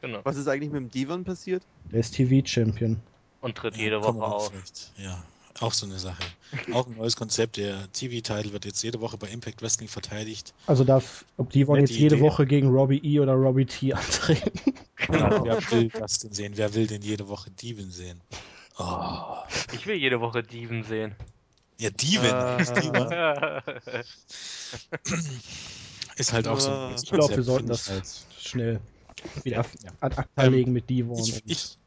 [0.00, 0.20] Genau.
[0.24, 1.62] Was ist eigentlich mit dem Devon passiert?
[1.90, 3.00] Der ist TV-Champion.
[3.40, 4.50] Und tritt Ja, jede Woche auf.
[4.50, 4.92] vielleicht.
[4.96, 5.22] Ja,
[5.60, 6.22] auch so eine Sache.
[6.72, 7.56] Auch ein neues Konzept.
[7.56, 10.54] Der TV-Title wird jetzt jede Woche bei Impact Wrestling verteidigt.
[10.66, 12.24] Also darf, ob Nette jetzt jede Idee.
[12.24, 14.72] Woche gegen Robbie E oder Robbie T antreten.
[15.06, 15.44] Genau.
[15.44, 16.52] Wer will das denn sehen?
[16.56, 18.20] Wer will denn jede Woche Dieven sehen?
[18.78, 19.36] Oh.
[19.72, 21.14] Ich will jede Woche Steven sehen.
[21.78, 22.58] Ja, Diva.
[23.10, 23.62] ja,
[26.16, 26.94] Ist halt auch so ein Ah.
[27.00, 28.04] Ich glaube, wir sollten das halt.
[28.40, 28.80] schnell
[29.44, 29.92] wieder Ja.
[30.00, 31.18] ad acta Ähm, legen mit Devon.
[31.18, 31.78] Ich, und- ich,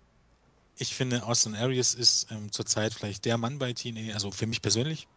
[0.77, 4.61] ich finde, Austin Aries ist ähm, zurzeit vielleicht der Mann bei TNA, also für mich
[4.61, 5.07] persönlich.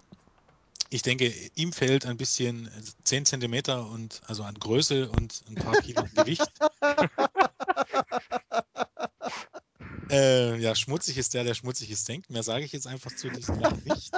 [0.90, 2.70] Ich denke, ihm fehlt ein bisschen äh,
[3.04, 6.50] 10 Zentimeter und also an Größe und ein paar Kilo an Gewicht.
[10.10, 12.30] äh, ja, schmutzig ist der, der schmutziges denkt.
[12.30, 14.10] Mehr sage ich jetzt einfach zu diesem nicht.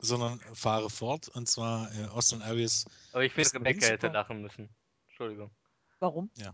[0.00, 1.28] Sondern fahre fort.
[1.28, 2.84] Und zwar äh, Austin Aries.
[3.12, 4.68] Aber ich finde, Ist Rebecca hätte lachen müssen.
[5.08, 5.50] Entschuldigung.
[5.98, 6.30] Warum?
[6.36, 6.52] Das,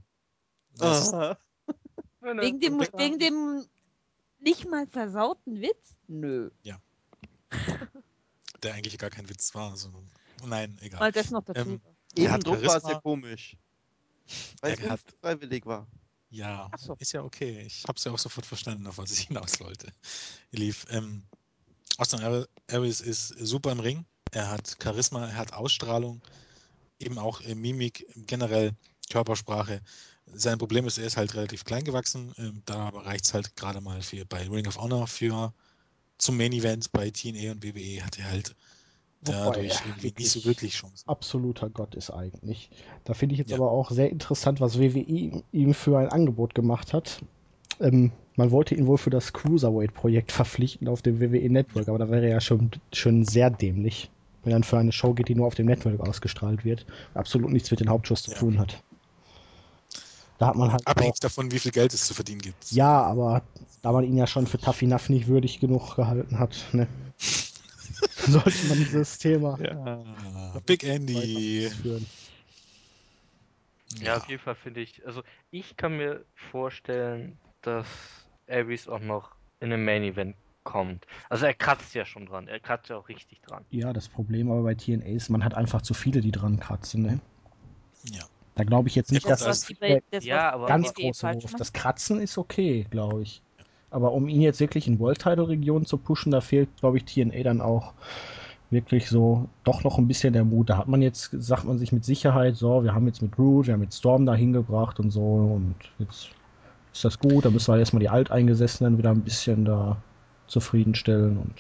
[0.81, 1.37] Ah.
[2.21, 3.65] Wegen dem, wegen dem
[4.41, 5.95] nicht mal versauten Witz?
[6.09, 6.51] Nö.
[8.63, 9.77] der eigentlich gar kein Witz war.
[9.77, 10.09] Sondern,
[10.47, 11.01] nein, egal.
[11.01, 11.61] Mal das noch dazu.
[11.61, 11.81] Ähm,
[12.17, 13.01] Er Eben hat drum war es ja Charisma.
[13.01, 13.57] komisch.
[14.63, 15.87] Weil Er es hat- unfreiwillig war.
[16.31, 16.97] Ja, so.
[16.99, 17.61] ist ja okay.
[17.67, 19.93] Ich habe es ja auch sofort verstanden, auf was ich hinaus wollte.
[20.51, 20.87] Lief.
[20.91, 21.23] Ähm,
[21.99, 24.05] Austin Ar- Aries ist super im Ring.
[24.33, 26.21] Er hat Charisma, er hat Ausstrahlung,
[26.99, 28.73] eben auch äh, Mimik, generell
[29.11, 29.81] Körpersprache.
[30.33, 32.33] Sein Problem ist, er ist halt relativ klein gewachsen.
[32.39, 35.53] Ähm, da reicht es halt gerade mal für bei Ring of Honor für
[36.19, 38.55] zum Main Event bei TNA und WWE hat er halt
[39.27, 41.09] Wobei dadurch er irgendwie nicht so wirklich Chancen.
[41.09, 42.71] absoluter Gott ist eigentlich.
[43.05, 43.57] Da finde ich jetzt Ja.
[43.57, 47.23] aber auch sehr interessant, was WWE ihm für ein Angebot gemacht hat.
[47.81, 52.11] Ähm, man wollte ihn wohl für das Cruiserweight-Projekt verpflichten auf dem WWE Network, aber da
[52.11, 54.11] wäre ja schon, schon sehr dämlich,
[54.43, 56.85] wenn er dann für eine Show geht, die nur auf dem Network ausgestrahlt wird,
[57.15, 58.39] absolut nichts mit den Hauptshows zu Ja.
[58.39, 58.83] tun hat.
[60.45, 62.71] Da hat man halt auch, Abhängig davon, wie viel Geld es zu verdienen gibt.
[62.71, 63.41] ja, aber
[63.81, 66.87] da man ihn ja schon für Tough Enough nicht würdig genug gehalten hat, ne,
[68.27, 71.71] sollte man dieses Thema Ja, Big Andy.
[71.71, 72.07] führen.
[74.03, 77.87] Ja, auf jeden Fall finde ich, also ich kann mir vorstellen, dass
[78.47, 79.31] Aries auch noch
[79.61, 81.07] in einem Main Event kommt.
[81.31, 83.65] Also er kratzt ja schon dran, er kratzt ja auch richtig dran.
[83.71, 87.01] Ja, das Problem aber bei TNA ist, man hat einfach zu viele, die dran kratzen.
[87.01, 87.19] Ne?
[88.12, 88.27] Ja.
[88.55, 91.55] Da glaube ich jetzt nicht, kommt dass Das, bei, das, Ja, ganz große Wurf.
[91.59, 93.43] Das Kratzen ist okay, glaube ich.
[93.91, 97.61] Aber um ihn jetzt wirklich in World-Title-Regionen zu pushen, da fehlt, glaube ich, TNA dann
[97.61, 97.93] auch
[98.71, 100.71] wirklich so doch noch ein bisschen der Mut.
[100.71, 103.67] Da hat man jetzt, sagt man sich mit Sicherheit, so, wir haben jetzt mit Root,
[103.67, 106.31] wir haben mit Storm da hingebracht und so und jetzt
[106.93, 107.45] ist das gut.
[107.45, 109.97] Da müssen wir erstmal die Alteingesessenen wieder ein bisschen da
[110.47, 111.55] zufriedenstellen und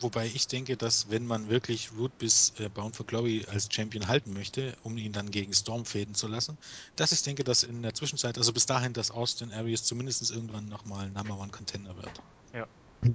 [0.00, 4.06] Wobei ich denke, dass wenn man wirklich Root bis äh, Bound for Glory als Champion
[4.06, 6.56] halten möchte, um ihn dann gegen Storm fäden zu lassen,
[6.96, 10.66] dass ich denke, dass in der Zwischenzeit, also bis dahin, dass Austin Aries zumindest irgendwann
[10.66, 12.22] nochmal Number One Contender wird.
[12.52, 12.66] Ja.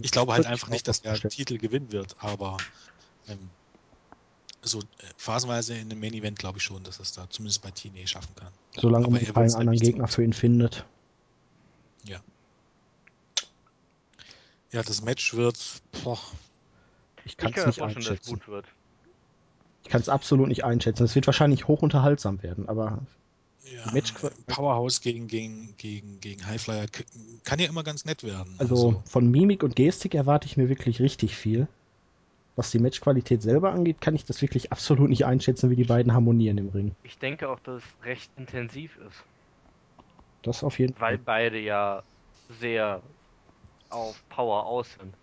[0.01, 1.31] Ich glaube halt einfach nicht, dass er den vorstellen.
[1.31, 2.57] Titel gewinnen wird, aber
[3.27, 3.49] ähm,
[4.61, 4.83] so äh,
[5.17, 8.07] phasenweise in dem Main Event glaube ich schon, dass er es da zumindest bei TNA
[8.07, 8.51] schaffen kann.
[8.75, 10.85] solange Aber man er keinen halt anderen Gegner für ihn findet.
[14.73, 15.55] Ja, das Match wird,
[16.03, 16.19] boah,
[17.25, 18.29] Ich Ich kann es nicht vorstellen, dass es einschätzen.
[18.31, 18.65] gut wird.
[19.83, 21.03] Ich kann es absolut nicht einschätzen.
[21.03, 22.99] Es wird wahrscheinlich hoch unterhaltsam werden, aber
[23.63, 24.13] ja, Match-
[24.47, 26.85] Powerhouse gegen, gegen, gegen, gegen Highflyer
[27.43, 28.55] kann ja immer ganz nett werden.
[28.57, 31.67] also von Mimik und Gestik erwarte ich mir wirklich richtig viel.
[32.55, 36.13] Was die Matchqualität selber angeht, kann ich das wirklich absolut nicht einschätzen, wie die beiden
[36.13, 36.91] harmonieren im Ring.
[37.03, 39.23] Ich denke auch, dass es recht intensiv ist,
[40.43, 41.17] Das auf jeden weil Fall.
[41.17, 42.03] beide ja
[42.47, 43.01] sehr
[43.89, 45.15] auf Power aus sind.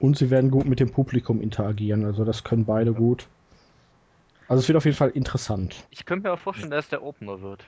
[0.00, 2.98] Und sie werden gut mit dem Publikum interagieren, also das können beide Ja.
[2.98, 3.26] gut.
[4.48, 5.86] Also es wird auf jeden Fall interessant.
[5.90, 7.64] Ich könnte mir auch vorstellen, dass es der Opener wird.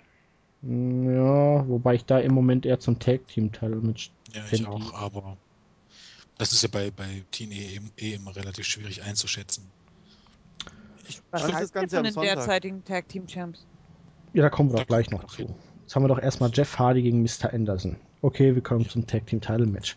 [0.63, 4.67] Mm, Ja, wobei ich da im Moment eher zum Tag Team Teil mit Ja, ich
[4.67, 5.37] auch, aber
[6.39, 9.71] das ist ja bei, bei TNA eh, eh immer relativ schwierig einzuschätzen.
[11.07, 12.35] Ich, Was ist haltet das Ganze von den Sonntag?
[12.37, 13.67] derzeitigen Tag Team Champs?
[14.33, 15.55] Ja, da kommen wir doch gleich noch zu.
[15.81, 17.53] Jetzt haben wir doch erstmal Jeff Hardy gegen Mr.
[17.53, 17.97] Anderson.
[18.23, 19.97] Okay, wir kommen zum Tag Team Title Match.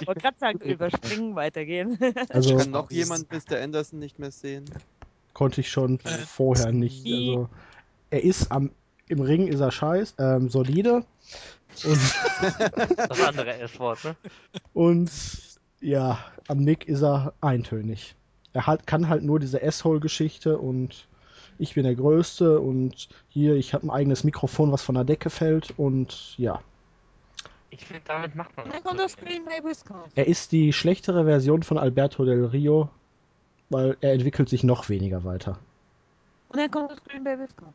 [0.00, 1.98] Ich wollte gerade sagen, überspringen, weitergehen.
[2.30, 3.60] Also Kann noch jemand Mr.
[3.60, 4.64] Anderson nicht mehr sehen?
[5.36, 7.04] konnte ich schon Äh, vorher nicht.
[7.04, 7.48] Also
[8.10, 8.70] er ist am
[9.08, 11.04] im Ring ist er scheiß, ähm, solide
[11.84, 12.00] und,
[12.96, 14.16] Das andere S-Wort, ne?
[14.72, 15.10] und
[15.80, 16.18] ja,
[16.48, 18.16] am Nick ist er eintönig.
[18.52, 21.06] Er hat, kann halt nur diese S-Hole-Geschichte und
[21.58, 25.30] ich bin der Größte und hier, ich habe ein eigenes Mikrofon, was von der Decke
[25.30, 26.60] fällt und ja.
[27.70, 29.16] Ich finde, damit macht man Und dann kommt das.
[29.16, 30.10] Green Bay Wisconsin.
[30.14, 32.90] Er ist die schlechtere Version von Alberto del Rio,
[33.70, 35.58] weil er entwickelt sich noch weniger weiter.
[36.48, 37.74] Und dann kommt das Green Bay Wisconsin.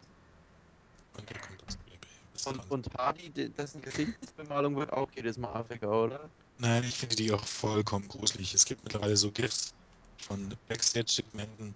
[1.18, 2.08] Und dann kommt das Baby.
[2.34, 6.30] Das Und, Hardy, de- dessen Gesichtsbemalung wird auch jedes Mal Afrika, oder?
[6.58, 8.54] Nein, ich finde die auch vollkommen gruselig.
[8.54, 9.74] Es gibt mittlerweile so GIFs
[10.18, 11.74] von Backstage-Segmenten.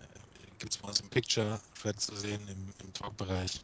[0.00, 3.60] Äh, gibt es bei uns im Picture-Thread zu sehen im, im Talk-Bereich.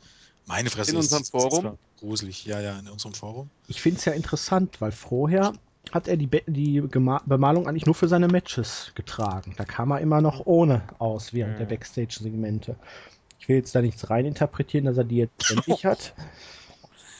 [0.46, 1.60] Meine Fresse In ist unserem ist Forum?
[1.60, 2.44] zwar gruselig.
[2.44, 3.50] Ja, ja, in unserem Forum.
[3.68, 5.52] Ich finde es ja interessant, weil vorher
[5.92, 9.54] hat er die, Be die Gema Bemalung eigentlich nur für seine Matches getragen.
[9.56, 11.70] Da kam er immer noch ohne aus während der Mhm.
[11.70, 12.76] Backstage-Segmente.
[13.38, 16.14] Ich will jetzt da nichts reininterpretieren, dass er die jetzt endlich hat,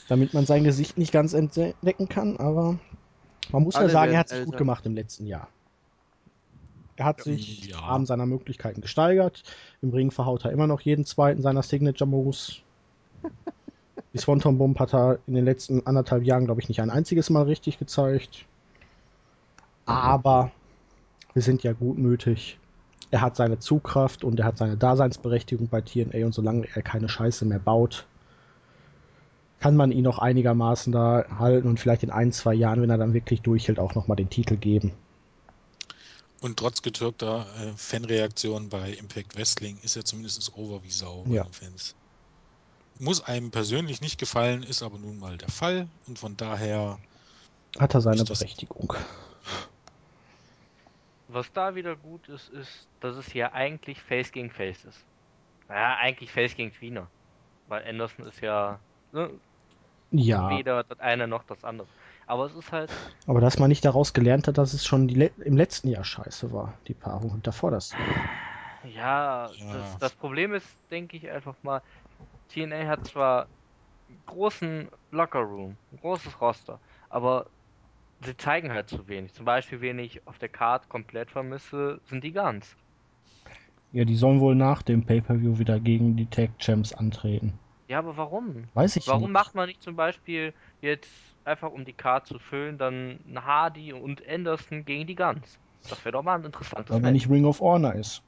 [0.08, 2.78] damit man sein Gesicht nicht ganz entdecken kann, aber
[3.50, 5.48] man muss ja Alle sagen, er hat sich gut gemacht im letzten Jahr.
[6.96, 7.78] Er hat sich ja.
[7.78, 9.42] im Rahmen seiner Möglichkeiten gesteigert.
[9.80, 12.62] Im Ring verhaut er immer noch jeden zweiten seiner Signature-Moves.
[14.12, 17.30] Die Swanton Bomb hat er in den letzten anderthalb Jahren, glaube ich, nicht ein einziges
[17.30, 18.44] Mal richtig gezeigt.
[19.86, 20.52] Aber
[21.32, 22.58] wir sind ja gutmütig.
[23.10, 27.08] Er hat seine Zugkraft und er hat seine Daseinsberechtigung bei TNA und solange er keine
[27.08, 28.06] Scheiße mehr baut,
[29.60, 32.98] kann man ihn noch einigermaßen da halten und vielleicht in ein, zwei Jahren, wenn er
[32.98, 34.92] dann wirklich durchhält, auch nochmal den Titel geben.
[36.40, 41.34] Und trotz getürkter äh, Fanreaktion bei Impact Wrestling ist er zumindest over wie Sau bei
[41.34, 41.44] Ja.
[41.44, 41.94] den Fans.
[42.98, 45.89] Muss einem persönlich nicht gefallen, ist aber nun mal der Fall.
[46.06, 46.98] Und von daher,
[47.78, 48.94] Hat er seine Berechtigung.
[51.28, 54.98] Was da wieder gut ist, ist, dass es ja eigentlich Face gegen Face ist.
[55.69, 57.09] Ja, eigentlich Face gegen Tweener.
[57.69, 58.78] Weil Anderson ist ja
[59.12, 59.31] ne,
[60.10, 61.89] Ja, weder das eine noch das andere.
[62.27, 62.90] Aber es ist halt,
[63.27, 66.05] aber dass man nicht daraus gelernt hat, dass es schon die le im letzten Jahr
[66.05, 67.90] scheiße war, die Paarung und davor das.
[68.85, 69.73] ja, Ja.
[69.73, 71.82] Das, das Problem ist, denke ich einfach mal,
[72.52, 73.50] TNA hat zwar
[74.08, 76.80] einen großen Lockerroom, ein großes Roster,
[77.10, 77.50] aber
[78.20, 79.34] sie zeigen halt zu wenig.
[79.34, 82.76] Zum Beispiel, wen ich auf der Card komplett vermisse, sind die Guns.
[83.92, 87.52] Ja, die sollen wohl nach dem Pay-Per-View wieder gegen die Tag Champs antreten.
[87.88, 88.68] Ja, aber warum?
[88.74, 89.32] Weiß ich Warum nicht.
[89.32, 94.26] macht man nicht zum Beispiel jetzt einfach, um die Card zu füllen, dann Hardy und
[94.26, 95.60] Anderson gegen die Guns?
[95.88, 97.12] Das wäre doch mal ein interessantes Weil Match.
[97.12, 98.22] nicht Ring of Honor ist.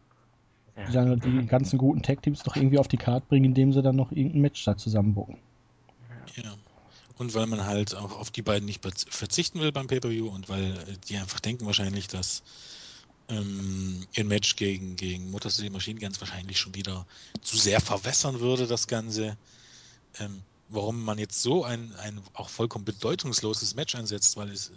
[0.76, 0.86] Ja.
[0.86, 3.96] Die dann die ganzen guten Tag-Teams doch irgendwie auf die Karte bringen, indem sie dann
[3.96, 5.38] noch irgendein Match da zusammenbucken.
[6.36, 6.54] ja.
[7.16, 10.74] Und weil man halt auch auf die beiden nicht verzichten will beim Pay-Per-View und weil
[11.08, 12.42] die einfach denken wahrscheinlich, dass
[13.28, 17.06] ähm, ihr Match gegen, gegen Motor City Machine Guns wahrscheinlich schon wieder
[17.40, 19.36] zu sehr verwässern würde, das Ganze.
[20.18, 24.72] Ähm, warum man jetzt so ein, ein auch vollkommen bedeutungsloses Match einsetzt, weil es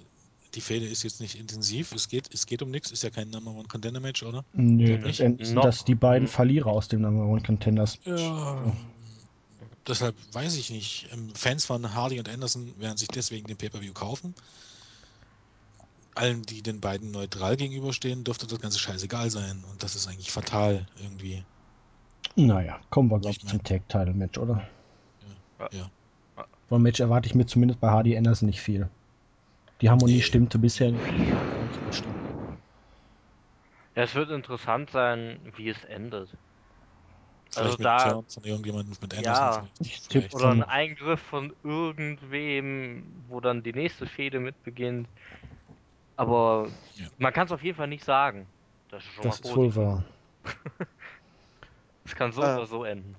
[0.55, 3.29] die Fehde ist jetzt nicht intensiv, es geht, es geht um nichts, ist ja kein
[3.29, 4.43] Number One Contender Match, oder?
[4.53, 5.63] Nö, das sind Noch.
[5.63, 6.31] das die beiden Mhm.
[6.31, 7.99] Verlierer aus dem Number One Contenders.
[8.05, 8.73] Ja.
[9.87, 11.07] Deshalb weiß ich nicht.
[11.13, 14.33] Ähm, Fans von Hardy und Anderson werden sich deswegen den Pay-Per-View kaufen.
[16.15, 19.63] Allen, die den beiden neutral gegenüberstehen, dürfte das Ganze scheißegal sein.
[19.71, 21.43] Und das ist eigentlich fatal irgendwie.
[22.35, 24.67] Naja, kommen wir, glaube Ich ich, mein- zum Tag-Title-Match, oder?
[25.59, 25.67] Ja.
[25.79, 25.91] Ja.
[26.69, 28.89] Vom Match erwarte ich mir zumindest bei Hardy Anderson nicht viel.
[29.81, 31.03] Die Harmonie stimmte bisher nicht.
[31.87, 32.15] Bestimmt.
[33.95, 36.29] Ja, es wird interessant sein, wie es endet.
[37.49, 39.69] Vielleicht Also mit da- von irgendjemandem mit Anderson.
[40.11, 40.21] Ja.
[40.33, 45.07] Oder ein Eingriff von irgendwem, wo dann die nächste Fehde mit beginnt.
[46.15, 47.07] Aber Ja.
[47.17, 48.47] man kann es auf jeden Fall nicht sagen.
[48.89, 50.03] Das ist schon Das mal ist wohl wahr.
[52.05, 52.53] Es kann so Äh.
[52.53, 53.15] oder so enden.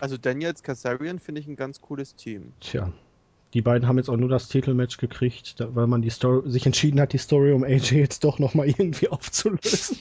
[0.00, 2.54] Also Daniels Kazarian finde ich ein ganz cooles Team.
[2.60, 2.90] Tja.
[3.54, 6.66] Die beiden haben jetzt auch nur das Titelmatch gekriegt, da, weil man die Story, sich
[6.66, 9.98] entschieden hat, die Story um AJ jetzt doch nochmal irgendwie aufzulösen.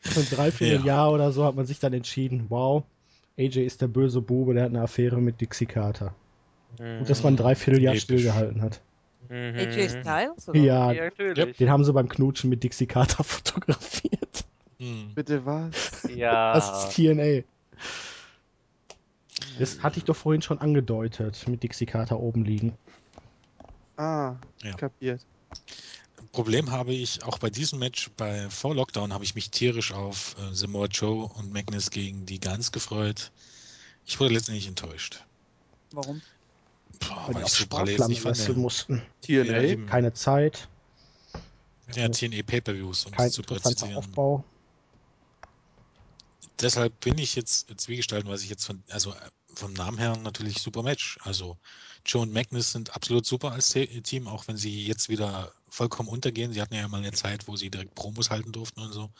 [0.00, 2.84] Für ein Dreivierteljahr oder so hat man sich dann entschieden, wow,
[3.36, 6.14] AJ ist der böse Bube, der hat eine Affäre mit Dixie Carter.
[6.78, 8.04] Und dass man ein Dreivierteljahr Episch.
[8.04, 8.80] stillgehalten hat.
[9.28, 9.56] Mhm.
[9.56, 10.48] AJ Styles?
[10.48, 10.58] Oder?
[10.60, 11.56] Ja, Ja, natürlich.
[11.56, 14.44] den haben sie beim Knutschen mit Dixie Carter fotografiert.
[14.78, 15.12] Hm.
[15.14, 16.06] Bitte was?
[16.14, 16.54] Ja.
[16.54, 17.42] Das ist TNA.
[19.58, 22.72] Das hatte ich doch vorhin schon angedeutet, mit Dixie Carter oben liegen.
[23.96, 24.72] Ah, Ja.
[24.76, 25.20] kapiert.
[26.32, 30.34] Problem habe ich auch bei diesem Match, bei vor Lockdown habe ich mich tierisch auf
[30.40, 33.30] äh, Samoa Joe und Magnus gegen die Guns gefreut.
[34.06, 35.24] Ich wurde letztendlich enttäuscht.
[35.92, 36.20] Warum?
[37.00, 38.36] Boah, Weil die weil auf ich so Sparflamme lässig fand.
[38.38, 39.02] wresteln mussten.
[39.22, 39.44] TNA?
[39.44, 39.86] Ja, eben.
[39.86, 40.68] Keine Zeit,
[41.94, 43.96] Ja, TNA Pay-Per-Views, um kein es zu präzisieren.
[43.96, 44.44] Aufbau.
[46.60, 49.14] Deshalb bin ich jetzt Zwiegespalten, was ich jetzt von, also
[49.56, 51.18] vom Namen her natürlich super Match.
[51.22, 51.58] Also
[52.06, 56.08] Joe und Magnus sind absolut super als Te- Team, auch wenn sie jetzt wieder vollkommen
[56.08, 56.52] untergehen.
[56.52, 59.10] Sie hatten ja mal eine Zeit, wo sie direkt Promos halten durften und so.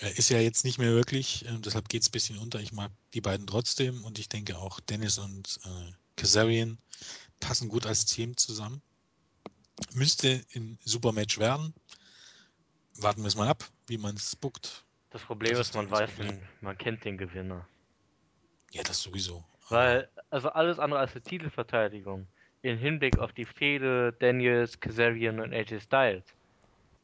[0.00, 2.60] Äh, Ist ja jetzt nicht mehr wirklich, äh, deshalb geht es ein bisschen unter.
[2.60, 6.78] Ich mag die beiden trotzdem und ich denke auch Dennis und äh, Kazarian
[7.40, 8.82] passen gut als Team zusammen.
[9.92, 11.74] Müsste ein super Match werden.
[12.96, 14.84] Warten wir es mal ab, wie man es bookt.
[15.10, 16.10] Das Problem Das ist, ist man weiß,
[16.60, 17.66] man kennt den Gewinner.
[18.70, 19.44] Ja, das sowieso.
[19.68, 22.26] Weil, also alles andere als eine Titelverteidigung
[22.62, 26.24] in Hinblick auf die Fehde Daniels, Kazarian und AJ Styles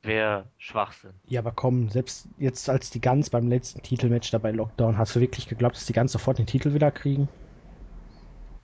[0.03, 1.15] wäre Schwachsinn.
[1.29, 5.21] Ja, aber komm, selbst jetzt als die Guns beim letzten Titelmatch dabei Lockdown, hast du
[5.21, 7.29] wirklich geglaubt, dass die Guns sofort den Titel wieder kriegen?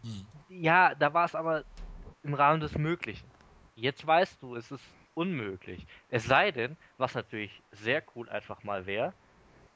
[0.03, 0.27] Hm.
[0.49, 1.65] Ja, da war es aber
[2.23, 3.29] im Rahmen des Möglichen.
[3.75, 4.85] Jetzt weißt du, es ist
[5.15, 5.87] unmöglich.
[6.09, 9.13] Es sei denn, was natürlich sehr cool einfach mal wäre,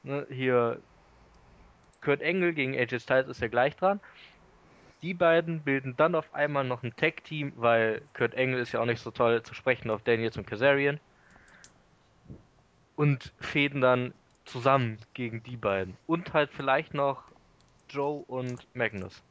[0.03, 0.81] ne, hier
[2.07, 3.99] Kurt Engel gegen AJ Styles ist ja gleich dran.
[5.01, 8.85] Die beiden bilden dann auf einmal noch ein Tag-Team, weil Kurt Engel ist ja auch
[8.85, 11.01] nicht so toll zu sprechen auf Daniels und Kazarian.
[12.95, 14.13] Und fäden dann
[14.45, 15.97] zusammen gegen die beiden.
[16.05, 17.25] Und halt vielleicht noch
[17.89, 19.21] Joe und Magnus.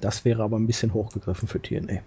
[0.00, 2.02] Das wäre aber ein bisschen hochgegriffen für TNA.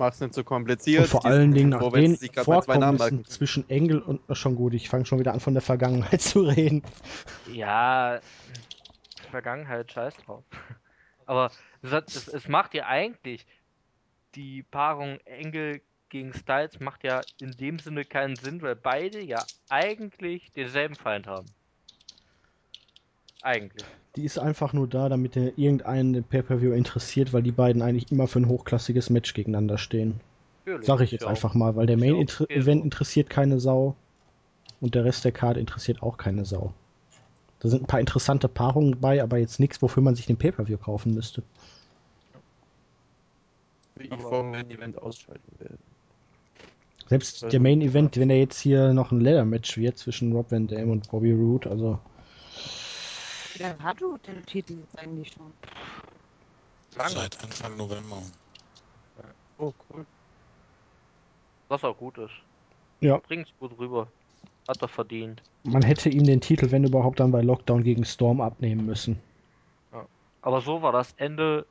[0.00, 1.02] Mach's nicht so kompliziert.
[1.02, 5.04] Und vor allen Dingen nach den Vorkommnissen zwischen Engel und na, schon gut, ich fange
[5.04, 6.82] schon wieder an von der Vergangenheit zu reden.
[7.52, 8.18] Ja,
[9.30, 10.42] Vergangenheit, scheiß drauf.
[11.26, 11.50] Aber
[11.82, 13.46] es, es macht ja eigentlich
[14.34, 19.44] die Paarung Engel gegen Styles macht ja in dem Sinne keinen Sinn, weil beide ja
[19.68, 21.46] eigentlich denselben Feind haben.
[23.42, 23.84] Eigentlich.
[24.16, 28.10] Die ist einfach nur da, damit der irgendeinen den Pay-Per-View interessiert, weil die beiden eigentlich
[28.10, 30.20] immer für ein hochklassiges Match gegeneinander stehen.
[30.66, 32.80] Natürlich, Sag ich jetzt auch- einfach mal, weil der ist ja Main auch okay Event
[32.80, 32.84] so.
[32.84, 33.94] interessiert keine Sau
[34.80, 36.72] und der Rest der Card interessiert auch keine Sau.
[37.60, 40.78] Da sind ein paar interessante Paarungen bei, aber jetzt nichts, wofür man sich den Pay-Per-View
[40.78, 41.42] kaufen müsste.
[43.96, 45.78] Wie ich vom Main Event ausschalten werde.
[47.08, 47.88] Selbst der ist Main gut.
[47.90, 51.32] Event, wenn er jetzt hier noch ein Leather-Match wird zwischen Rob Van Dam und Bobby
[51.32, 51.98] Roode, also
[53.60, 55.52] Wie lange hat du den Titel jetzt eigentlich schon?
[56.96, 57.10] Lange.
[57.10, 58.22] Seit Anfang November.
[59.58, 60.06] Oh, cool.
[61.68, 62.32] Was auch gut ist.
[63.00, 63.18] Ja.
[63.18, 64.06] Bringt's gut rüber.
[64.66, 65.42] Hat er verdient.
[65.64, 69.20] man hätte ihm den Titel, wenn überhaupt, dann bei Lockdown gegen Storm abnehmen müssen.
[70.40, 71.66] Aber so war das Ende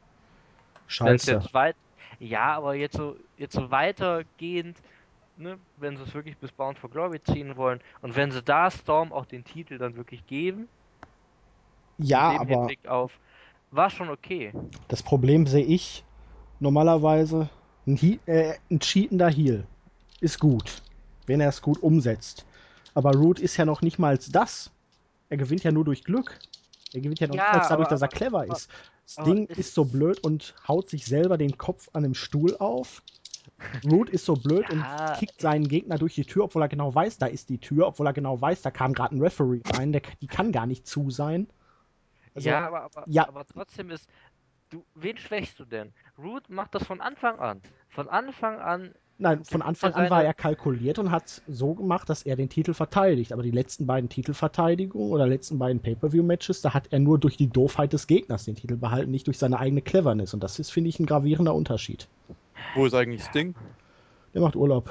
[0.86, 1.32] Scheiße.
[1.32, 1.76] jetzt weit
[2.20, 4.78] ja, aber jetzt so, jetzt so weitergehend,
[5.38, 8.70] ne, wenn sie es wirklich bis Bound for Glory ziehen wollen und wenn sie da
[8.70, 10.68] Storm auch den Titel dann wirklich geben,
[12.00, 13.12] Ja, dem aber Hinblick auf,
[13.72, 14.52] war schon okay.
[14.88, 16.04] das Problem sehe ich
[16.60, 17.50] normalerweise,
[17.88, 19.66] ein, He äh, ein cheatender Heal
[20.22, 20.82] ist gut,
[21.28, 22.46] wenn er es gut umsetzt.
[22.94, 24.72] Aber Root ist ja noch nicht mal das.
[25.30, 26.40] Er gewinnt ja nur durch Glück.
[26.94, 28.70] Er gewinnt ja noch Ja, nicht mal dadurch, aber- dass er clever aber- ist.
[29.08, 33.02] Sting ist- ist so blöd und haut sich selber den Kopf an dem Stuhl auf.
[33.90, 35.12] Root ist so blöd Ja.
[35.12, 37.88] und kickt seinen Gegner durch die Tür, obwohl er genau weiß, da ist die Tür,
[37.88, 40.86] obwohl er genau weiß, da kam gerade ein Referee rein, der, die kann gar nicht
[40.86, 41.48] zu sein.
[42.36, 43.28] Also, ja, aber, aber, ja.
[43.28, 44.08] aber trotzdem ist.
[44.70, 45.94] Du, wen schwächst du denn?
[46.18, 47.60] Root macht das von Anfang an.
[47.90, 48.94] Von Anfang an.
[49.18, 52.74] Nein, von Anfang an war er kalkuliert und hat so gemacht, dass er den Titel
[52.74, 53.34] verteidigt.
[53.34, 57.48] Aber die letzten beiden Titelverteidigungen oder letzten beiden Pay-Per-View-Matches, da hat er nur durch die
[57.48, 60.34] Doofheit des Gegners den Titel behalten, nicht durch seine eigene Cleverness.
[60.36, 62.08] Und das ist, finde ich, ein gravierender Unterschied.
[62.76, 63.56] Wo ist eigentlich Sting?
[64.34, 64.90] Der macht Urlaub.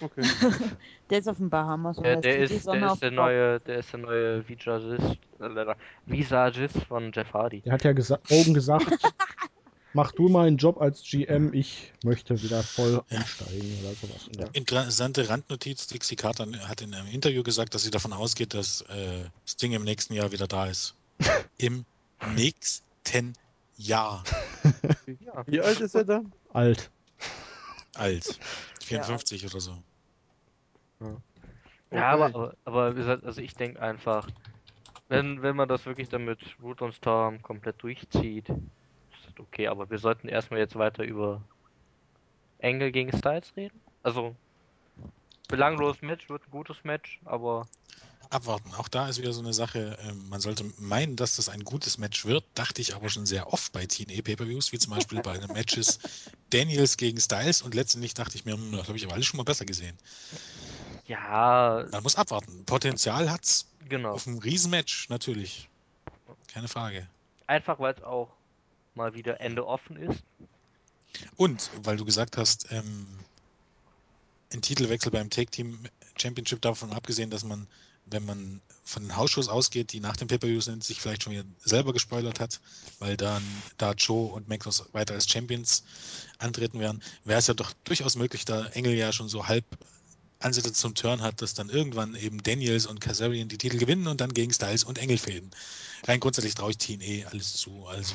[0.00, 0.22] Okay.
[1.10, 4.00] Der ist auf den Bahamas und Der, ist, der, ist der neue, der ist der
[4.00, 5.74] neue Visagist, äh,
[6.04, 7.62] Visagist von Jeff Hardy.
[7.62, 8.86] Der hat ja gesa Hogan gesagt,
[9.94, 14.28] mach du mal einen Job als GM, ich möchte wieder voll einsteigen oder sowas.
[14.38, 14.46] Ja.
[14.52, 19.24] Interessante Randnotiz, Dixie Carter hat in einem Interview gesagt, dass sie davon ausgeht, dass äh,
[19.46, 20.94] Sting im nächsten Jahr wieder da ist.
[21.58, 21.84] Im
[22.36, 23.32] nächsten
[23.76, 24.22] Jahr.
[25.06, 25.44] Ja.
[25.46, 26.22] Wie alt ist er da?
[26.52, 26.90] Alt.
[27.94, 28.38] Alt.
[28.88, 29.82] 54 oder so.
[31.92, 32.34] Ja, aber, Okay.
[32.34, 34.28] aber, aber wie gesagt, also ich denke einfach,
[35.08, 39.68] wenn, wenn man das wirklich dann mit Root und Storm komplett durchzieht, ist das okay,
[39.68, 41.48] aber wir sollten erstmal jetzt weiter über
[42.58, 43.82] Engel gegen Styles reden.
[44.02, 44.36] Also,
[45.48, 47.66] belangloses Match, wird ein gutes Match, aber
[48.30, 48.74] Abwarten.
[48.74, 51.98] Auch da ist wieder so eine Sache, ähm, man sollte meinen, dass das ein gutes
[51.98, 55.38] Match wird, dachte ich aber schon sehr oft bei TNA Pay-Per-Views, wie zum Beispiel bei
[55.38, 55.98] den Matches
[56.50, 59.38] Daniels gegen Styles und letztendlich dachte ich mir, hm, das habe ich aber alles schon
[59.38, 59.96] mal besser gesehen.
[61.06, 62.64] ja, Man muss abwarten.
[62.64, 64.12] Potenzial hat's genau.
[64.12, 65.68] auf ein Riesenmatch, natürlich.
[66.48, 67.06] Keine Frage.
[67.46, 68.28] Einfach weil es auch
[68.94, 70.22] mal wieder Ende offen ist.
[71.36, 73.06] Und weil du gesagt hast, ähm,
[74.52, 75.78] ein Titelwechsel beim Take Team
[76.16, 77.66] Championship davon abgesehen, dass man,
[78.10, 81.44] wenn man von den Hausshows ausgeht, die nach dem Pay-Per-View sind, sich vielleicht schon wieder
[81.62, 82.60] selber gespoilert hat,
[83.00, 83.42] weil dann
[83.76, 85.84] da Joe und Magnus weiter als Champions
[86.38, 89.64] antreten werden, wäre es ja doch durchaus möglich, da Engel ja schon so halb
[90.40, 94.20] Ansätze zum Turn hat, dass dann irgendwann eben Daniels und Kazarian die Titel gewinnen und
[94.20, 95.50] dann gegen Styles und Engel fäden.
[96.06, 98.14] Rein grundsätzlich traue ich TNA alles zu, also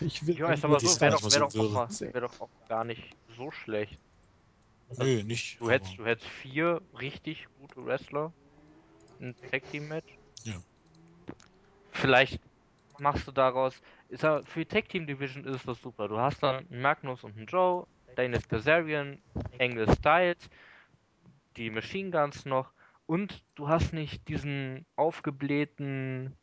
[0.00, 1.54] Ich will Ja, ich sag mal die so, ist wäre gar doch, nicht wär doch,
[1.56, 3.02] auch mal- wär doch auch gar nicht
[3.36, 3.96] so schlecht.
[4.98, 5.58] nö, nicht.
[5.60, 8.32] Du hättest, aber- du hättest vier richtig gute Wrestler
[9.22, 10.18] im Tag Team Match.
[10.44, 10.54] Ja.
[11.92, 12.40] Vielleicht
[12.98, 16.08] machst du daraus, ist ja, für die Tag Team Division ist das super.
[16.08, 17.86] Du hast dann einen Magnus und einen Joe,
[18.16, 19.18] Daniel Kazarian,
[19.58, 20.50] Engel Styles,
[21.56, 22.72] die Machine Guns noch
[23.06, 26.36] und du hast nicht diesen aufgeblähten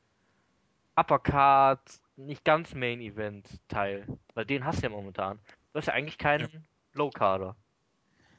[0.95, 1.81] Uppercard,
[2.15, 5.39] nicht ganz Main Event Teil, weil den hast du ja momentan.
[5.71, 7.55] Du hast ja eigentlich keinen Low Carder.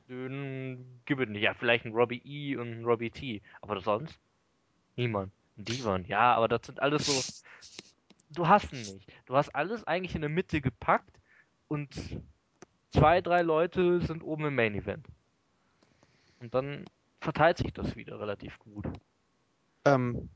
[0.08, 1.42] Den gibt es nicht.
[1.42, 3.42] Ja, vielleicht ein Robbie E und ein Robbie T.
[3.60, 4.18] Aber sonst?
[4.96, 5.32] Niemand.
[5.56, 6.04] Ein Divan.
[6.06, 7.42] Ja, aber das sind alles so.
[8.32, 9.12] Du hast ihn nicht.
[9.26, 11.20] Du hast alles eigentlich in der Mitte gepackt
[11.66, 11.90] und
[12.92, 15.04] zwei, drei Leute sind oben im Main Event.
[16.38, 16.84] Und dann
[17.20, 18.86] verteilt sich das wieder relativ gut.
[19.84, 20.28] Ähm,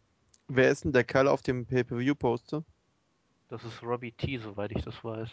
[0.48, 2.64] wer ist denn der Kerl auf dem Pay-Per-View-Poster?
[3.48, 5.28] Das ist Robbie T, soweit ich das weiß.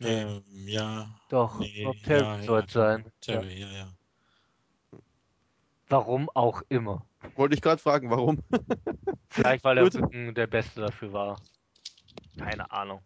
[0.00, 1.08] Nee, Ähm, ja.
[1.28, 1.58] doch.
[1.58, 3.04] Nee, Rob Terry ja, soll ja, es sein.
[3.04, 3.10] Ja.
[3.20, 3.92] Terry, ja, ja.
[5.94, 7.06] Warum auch immer.
[7.36, 8.42] Wollte ich gerade fragen, warum?
[9.30, 9.94] Vielleicht, weil der Gut.
[9.94, 11.40] Rücken der Beste dafür war.
[12.36, 13.00] Keine Ahnung.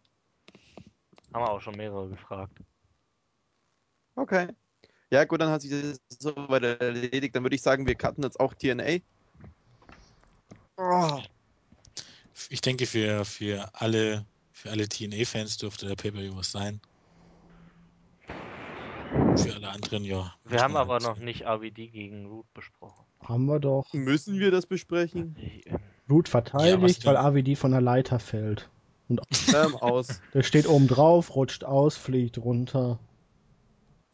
[1.34, 2.58] Haben wir auch schon mehrere gefragt.
[4.14, 4.48] Okay.
[5.10, 7.36] Ja, gut, dann hat sich das soweit erledigt.
[7.36, 9.00] Dann würde ich sagen, wir cutten jetzt auch TNA.
[10.78, 11.20] Oh,
[12.48, 16.80] Ich denke, für, für alle, für alle TNA-Fans dürfte der Pay-Per-View was sein.
[19.36, 20.34] Für alle anderen, ja.
[20.44, 23.04] Wir haben aber noch nicht RVD gegen Root besprochen.
[23.24, 23.92] Haben wir doch.
[23.92, 25.36] müssen wir das besprechen?
[26.10, 27.16] Root Ja, verteidigt, was weil?
[27.16, 28.68] AWD von der Leiter fällt.
[29.08, 30.20] Ähm, aus.
[30.34, 32.98] Der steht oben drauf, rutscht aus, fliegt runter.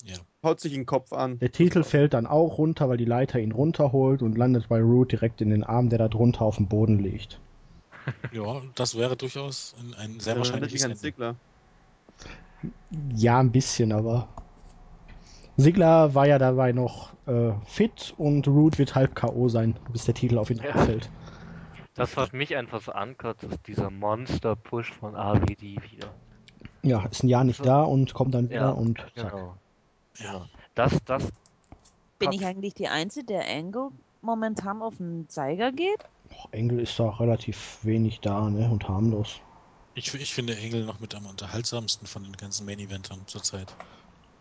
[0.04, 0.16] Ja.
[0.42, 1.38] Haut sich den Kopf an.
[1.38, 5.12] Der Titel fällt dann auch runter, weil die Leiter ihn runterholt und landet bei Root
[5.12, 7.40] direkt in den Arm, der da drunter auf dem Boden liegt.
[8.32, 11.36] ja, das wäre durchaus ein, ein sehr Der wahrscheinliches Ende.
[13.14, 14.28] Ja, ein bisschen, aber.
[15.56, 19.48] Sigler war ja dabei noch äh, fit und Root wird halb K.O.
[19.48, 20.72] sein, bis der Titel auf ihn Ja.
[20.84, 21.08] fällt.
[21.94, 26.12] Das, was mich einfach so ankotzt, ist dieser Monster-Push von RVD wieder.
[26.82, 29.30] Ja, ist ein Jahr nicht da und kommt dann wieder Ja, und zack.
[29.30, 29.54] Genau.
[30.18, 30.32] Ja.
[30.32, 30.46] genau.
[30.74, 31.28] Das, das,
[32.18, 33.90] Bin ich eigentlich die Einzige, der Angle
[34.22, 36.00] momentan auf den Zeiger geht?
[36.28, 38.68] Boah, Engel ist da relativ wenig da, ne?
[38.68, 39.40] Und harmlos.
[39.94, 43.72] Ich, ich finde Engel noch mit am unterhaltsamsten von den ganzen Main-Eventern zurzeit.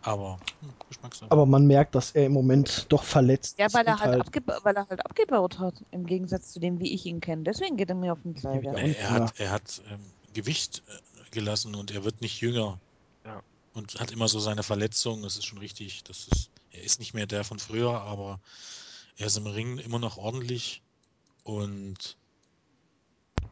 [0.03, 1.31] Aber, hm, Geschmackssache.
[1.31, 3.73] Aber man merkt, dass er im Moment doch verletzt Ja, ist.
[3.73, 7.05] weil er halt, abgeba weil er halt abgebaut hat, im Gegensatz zu dem, wie ich
[7.05, 7.43] ihn kenne.
[7.43, 8.77] Deswegen geht er mir auf den Zeiger.
[8.77, 9.99] Ja, und- er hat, er hat ähm,
[10.33, 12.79] Gewicht, äh, gelassen und er wird nicht jünger.
[13.25, 13.41] Ja.
[13.73, 16.03] Und hat immer so seine Verletzungen, das ist schon richtig.
[16.03, 18.39] Das ist, er ist nicht mehr der von früher, aber
[19.17, 20.81] er ist im Ring immer noch ordentlich
[21.43, 22.17] und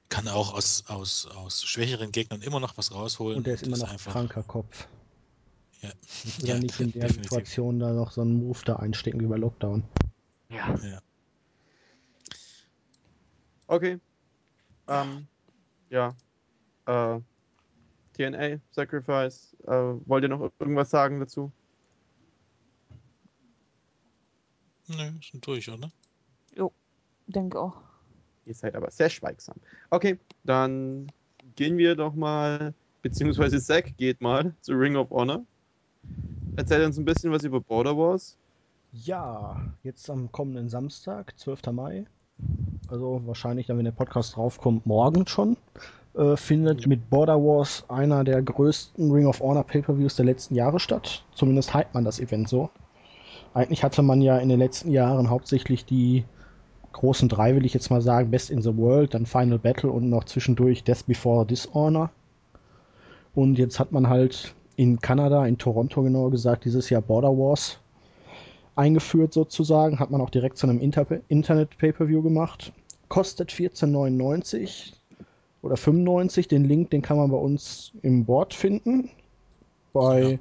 [0.10, 3.38] kann auch aus, aus, aus schwächeren Gegnern immer noch was rausholen.
[3.38, 4.88] Und der ist immer noch einfach, kranker Kopf.
[5.82, 5.90] Ja,
[6.40, 7.24] Oder ja, nicht in der definitiv.
[7.24, 9.84] Situation da noch so einen Move da einstecken wie bei Lockdown.
[10.50, 11.02] Ja.
[13.68, 14.00] Okay.
[14.88, 15.28] Ähm,
[15.90, 16.16] ja.
[16.86, 17.20] Äh,
[18.14, 19.56] TNA, Sacrifice.
[19.64, 19.72] Äh,
[20.06, 21.52] wollt ihr noch irgendwas sagen dazu?
[24.88, 25.92] Nö, sind durch, oder?
[27.28, 27.78] Denke auch.
[28.46, 29.56] Ihr seid aber sehr schweigsam.
[29.90, 31.12] Okay, dann
[31.56, 35.46] gehen wir doch mal, beziehungsweise Zack geht mal zu Ring of Honor.
[36.58, 38.38] Erzählt uns ein bisschen was über Border Wars.
[38.92, 41.72] Ja, jetzt am kommenden Samstag, 12.
[41.72, 42.06] Mai,
[42.90, 45.56] also wahrscheinlich dann, wenn der Podcast draufkommt, morgen schon,
[46.14, 50.82] äh, findet mit Border Wars einer der größten Ring of Honor Pay-Per-Views der letzten Jahre
[50.82, 51.24] statt.
[51.34, 52.70] Zumindest hypt man das Event so.
[53.54, 56.26] Eigentlich hatte man ja in den letzten Jahren hauptsächlich die
[56.92, 60.10] großen drei, will ich jetzt mal sagen, Best in the World, dann Final Battle und
[60.10, 62.12] noch zwischendurch Death Before Dishonor.
[63.34, 67.80] Und jetzt hat man halt in Kanada, in Toronto genauer gesagt, dieses Jahr Border Wars
[68.76, 70.00] eingeführt sozusagen.
[70.00, 72.72] Hat man auch direkt zu einem Inter Internet-Pay-Per-View gemacht.
[73.10, 74.94] Kostet 14,99
[75.62, 76.48] oder 95.
[76.48, 79.10] Den Link, den kann man bei uns im Board finden.
[79.94, 80.38] Bei Ja.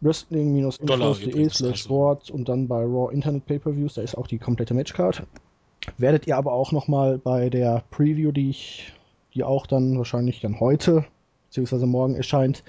[0.00, 1.88] Wrestling-infos.de slash also.
[1.88, 3.94] Board und dann bei Raw Internet Pay-Per-Views.
[3.94, 5.26] Da ist auch die komplette Matchcard.
[5.96, 8.92] Werdet ihr aber auch nochmal bei der Preview, die ich,
[9.34, 11.04] die auch dann wahrscheinlich dann heute
[11.48, 12.62] beziehungsweise morgen erscheint,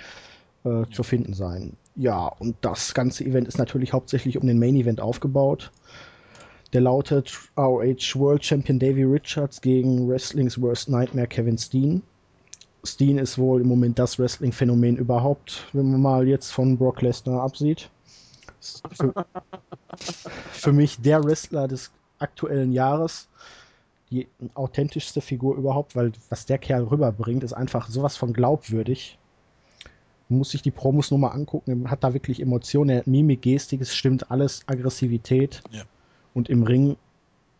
[0.63, 1.77] äh, zu finden sein.
[1.95, 5.71] Ja, und das ganze Event ist natürlich hauptsächlich um den Main Event aufgebaut.
[6.73, 12.03] Der lautet ROH World Champion Davey Richards gegen Wrestlings Worst Nightmare Kevin Steen.
[12.83, 17.41] Steen ist wohl im Moment das Wrestling-Phänomen überhaupt, wenn man mal jetzt von Brock Lesnar
[17.41, 17.89] absieht.
[18.61, 19.13] Für,
[20.51, 23.27] für mich der Wrestler des aktuellen Jahres.
[24.11, 29.18] Die authentischste Figur überhaupt, weil was der Kerl rüberbringt, ist einfach sowas von glaubwürdig.
[30.29, 31.85] Man muss sich die Promos nur mal angucken.
[31.85, 35.61] Er hat da wirklich Emotionen, er hat Mimik, Gestik, es stimmt alles, Aggressivität.
[35.71, 35.83] Ja.
[36.33, 36.97] Und im Ring,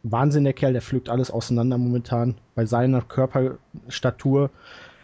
[0.03, 2.35] Wahnsinn der Kerl, der pflückt alles auseinander momentan.
[2.55, 4.51] Bei seiner Körperstatur,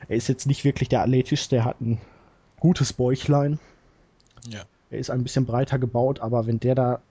[0.08, 2.00] er ist jetzt nicht wirklich der athletischste, er hat ein
[2.60, 3.60] gutes Bäuchlein.
[4.48, 4.62] Ja.
[4.92, 7.02] Er ist ein bisschen breiter gebaut, aber wenn der da,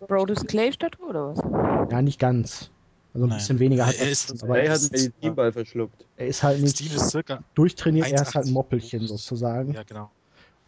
[0.00, 1.92] Brodus Clay-Statue oder was?
[1.92, 2.70] ja nicht ganz,
[3.18, 3.38] also ein Nein.
[3.38, 6.04] bisschen weniger hat Er ist- aber er hat ist, einen Medizinball verschluckt.
[6.16, 9.08] er ist halt nicht Steen ist circa durchtrainiert, er ist halt ein 1,80 Moppelchen groß.
[9.08, 9.72] sozusagen.
[9.72, 10.10] Ja, genau.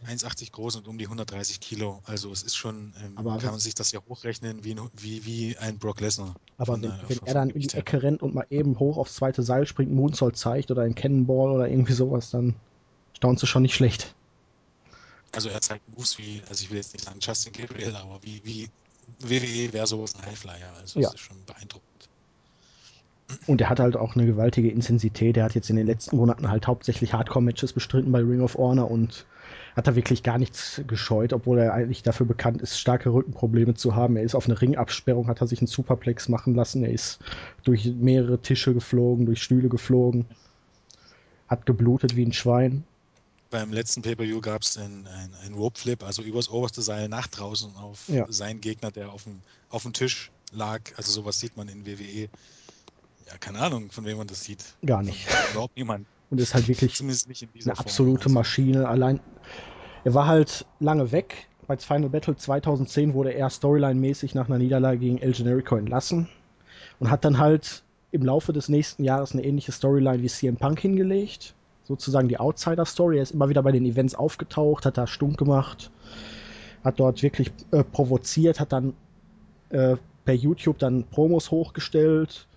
[0.07, 2.01] 1,80 groß und um die 130 Kilo.
[2.05, 5.23] Also es ist schon, ähm, Aber kann man sich das ja hochrechnen wie, ein- wie,
[5.25, 6.33] wie ein Brock Lesnar.
[6.57, 7.79] Aber von wenn, der- wenn von- er dann in die her.
[7.81, 11.51] Ecke rennt und mal eben hoch aufs zweite Seil springt, Moonsault zeigt oder ein Cannonball
[11.51, 12.55] oder irgendwie sowas, dann
[13.13, 14.15] staunst du schon nicht schlecht.
[15.33, 18.41] Also er zeigt Moves wie, also ich will jetzt nicht sagen Justin Gabriel, aber wie,
[18.43, 18.69] wie
[19.19, 20.73] WWE versus ein Highflyer.
[20.79, 21.09] Also Ja.
[21.09, 21.87] das ist schon beeindruckend.
[23.47, 25.37] Und er hat halt auch eine gewaltige Intensität.
[25.37, 28.89] Er hat jetzt in den letzten Monaten halt hauptsächlich Hardcore-Matches bestritten bei Ring of Honor
[28.89, 29.25] und
[29.75, 33.95] hat da wirklich gar nichts gescheut, obwohl er eigentlich dafür bekannt ist, starke Rückenprobleme zu
[33.95, 34.15] haben.
[34.17, 36.83] Er ist auf eine Ringabsperrung, hat er sich einen Superplex machen lassen.
[36.83, 37.19] Er ist
[37.63, 40.25] durch mehrere Tische geflogen, durch Stühle geflogen,
[41.47, 42.83] hat geblutet wie ein Schwein.
[43.49, 45.07] Beim letzten Pay-Per-View gab es einen
[45.45, 48.25] ein Rope Flip, also übers oberste Seil nach draußen auf Ja.
[48.29, 50.81] seinen Gegner, der auf dem, auf dem Tisch lag.
[50.95, 52.29] Also sowas sieht man in WWE.
[53.31, 54.63] Ja, keine Ahnung, von wem man das sieht.
[54.85, 55.25] Gar nicht.
[55.25, 56.05] Von überhaupt niemand.
[56.29, 57.71] Und ist halt wirklich eine Form.
[57.77, 58.87] absolute Also, Maschine.
[58.87, 59.19] Allein,
[60.03, 61.47] er war halt lange weg.
[61.67, 66.27] Bei Final Battle 2010 wurde er Storyline-mäßig nach einer Niederlage gegen El Generico entlassen
[66.99, 70.79] und hat dann halt im Laufe des nächsten Jahres eine ähnliche Storyline wie CM Punk
[70.81, 71.55] hingelegt.
[71.83, 73.17] Sozusagen die Outsider-Story.
[73.17, 75.91] Er ist immer wieder bei den Events aufgetaucht, hat da stunk gemacht,
[76.83, 78.93] hat dort wirklich äh, provoziert, hat dann
[79.69, 79.95] äh,
[80.25, 82.47] per YouTube dann Promos hochgestellt,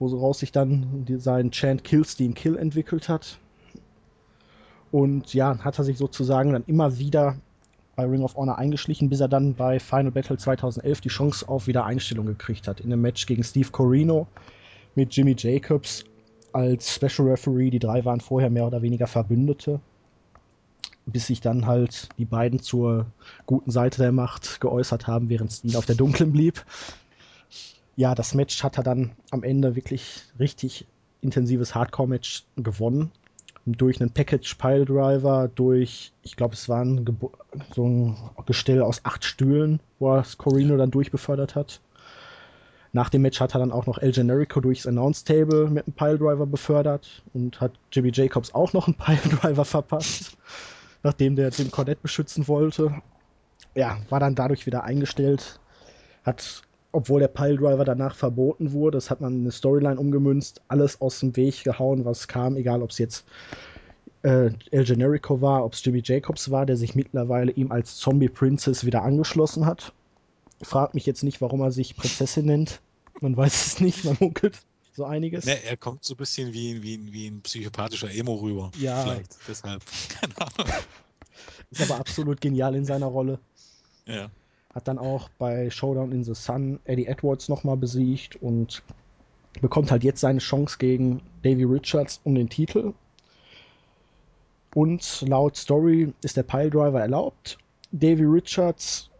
[0.00, 3.38] woraus sich dann sein Chant Kill Steam Kill entwickelt hat.
[4.90, 7.36] Und ja, hat er sich sozusagen dann immer wieder
[7.94, 11.66] bei Ring of Honor eingeschlichen, bis er dann bei Final Battle 2011 die Chance auf
[11.66, 12.80] Wiedereinstellung gekriegt hat.
[12.80, 14.26] In einem Match gegen Steve Corino
[14.94, 16.04] mit Jimmy Jacobs
[16.52, 17.70] als Special Referee.
[17.70, 19.80] Die drei waren vorher mehr oder weniger Verbündete.
[21.06, 23.06] Bis sich dann halt die beiden zur
[23.46, 26.64] guten Seite der Macht geäußert haben, während Steen auf der dunklen blieb.
[28.00, 30.86] Ja, das Match hat er dann am Ende wirklich richtig
[31.20, 33.12] intensives Hardcore-Match gewonnen
[33.66, 37.04] durch einen Package Pile Driver, durch, ich glaube, es war ein
[37.74, 41.82] so ein Gestell aus acht Stühlen, wo er Corino dann durchbefördert hat.
[42.94, 45.92] Nach dem Match hat er dann auch noch El Generico durchs Announce Table mit einem
[45.92, 50.38] Piledriver befördert und hat Jimmy Jacobs auch noch einen Piledriver verpasst,
[51.02, 52.94] nachdem der Jim Cornette beschützen wollte.
[53.74, 55.60] Ja, war dann dadurch wieder eingestellt.
[56.24, 56.62] Hat,
[56.92, 61.20] obwohl der Piledriver danach verboten wurde, das hat man in eine Storyline umgemünzt, alles aus
[61.20, 63.24] dem Weg gehauen, was kam, egal ob es jetzt
[64.22, 68.28] äh, El Generico war, ob es Jimmy Jacobs war, der sich mittlerweile ihm als Zombie
[68.28, 69.92] Princess wieder angeschlossen hat.
[70.62, 72.80] Fragt mich jetzt nicht, warum er sich Prinzessin nennt.
[73.20, 74.58] Man weiß es nicht, man munkelt
[74.92, 75.46] so einiges.
[75.46, 78.70] Ne, er kommt so ein bisschen wie, wie, wie ein psychopathischer Emo rüber.
[78.78, 79.02] Ja.
[79.02, 79.36] Vielleicht.
[79.48, 79.82] Deshalb.
[80.08, 80.72] Keine Ahnung.
[81.70, 83.38] Ist aber absolut genial in seiner Rolle.
[84.06, 84.30] Ja.
[84.74, 88.82] Hat dann auch bei Showdown in the Sun Eddie Edwards nochmal besiegt und
[89.60, 92.94] bekommt halt jetzt seine Chance gegen Davey Richards um den Titel.
[94.74, 97.58] Und laut Story ist der Piledriver erlaubt.
[97.90, 99.10] Davey Richards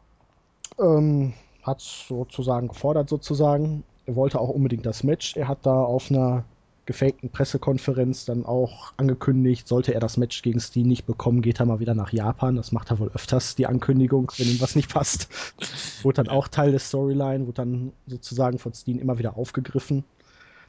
[0.78, 3.82] ähm, hat sozusagen gefordert, sozusagen.
[4.06, 5.36] Er wollte auch unbedingt das Match.
[5.36, 6.44] Er hat da auf einer
[6.90, 11.66] gefakten Pressekonferenz dann auch angekündigt, sollte er das Match gegen Steen nicht bekommen, geht er
[11.66, 12.56] mal wieder nach Japan.
[12.56, 15.28] Das macht er wohl öfters, die Ankündigung, wenn ihm was nicht passt.
[16.02, 20.02] wurde dann auch Teil der Storyline, wurde dann sozusagen von Steen immer wieder aufgegriffen,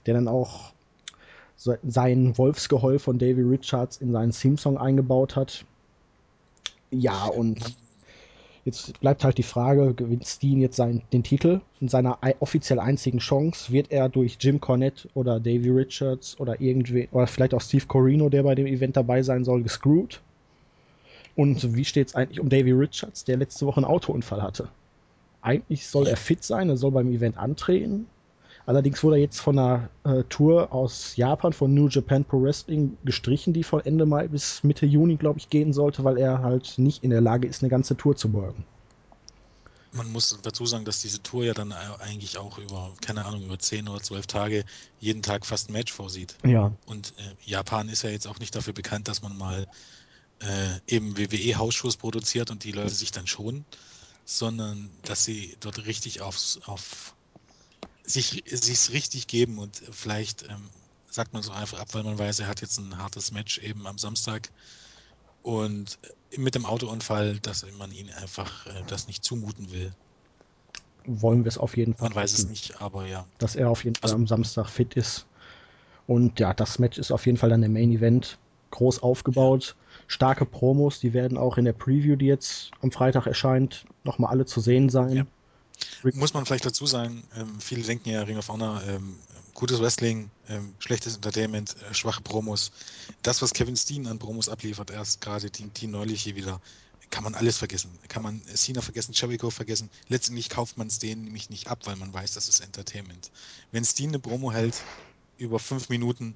[0.05, 0.73] der dann auch
[1.55, 5.65] se- sein Wolfsgeheul von Davy Richards in seinen Theme-Song eingebaut hat.
[6.91, 7.75] Ja, und
[8.63, 12.79] Jetzt bleibt halt die Frage, gewinnt Steen jetzt sein, den Titel in seiner ei- offiziell
[12.79, 13.71] einzigen Chance?
[13.71, 18.29] Wird er durch Jim Cornette oder Davey Richards oder irgendwie, oder vielleicht auch Steve Corino,
[18.29, 20.21] der bei dem Event dabei sein soll, gescrewt?
[21.35, 24.67] Und wie steht es eigentlich um Davey Richards, der letzte Woche einen Autounfall hatte?
[25.41, 28.05] Eigentlich soll er fit sein, er soll beim Event antreten.
[28.65, 32.97] Allerdings wurde er jetzt von einer äh, Tour aus Japan, von New Japan Pro Wrestling,
[33.03, 36.77] gestrichen, die von Ende Mai bis Mitte Juni, glaube ich, gehen sollte, weil er halt
[36.77, 38.63] nicht in der Lage ist, eine ganze Tour zu worken.
[39.93, 43.59] Man muss dazu sagen, dass diese Tour ja dann eigentlich auch über, keine Ahnung, über
[43.59, 44.63] 10 oder 12 Tage
[44.99, 46.35] jeden Tag fast ein Match vorsieht.
[46.45, 49.67] Ja, Und äh, Japan ist ja jetzt auch nicht dafür bekannt, dass man mal
[50.39, 50.45] äh,
[50.95, 53.65] eben WWE-Hausshows produziert und die Leute sich dann schonen,
[54.23, 57.13] sondern dass sie dort richtig aufs, auf
[58.03, 60.69] sich sich's richtig geben und vielleicht ähm,
[61.09, 63.85] sagt man so einfach ab, weil man weiß, er hat jetzt ein hartes Match eben
[63.87, 64.49] am Samstag
[65.43, 65.99] und
[66.31, 69.91] äh, mit dem Autounfall, dass man ihn einfach äh, das nicht zumuten will.
[71.05, 73.25] wollen wir es auf jeden Fall Man weiß es nicht, aber ja.
[73.39, 75.25] dass er auf jeden Fall Also- am Samstag fit ist.
[76.07, 78.37] Und ja, das Match ist auf jeden Fall dann der Main Event.
[78.71, 79.75] Groß aufgebaut,
[80.07, 84.45] starke Promos, die werden auch in der Preview, die jetzt am Freitag erscheint, nochmal alle
[84.45, 85.11] zu sehen sein.
[85.17, 85.25] Ja.
[86.13, 89.17] Muss man vielleicht dazu sagen, ähm, viele denken ja Ring of Honor, ähm,
[89.53, 92.71] gutes Wrestling, ähm, schlechtes Entertainment, äh, schwache Promos.
[93.21, 96.61] Das, was Kevin Steen an Promos abliefert, erst gerade die, die neulich hier wieder,
[97.09, 97.91] kann man alles vergessen.
[98.07, 99.89] Kann man Cena vergessen, Jericho vergessen.
[100.07, 103.31] Letztendlich kauft man es denen nämlich nicht ab, weil man weiß, das ist Entertainment.
[103.71, 104.75] Wenn Steen eine Promo hält
[105.37, 106.33] über fünf Minuten,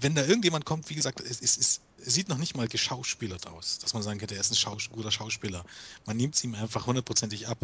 [0.00, 1.80] wenn da irgendjemand kommt, wie gesagt, es, es, es
[2.10, 5.10] sieht noch nicht mal geschauspielert aus, dass man sagen könnte, er ist ein Schaus guter
[5.10, 5.64] Schauspieler.
[6.06, 7.58] Man nimmt es ihm einfach hundertprozentig ab.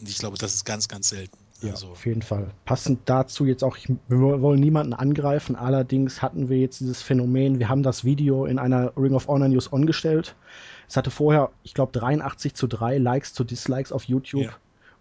[0.00, 1.36] Und ich glaube, das ist ganz, ganz selten.
[1.60, 2.50] Ja, Also, auf jeden Fall.
[2.64, 7.58] Passend dazu jetzt auch, ich, wir wollen niemanden angreifen, allerdings hatten wir jetzt dieses Phänomen,
[7.58, 10.36] wir haben das Video in einer Ring of Honor News on gestellt.
[10.88, 14.52] Es hatte vorher, ich glaube, 83 zu 3 Likes zu Dislikes auf YouTube Ja.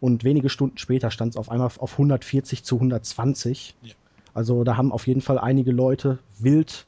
[0.01, 3.75] und wenige Stunden später stand es auf einmal auf 140 zu 120.
[3.81, 3.93] Ja.
[4.33, 6.87] Also da haben auf jeden Fall einige Leute wild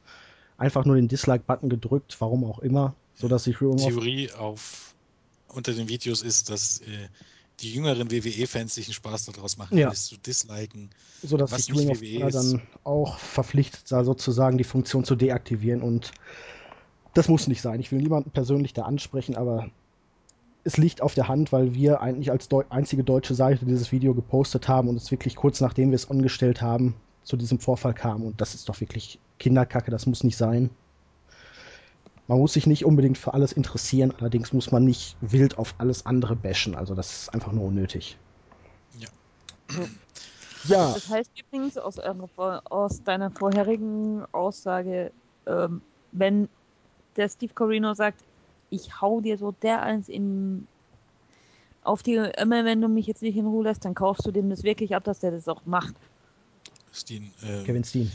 [0.62, 4.94] einfach nur den Dislike-Button gedrückt, warum auch immer, sodass sich of Theorie auf
[5.48, 7.08] unter den Videos ist, dass äh,
[7.60, 9.88] die jüngeren WWE-Fans sich einen Spaß daraus machen, Ja.
[9.88, 10.90] alles zu disliken.
[11.22, 12.34] so dass Was Ring nicht WWE ist.
[12.34, 16.12] dann auch verpflichtet sah, sozusagen die Funktion zu deaktivieren und
[17.14, 17.78] das muss nicht sein.
[17.80, 19.68] Ich will niemanden persönlich da ansprechen, aber
[20.64, 24.14] es liegt auf der Hand, weil wir eigentlich als Deu einzige deutsche Seite dieses Video
[24.14, 28.22] gepostet haben und es wirklich kurz nachdem wir es angestellt haben, zu diesem Vorfall kam
[28.22, 30.70] und das ist doch wirklich Kinderkacke, das muss nicht sein.
[32.28, 36.06] Man muss sich nicht unbedingt für alles interessieren, allerdings muss man nicht wild auf alles
[36.06, 38.16] andere bashen, also das ist einfach nur unnötig.
[38.98, 39.08] Ja.
[40.64, 45.10] Ja, Das heißt übrigens aus, aus deiner vorherigen Aussage,
[45.44, 46.48] ähm, wenn
[47.16, 48.22] der Steve Corino sagt,
[48.70, 50.66] ich hau dir so der eins in
[51.84, 54.50] auf die immer wenn du mich jetzt nicht in Ruhe lässt, dann kaufst du dem
[54.50, 55.94] das wirklich ab, dass der das auch macht.
[56.92, 58.12] Steen, ähm, Kevin Steen.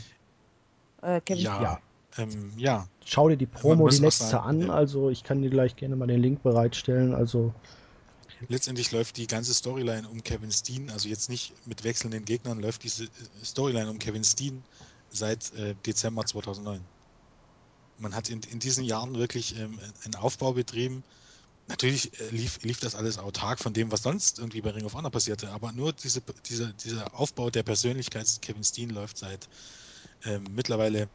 [1.02, 1.80] Äh, Kevin ja, Ja.
[2.16, 4.70] Ähm, ja, Schau dir die Promo, die letzte sagen, an.
[4.70, 7.14] Also ich kann dir gleich gerne mal den Link bereitstellen.
[7.14, 7.54] Also
[8.48, 12.84] letztendlich läuft die ganze Storyline um Kevin Steen, also jetzt nicht mit wechselnden Gegnern, läuft
[12.84, 13.08] diese äh,
[13.44, 14.62] Storyline um Kevin Steen
[15.10, 16.80] seit äh, Dezember 2009.
[17.98, 21.02] Man hat in, in diesen Jahren wirklich ähm, einen Aufbau betrieben
[21.68, 24.94] natürlich äh, lief, lief das alles autark von dem, was sonst irgendwie bei Ring of
[24.94, 29.48] Honor passierte, aber nur diese, diese, dieser Aufbau der Persönlichkeit Kevin Steen läuft seit
[30.24, 31.08] ähm, mittlerweile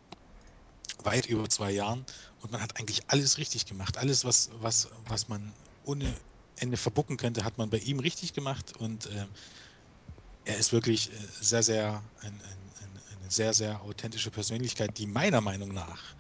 [1.04, 2.06] weit über zwei Jahren
[2.38, 3.98] und man hat eigentlich alles richtig gemacht.
[3.98, 6.14] Alles, was, was, was man ohne
[6.56, 9.30] Ende verbucken könnte, hat man bei ihm richtig gemacht und ähm,
[10.46, 15.08] er ist wirklich äh, sehr, sehr ein, ein, ein, eine sehr, sehr authentische Persönlichkeit, die
[15.08, 16.16] meiner Meinung nach,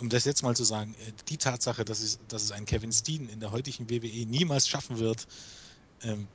[0.00, 2.92] um das jetzt mal zu sagen, äh, die Tatsache, dass es, dass es ein Kevin
[2.92, 5.26] Steen in der heutigen WWE niemals schaffen wird,
[6.02, 6.28] ähm,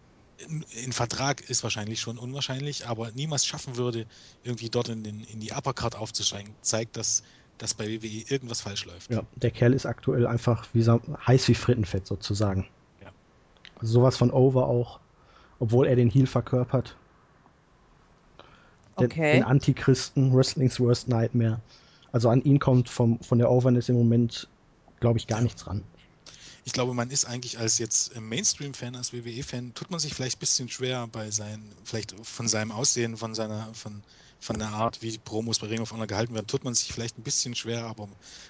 [0.83, 4.05] in Vertrag ist wahrscheinlich schon unwahrscheinlich, aber niemals schaffen würde,
[4.43, 7.23] irgendwie dort in, den, in die Uppercard aufzusteigen, zeigt, dass,
[7.57, 9.11] dass bei WWE irgendwas falsch läuft.
[9.11, 12.67] Ja, der Kerl ist aktuell einfach wie so, heiß wie Frittenfett sozusagen.
[13.03, 13.11] Ja.
[13.79, 14.99] Also sowas von over auch,
[15.59, 16.95] obwohl er den Heel verkörpert.
[18.99, 19.33] Den, Okay.
[19.33, 21.61] den Antichristen, Wrestling's Worst Nightmare.
[22.11, 24.47] Also an ihn kommt vom, von der Overness im Moment,
[24.99, 25.83] glaube ich, gar nichts ran.
[26.63, 30.37] Ich glaube, man ist eigentlich als jetzt äh, Mainstream-Fan, als WWE-Fan, tut man sich vielleicht
[30.37, 34.03] ein bisschen schwer bei seinen, vielleicht von seinem Aussehen, von seiner, von,
[34.39, 36.93] von der Art, wie die Promos bei Ring of Honor gehalten werden, tut man sich
[36.93, 38.07] vielleicht ein bisschen schwer, aber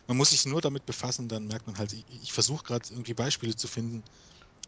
[0.08, 3.14] man muss sich nur damit befassen, dann merkt man halt, ich, ich versuche gerade irgendwie
[3.14, 4.04] Beispiele zu finden,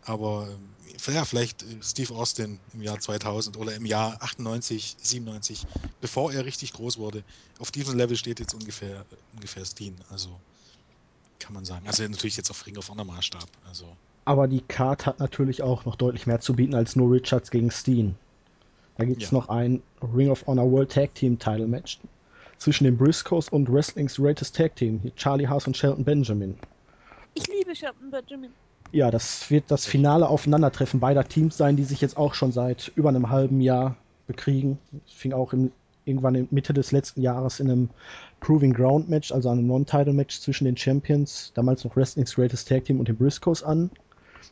[0.06, 0.76] aber ähm,
[1.14, 5.66] ja, vielleicht äh, Steve Austin im Jahr 2000 oder im Jahr 98, 97,
[6.02, 7.24] bevor er richtig groß wurde.
[7.60, 10.40] Auf diesem Level steht jetzt ungefähr, äh, ungefähr Steen, also
[11.40, 11.88] kann man sagen.
[11.88, 15.86] Also natürlich jetzt auf Ring of Honor Maßstab, also Aber die Card hat natürlich auch
[15.86, 18.16] noch deutlich mehr zu bieten als nur Richards gegen Steen.
[18.98, 19.38] Da gibt es Ja.
[19.38, 22.00] noch ein Ring of Honor World Tag Team Title Match
[22.60, 26.58] zwischen den Briscoes und Wrestling's Greatest Tag Team, hier Charlie Haas und Shelton Benjamin.
[27.34, 28.54] Ich liebe Shelton Benjamin.
[28.94, 32.92] Ja, das wird das finale Aufeinandertreffen beider Teams sein, die sich jetzt auch schon seit
[32.96, 33.98] über einem halben Jahr
[34.28, 34.78] bekriegen.
[35.08, 35.72] Es fing auch im,
[36.06, 37.90] irgendwann in Mitte des letzten Jahres in einem
[38.40, 43.00] Proving Ground Match, also einem Non-Title-Match zwischen den Champions, damals noch Wrestling's Greatest Tag Team
[43.00, 43.90] und den Briscoes an.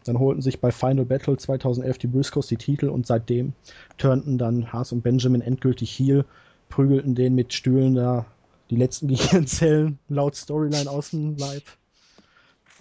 [0.05, 3.53] Dann holten sich bei Final Battle 2011 die Briscoes die Titel und seitdem
[3.99, 6.25] turnten dann Haas und Benjamin endgültig heel,
[6.67, 8.25] prügelten den mit Stühlen da
[8.71, 11.61] die letzten Gehirnzellen laut Storyline aus dem Leib.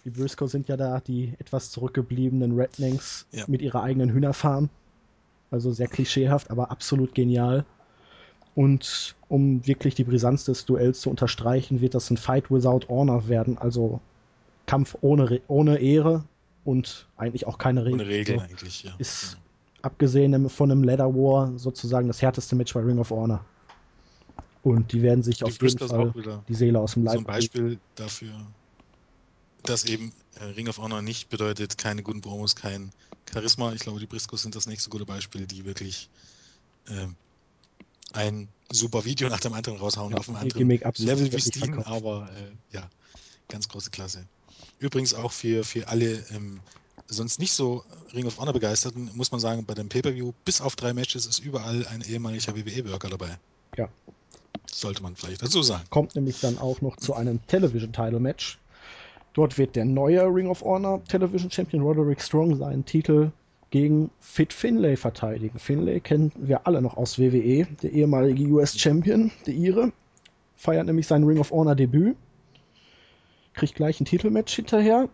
[0.04, 3.44] Die Briscoes sind ja da die etwas zurückgebliebenen Rednecks Ja.
[3.46, 4.70] mit ihrer eigenen Hühnerfarm.
[5.50, 7.64] Also sehr klischeehaft, aber absolut genial.
[8.54, 13.28] Und um wirklich die Brisanz des Duells zu unterstreichen, wird das ein Fight without honor
[13.28, 13.58] werden.
[13.58, 14.00] Also
[14.66, 16.24] Kampf ohne, Re- ohne Ehre
[16.64, 18.00] und eigentlich auch keine Regel.
[18.00, 18.92] ohne Regeln So, eigentlich, ja.
[18.98, 19.38] ist
[19.82, 23.44] abgesehen von einem Leather War sozusagen das härteste Match bei Ring of Honor.
[24.62, 26.12] Und die werden sich Die auf jeden Fall
[26.48, 28.32] die Seele aus dem Leib so ein Beispiel dafür,
[29.64, 32.92] dass eben äh, Ring of Honor nicht bedeutet, keine guten Promos, kein
[33.32, 33.72] Charisma.
[33.72, 36.08] Ich glaube, die Briscoes sind das nächste gute Beispiel, die wirklich
[36.88, 37.14] ähm,
[38.12, 41.86] ein super Video nach dem anderen raushauen Ja, auf ihr anderen Level wie verkauft.
[41.86, 42.88] aber äh, ja,
[43.48, 44.26] ganz große Klasse.
[44.78, 46.60] Übrigens auch für, für alle ähm,
[47.06, 50.76] sonst nicht so Ring of Honor begeisterten, muss man sagen, bei dem Pay-Per-View bis auf
[50.76, 53.38] drei Matches ist überall ein ehemaliger WWE-Worker dabei.
[53.76, 53.88] Ja.
[54.70, 55.84] Sollte man vielleicht dazu sagen.
[55.90, 58.58] kommt nämlich dann auch noch zu einem Television Title Match.
[59.34, 63.30] Dort wird der neue Ring of Honor Television Champion Roderick Strong seinen Titel
[63.70, 65.58] gegen Fit Finlay verteidigen.
[65.58, 69.92] Finlay kennen wir alle noch aus WWE, der ehemalige US Champion, der Ire,
[70.56, 72.16] feiert nämlich sein Ring of Honor Debüt,
[73.54, 75.08] kriegt gleich ein Titelmatch hinterher,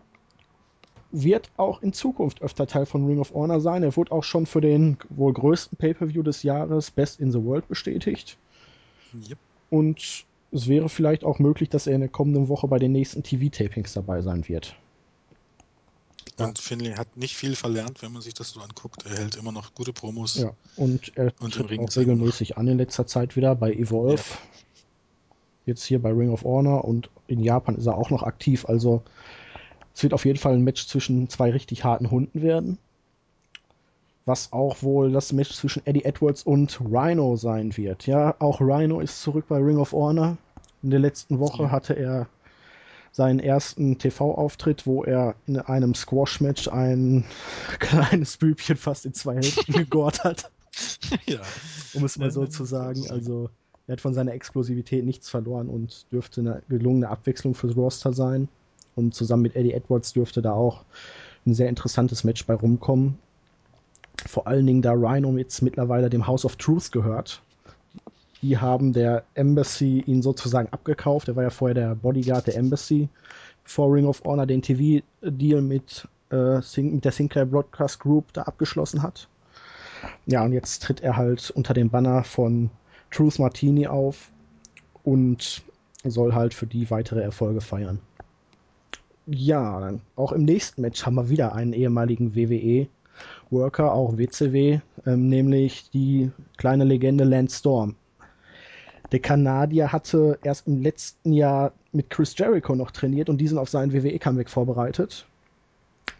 [1.11, 3.83] wird auch in Zukunft öfter Teil von Ring of Honor sein.
[3.83, 7.67] Er wurde auch schon für den wohl größten Pay-per-View des Jahres Best in the World
[7.67, 8.37] bestätigt.
[9.13, 9.37] Yep.
[9.69, 13.23] Und es wäre vielleicht auch möglich, dass er in der kommenden Woche bei den nächsten
[13.23, 14.75] TV-Tapings dabei sein wird.
[16.37, 19.05] Und Finlay hat nicht viel verlernt, wenn man sich das so anguckt.
[19.05, 20.35] Er hält immer noch gute Promos.
[20.35, 24.23] Ja, und er Und tritt Ring auch regelmäßig an in letzter Zeit wieder bei Evolve.
[25.65, 28.65] Jetzt hier bei Ring of Honor und in Japan ist er auch noch aktiv.
[28.65, 29.01] Also
[29.95, 32.77] es wird auf jeden Fall ein Match zwischen zwei richtig harten Hunden werden.
[34.27, 38.07] Was auch wohl das Match zwischen Eddie Edwards und Rhino sein wird.
[38.07, 40.37] Ja, auch Rhino ist zurück bei Ring of Honor.
[40.83, 41.71] In der letzten Woche Ja.
[41.71, 42.27] hatte er
[43.13, 47.23] seinen ersten TV-Auftritt, wo er in einem Squash-Match ein
[47.79, 50.51] kleines Bübchen fast in zwei Hälften gegort hat,
[51.25, 51.39] ja.
[51.93, 53.09] um es mal so zu sagen.
[53.09, 53.49] Also
[53.87, 58.49] er hat von seiner Explosivität nichts verloren und dürfte eine gelungene Abwechslung fürs Roster sein.
[58.95, 60.83] Und zusammen mit Eddie Edwards dürfte da auch
[61.45, 63.17] ein sehr interessantes Match bei rumkommen.
[64.25, 67.41] Vor allen Dingen, da Rhino jetzt mittlerweile dem House of Truth gehört.
[68.41, 71.27] Die haben der Embassy ihn sozusagen abgekauft.
[71.27, 73.09] Er war ja vorher der Bodyguard der Embassy,
[73.63, 79.01] bevor Ring of Honor den TV-Deal mit, äh, mit der Sinclair Broadcast Group da abgeschlossen
[79.01, 79.27] hat.
[80.25, 82.69] Ja, und jetzt tritt er halt unter dem Banner von
[83.11, 84.31] Truth Martini auf
[85.03, 85.63] und
[86.03, 87.99] soll halt für die weitere Erfolge feiern.
[89.25, 92.35] Ja, auch im nächsten Match haben wir wieder einen ehemaligen
[93.51, 97.95] WWE-Worker, auch WCW, ähm, nämlich die kleine Legende Lance Storm.
[99.11, 103.69] Der Kanadier hatte erst im letzten Jahr mit Chris Jericho noch trainiert und diesen auf
[103.69, 105.25] seinen WWE-Comeback vorbereitet.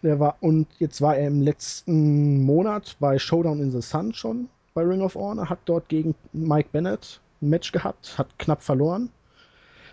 [0.02, 4.48] Der war, und jetzt war er im letzten Monat bei Showdown in the Sun schon
[4.74, 9.10] bei Ring of Honor, hat dort gegen Mike Bennett ein Match gehabt, hat knapp verloren,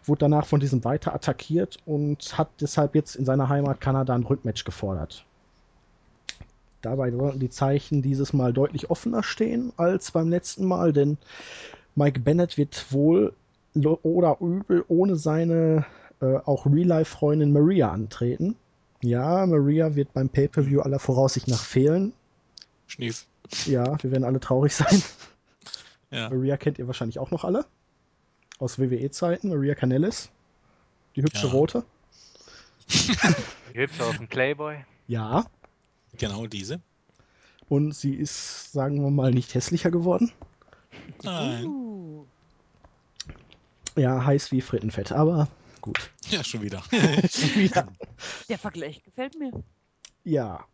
[0.05, 4.23] wurde danach von diesem weiter attackiert und hat deshalb jetzt in seiner Heimat Kanada ein
[4.23, 5.25] Rückmatch gefordert.
[6.85, 11.17] Dabei sollten die Zeichen dieses Mal deutlich offener stehen als beim letzten Mal, denn
[11.95, 13.33] Mike Bennett wird wohl
[13.73, 15.87] oder übel ohne seine
[16.21, 18.55] äh, auch Real-Life-Freundin Maria antreten.
[19.01, 22.13] Ja, Maria wird beim Pay-Per-View aller Voraussicht nach fehlen.
[22.85, 23.25] Schnief.
[23.65, 25.01] Ja, wir werden alle traurig sein.
[26.11, 26.29] Ja.
[26.29, 27.65] Maria kennt ihr wahrscheinlich auch noch alle.
[28.59, 29.49] Aus WWE-Zeiten.
[29.49, 30.29] Maria Canellis.
[31.15, 31.51] Die hübsche Ja.
[31.53, 31.83] Rote.
[33.73, 34.77] Die Hübsche aus dem Playboy.
[35.07, 35.47] Ja.
[36.17, 36.81] Genau diese.
[37.67, 40.31] Und sie ist, sagen wir mal, nicht hässlicher geworden.
[41.23, 41.65] Nein.
[41.65, 42.25] Uh.
[43.95, 45.47] Ja, heiß wie Frittenfett, aber
[45.81, 46.11] gut.
[46.29, 46.83] Ja, schon wieder.
[47.29, 47.87] Schon wieder.
[48.49, 49.51] Der Vergleich gefällt mir.
[50.23, 50.65] Ja.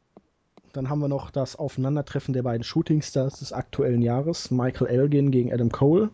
[0.74, 4.52] Dann haben wir noch das Aufeinandertreffen der beiden Shootingstars des aktuellen Jahres.
[4.52, 6.10] Michael Elgin gegen Adam Cole.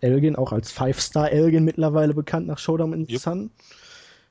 [0.00, 3.16] Elgin auch als Five-Star Elgin mittlerweile bekannt nach Showdown in the.
[3.16, 3.50] Sun.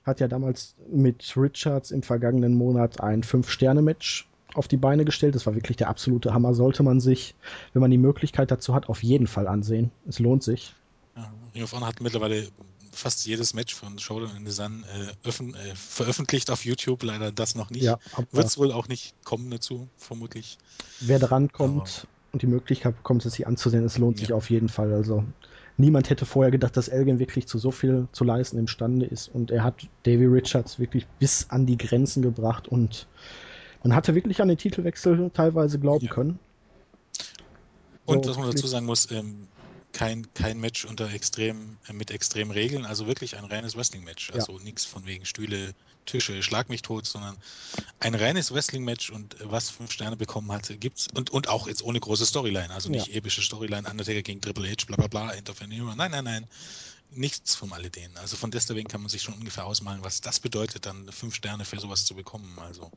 [0.08, 5.36] Hat ja damals mit Richards im vergangenen Monat ein Fünf-Sterne-Match auf die Beine gestellt.
[5.36, 6.53] Das war wirklich der absolute Hammer.
[6.56, 7.36] Sollte man sich,
[7.74, 9.92] wenn man die Möglichkeit dazu hat, auf jeden Fall ansehen.
[10.08, 10.74] Es lohnt sich.
[11.16, 12.48] Ja, Ring of Honor hat mittlerweile
[12.94, 17.03] fast jedes Match von Showdown in the Sun äh, äh, veröffentlicht auf YouTube.
[17.03, 17.84] Leider das noch nicht.
[17.84, 20.58] Ja, aber Wird es wohl auch nicht kommen dazu, vermutlich.
[21.02, 24.36] wer dran kommt und die Möglichkeit bekommt, es sich anzusehen, es lohnt sich Ja.
[24.36, 24.94] auf jeden Fall.
[24.94, 25.26] Also
[25.77, 29.51] niemand hätte vorher gedacht, dass Elgin wirklich zu so viel zu leisten imstande ist und
[29.51, 33.07] er hat Davy Richards wirklich bis an die Grenzen gebracht und
[33.83, 36.11] man hatte wirklich an den Titelwechsel teilweise glauben Ja.
[36.14, 36.39] können.
[38.06, 39.47] Und So, was man dazu sagen muss, ähm,
[39.98, 44.30] kein, kein Match unter extrem, mit extremen Regeln, also wirklich ein reines Wrestling-Match.
[44.30, 44.35] Ja.
[44.35, 45.74] Also nichts von wegen Stühle,
[46.06, 47.35] Tische, Schlag mich tot, sondern
[48.00, 52.00] ein reines Wrestling-Match und was fünf Sterne bekommen hat, gibt's und, und auch jetzt ohne
[52.00, 56.11] große Storyline, also nicht epische Storyline, Undertaker gegen Triple H, bla bla bla, Interference, nein,
[56.11, 56.48] nein, nein.
[57.09, 58.11] Nichts von alledem.
[58.17, 61.66] Also von deswegen kann man sich schon ungefähr ausmalen, was das bedeutet, dann fünf Sterne
[61.66, 62.59] für sowas zu bekommen.
[62.59, 62.92] Also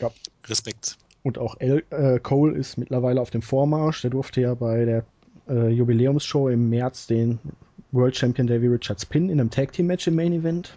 [0.00, 0.10] Ja.
[0.46, 0.98] Respekt.
[1.22, 4.02] Und auch El äh, Cole ist mittlerweile auf dem Vormarsch.
[4.02, 5.06] Der durfte ja bei der
[5.48, 7.38] äh, Jubiläumsshow im März den
[7.92, 10.76] World Champion Davy Richards Pin in einem Tag Team Match im Main Event.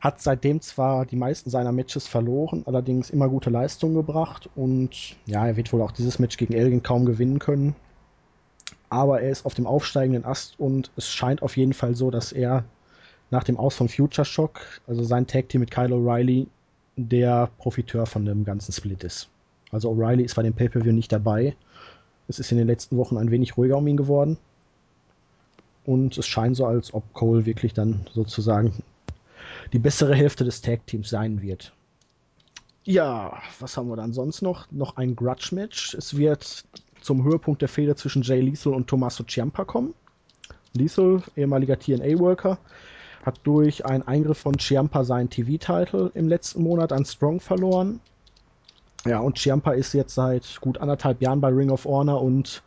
[0.00, 5.46] Hat seitdem zwar die meisten seiner Matches verloren, allerdings immer gute Leistungen gebracht und ja,
[5.46, 7.74] er wird wohl auch dieses Match gegen Elgin kaum gewinnen können.
[8.90, 12.32] Aber er ist auf dem aufsteigenden Ast und es scheint auf jeden Fall so, dass
[12.32, 12.64] er
[13.30, 16.46] nach dem Aus von Future Shock, also sein Tag Team mit Kyle O'Reilly,
[16.96, 19.28] der Profiteur von dem ganzen Split ist.
[19.72, 21.56] Also O'Reilly ist bei dem Pay-Per-View nicht dabei.
[22.28, 24.38] Es ist in den letzten Wochen ein wenig ruhiger um ihn geworden.
[25.84, 28.72] Und es scheint so, als ob Cole wirklich dann sozusagen
[29.72, 31.72] die bessere Hälfte des Tag-Teams sein wird.
[32.84, 34.70] Ja, was haben wir dann sonst noch?
[34.70, 35.94] Noch ein Grudge-Match.
[35.94, 36.64] Es wird
[37.00, 39.94] zum Höhepunkt der Fehde zwischen Jay Lethal und Tommaso Ciampa kommen.
[40.74, 42.58] Lethal, ehemaliger TNA-Worker,
[43.24, 48.00] hat durch einen Eingriff von Ciampa seinen TV-Title im letzten Monat an Strong verloren.
[49.06, 52.62] Ja, und Ciampa ist jetzt seit gut anderthalb Jahren bei Ring of Honor und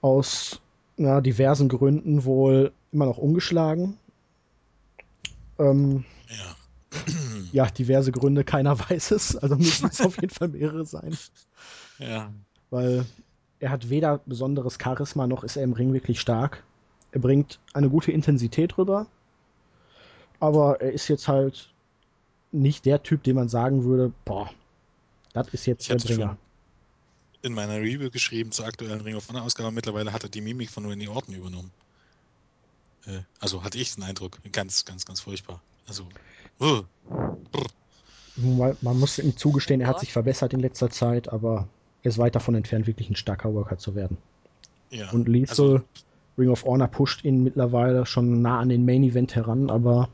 [0.00, 0.60] aus
[0.96, 3.98] ja, diversen Gründen wohl immer noch ungeschlagen.
[5.58, 6.56] Ähm, Ja.
[7.52, 9.36] ja, diverse Gründe, keiner weiß es.
[9.36, 11.16] Also müssen es auf jeden Fall mehrere sein.
[11.98, 12.32] ja.
[12.70, 13.06] Weil
[13.60, 16.62] er hat weder besonderes Charisma noch ist er im Ring wirklich stark.
[17.10, 19.06] Er bringt eine gute Intensität rüber.
[20.38, 21.72] Aber er ist jetzt halt
[22.52, 24.50] nicht der Typ, den man sagen würde, boah,
[25.42, 26.28] das ist jetzt Ich der Bringer.
[26.28, 26.38] schon
[27.42, 29.70] in meiner Review geschrieben zur aktuellen Ring of Honor Ausgabe.
[29.70, 31.70] Mittlerweile hat er die Mimik von Randy Orton übernommen.
[33.06, 34.38] Äh, also hatte ich den Eindruck.
[34.52, 35.62] Ganz, ganz, ganz furchtbar.
[35.86, 36.06] Also,
[36.60, 36.82] uh,
[38.36, 41.68] Man muss ihm zugestehen, er hat sich verbessert in letzter Zeit, aber
[42.02, 44.18] er ist weit davon entfernt, wirklich ein starker Worker zu werden.
[44.90, 45.10] ja.
[45.10, 45.80] Und Lethal, Also,
[46.36, 50.08] Ring of Honor pusht ihn mittlerweile schon nah an den Main Event heran, aber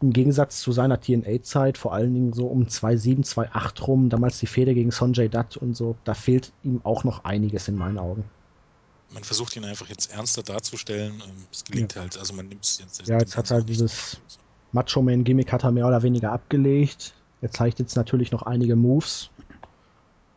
[0.00, 4.46] im Gegensatz zu seiner TNA-Zeit, vor allen Dingen so um 2.7, 2.8 rum, damals die
[4.46, 8.24] Fehde gegen Sonjay Dutt und so, da fehlt ihm auch noch einiges in meinen Augen.
[9.12, 11.14] man versucht ihn einfach jetzt ernster darzustellen.
[11.26, 13.08] ähm, Es gelingt halt, also man nimmt es jetzt.
[13.08, 14.38] Ja, jetzt hat er nicht dieses- so.
[14.72, 17.14] Macho Man Gimmick hat er mehr oder weniger abgelegt.
[17.40, 19.30] Er zeigt jetzt natürlich noch einige Moves,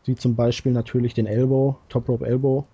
[0.06, 2.66] wie zum Beispiel natürlich den Elbow, Top Rope Elbow.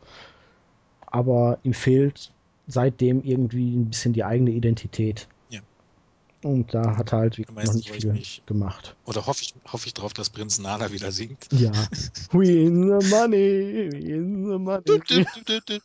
[1.06, 2.32] Aber ihm fehlt
[2.68, 5.26] seitdem irgendwie ein bisschen die eigene Identität.
[6.48, 8.42] Und da hat er halt Meistens noch nicht viel mich.
[8.46, 8.96] gemacht.
[9.04, 11.46] Oder hoffe ich, hoffe ich drauf, dass Prinz Nala wieder singt.
[11.52, 11.70] Ja.
[12.32, 14.82] We in the money, we in the money.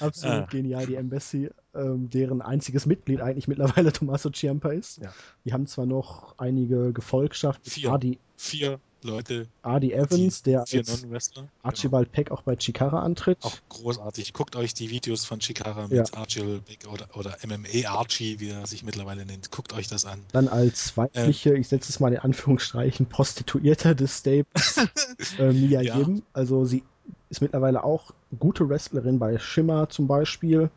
[0.00, 0.46] Absolut Ah.
[0.50, 4.98] genial, die Embassy, ähm, deren einziges Mitglied eigentlich mittlerweile Tommaso Ciampa ist.
[4.98, 5.12] Ja.
[5.44, 7.92] Die haben zwar noch einige Gefolgschaft, Vier.
[7.92, 10.70] Adi, Vier Leute, Adi Evans, der als.
[10.70, 11.48] Genau.
[11.62, 13.38] Archibald Peck auch bei Chikara antritt.
[13.42, 14.32] Auch großartig.
[14.32, 16.02] Guckt euch die Videos von Chikara Ja.
[16.02, 19.50] mit Archie Big oder, oder MMA Archie, wie er sich mittlerweile nennt.
[19.50, 20.20] Guckt euch das an.
[20.32, 24.76] Dann als weibliche, ich setze es mal in Anführungsstreichen, Prostituierte des Stables,
[25.38, 25.98] äh, Mia Ja.
[25.98, 26.22] Yim.
[26.32, 26.82] Also sie
[27.30, 30.70] ist mittlerweile auch gute Wrestlerin bei Shimmer zum Beispiel.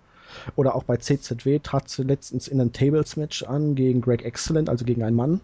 [0.55, 4.83] Oder auch bei CZW trat sie letztens in einem Tables-Match an gegen Greg Excellent, also
[4.83, 5.39] gegen einen Mann.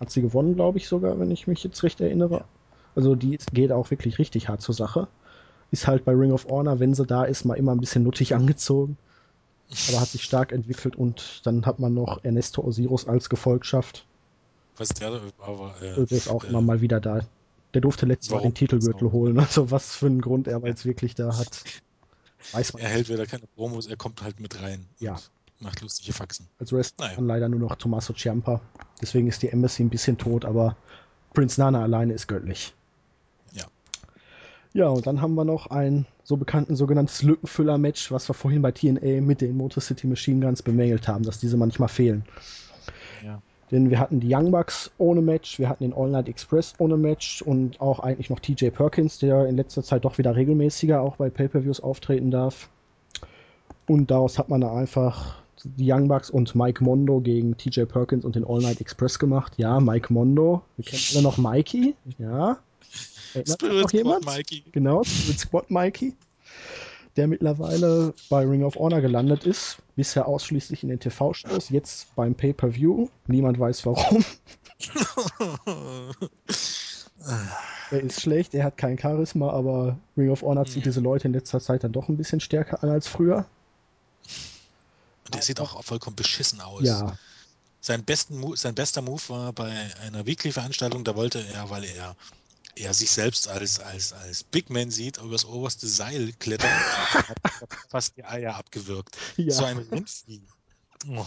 [0.00, 2.44] Hat sie gewonnen, glaube ich sogar, wenn ich mich jetzt recht erinnere.
[2.94, 5.08] Also die geht auch wirklich richtig hart zur Sache.
[5.70, 8.34] Ist halt bei Ring of Honor, wenn sie da ist, mal immer ein bisschen nuttig
[8.34, 8.96] angezogen.
[9.88, 14.06] Aber hat sich stark entwickelt und dann hat man noch Ernesto Osiris als Gefolgschaft.
[14.78, 15.74] Was der aber.
[15.82, 17.20] Äh, der ist auch äh, immer mal wieder da.
[17.74, 19.38] Der durfte letztes Mal den Titelgürtel holen.
[19.38, 21.64] Also was für einen Grund er jetzt wirklich da hat,
[22.52, 22.82] weiß man.
[22.82, 25.14] Er hält wieder keine Promos, er kommt halt mit rein Ja.
[25.14, 25.30] und
[25.60, 26.46] macht lustige Faxen.
[26.58, 27.20] Als Wrestler Naja.
[27.20, 28.60] leider nur noch Tommaso Ciampa.
[29.00, 30.76] Deswegen ist die Embassy ein bisschen tot, aber
[31.34, 32.74] Prince Nana alleine ist göttlich.
[33.52, 33.64] Ja.
[34.72, 38.72] Ja, und dann haben wir noch ein so bekannten sogenanntes Lückenfüller-Match, was wir vorhin bei
[38.72, 42.24] TNA mit den Motor City Machine Guns bemängelt haben, dass diese manchmal fehlen.
[43.24, 43.40] Ja.
[43.70, 46.96] Denn wir hatten die Young Bucks ohne Match, wir hatten den All Night Express ohne
[46.96, 51.16] Match und auch eigentlich noch TJ Perkins, der in letzter Zeit doch wieder regelmäßiger auch
[51.16, 52.68] bei Pay-Per-Views auftreten darf.
[53.86, 58.24] Und daraus hat man da einfach die Young Bucks und Mike Mondo gegen TJ Perkins
[58.24, 59.54] und den All Night Express gemacht.
[59.56, 60.62] Ja, Mike Mondo.
[60.76, 61.94] Wir kennen alle noch Mikey.
[62.18, 62.58] Ja.
[63.34, 64.22] Erinnert Spirit noch jemand?
[64.22, 64.64] Squad Mikey.
[64.72, 66.14] Genau, Spirit Squad Mikey.
[67.16, 69.78] Der mittlerweile bei Ring of Honor gelandet ist.
[69.96, 73.08] Bisher ausschließlich in den TV-Shows, jetzt beim Pay-Per-View.
[73.26, 74.24] Niemand weiß warum.
[77.90, 80.82] Er ist schlecht, er hat kein Charisma, aber Ring of Honor zieht Ja.
[80.84, 83.46] diese Leute in letzter Zeit dann doch ein bisschen stärker an als früher.
[85.28, 86.82] Und der sieht auch vollkommen beschissen aus.
[86.82, 87.18] Ja,
[87.80, 89.70] Sein, besten sein bester Move war bei
[90.02, 92.16] einer Weekly-Veranstaltung, da wollte er, weil er,
[92.76, 97.38] er sich selbst als, als, als Big Man sieht, übers oberste Seil klettern, hat
[97.88, 99.16] fast die Eier abgewürgt.
[99.36, 100.42] ja, So ein Rindvieh.
[101.08, 101.26] Oh,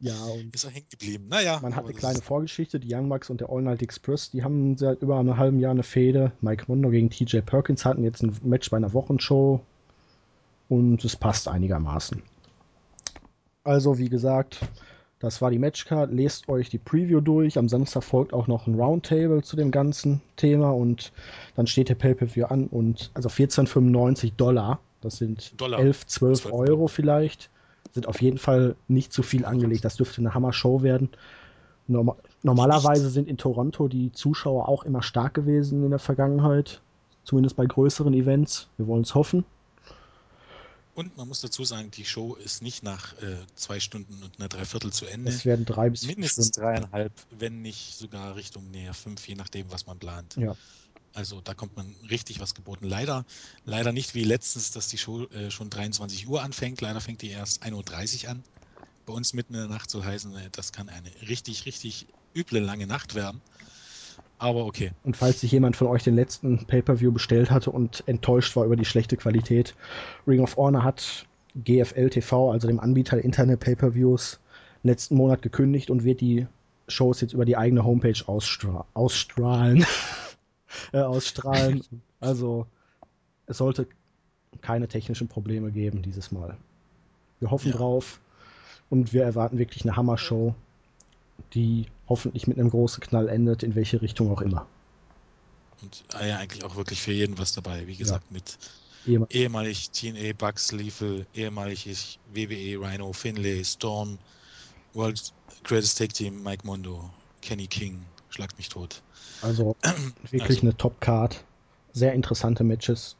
[0.00, 1.28] ja, und ist er hängen geblieben.
[1.28, 1.58] Naja.
[1.62, 2.78] man hat eine kleine Vorgeschichte.
[2.78, 5.70] Die Young Bucks und der All Night Express, die haben seit über einem halben Jahr
[5.70, 6.32] eine Fehde.
[6.40, 9.64] Mike Mondo gegen TJ Perkins hatten jetzt ein Match bei einer Wochenshow
[10.68, 12.22] und es passt einigermaßen.
[13.66, 14.60] Also, wie gesagt,
[15.18, 16.12] das war die Matchcard.
[16.12, 17.58] Lest euch die Preview durch.
[17.58, 21.12] Am Samstag folgt auch noch ein Roundtable zu dem ganzen Thema und
[21.56, 24.78] dann steht der Pay-Per-View an und also 14,95 Dollar.
[25.00, 25.80] Das sind Dollar.
[25.80, 27.50] 11, 12 12 Euro vielleicht.
[27.92, 29.84] Sind auf jeden Fall nicht zu viel angelegt.
[29.84, 31.08] Das dürfte eine Hammer-Show werden.
[31.88, 36.80] Norma normalerweise sind in Toronto die Zuschauer auch immer stark gewesen in der Vergangenheit.
[37.24, 38.68] Zumindest bei größeren Events.
[38.76, 39.44] Wir wollen es hoffen.
[40.96, 44.48] Und man muss dazu sagen, die Show ist nicht nach äh, zwei Stunden und einer
[44.48, 45.30] Dreiviertel zu Ende.
[45.30, 46.68] Es werden drei bis Mindestens Stunden.
[46.68, 50.36] dreieinhalb, wenn nicht sogar Richtung näher fünf, je nachdem, was man plant.
[50.36, 50.56] Ja.
[51.12, 52.86] Also da kommt man richtig was geboten.
[52.88, 53.26] Leider,
[53.64, 56.80] leider nicht wie letztens, dass die Show äh, schon 23 Uhr anfängt.
[56.80, 58.44] Leider fängt die erst 1.30 Uhr an.
[59.04, 62.60] Bei uns mitten in der Nacht soll heißen, äh, das kann eine richtig, richtig üble
[62.60, 63.42] lange Nacht werden.
[64.38, 64.92] Aber okay.
[65.02, 68.76] Und falls sich jemand von euch den letzten Pay-Per-View bestellt hatte und enttäuscht war über
[68.76, 69.74] die schlechte Qualität,
[70.26, 71.26] Ring of Honor hat
[71.64, 74.40] GFL TV, also dem Anbieter der Internet-Pay-Per-Views,
[74.82, 76.46] letzten Monat gekündigt und wird die
[76.88, 79.84] Shows jetzt über die eigene Homepage ausstra ausstrahlen.
[80.92, 81.82] äh, ausstrahlen.
[82.20, 82.66] Also
[83.46, 83.86] es sollte
[84.60, 86.56] keine technischen Probleme geben dieses Mal.
[87.40, 87.78] Wir hoffen Ja.
[87.78, 88.20] drauf
[88.90, 90.54] und wir erwarten wirklich eine Hammer-Show,
[91.54, 94.66] die hoffentlich mit einem großen Knall endet, in welche Richtung auch immer.
[95.82, 97.86] Und äh, ja, eigentlich auch wirklich für jeden was dabei.
[97.86, 98.58] Wie gesagt, mit
[99.06, 104.18] Ehem- ehemalig TNA Bucks Lethal, ehemalig WWE Rhino, Finlay, Storm,
[104.94, 105.32] World
[105.64, 107.10] Greatest Tag Team, Mike Mondo,
[107.42, 108.00] Kenny King,
[108.30, 109.02] schlagt mich tot.
[109.42, 109.76] Also
[110.30, 110.60] wirklich Also.
[110.62, 111.44] eine Top-Card.
[111.92, 113.16] Sehr interessante Matches.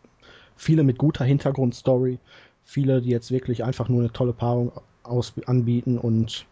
[0.56, 2.18] Viele mit guter Hintergrundstory.
[2.64, 4.72] Viele, die jetzt wirklich einfach nur eine tolle Paarung
[5.02, 5.98] aus anbieten.
[5.98, 6.46] Und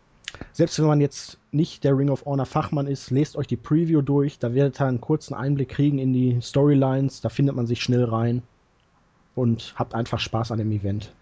[0.52, 4.02] selbst wenn man jetzt nicht der Ring of Honor Fachmann ist, lest euch die Preview
[4.02, 4.38] durch.
[4.38, 7.20] Da werdet ihr einen kurzen Einblick kriegen in die Storylines.
[7.20, 8.42] Da findet man sich schnell rein.
[9.34, 11.12] Und habt einfach Spaß an dem Event.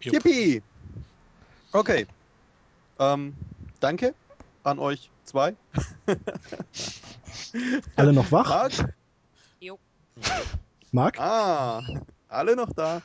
[0.00, 0.62] Yippie!
[1.72, 2.06] Okay.
[2.98, 3.34] Ähm,
[3.80, 4.14] danke
[4.64, 5.54] an euch zwei.
[7.96, 8.48] Alle noch wach?
[8.48, 8.94] Marc?
[9.60, 9.78] Jo.
[10.92, 11.18] Marc?
[11.18, 11.82] Ah,
[12.28, 13.02] alle noch da.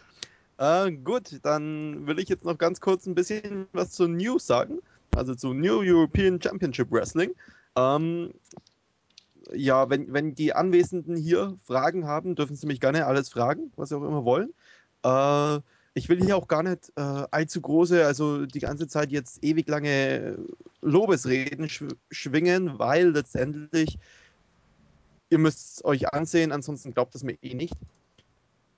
[0.60, 4.80] Äh, gut, dann will ich jetzt noch ganz kurz ein bisschen was zu News sagen.
[5.16, 7.32] Also zu New European Championship Wrestling.
[7.78, 8.34] Ähm,
[9.54, 13.90] ja, wenn, wenn die Anwesenden hier Fragen haben, dürfen sie mich gerne alles fragen, was
[13.90, 14.54] sie auch immer wollen.
[15.04, 15.62] Äh,
[15.94, 19.68] ich will hier auch gar nicht äh, allzu große, also die ganze Zeit jetzt ewig
[19.70, 20.38] lange
[20.82, 23.98] Lobesreden sch schwingen, weil letztendlich
[25.30, 27.76] ihr müsst es euch ansehen, ansonsten glaubt es mir eh nicht.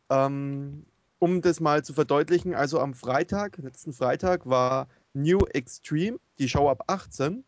[0.09, 0.85] Ähm,
[1.21, 6.67] um das mal zu verdeutlichen, also am Freitag, letzten Freitag war New Extreme, die Show
[6.67, 7.45] ab 18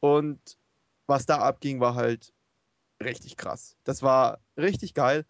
[0.00, 0.56] und
[1.06, 2.32] was da abging, war halt
[3.02, 3.76] richtig krass.
[3.84, 5.26] Das war richtig geil.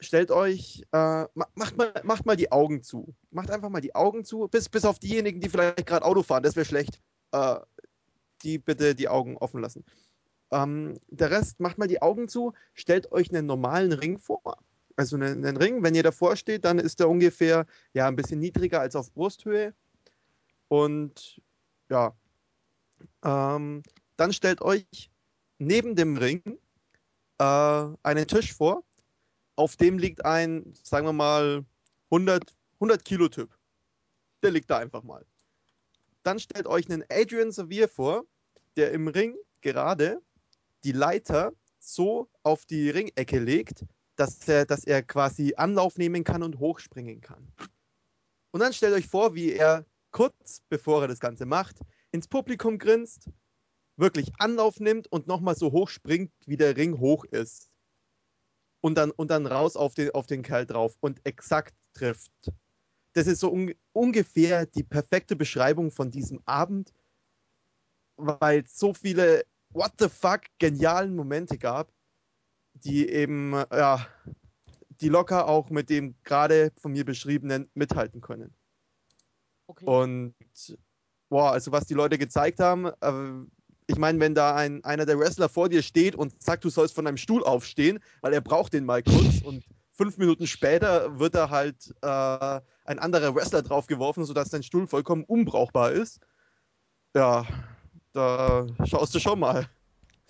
[0.00, 3.14] Stellt euch, äh, macht, mal, macht mal die Augen zu.
[3.30, 6.44] Macht einfach mal die Augen zu, bis, bis auf diejenigen, die vielleicht gerade Auto fahren,
[6.44, 7.02] das wäre schlecht.
[7.32, 7.56] Äh,
[8.42, 9.84] die bitte die Augen offen lassen.
[10.50, 14.56] Ähm, der Rest, macht mal die Augen zu, stellt euch einen normalen Ring vor.
[14.96, 18.40] Also einen, einen Ring, wenn ihr davor steht, dann ist der ungefähr ja ein bisschen
[18.40, 19.74] niedriger als auf Brusthöhe.
[20.68, 21.40] Und
[21.90, 22.16] ja,
[23.22, 23.82] ähm,
[24.16, 25.10] dann stellt euch
[25.58, 26.42] neben dem Ring
[27.38, 28.84] äh, einen Tisch vor.
[29.56, 31.64] Auf dem liegt ein, sagen wir mal,
[32.10, 33.56] 100, 100 Kilo Typ.
[34.42, 35.24] Der liegt da einfach mal.
[36.22, 38.24] Dann stellt euch einen Adrian Sevier vor,
[38.76, 40.20] der im Ring gerade
[40.84, 43.84] die Leiter so auf die Ringecke legt,
[44.16, 47.52] dass er, dass er quasi Anlauf nehmen kann und hochspringen kann.
[48.50, 51.76] Und dann stellt euch vor, wie er kurz bevor er das Ganze macht,
[52.10, 53.28] ins Publikum grinst,
[53.96, 57.68] wirklich Anlauf nimmt und nochmal so hoch springt, wie der Ring hoch ist.
[58.80, 62.32] Und dann, und dann raus auf den, auf den Kerl drauf und exakt trifft.
[63.14, 66.92] Das ist so un ungefähr die perfekte Beschreibung von diesem Abend,
[68.16, 71.92] weil es so viele what the fuck genialen Momente gab,
[72.84, 74.06] die eben, ja,
[75.00, 78.54] die locker auch mit dem gerade von mir beschriebenen mithalten können.
[79.66, 79.84] Okay.
[79.84, 80.34] Und
[81.28, 83.46] boah, also was die Leute gezeigt haben, äh,
[83.88, 86.94] ich meine, wenn da ein, einer der Wrestler vor dir steht und sagt, du sollst
[86.94, 91.34] von einem Stuhl aufstehen, weil er braucht den mal kurz und fünf Minuten später wird
[91.34, 96.20] da halt äh, ein anderer Wrestler draufgeworfen, sodass dein Stuhl vollkommen unbrauchbar ist.
[97.14, 97.46] Ja,
[98.12, 99.68] da schaust du schon mal.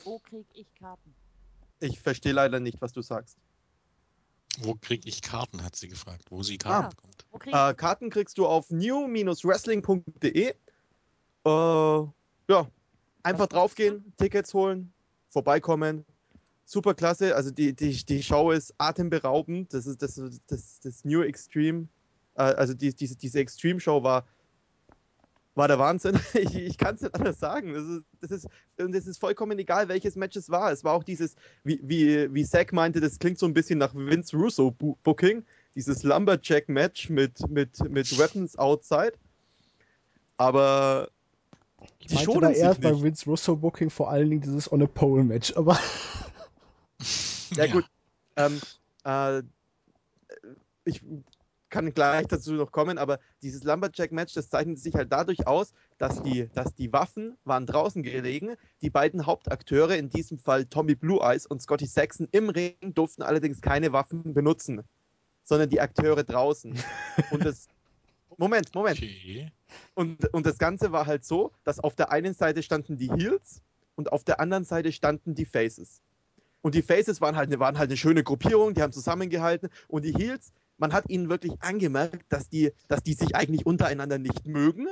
[0.04, 1.14] Wo krieg ich Karten?
[1.80, 3.38] Ich verstehe leider nicht, was du sagst.
[4.60, 6.24] Wo krieg ich Karten, hat sie gefragt.
[6.30, 7.26] Wo sie Karten ah, bekommt.
[7.40, 10.48] Krieg äh, Karten kriegst du auf new-wrestling.de.
[10.48, 10.54] Äh,
[11.44, 12.70] ja,
[13.22, 14.92] einfach draufgehen, Tickets holen,
[15.28, 16.04] vorbeikommen.
[16.64, 17.36] Super klasse.
[17.36, 19.72] Also die, die, die Show ist atemberaubend.
[19.74, 21.88] Das ist das, das, das New Extreme.
[22.34, 24.26] Äh, also die, diese, diese Extreme Show war
[25.56, 26.20] war der Wahnsinn.
[26.34, 27.72] Ich, ich kann es nicht anders sagen.
[27.72, 30.70] Das ist, das, ist, und es ist vollkommen egal, welches Match es war.
[30.70, 33.94] Es war auch dieses, wie, wie, wie Zack meinte, das klingt so ein bisschen nach
[33.94, 35.44] Vince Russo Booking.
[35.74, 39.12] Dieses Lumberjack-Match mit, mit, mit Weapons Outside.
[40.36, 41.08] Aber
[41.98, 44.86] ich die meinte da erst bei Vince Russo Booking vor allen Dingen dieses On a
[44.86, 45.78] Pole Match, aber.
[47.56, 47.84] ja, gut.
[48.36, 48.60] Ähm,
[49.04, 49.42] äh,
[50.84, 51.02] ich
[51.76, 56.22] kann gleich dazu noch kommen, aber dieses Lumberjack-Match, das zeichnet sich halt dadurch aus, dass
[56.22, 58.54] die, dass die Waffen waren draußen gelegen.
[58.80, 63.20] Die beiden Hauptakteure, in diesem Fall Tommy Blue Eyes und Scotty Saxon im Ring, durften
[63.22, 64.84] allerdings keine Waffen benutzen,
[65.44, 66.74] sondern die Akteure draußen.
[67.30, 67.68] Und das.
[68.38, 68.96] Moment, Moment.
[68.96, 69.52] Okay.
[69.94, 73.62] Und, und das Ganze war halt so, dass auf der einen Seite standen die Heels
[73.96, 76.00] und auf der anderen Seite standen die Faces.
[76.60, 79.70] Und die Faces waren halt, waren halt eine schöne Gruppierung, die haben zusammengehalten.
[79.88, 84.18] Und die Heels, man hat ihnen wirklich angemerkt, dass die, dass die sich eigentlich untereinander
[84.18, 84.86] nicht mögen,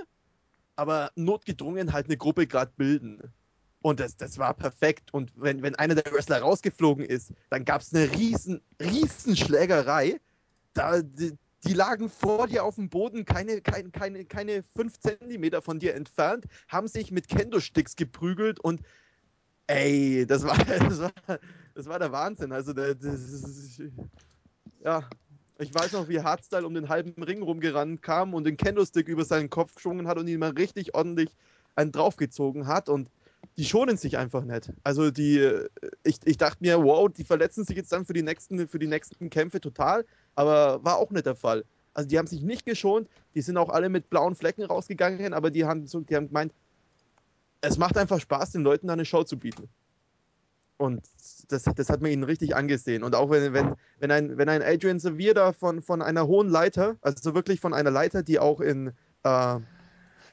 [0.76, 3.32] aber notgedrungen halt eine Gruppe gerade bilden.
[3.82, 5.12] Und das, das war perfekt.
[5.12, 10.20] Und wenn, wenn einer der Wrestler rausgeflogen ist, dann gab es eine riesen, riesen Schlägerei.
[10.72, 15.60] Da, die, die, lagen vor dir auf dem Boden, keine, keine, keine, keine fünf Zentimeter
[15.60, 18.80] von dir entfernt, haben sich mit Kendo-Sticks geprügelt und
[19.66, 21.12] ey, das war, das war,
[21.74, 22.52] das war der Wahnsinn.
[22.52, 23.82] Also, das, das,
[24.82, 25.08] ja,
[25.58, 29.24] ich weiß noch, wie Hardstyle um den halben Ring rumgerannt kam und den Kendo-Stick über
[29.24, 31.31] seinen Kopf geschwungen hat und ihn mal richtig ordentlich
[31.76, 33.08] einen draufgezogen hat und
[33.57, 34.73] die schonen sich einfach nicht.
[34.83, 35.49] Also die,
[36.02, 38.86] ich, ich dachte mir, wow, die verletzen sich jetzt dann für die nächsten, für die
[38.86, 41.65] nächsten Kämpfe total, aber war auch nicht der Fall.
[41.92, 45.50] Also die haben sich nicht geschont, die sind auch alle mit blauen Flecken rausgegangen, aber
[45.50, 46.52] die haben, die haben gemeint,
[47.60, 49.68] es macht einfach Spaß, den Leuten da eine Show zu bieten.
[50.77, 51.03] Und
[51.49, 53.05] das, das hat man ihnen richtig angesehen.
[53.05, 56.49] Und auch wenn, wenn, wenn, ein, wenn ein Adrian Sevier da von, von einer hohen
[56.49, 59.61] Leiter, also wirklich von einer Leiter, die auch in, äh,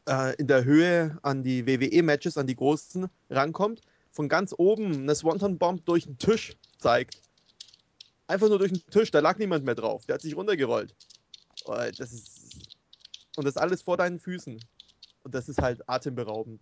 [0.07, 5.15] äh, in der Höhe an die WWE-Matches, an die großen, rankommt, von ganz oben eine
[5.15, 7.21] Swanton-Bomb durch den Tisch zeigt.
[8.27, 10.95] Einfach nur durch den Tisch, da lag niemand mehr drauf, der hat sich runtergerollt.
[11.65, 12.77] Oh, das ist.
[13.37, 14.59] Und das alles vor deinen Füßen.
[15.23, 16.61] Und das ist halt atemberaubend.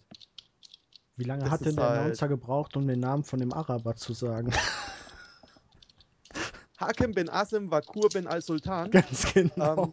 [1.20, 3.94] Wie lange Das hat denn der halt- Announcer gebraucht, um den Namen von dem Araber
[3.98, 4.54] zu sagen?
[6.80, 8.90] Hakem bin Asim Wakur bin al-Sultan.
[8.92, 9.92] Ganz genau.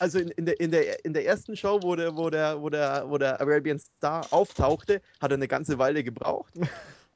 [0.00, 2.68] Also in, in, der, in, der, in der ersten Show, wo der, wo, der, wo,
[2.68, 6.52] der, wo der Arabian Star auftauchte, hat er eine ganze Weile gebraucht.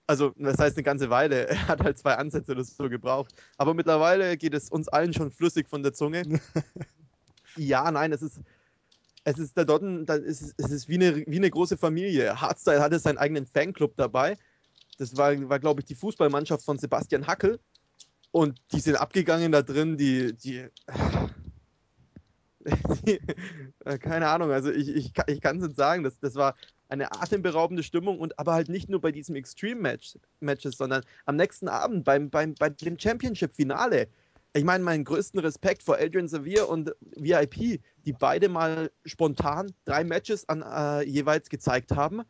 [0.06, 1.48] Also, das heißt eine ganze Weile.
[1.48, 3.34] Er hat halt zwei Ansätze oder so gebraucht.
[3.56, 6.22] Aber mittlerweile geht es uns allen schon flüssig von der Zunge.
[7.56, 8.38] ja, nein, es ist.
[9.24, 12.40] Es ist da dort, da ist, es ist wie eine, wie eine große Familie.
[12.40, 14.36] Hardstyle hatte seinen eigenen Fanclub dabei.
[14.98, 17.58] Das war, war glaube ich, die Fußballmannschaft von Sebastian Hackel.
[18.30, 20.66] Und die sind abgegangen da drin, die, die,
[23.06, 23.20] die
[23.84, 26.54] äh, keine Ahnung, also ich, ich, ich kann es nicht sagen, das, das war
[26.88, 31.68] eine atemberaubende Stimmung und aber halt nicht nur bei diesem Extreme-Match, Matches, sondern am nächsten
[31.68, 34.08] Abend beim, beim, bei dem Championship-Finale.
[34.56, 40.04] Ich meine, meinen größten Respekt vor Adrian Sevier und VIP, die beide mal spontan drei
[40.04, 42.22] Matches an, äh, jeweils gezeigt haben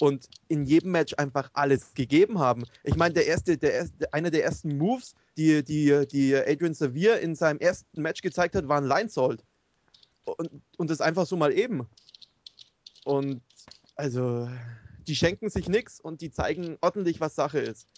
[0.00, 2.64] und in jedem Match einfach alles gegeben haben.
[2.84, 7.20] Ich meine, der erste, der erste, einer der ersten Moves, die, die, die Adrian Sevier
[7.20, 9.44] in seinem ersten Match gezeigt hat, war ein Linesault.
[10.24, 11.86] Und, und das einfach so mal eben.
[13.04, 13.42] Und
[13.94, 14.48] also,
[15.06, 17.88] die schenken sich nichts und die zeigen ordentlich, was Sache ist.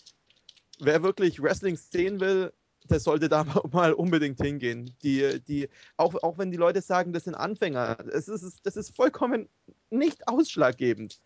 [0.80, 2.52] Wer wirklich Wrestling sehen will,
[2.88, 4.94] der sollte da mal unbedingt hingehen.
[5.02, 8.94] Die, die, auch, auch wenn die Leute sagen, das sind Anfänger, es ist, das ist
[8.96, 9.48] vollkommen
[9.90, 11.20] nicht ausschlaggebend.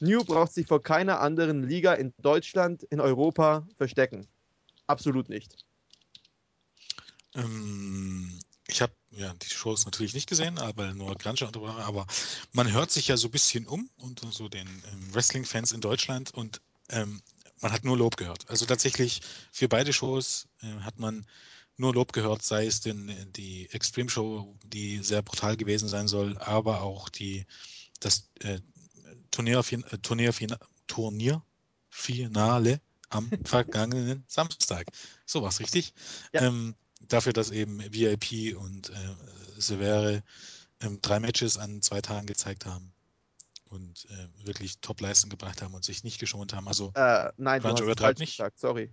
[0.00, 4.26] New braucht sich vor keiner anderen Liga in Deutschland, in Europa verstecken.
[4.86, 5.64] Absolut nicht.
[7.34, 12.06] Ähm, ich habe ja die Shows natürlich nicht gesehen, aber nur Gransche und aber
[12.52, 16.32] man hört sich ja so ein bisschen um unter so den ähm, Wrestling-Fans in Deutschland
[16.34, 17.22] und ähm,
[17.62, 18.50] man hat nur Lob gehört.
[18.50, 21.24] Also tatsächlich für beide Shows äh, hat man
[21.76, 26.08] nur Lob gehört, sei es denn äh, die Extreme Show, die sehr brutal gewesen sein
[26.08, 27.46] soll, aber auch die
[28.00, 28.58] das äh,
[29.30, 30.34] Turnier, äh, Turnier,
[30.88, 34.88] Turnierfinale am vergangenen Samstag.
[35.24, 35.94] So war's richtig.
[36.32, 36.42] Ja.
[36.42, 39.14] Ähm, dafür, dass eben VIP und äh,
[39.56, 40.22] Severe
[40.80, 42.92] ähm, drei Matches an zwei Tagen gezeigt haben
[43.72, 46.68] und äh, wirklich Top-Leistung gebracht haben und sich nicht geschont haben.
[46.68, 48.36] Also Äh, nein, du Grunge hast falsch nicht.
[48.36, 48.92] gesagt, sorry.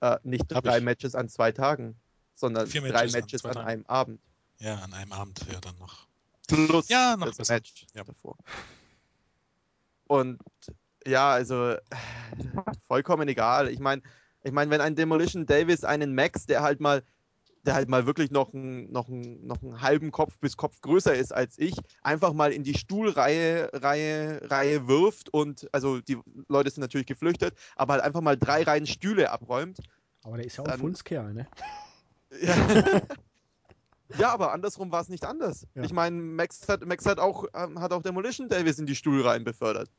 [0.00, 0.84] Äh, nicht Hab drei ich.
[0.84, 1.96] Matches an zwei Tagen,
[2.34, 4.20] sondern Vier drei Matches an Matches an einem Abend.
[4.58, 6.06] ja, an einem Abend wäre dann noch.
[6.48, 7.54] Plus Ja, noch das besser.
[7.54, 8.04] Match Ja.
[8.04, 8.36] davor.
[10.06, 10.40] Und
[11.06, 11.76] ja, also
[12.88, 13.68] vollkommen egal.
[13.68, 14.02] Ich meine,
[14.42, 17.02] ich mein, wenn ein Demolition Davis einen Max, der halt mal,
[17.64, 21.14] der halt mal wirklich noch, ein, noch, ein, noch einen halben Kopf bis Kopf größer
[21.14, 26.70] ist als ich, einfach mal in die Stuhlreihe Reihe, Reihe wirft und, also die Leute
[26.70, 29.78] sind natürlich geflüchtet, aber halt einfach mal drei Reihen Stühle abräumt.
[30.22, 31.46] Aber der ist ja auch Dann- Funskerl, ne?
[32.40, 32.54] Ja.
[34.18, 35.66] ja, aber andersrum war es nicht anders.
[35.74, 35.82] Ja.
[35.82, 39.44] Ich meine, Max hat, Max hat auch, ähm, hat auch Demolition Davis in die Stuhlreihen
[39.44, 39.90] befördert.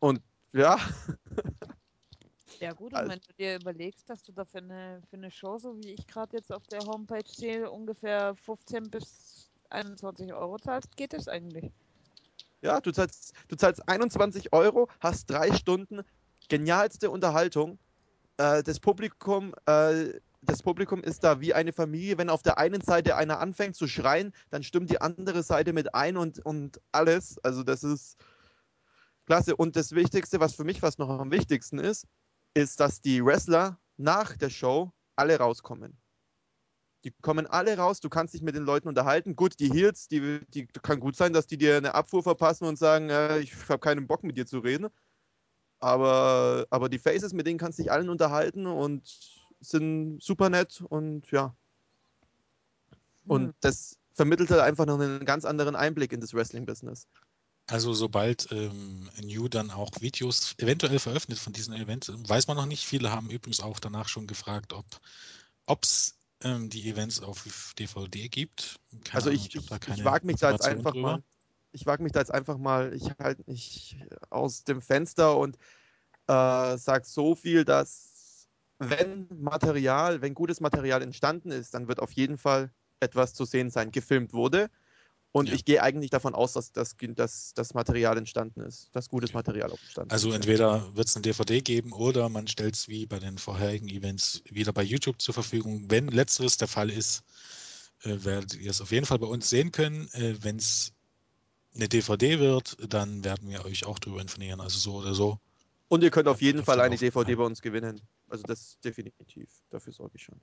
[0.00, 0.20] Und
[0.52, 0.78] ja,
[2.60, 5.30] Ja gut, und Also- wenn du dir überlegst, dass du da für eine, für eine
[5.30, 10.58] Show, so wie ich gerade jetzt auf der Homepage sehe, ungefähr 15 bis 21 Euro
[10.58, 11.70] zahlst, geht das eigentlich.
[12.60, 16.00] ja, du zahlst, du zahlst 21 Euro, hast drei Stunden
[16.48, 17.78] genialste Unterhaltung.
[18.38, 22.18] Äh, das Publikum, äh, das Publikum ist da wie eine Familie.
[22.18, 25.94] Wenn auf der einen Seite einer anfängt zu schreien, dann stimmt die andere Seite mit
[25.94, 27.38] ein und, und alles.
[27.44, 28.16] Also das ist
[29.26, 29.54] klasse.
[29.54, 32.06] Und das Wichtigste, was für mich fast noch am wichtigsten ist,
[32.58, 35.96] ist, dass die Wrestler nach der Show alle rauskommen.
[37.04, 39.36] Die kommen alle raus, du kannst dich mit den Leuten unterhalten.
[39.36, 42.76] Gut, die Heels, die, die kann gut sein, dass die dir eine Abfuhr verpassen und
[42.76, 44.88] sagen, äh, ich habe keinen Bock mit dir zu reden.
[45.80, 49.08] Aber, aber die Faces, mit denen kannst du dich allen unterhalten und
[49.60, 51.54] sind super nett und ja.
[53.28, 53.54] Und Hm.
[53.60, 57.06] das vermittelt halt einfach noch einen ganz anderen Einblick in das Wrestling-Business.
[57.68, 62.66] Also sobald ähm, New dann auch Videos eventuell veröffentlicht von diesem Event, weiß man noch
[62.66, 62.86] nicht.
[62.86, 68.80] Viele haben übrigens auch danach schon gefragt, ob es ähm, die Events auf DVD gibt.
[69.04, 71.12] Keine also Ahnung, ich, ich, ich keine wage mich da jetzt einfach drüber.
[71.12, 71.22] mal.
[71.72, 73.98] Ich wage mich da jetzt einfach mal, ich halte mich
[74.30, 75.56] aus dem Fenster und
[76.26, 78.48] äh, sag so viel, dass
[78.78, 83.70] wenn Material, wenn gutes Material entstanden ist, dann wird auf jeden Fall etwas zu sehen
[83.70, 84.70] sein, gefilmt wurde.
[85.38, 85.54] Und Ja.
[85.54, 89.70] ich gehe eigentlich davon aus, dass das, dass das Material entstanden ist, dass gutes Material
[89.70, 90.34] auch entstanden Also ist.
[90.36, 94.42] entweder wird es eine DVD geben oder man stellt es wie bei den vorherigen Events
[94.50, 95.84] wieder bei YouTube zur Verfügung.
[95.88, 97.22] Wenn letzteres der Fall ist,
[98.02, 100.08] äh, werdet ihr es auf jeden Fall bei uns sehen können.
[100.12, 100.92] Äh, Wenn es
[101.74, 104.60] eine DVD wird, dann werden wir euch auch darüber informieren.
[104.60, 105.38] Also so oder so.
[105.88, 108.00] Und ihr könnt auf jeden Fall eine DVD bei uns gewinnen.
[108.28, 109.48] Also das definitiv.
[109.70, 110.40] Dafür sorge ich schon.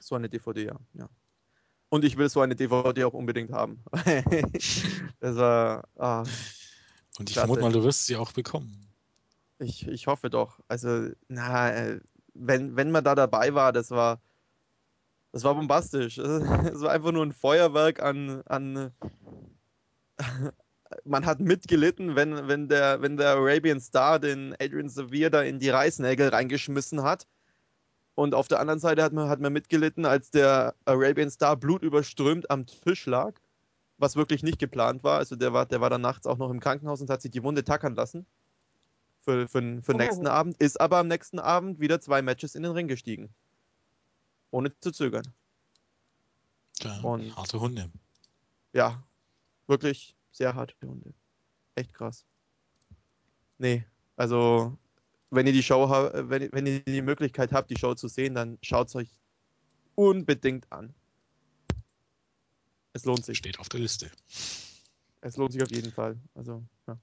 [0.00, 0.76] so eine DVD, ja.
[0.94, 1.08] ja.
[1.90, 3.82] Und ich will so eine DVD auch unbedingt haben.
[5.20, 5.84] das war.
[5.96, 6.20] Ah,
[7.18, 7.48] Und ich Klasse.
[7.48, 8.88] vermute mal, du wirst sie auch bekommen.
[9.58, 10.60] ich, ich hoffe doch.
[10.68, 12.00] Also, na, äh,
[12.34, 14.20] wenn, wenn man da dabei war, das war.
[15.32, 16.18] Das war bombastisch.
[16.18, 18.42] Es war einfach nur ein Feuerwerk an.
[18.46, 18.92] an
[21.04, 25.58] man hat mitgelitten, wenn, wenn, der, wenn der Arabian Star den Adrian Sevier da in
[25.58, 27.26] die Reißnägel reingeschmissen hat.
[28.20, 32.50] Und auf der anderen Seite hat man, hat man mitgelitten, als der Arabian Star blutüberströmt
[32.50, 33.32] am Tisch lag,
[33.96, 35.16] was wirklich nicht geplant war.
[35.16, 37.42] Also der war, der war dann nachts auch noch im Krankenhaus und hat sich die
[37.42, 38.26] Wunde tackern lassen.
[39.24, 40.30] Für, für, für den nächsten Oh.
[40.32, 40.58] Abend.
[40.58, 43.30] Ist aber am nächsten Abend wieder zwei Matches in den Ring gestiegen.
[44.50, 45.24] Ohne zu zögern.
[46.82, 47.90] Ja, Und- harte Hunde.
[48.74, 49.02] Ja,
[49.66, 51.14] wirklich sehr harte Hunde.
[51.74, 52.26] Echt krass.
[53.56, 54.76] Nee, also
[55.30, 58.58] wenn ihr die Show wenn, wenn ihr die Möglichkeit habt, die Show zu sehen, dann
[58.62, 59.08] schaut es euch
[59.94, 60.94] unbedingt an.
[62.92, 63.38] Es lohnt sich.
[63.38, 64.10] Steht auf der Liste.
[65.20, 66.16] Es lohnt sich auf jeden Fall.
[66.34, 66.98] Also, ja.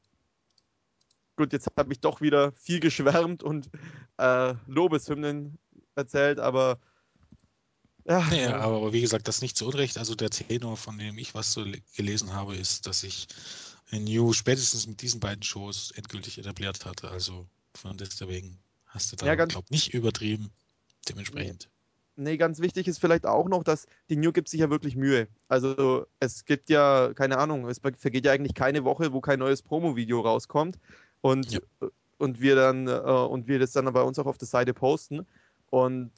[1.37, 3.69] Gut, jetzt habe ich doch wieder viel geschwärmt und
[4.17, 5.57] äh, Lobeshymnen
[5.95, 6.79] erzählt, aber
[8.05, 8.59] ja, Nee, ja.
[8.59, 9.97] aber wie gesagt, das nicht zu Unrecht.
[9.97, 13.27] Also der Tenor, von dem ich was so le- gelesen habe, ist, dass sich
[13.91, 17.09] New spätestens mit diesen beiden Shows endgültig etabliert hatte.
[17.09, 17.47] Also
[17.77, 20.49] von deswegen hast du da, Ja, glaube nicht übertrieben.
[21.07, 21.69] Dementsprechend.
[22.19, 25.27] Nee, ganz wichtig ist vielleicht auch noch, dass die New gibt sich ja wirklich Mühe.
[25.49, 29.61] Also es gibt ja, keine Ahnung, es vergeht ja eigentlich keine Woche, wo kein neues
[29.61, 30.79] Promo-Video rauskommt
[31.21, 31.59] und, Ja.
[32.17, 35.27] und wir dann äh, und wir das dann bei uns auch auf der Seite posten.
[35.69, 36.11] Und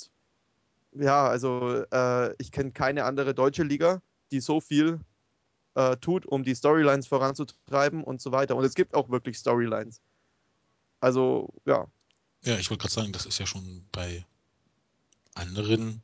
[0.94, 5.02] ja, also äh, ich kenne keine andere deutsche Liga, die so viel
[5.76, 8.56] äh, tut, um die Storylines voranzutreiben und so weiter.
[8.56, 10.02] Und es gibt auch wirklich Storylines.
[11.00, 11.88] Also, ja,
[12.44, 14.26] Ja, ich wollte gerade sagen, das ist ja schon bei
[15.36, 16.02] anderen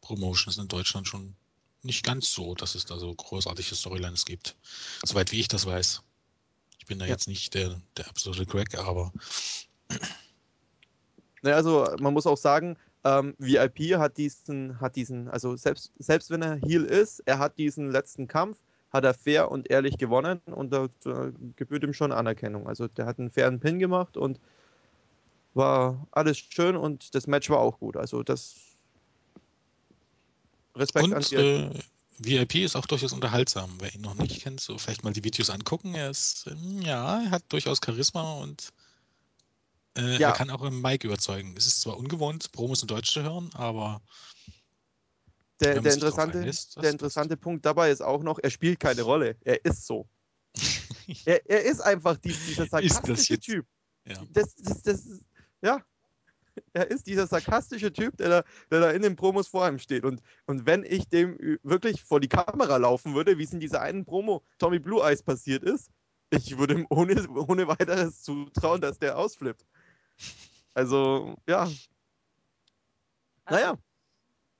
[0.00, 1.34] Promotions in Deutschland schon
[1.82, 4.56] nicht ganz so, dass es da so großartige Storylines gibt.
[5.04, 6.02] Soweit wie ich das weiß.
[6.78, 7.12] Ich bin da Ja.
[7.12, 9.12] jetzt nicht der, der absolute Crack, aber
[11.42, 16.30] Ne, also man muss auch sagen, ähm, VIP hat diesen, hat diesen, also selbst, selbst
[16.30, 18.56] wenn er Heel ist, er hat diesen letzten Kampf,
[18.92, 22.66] hat er fair und ehrlich gewonnen und da äh, gebührt ihm schon Anerkennung.
[22.66, 24.38] Also der hat einen fairen Pin gemacht und
[25.54, 27.96] war alles schön und das Match war auch gut.
[27.96, 28.54] Also das
[30.76, 31.38] Respekt an und VIP.
[31.38, 31.80] äh,
[32.18, 33.70] VIP ist auch durchaus unterhaltsam.
[33.80, 35.94] Wer ihn noch nicht kennt, so vielleicht mal die Videos angucken.
[35.94, 38.68] Er ist, ähm, ja, er hat durchaus Charisma und
[39.96, 40.28] äh, Ja.
[40.28, 41.54] er kann auch im Mic überzeugen.
[41.56, 44.00] Es ist zwar ungewohnt, Promos in Deutsch zu hören, aber
[45.62, 49.36] Der, der interessante, einlässt, der interessante Punkt dabei ist auch noch, er spielt keine Rolle.
[49.42, 50.08] Er ist so.
[51.26, 53.66] Er, er ist einfach die, dieser Ist das sarkastische Typ.
[54.06, 54.14] Ja.
[54.30, 55.02] Das, das, das
[55.60, 55.82] ja.
[56.72, 60.04] Er ist dieser sarkastische Typ, der da, der da in den Promos vor ihm steht.
[60.04, 63.82] Und, und wenn ich dem wirklich vor die Kamera laufen würde, wie es in dieser
[63.82, 65.90] einen Promo Tommy Blue Eyes passiert ist,
[66.30, 69.66] ich würde ihm ohne, ohne weiteres zutrauen, dass der ausflippt.
[70.74, 71.68] Also, ja,
[73.50, 73.76] naja,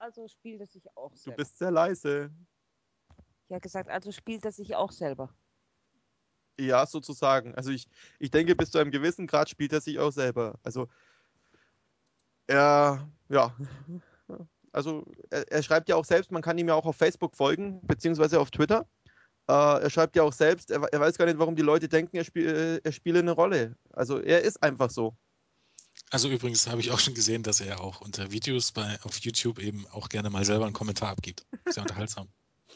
[0.02, 1.36] Also spielt er sich auch du selber.
[1.36, 2.28] bist sehr leise.
[3.46, 5.32] Ich habe gesagt, also spielt er sich auch selber.
[6.58, 7.54] Ja, sozusagen.
[7.54, 7.86] Also ich,
[8.18, 10.58] ich denke, bis zu einem gewissen Grad spielt er sich auch selber.
[10.64, 10.88] Also
[12.48, 13.56] er, ja.
[14.74, 17.86] Also er, er schreibt ja auch selbst, man kann ihm ja auch auf Facebook folgen,
[17.86, 18.86] beziehungsweise auf Twitter.
[19.46, 22.16] Äh, er schreibt ja auch selbst, er, er weiß gar nicht, warum die Leute denken,
[22.16, 23.76] er, spiel, äh, er spiele eine Rolle.
[23.92, 25.14] Also er ist einfach so.
[26.12, 29.58] Also übrigens habe ich auch schon gesehen, dass er auch unter Videos bei, auf YouTube
[29.58, 31.46] eben auch gerne mal selber einen Kommentar abgibt.
[31.66, 32.28] Sehr unterhaltsam.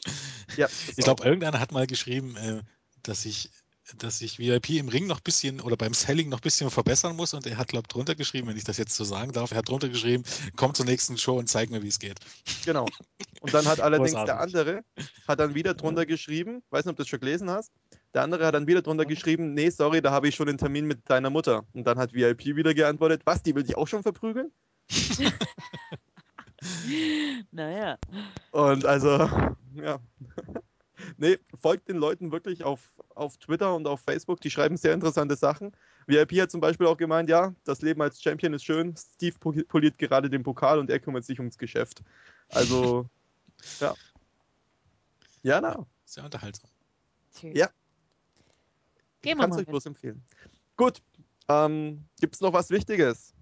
[0.56, 2.62] Ja, Ich glaube, irgendeiner hat mal geschrieben, äh,
[3.02, 3.50] dass ich
[3.98, 7.14] dass ich VIP im Ring noch ein bisschen oder beim Selling noch ein bisschen verbessern
[7.14, 9.52] muss und er hat, glaube ich, drunter geschrieben, wenn ich das jetzt so sagen darf,
[9.52, 10.24] er hat drunter geschrieben,
[10.56, 12.18] komm zur nächsten Show und zeig mir, wie es geht.
[12.64, 12.86] Genau.
[13.40, 14.84] Und dann hat allerdings der andere,
[15.28, 17.70] hat dann wieder drunter geschrieben, weiß nicht, ob du das schon gelesen hast,
[18.14, 20.86] der andere hat dann wieder drunter geschrieben, nee, sorry, da habe ich schon den Termin
[20.86, 21.64] mit deiner Mutter.
[21.74, 24.50] Und dann hat VIP wieder geantwortet, was, die will dich auch schon verprügeln?
[27.50, 27.98] Naja.
[28.50, 29.08] Und also,
[29.74, 29.98] ja.
[31.18, 35.36] Nee, folgt den Leuten wirklich auf, auf Twitter und auf Facebook, die schreiben sehr interessante
[35.36, 35.72] Sachen.
[36.06, 39.64] VIP hat zum Beispiel auch gemeint, ja, das Leben als Champion ist schön, Steve poli-
[39.64, 42.02] poliert gerade den Pokal und er kümmert sich ums Geschäft.
[42.48, 43.06] Also,
[43.78, 43.94] ja.
[45.42, 46.70] Ja, na, Sehr unterhaltsam.
[47.38, 47.56] Tschüss.
[47.56, 47.68] Ja.
[49.26, 49.60] Gehen wir Kannst mal.
[49.60, 49.72] euch hin.
[49.72, 50.22] bloß empfehlen.
[50.76, 51.02] Gut,
[51.48, 53.32] ähm, gibt es noch was Wichtiges?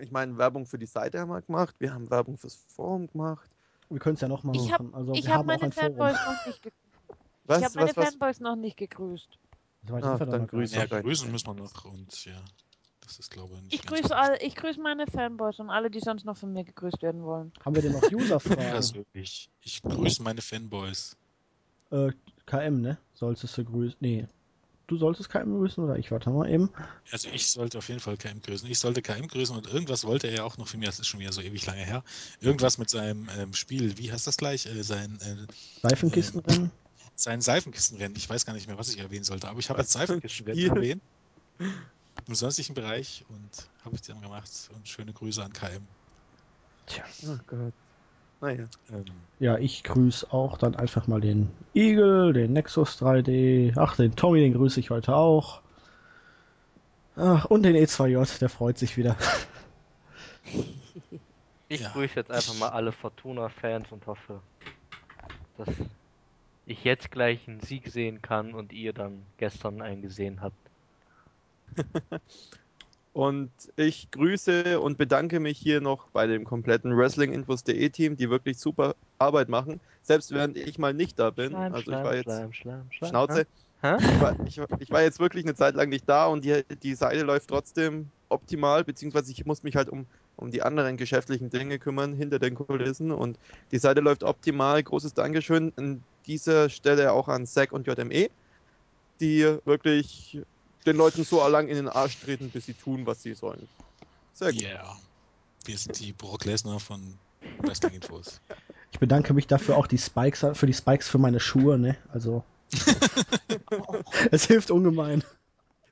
[0.00, 3.50] Ich meine, Werbung für die Seite haben wir gemacht, wir haben Werbung fürs Forum gemacht.
[3.88, 4.94] Wir können es ja nochmal Ich hab- machen.
[4.94, 5.96] Also, Ich wir habe meine ein Forum.
[5.96, 6.76] Fanboys noch nicht gegrüßt.
[7.46, 8.04] Was, Ich habe meine was, was?
[8.10, 9.28] Fanboys noch nicht gegrüßt.
[9.88, 10.84] Ach, dann noch gar grüß nicht.
[10.90, 10.96] doch.
[10.96, 12.34] Ja, grüßen müssen wir noch und ja.
[13.02, 15.88] Das ist, glaube ich, nicht Ich ganz grüße alle, ich grüße meine Fanboys und alle,
[15.88, 17.52] die sonst noch von mir gegrüßt werden wollen.
[17.64, 18.56] Haben wir denn noch User-Fragen?
[18.72, 19.48] persönlich.
[19.62, 21.16] Ich grüße meine Fanboys.
[21.92, 22.10] äh,
[22.46, 22.98] KM, ne?
[23.14, 23.96] Solltest du grüßen.
[24.00, 24.26] Nee.
[24.86, 26.12] Du solltest KM grüßen oder ich?
[26.12, 26.70] Warte mal eben.
[27.10, 28.70] Also ich sollte auf jeden Fall KM grüßen.
[28.70, 31.08] Ich sollte KM grüßen und irgendwas wollte er ja auch noch für mich, das ist
[31.08, 32.04] schon wieder so ewig lange her.
[32.40, 34.66] Irgendwas mit seinem ähm, Spiel, wie heißt das gleich?
[34.66, 36.70] Äh, sein, äh, Seifenkistenrennen.
[37.16, 38.16] sein Seifenkistenrennen.
[38.16, 41.02] Ich weiß gar nicht mehr, was ich erwähnen sollte, aber ich habe jetzt Seifenkistenrennen erwähnt.
[42.28, 44.50] Im sonstigen Bereich und habe ich dann gemacht.
[44.74, 45.86] Und schöne Grüße an KM.
[46.86, 47.04] Tja.
[47.24, 47.74] Oh Gott.
[48.40, 48.64] Naja.
[48.92, 49.04] Ähm,
[49.38, 53.72] Ja, ich grüße auch dann einfach mal den Eagle, den Nexus 3D.
[53.76, 55.60] Ach, den Tommy, den grüße ich heute auch.
[57.16, 59.16] Ach, und den E2J, der freut sich wieder.
[61.68, 61.90] Ich Ja.
[61.90, 64.40] grüße jetzt einfach mal alle Fortuna-Fans und hoffe,
[65.58, 65.68] dass
[66.64, 70.54] ich jetzt gleich einen Sieg sehen kann und ihr dann gestern einen gesehen habt.
[73.16, 78.58] Und ich grüße und bedanke mich hier noch bei dem kompletten Wrestlinginfos.de Team, die wirklich
[78.58, 79.80] super Arbeit machen.
[80.02, 81.52] Selbst während ich mal nicht da bin.
[81.52, 82.24] Schleim, also ich war jetzt.
[82.24, 82.86] Schleim, Schleim.
[82.90, 83.46] Schnauze.
[83.80, 83.96] Hä?
[84.00, 86.94] Ich war, ich, ich war jetzt wirklich eine Zeit lang nicht da und die, die
[86.94, 90.04] Seite läuft trotzdem optimal, beziehungsweise ich muss mich halt um,
[90.36, 93.38] um die anderen geschäftlichen Dinge kümmern hinter den Kulissen und
[93.72, 94.82] die Seite läuft optimal.
[94.82, 98.28] Großes Dankeschön an dieser Stelle auch an SEC und JME,
[99.20, 100.42] die wirklich
[100.86, 103.68] den Leuten so lang in den Arsch treten, bis sie tun, was sie sollen.
[104.34, 104.62] Sehr gut.
[104.62, 104.96] yeah.
[105.64, 107.18] Wir sind die Brock Lesnar von
[107.62, 108.40] Wrestling Infos.
[108.92, 111.96] Ich bedanke mich dafür auch die Spikes, für die Spikes für meine Schuhe, ne?
[112.12, 112.44] Also.
[114.30, 115.24] es hilft ungemein.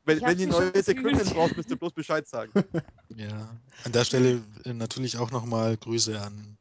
[0.04, 2.52] Wenn, wenn schon neues Equipment brauchst, müsst ihr bloß Bescheid sagen.
[3.16, 6.56] Ja, an der Stelle äh, natürlich auch nochmal Grüße an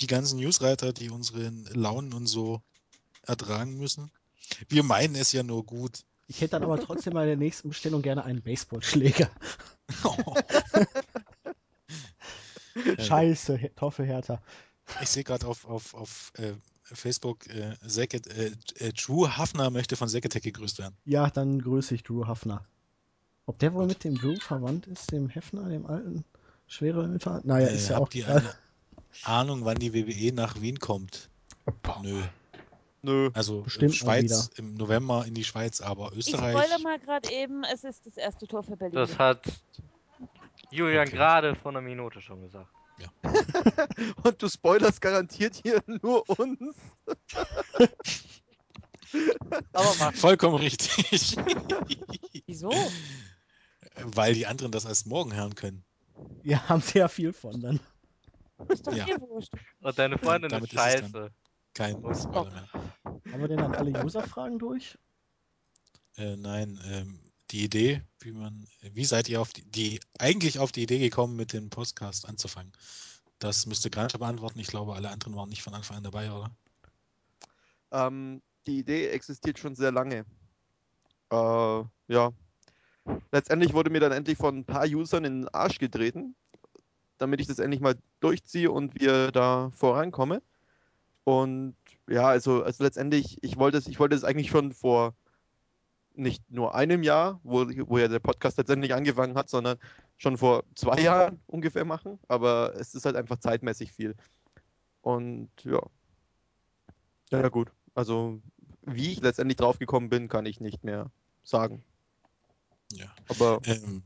[0.00, 2.62] die ganzen Newswriter, die unseren Launen und so
[3.26, 4.10] ertragen müssen.
[4.70, 6.04] Wir meinen es ja nur gut.
[6.28, 9.28] Ich hätte dann aber trotzdem bei der nächsten Bestellung gerne einen Baseballschläger.
[12.98, 14.40] Scheiße, He- Toffe Hertha.
[15.02, 19.96] Ich sehe gerade auf, auf, auf äh, Facebook, äh, Seket, äh, äh, Drew Hafner möchte
[19.96, 20.96] von Seketech gegrüßt werden.
[21.04, 22.64] Ja, dann grüße ich Drew Hafner.
[23.46, 23.88] Ob der wohl Gut.
[23.90, 26.24] mit dem Drew verwandt ist, dem Hefner, dem alten
[26.66, 27.40] schwere Mitfahrer?
[27.44, 28.38] Naja, äh, ist ja auch habt ihr egal.
[28.38, 28.54] eine
[29.24, 31.28] Ahnung, wann die WWE nach Wien kommt?
[31.82, 32.00] Boah.
[32.02, 32.22] Nö.
[33.08, 33.30] Nö.
[33.32, 36.56] Also Bestimmt äh, mal Schweiz im November in die Schweiz, aber Ich Österreich.
[36.62, 38.96] spoilere mal gerade eben, es ist das erste Tor für Berlin.
[38.96, 39.42] Das hat
[40.70, 41.16] Julian Okay.
[41.16, 42.70] gerade vor einer Minute schon gesagt.
[44.24, 46.76] Und du spoilerst garantiert hier nur uns.
[49.72, 50.12] Aber mach.
[50.14, 51.36] Vollkommen richtig.
[52.46, 52.92] Wieso?
[54.02, 55.84] Weil die anderen das erst morgen hören können.
[56.42, 57.80] Ja, haben sie ja viel von dann.
[58.68, 59.06] Ist doch Ja.
[59.06, 59.52] dir wurscht.
[59.80, 61.30] Und deine Freundin damit ist scheiße.
[61.78, 62.68] Kein Oh, Spoiler mehr.
[63.32, 64.98] Haben wir denn dann alle User-Fragen durch?
[66.16, 67.20] Äh, nein, ähm,
[67.52, 71.36] die Idee, wie man, wie seid ihr auf die, die, eigentlich auf die Idee gekommen,
[71.36, 72.72] mit dem Podcast anzufangen?
[73.38, 74.58] Das müsste Grancha beantworten.
[74.58, 76.50] Ich glaube, alle anderen waren nicht von Anfang an dabei, oder?
[77.92, 80.24] Ähm, die Idee existiert schon sehr lange.
[81.30, 82.32] Äh, ja.
[83.30, 86.34] Letztendlich wurde mir dann endlich von ein paar Usern in den Arsch getreten,
[87.18, 90.40] damit ich das endlich mal durchziehe und wir da vorankommen.
[91.28, 91.76] Und
[92.08, 95.14] ja, also, also letztendlich, ich wollte es, ich wollte es eigentlich schon vor
[96.14, 99.76] nicht nur einem Jahr, wo, wo ja der Podcast letztendlich angefangen hat, sondern
[100.16, 102.18] schon vor zwei Jahren ungefähr machen.
[102.28, 104.16] Aber es ist halt einfach zeitmäßig viel.
[105.02, 105.82] Und ja.
[107.30, 107.72] Ja, ja, gut.
[107.94, 108.40] Also,
[108.86, 111.10] wie ich letztendlich drauf gekommen bin, kann ich nicht mehr
[111.44, 111.84] sagen.
[112.92, 113.08] Ja.
[113.28, 114.02] Aber Ähm,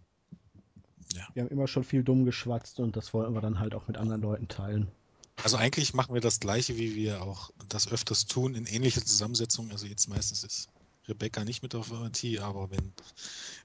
[1.34, 3.96] Wir haben immer schon viel dumm geschwatzt und das wollen wir dann halt auch mit
[3.96, 4.90] anderen Leuten teilen.
[5.42, 9.70] Also eigentlich machen wir das gleiche, wie wir auch das öfters tun, in ähnlicher Zusammensetzung.
[9.70, 10.68] Also jetzt meistens ist
[11.08, 12.92] Rebecca nicht mit auf OT, aber wenn,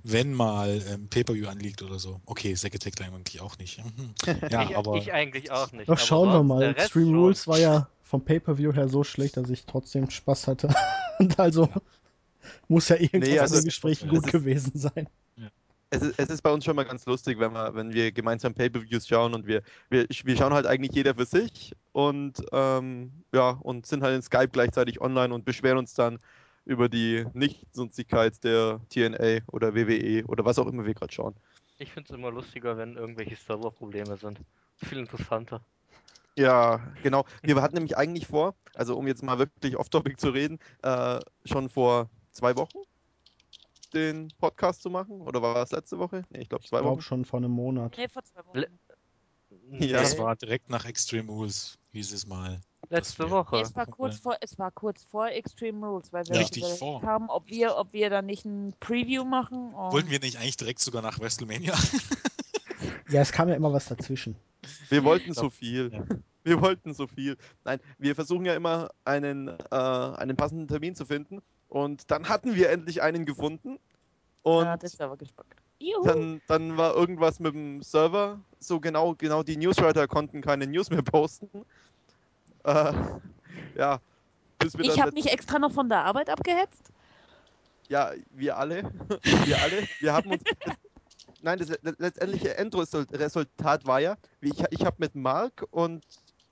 [0.04, 2.20] wenn mal ähm, Pay-Per-View anliegt oder so.
[2.26, 3.82] Okay, Seketech eigentlich auch nicht.
[4.50, 5.88] Ja, ich, aber ich eigentlich auch nicht.
[5.88, 6.64] Doch, aber schauen wir mal.
[6.64, 7.16] Extreme schon.
[7.16, 10.74] Rules war ja vom Pay-Per-View her so schlecht, dass ich trotzdem Spaß hatte.
[11.20, 11.70] und also
[12.68, 15.08] muss ja irgendwas Nee, also den Gesprächen es gut ist- gewesen sein.
[15.90, 18.54] Es ist, es ist bei uns schon mal ganz lustig, wenn wir, wenn wir gemeinsam
[18.54, 23.52] Pay-Per-Views schauen und wir, wir, wir schauen halt eigentlich jeder für sich und ähm, ja,
[23.52, 26.20] und sind halt in Skype gleichzeitig online und beschweren uns dann
[26.66, 31.36] über die Nichtsnutzigkeit der TNA oder WWE oder was auch immer wir gerade schauen.
[31.80, 34.40] Ich finde es immer lustiger, wenn irgendwelche Serverprobleme sind.
[34.76, 35.62] Viel interessanter.
[36.36, 37.26] Ja, genau.
[37.42, 41.70] Wir hatten nämlich eigentlich vor, also um jetzt mal wirklich off-topic zu reden, äh, schon
[41.70, 42.80] vor zwei Wochen
[43.90, 45.22] den Podcast zu machen.
[45.22, 46.24] Oder war es letzte Woche?
[46.30, 47.02] Nee, ich glaube Ich zwei glaube Wochen.
[47.02, 47.96] schon vor einem Monat.
[47.98, 48.58] Nee, vor zwei Wochen.
[48.60, 48.70] Le-
[49.72, 50.00] Ja.
[50.02, 52.62] das war direkt nach Extreme Rules, hieß es mal.
[52.90, 53.58] Letzte Woche.
[53.62, 56.42] Es war kurz vor, es war kurz vor Extreme Rules, weil wir Ja.
[56.42, 57.02] Richtig überlegt vor.
[57.02, 59.74] haben, ob wir, ob wir da nicht ein Preview machen.
[59.74, 61.74] Und Wollten wir nicht eigentlich direkt sogar nach WrestleMania?
[63.10, 64.36] Ja, es kam ja immer was dazwischen.
[64.90, 65.92] Wir wollten glaub, so viel.
[65.94, 66.04] ja.
[66.44, 67.36] Wir wollten so viel.
[67.66, 71.42] Nein, wir versuchen ja immer einen, äh, einen passenden Termin zu finden.
[71.70, 73.80] Und dann hatten wir endlich einen gefunden.
[74.44, 75.50] Und ja, das ist aber gespannt.
[75.80, 76.04] Juhu.
[76.04, 78.40] dann, dann war irgendwas mit dem Server.
[78.60, 81.50] So genau, genau die Newswriter konnten keine News mehr posten.
[82.64, 82.94] Äh,
[83.78, 84.00] ja,
[84.60, 86.92] bis wir ich habe mich extra noch von der Arbeit abgehetzt.
[87.90, 88.84] Ja, wir alle.
[89.46, 89.88] Wir alle.
[90.00, 90.44] Wir haben uns.
[91.42, 96.04] Nein, das le- letztendliche Endresultat war ja, wie ich, ich habe mit Mark und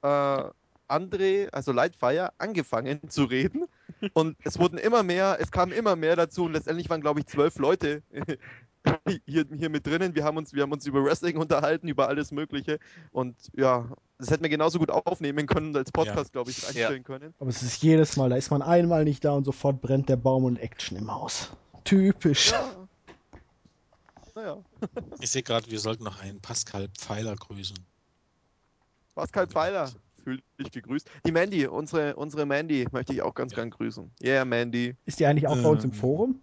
[0.01, 0.43] äh,
[0.87, 3.67] André, also Lightfire, angefangen zu reden.
[4.13, 7.27] Und es wurden immer mehr, es kamen immer mehr dazu und letztendlich waren, glaube ich,
[7.27, 8.03] zwölf Leute
[9.25, 10.15] hier, hier mit drinnen.
[10.15, 12.79] Wir haben, uns, wir haben uns über Wrestling unterhalten, über alles Mögliche.
[13.11, 17.03] Und ja, das hätten wir genauso gut aufnehmen können und als Podcast, glaube ich, einstellen
[17.03, 17.33] können.
[17.39, 20.17] Aber es ist jedes Mal, da ist man einmal nicht da und sofort brennt der
[20.17, 21.51] Baum und Action im Haus.
[21.83, 22.51] Typisch.
[22.51, 22.71] Ja.
[24.37, 24.57] Naja,
[25.21, 27.77] Ich sehe gerade, wir sollten noch einen Pascal Pfeiler grüßen.
[29.15, 29.89] Pascal Pfeiler,
[30.25, 31.09] fühl dich gegrüßt.
[31.25, 33.57] Die Mandy, unsere, unsere Mandy, möchte ich auch ganz Ja.
[33.57, 34.11] gern grüßen.
[34.21, 34.95] Yeah, Mandy.
[35.05, 35.95] Ist die eigentlich auch bei uns im Ähm.
[35.95, 36.41] Forum?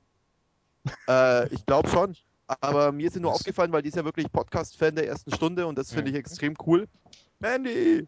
[1.08, 2.16] Äh, ich glaube schon.
[2.60, 3.40] Aber mir ist sie nur Was?
[3.40, 6.54] aufgefallen, weil die ist ja wirklich Podcast-Fan der ersten Stunde und das finde ich extrem
[6.66, 6.86] cool.
[7.40, 8.06] Mandy!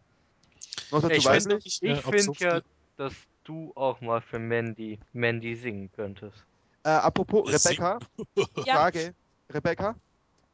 [0.91, 2.61] Noch dazu Ich weiß nicht, Ich äh, finde ja,
[2.97, 3.13] dass
[3.43, 6.45] du auch mal für Mandy, Mandy singen könntest.
[6.83, 7.99] Äh, apropos Das Rebecca,
[8.65, 8.75] Ja.
[8.75, 9.13] Frage.
[9.51, 9.95] Rebecca,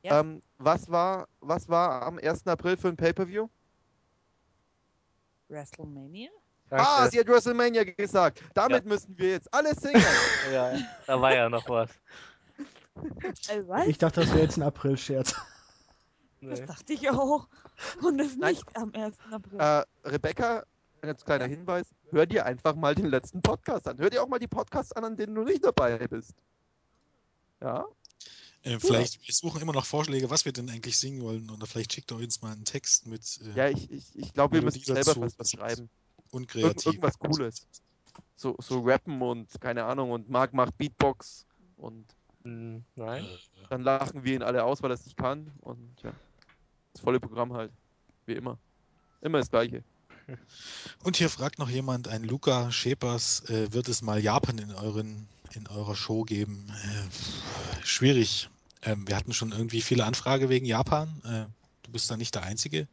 [0.04, 0.20] Ja.
[0.22, 2.48] ähm, was, war, was war am 1.
[2.48, 3.48] April für ein Pay-Per-View?
[5.52, 6.30] WrestleMania?
[6.70, 8.42] Ah, sie hat WrestleMania gesagt.
[8.54, 10.02] Damit müssen wir jetzt alle singen.
[10.54, 10.74] ja,
[11.06, 11.90] da war ja noch was.
[13.50, 13.88] Äh, was?
[13.88, 15.34] Ich dachte, das wäre jetzt ein April-Scherz.
[16.42, 16.66] das Nee.
[16.66, 17.48] dachte ich auch.
[18.02, 18.54] Und das Nein.
[18.54, 19.16] nicht am 1.
[19.32, 19.60] April.
[19.60, 20.60] äh, Rebecca,
[21.02, 23.98] ein ganz kleiner Hinweis, hör dir einfach mal den letzten Podcast an.
[23.98, 26.34] Hör dir auch mal die Podcasts an, an denen du nicht dabei bist.
[27.62, 27.86] Ja?
[28.64, 31.50] Äh, vielleicht, wir suchen immer noch Vorschläge, was wir denn eigentlich singen wollen.
[31.50, 34.56] Oder vielleicht schickt ihr uns mal einen Text mit äh, Ja, ich, ich, ich glaube,
[34.56, 35.34] wir müssen selber dazu.
[35.38, 35.90] was, schreiben.
[36.32, 36.86] Irgend, unkreativ.
[36.86, 37.68] irgendwas Cooles.
[38.36, 41.46] So, so rappen und keine Ahnung und Marc macht Beatbox
[41.78, 42.06] und
[42.44, 43.28] Hm, Äh, Nein.
[43.70, 46.12] dann lachen wir ihn alle aus, weil er es nicht kann und ja.
[46.94, 47.72] Das volle Programm halt.
[48.26, 48.58] Wie immer.
[49.22, 49.84] Immer das gleiche.
[51.04, 55.28] Und hier fragt noch jemand, ein Luca Schepers, äh, wird es mal Japan in euren
[55.54, 56.70] in eurer Show geben?
[56.70, 58.50] Äh, schwierig.
[58.84, 61.22] Ähm, wir hatten schon irgendwie viele Anfragen wegen Japan.
[61.24, 61.46] Äh,
[61.84, 62.88] du bist da nicht der Einzige.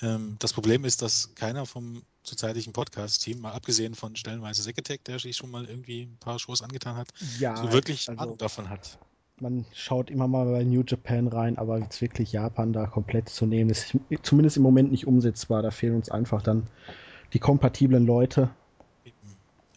[0.00, 5.18] Ähm, das Problem ist, dass keiner vom zurzeitigen Podcast-Team, mal abgesehen von stellenweise Seketech, der
[5.18, 8.68] sich schon mal irgendwie ein paar Shows angetan hat, Ja, so wirklich also Ahnung davon
[8.68, 8.98] hat.
[9.40, 13.46] man schaut immer mal bei New Japan rein, aber jetzt wirklich Japan da komplett zu
[13.46, 15.62] nehmen, ist zumindest im Moment nicht umsetzbar.
[15.62, 16.66] Da fehlen uns einfach dann
[17.32, 18.50] die kompatiblen Leute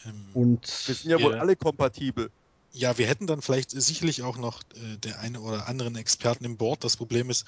[0.04, 1.40] Ähm, und Wir sind ja wohl Ja.
[1.40, 2.32] alle kompatibel.
[2.74, 6.56] Ja, wir hätten dann vielleicht sicherlich auch noch äh, der eine oder anderen Experten im
[6.56, 6.84] Board.
[6.86, 7.46] Das Problem ist,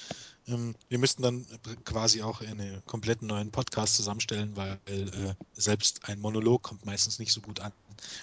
[0.48, 1.46] ähm, wir müssten dann
[1.86, 7.32] quasi auch einen kompletten neuen Podcast zusammenstellen, weil äh, selbst ein Monolog kommt meistens nicht
[7.32, 7.72] so gut an.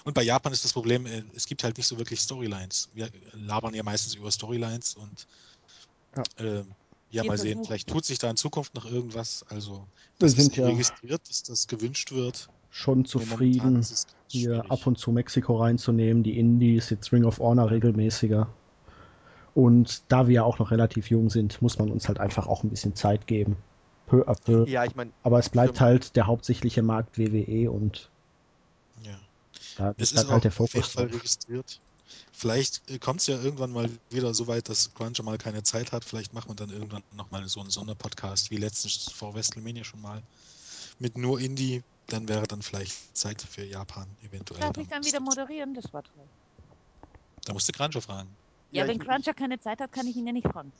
[0.03, 2.89] Und bei Japan ist das Problem, äh, es gibt halt nicht so wirklich Storylines.
[2.93, 5.27] Wir labern ja meistens über Storylines und
[6.15, 6.23] Ja.
[6.45, 6.63] äh,
[7.09, 9.43] ja, Wir mal sehen, vielleicht tut sich da in Zukunft noch irgendwas.
[9.49, 9.87] Also,
[10.19, 12.47] Wir das sind ist ja- registriert, dass das gewünscht wird.
[12.71, 13.85] Schon zufrieden,
[14.27, 18.47] hier ab und zu Mexiko reinzunehmen, die Indies, jetzt Ring of Honor regelmäßiger.
[19.53, 22.63] Und da wir ja auch noch relativ jung sind, muss man uns halt einfach auch
[22.63, 23.57] ein bisschen Zeit geben.
[24.07, 24.65] Peu à peu.
[24.67, 28.09] Ja, ich meine, Aber es bleibt halt der hauptsächliche Markt WWE und
[29.03, 29.19] Ja.
[29.77, 31.81] da Es ist halt, auch halt der Fokus registriert.
[32.31, 36.03] Vielleicht kommt es ja irgendwann mal wieder so weit, dass Cruncher mal keine Zeit hat.
[36.03, 40.21] Vielleicht macht man dann irgendwann nochmal so einen Sonderpodcast, wie letztens vor WrestleMania schon mal.
[40.99, 44.61] Mit nur Indie, dann wäre dann vielleicht Zeit für Japan eventuell.
[44.61, 45.73] Darf ich dann wieder moderieren?
[45.73, 46.27] Das war toll.
[47.45, 48.35] Da musste Cruncher fragen.
[48.71, 50.71] Ja, Ja, wenn Cruncher keine Zeit hat, kann ich ihn ja nicht fragen.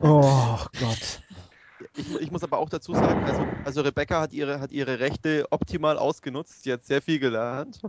[0.00, 1.22] Oh Gott.
[1.96, 5.46] ich, ich muss aber auch dazu sagen, also, also Rebecca hat ihre, hat ihre Rechte
[5.50, 6.62] optimal ausgenutzt.
[6.62, 7.80] Sie hat sehr viel gelernt.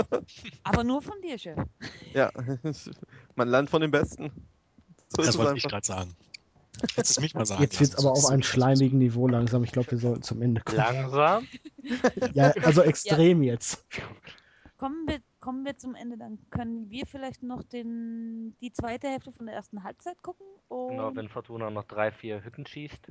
[0.64, 1.58] Aber nur von dir, Chef.
[2.14, 2.30] Ja,
[3.36, 4.30] man lernt von den Besten.
[5.08, 6.16] So ist Das wollte ich gerade sagen.
[6.94, 9.64] Hättest es mich mal sagen Jetzt wird es aber so auf einem schleimigen Niveau langsam.
[9.64, 10.78] Ich glaube, wir sollten zum Ende kommen.
[10.78, 11.46] Langsam.
[12.34, 13.84] Ja, also extrem jetzt.
[14.76, 19.32] Kommen wir, kommen wir zum Ende, dann können wir vielleicht noch den, die zweite Hälfte
[19.32, 23.06] von der ersten Halbzeit gucken und, Genau, wenn Fortuna noch drei, vier Hütten schießt.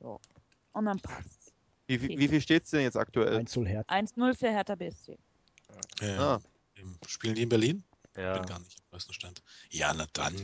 [0.00, 1.52] und dann passt's.
[1.86, 3.36] Wie, wie, wie viel steht es denn jetzt aktuell?
[3.36, 3.88] Einzelherd.
[3.90, 5.18] 1-0 für Hertha BSC.
[6.00, 6.40] Äh, Ah.
[7.06, 7.84] Spielen die in Berlin?
[8.16, 8.38] Ja.
[8.38, 9.42] Bin gar nicht im neuesten Stand.
[9.70, 10.34] Ja, na dann.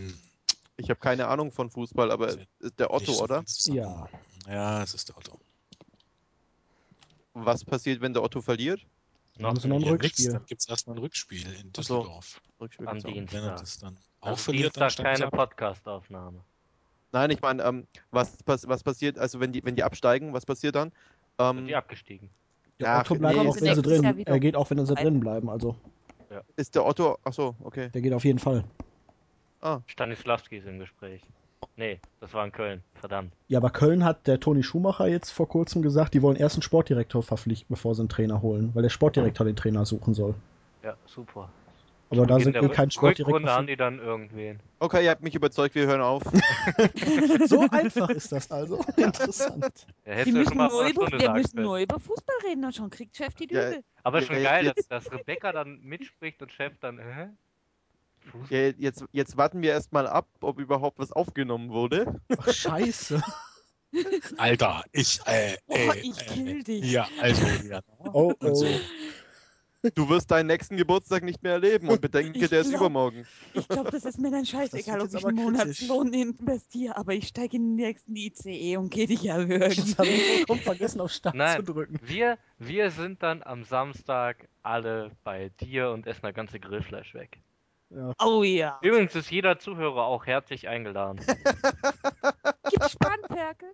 [0.79, 2.29] Ich habe keine Ahnung von Fußball, aber
[2.61, 3.45] ist der Otto, so oder?
[3.67, 4.09] Ja.
[4.47, 5.39] Ja, es ist der Otto.
[7.35, 8.81] was passiert, wenn der Otto verliert?
[9.39, 10.33] Dann sie noch ein Ja, Rückspiel.
[10.33, 11.99] dann gibt es erstmal ein Rückspiel in Ach so.
[11.99, 12.41] Düsseldorf.
[12.61, 13.05] Rückspiel Am auch.
[13.05, 13.57] Wenn er Dienstag.
[13.59, 15.31] das dann auch Also verliert, dann Dienstag sie keine.
[15.31, 16.41] Podcast-Aufnahme.
[17.13, 20.47] Nein, ich meine, ähm, was, was, was passiert, also wenn die, wenn die absteigen, was
[20.47, 20.91] passiert dann?
[21.39, 22.31] Sind Ähm, die abgestiegen?
[22.81, 24.27] Der Ach, Otto bleibt nee, auch, wenn sie drin.
[24.27, 25.49] Er geht auch, wenn sie drin bleiben.
[25.51, 25.77] Also,
[26.57, 27.91] ist der Otto, ach so, okay.
[27.91, 28.65] der geht auf jeden Fall.
[29.67, 31.23] Ah, Stanislavski ist im Gespräch.
[31.75, 32.85] Nee, das war in Köln.
[32.95, 33.33] Verdammt.
[33.49, 36.63] Ja, aber Köln hat der Toni Schumacher jetzt vor kurzem gesagt, die wollen erst einen
[36.63, 40.35] Sportdirektor verpflichten, bevor sie einen Trainer holen, weil der Sportdirektor den Trainer suchen soll.
[40.85, 41.49] Ja, super.
[42.11, 43.51] Aber da In sind wir kein Rückrunde Sportdirektor.
[43.51, 44.61] haben die dann irgendwen.
[44.79, 46.23] okay, ihr habt mich überzeugt, wir hören auf.
[47.47, 48.77] So einfach ist das also.
[48.97, 49.87] Interessant.
[50.07, 53.35] Ja, du müssen, nur über, wir müssen nur über Fußball reden und schon kriegt Chef
[53.35, 53.83] die Ja, Dübel.
[54.05, 57.31] Aber Ja, schon ja, geil, dass, dass Rebecca dann mitspricht und Chef dann, hä?
[58.51, 62.21] Ja, jetzt, jetzt warten wir erstmal ab, ob überhaupt was aufgenommen wurde.
[62.37, 63.23] Ach, scheiße.
[64.37, 66.91] Alter, ich, äh, Boah, äh, ich äh, kill dich.
[66.93, 67.81] Ja, also, ja.
[67.99, 68.67] Oh, Und so.
[68.67, 69.91] oh.
[69.95, 73.25] Du wirst deinen nächsten Geburtstag nicht mehr erleben und bedenke, Ich der ist glaub- übermorgen.
[73.55, 75.37] Ich glaube, das ist mir dann scheißegal, ob ich einen.
[75.37, 79.61] Monatslohn investiere, aber ich steige in den nächsten ICE und gehe dich erwürgen.
[79.77, 81.65] Das habe ich vollkommen vergessen, auf Start Nein.
[81.65, 82.01] zu drücken.
[82.03, 87.39] Wir, wir sind dann am Samstag alle bei dir und essen das ganze Grillfleisch weg.
[87.91, 88.13] Ja.
[88.21, 88.79] Oh ja.
[88.83, 91.21] Übrigens ist jeder Zuhörer auch herzlich eingeladen.
[92.71, 93.73] Gibt's Spanferkel?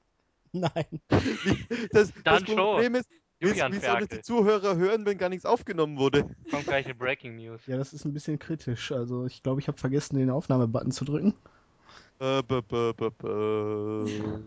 [0.52, 1.00] Nein.
[1.92, 4.22] Das, Dann das Problem ist, wie, Julian wie sollen das die.
[4.22, 6.26] Zuhörer hören, wenn gar nichts aufgenommen wurde?
[6.50, 7.60] Kommt gleich eine Breaking News.
[7.66, 8.92] Ja, das ist ein bisschen kritisch.
[8.92, 11.34] Also, ich glaube, ich habe vergessen, den Aufnahmebutton zu drücken.
[12.20, 14.06] Äh, b, b, b, b.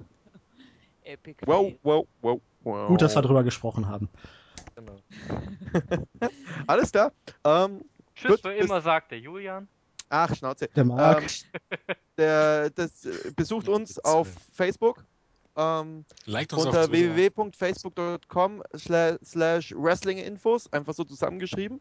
[1.03, 1.41] Epic.
[1.45, 2.87] Wow, wow, wow, wow.
[2.87, 4.09] Gut, dass wir drüber gesprochen haben.
[4.75, 4.95] Genau.
[6.67, 7.11] Alles klar.
[7.43, 7.83] Ähm,
[8.15, 9.67] Tschüss Gut, für bis- immer, sagt der Julian.
[10.09, 10.67] ach, Schnauze.
[10.75, 11.23] Der Marc.
[11.23, 15.03] Ähm, der, das, äh, besucht uns auf Facebook
[15.57, 21.79] ähm, Liked uns unter www.facebook.com sla- slash wrestlinginfos, einfach so zusammengeschrieben.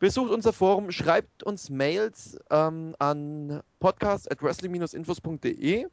[0.00, 5.86] Besucht unser Forum, schreibt uns Mails ähm, an podcast at wrestling-infos.de.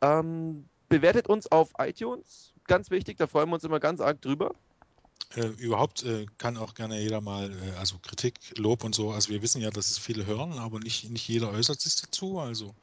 [0.00, 4.54] Ähm, bewertet uns auf iTunes, ganz wichtig, da freuen wir uns immer ganz arg drüber.
[5.36, 9.10] Äh, überhaupt äh, kann auch gerne jeder mal, äh, also Kritik, Lob und so.
[9.10, 12.38] Also wir wissen ja, dass es viele hören, aber nicht, nicht jeder äußert sich dazu.
[12.38, 12.74] Also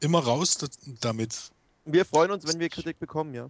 [0.00, 0.58] immer raus
[1.00, 1.50] damit.
[1.84, 3.48] Wir freuen uns, wenn wir Kritik bekommen, ja.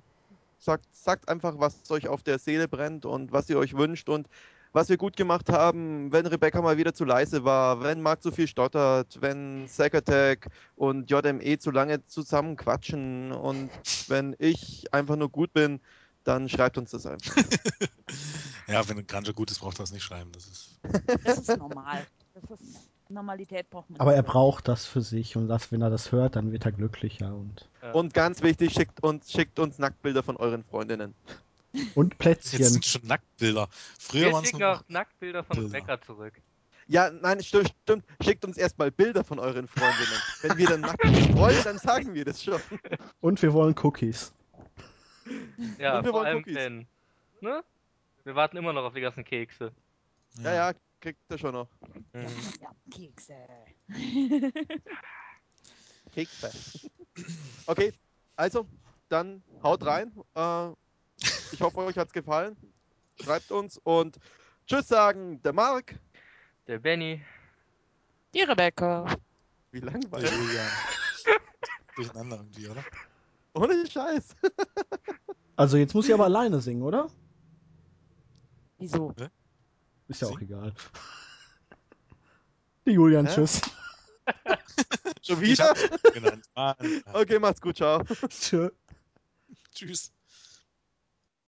[0.61, 4.29] Sagt, sagt einfach, was euch auf der Seele brennt und was ihr euch wünscht und
[4.73, 8.31] was wir gut gemacht haben, wenn Rebecca mal wieder zu leise war, wenn Marc zu
[8.31, 13.71] viel stottert, wenn Sack Attack und JME zu lange zusammen quatschen und
[14.09, 15.81] wenn ich einfach nur gut bin,
[16.29, 17.35] dann schreibt uns das einfach.
[18.71, 20.31] Ja, wenn ein Granja gut ist, braucht er das nicht schreiben.
[20.33, 20.79] Das ist.
[21.25, 22.07] Das ist normal.
[22.35, 23.99] Das ist Normalität braucht man.
[23.99, 26.73] Aber er braucht das für sich und das, wenn er das hört, dann wird er
[26.73, 31.15] glücklicher und, Und ganz wichtig, schickt uns, schickt uns Nacktbilder von euren Freundinnen.
[31.95, 32.65] und Jetzt Plätzchen.
[32.65, 33.69] sind schon Nacktbilder.
[33.99, 35.75] Früher Wir waren es schicken auch Nacktbilder von Bilder.
[35.75, 36.35] Rebecca zurück.
[36.89, 38.05] Ja, nein, stimmt, stimmt.
[38.23, 40.21] Schickt uns erstmal Bilder von euren Freundinnen.
[40.43, 42.61] Wenn wir dann nackt freuen, dann sagen wir das schon.
[43.21, 44.33] Und wir wollen Cookies.
[45.79, 46.55] Ja, Und wir vor allem Cookies.
[46.55, 46.87] wenn.
[47.41, 47.63] Ne?
[48.25, 49.73] Wir warten immer noch auf die ganzen Kekse.
[50.43, 51.69] Ja, ja, kriegt ihr schon noch.
[52.13, 52.27] Mhm.
[52.61, 53.35] Ja, Kekse.
[56.13, 56.51] Kekse.
[57.67, 57.93] Okay,
[58.37, 58.67] also,
[59.09, 60.13] dann haut rein.
[60.35, 60.69] Äh,
[61.53, 62.57] ich hoffe, euch hat's gefallen.
[63.23, 64.19] Schreibt uns und
[64.67, 65.95] Tschüss sagen, der Marc.
[66.67, 67.25] Der Benny.
[68.35, 69.07] Die Rebecca.
[69.73, 70.31] Wie langweilig.
[70.31, 70.71] Julian.
[71.97, 72.85] Durcheinander irgendwie, oder?
[73.59, 74.37] Ohne Scheiß.
[75.57, 77.09] Also jetzt muss ich aber alleine singen, oder?
[78.79, 79.13] Wieso?
[80.07, 80.47] Ist ja auch Sing.
[80.49, 80.73] egal.
[82.87, 83.35] Die Julian, Hä?
[83.35, 83.61] tschüss.
[85.23, 85.75] Schon wieder?
[87.13, 88.03] Okay, macht's gut, ciao.
[88.29, 88.71] Tschö.
[89.75, 90.13] Tschüss.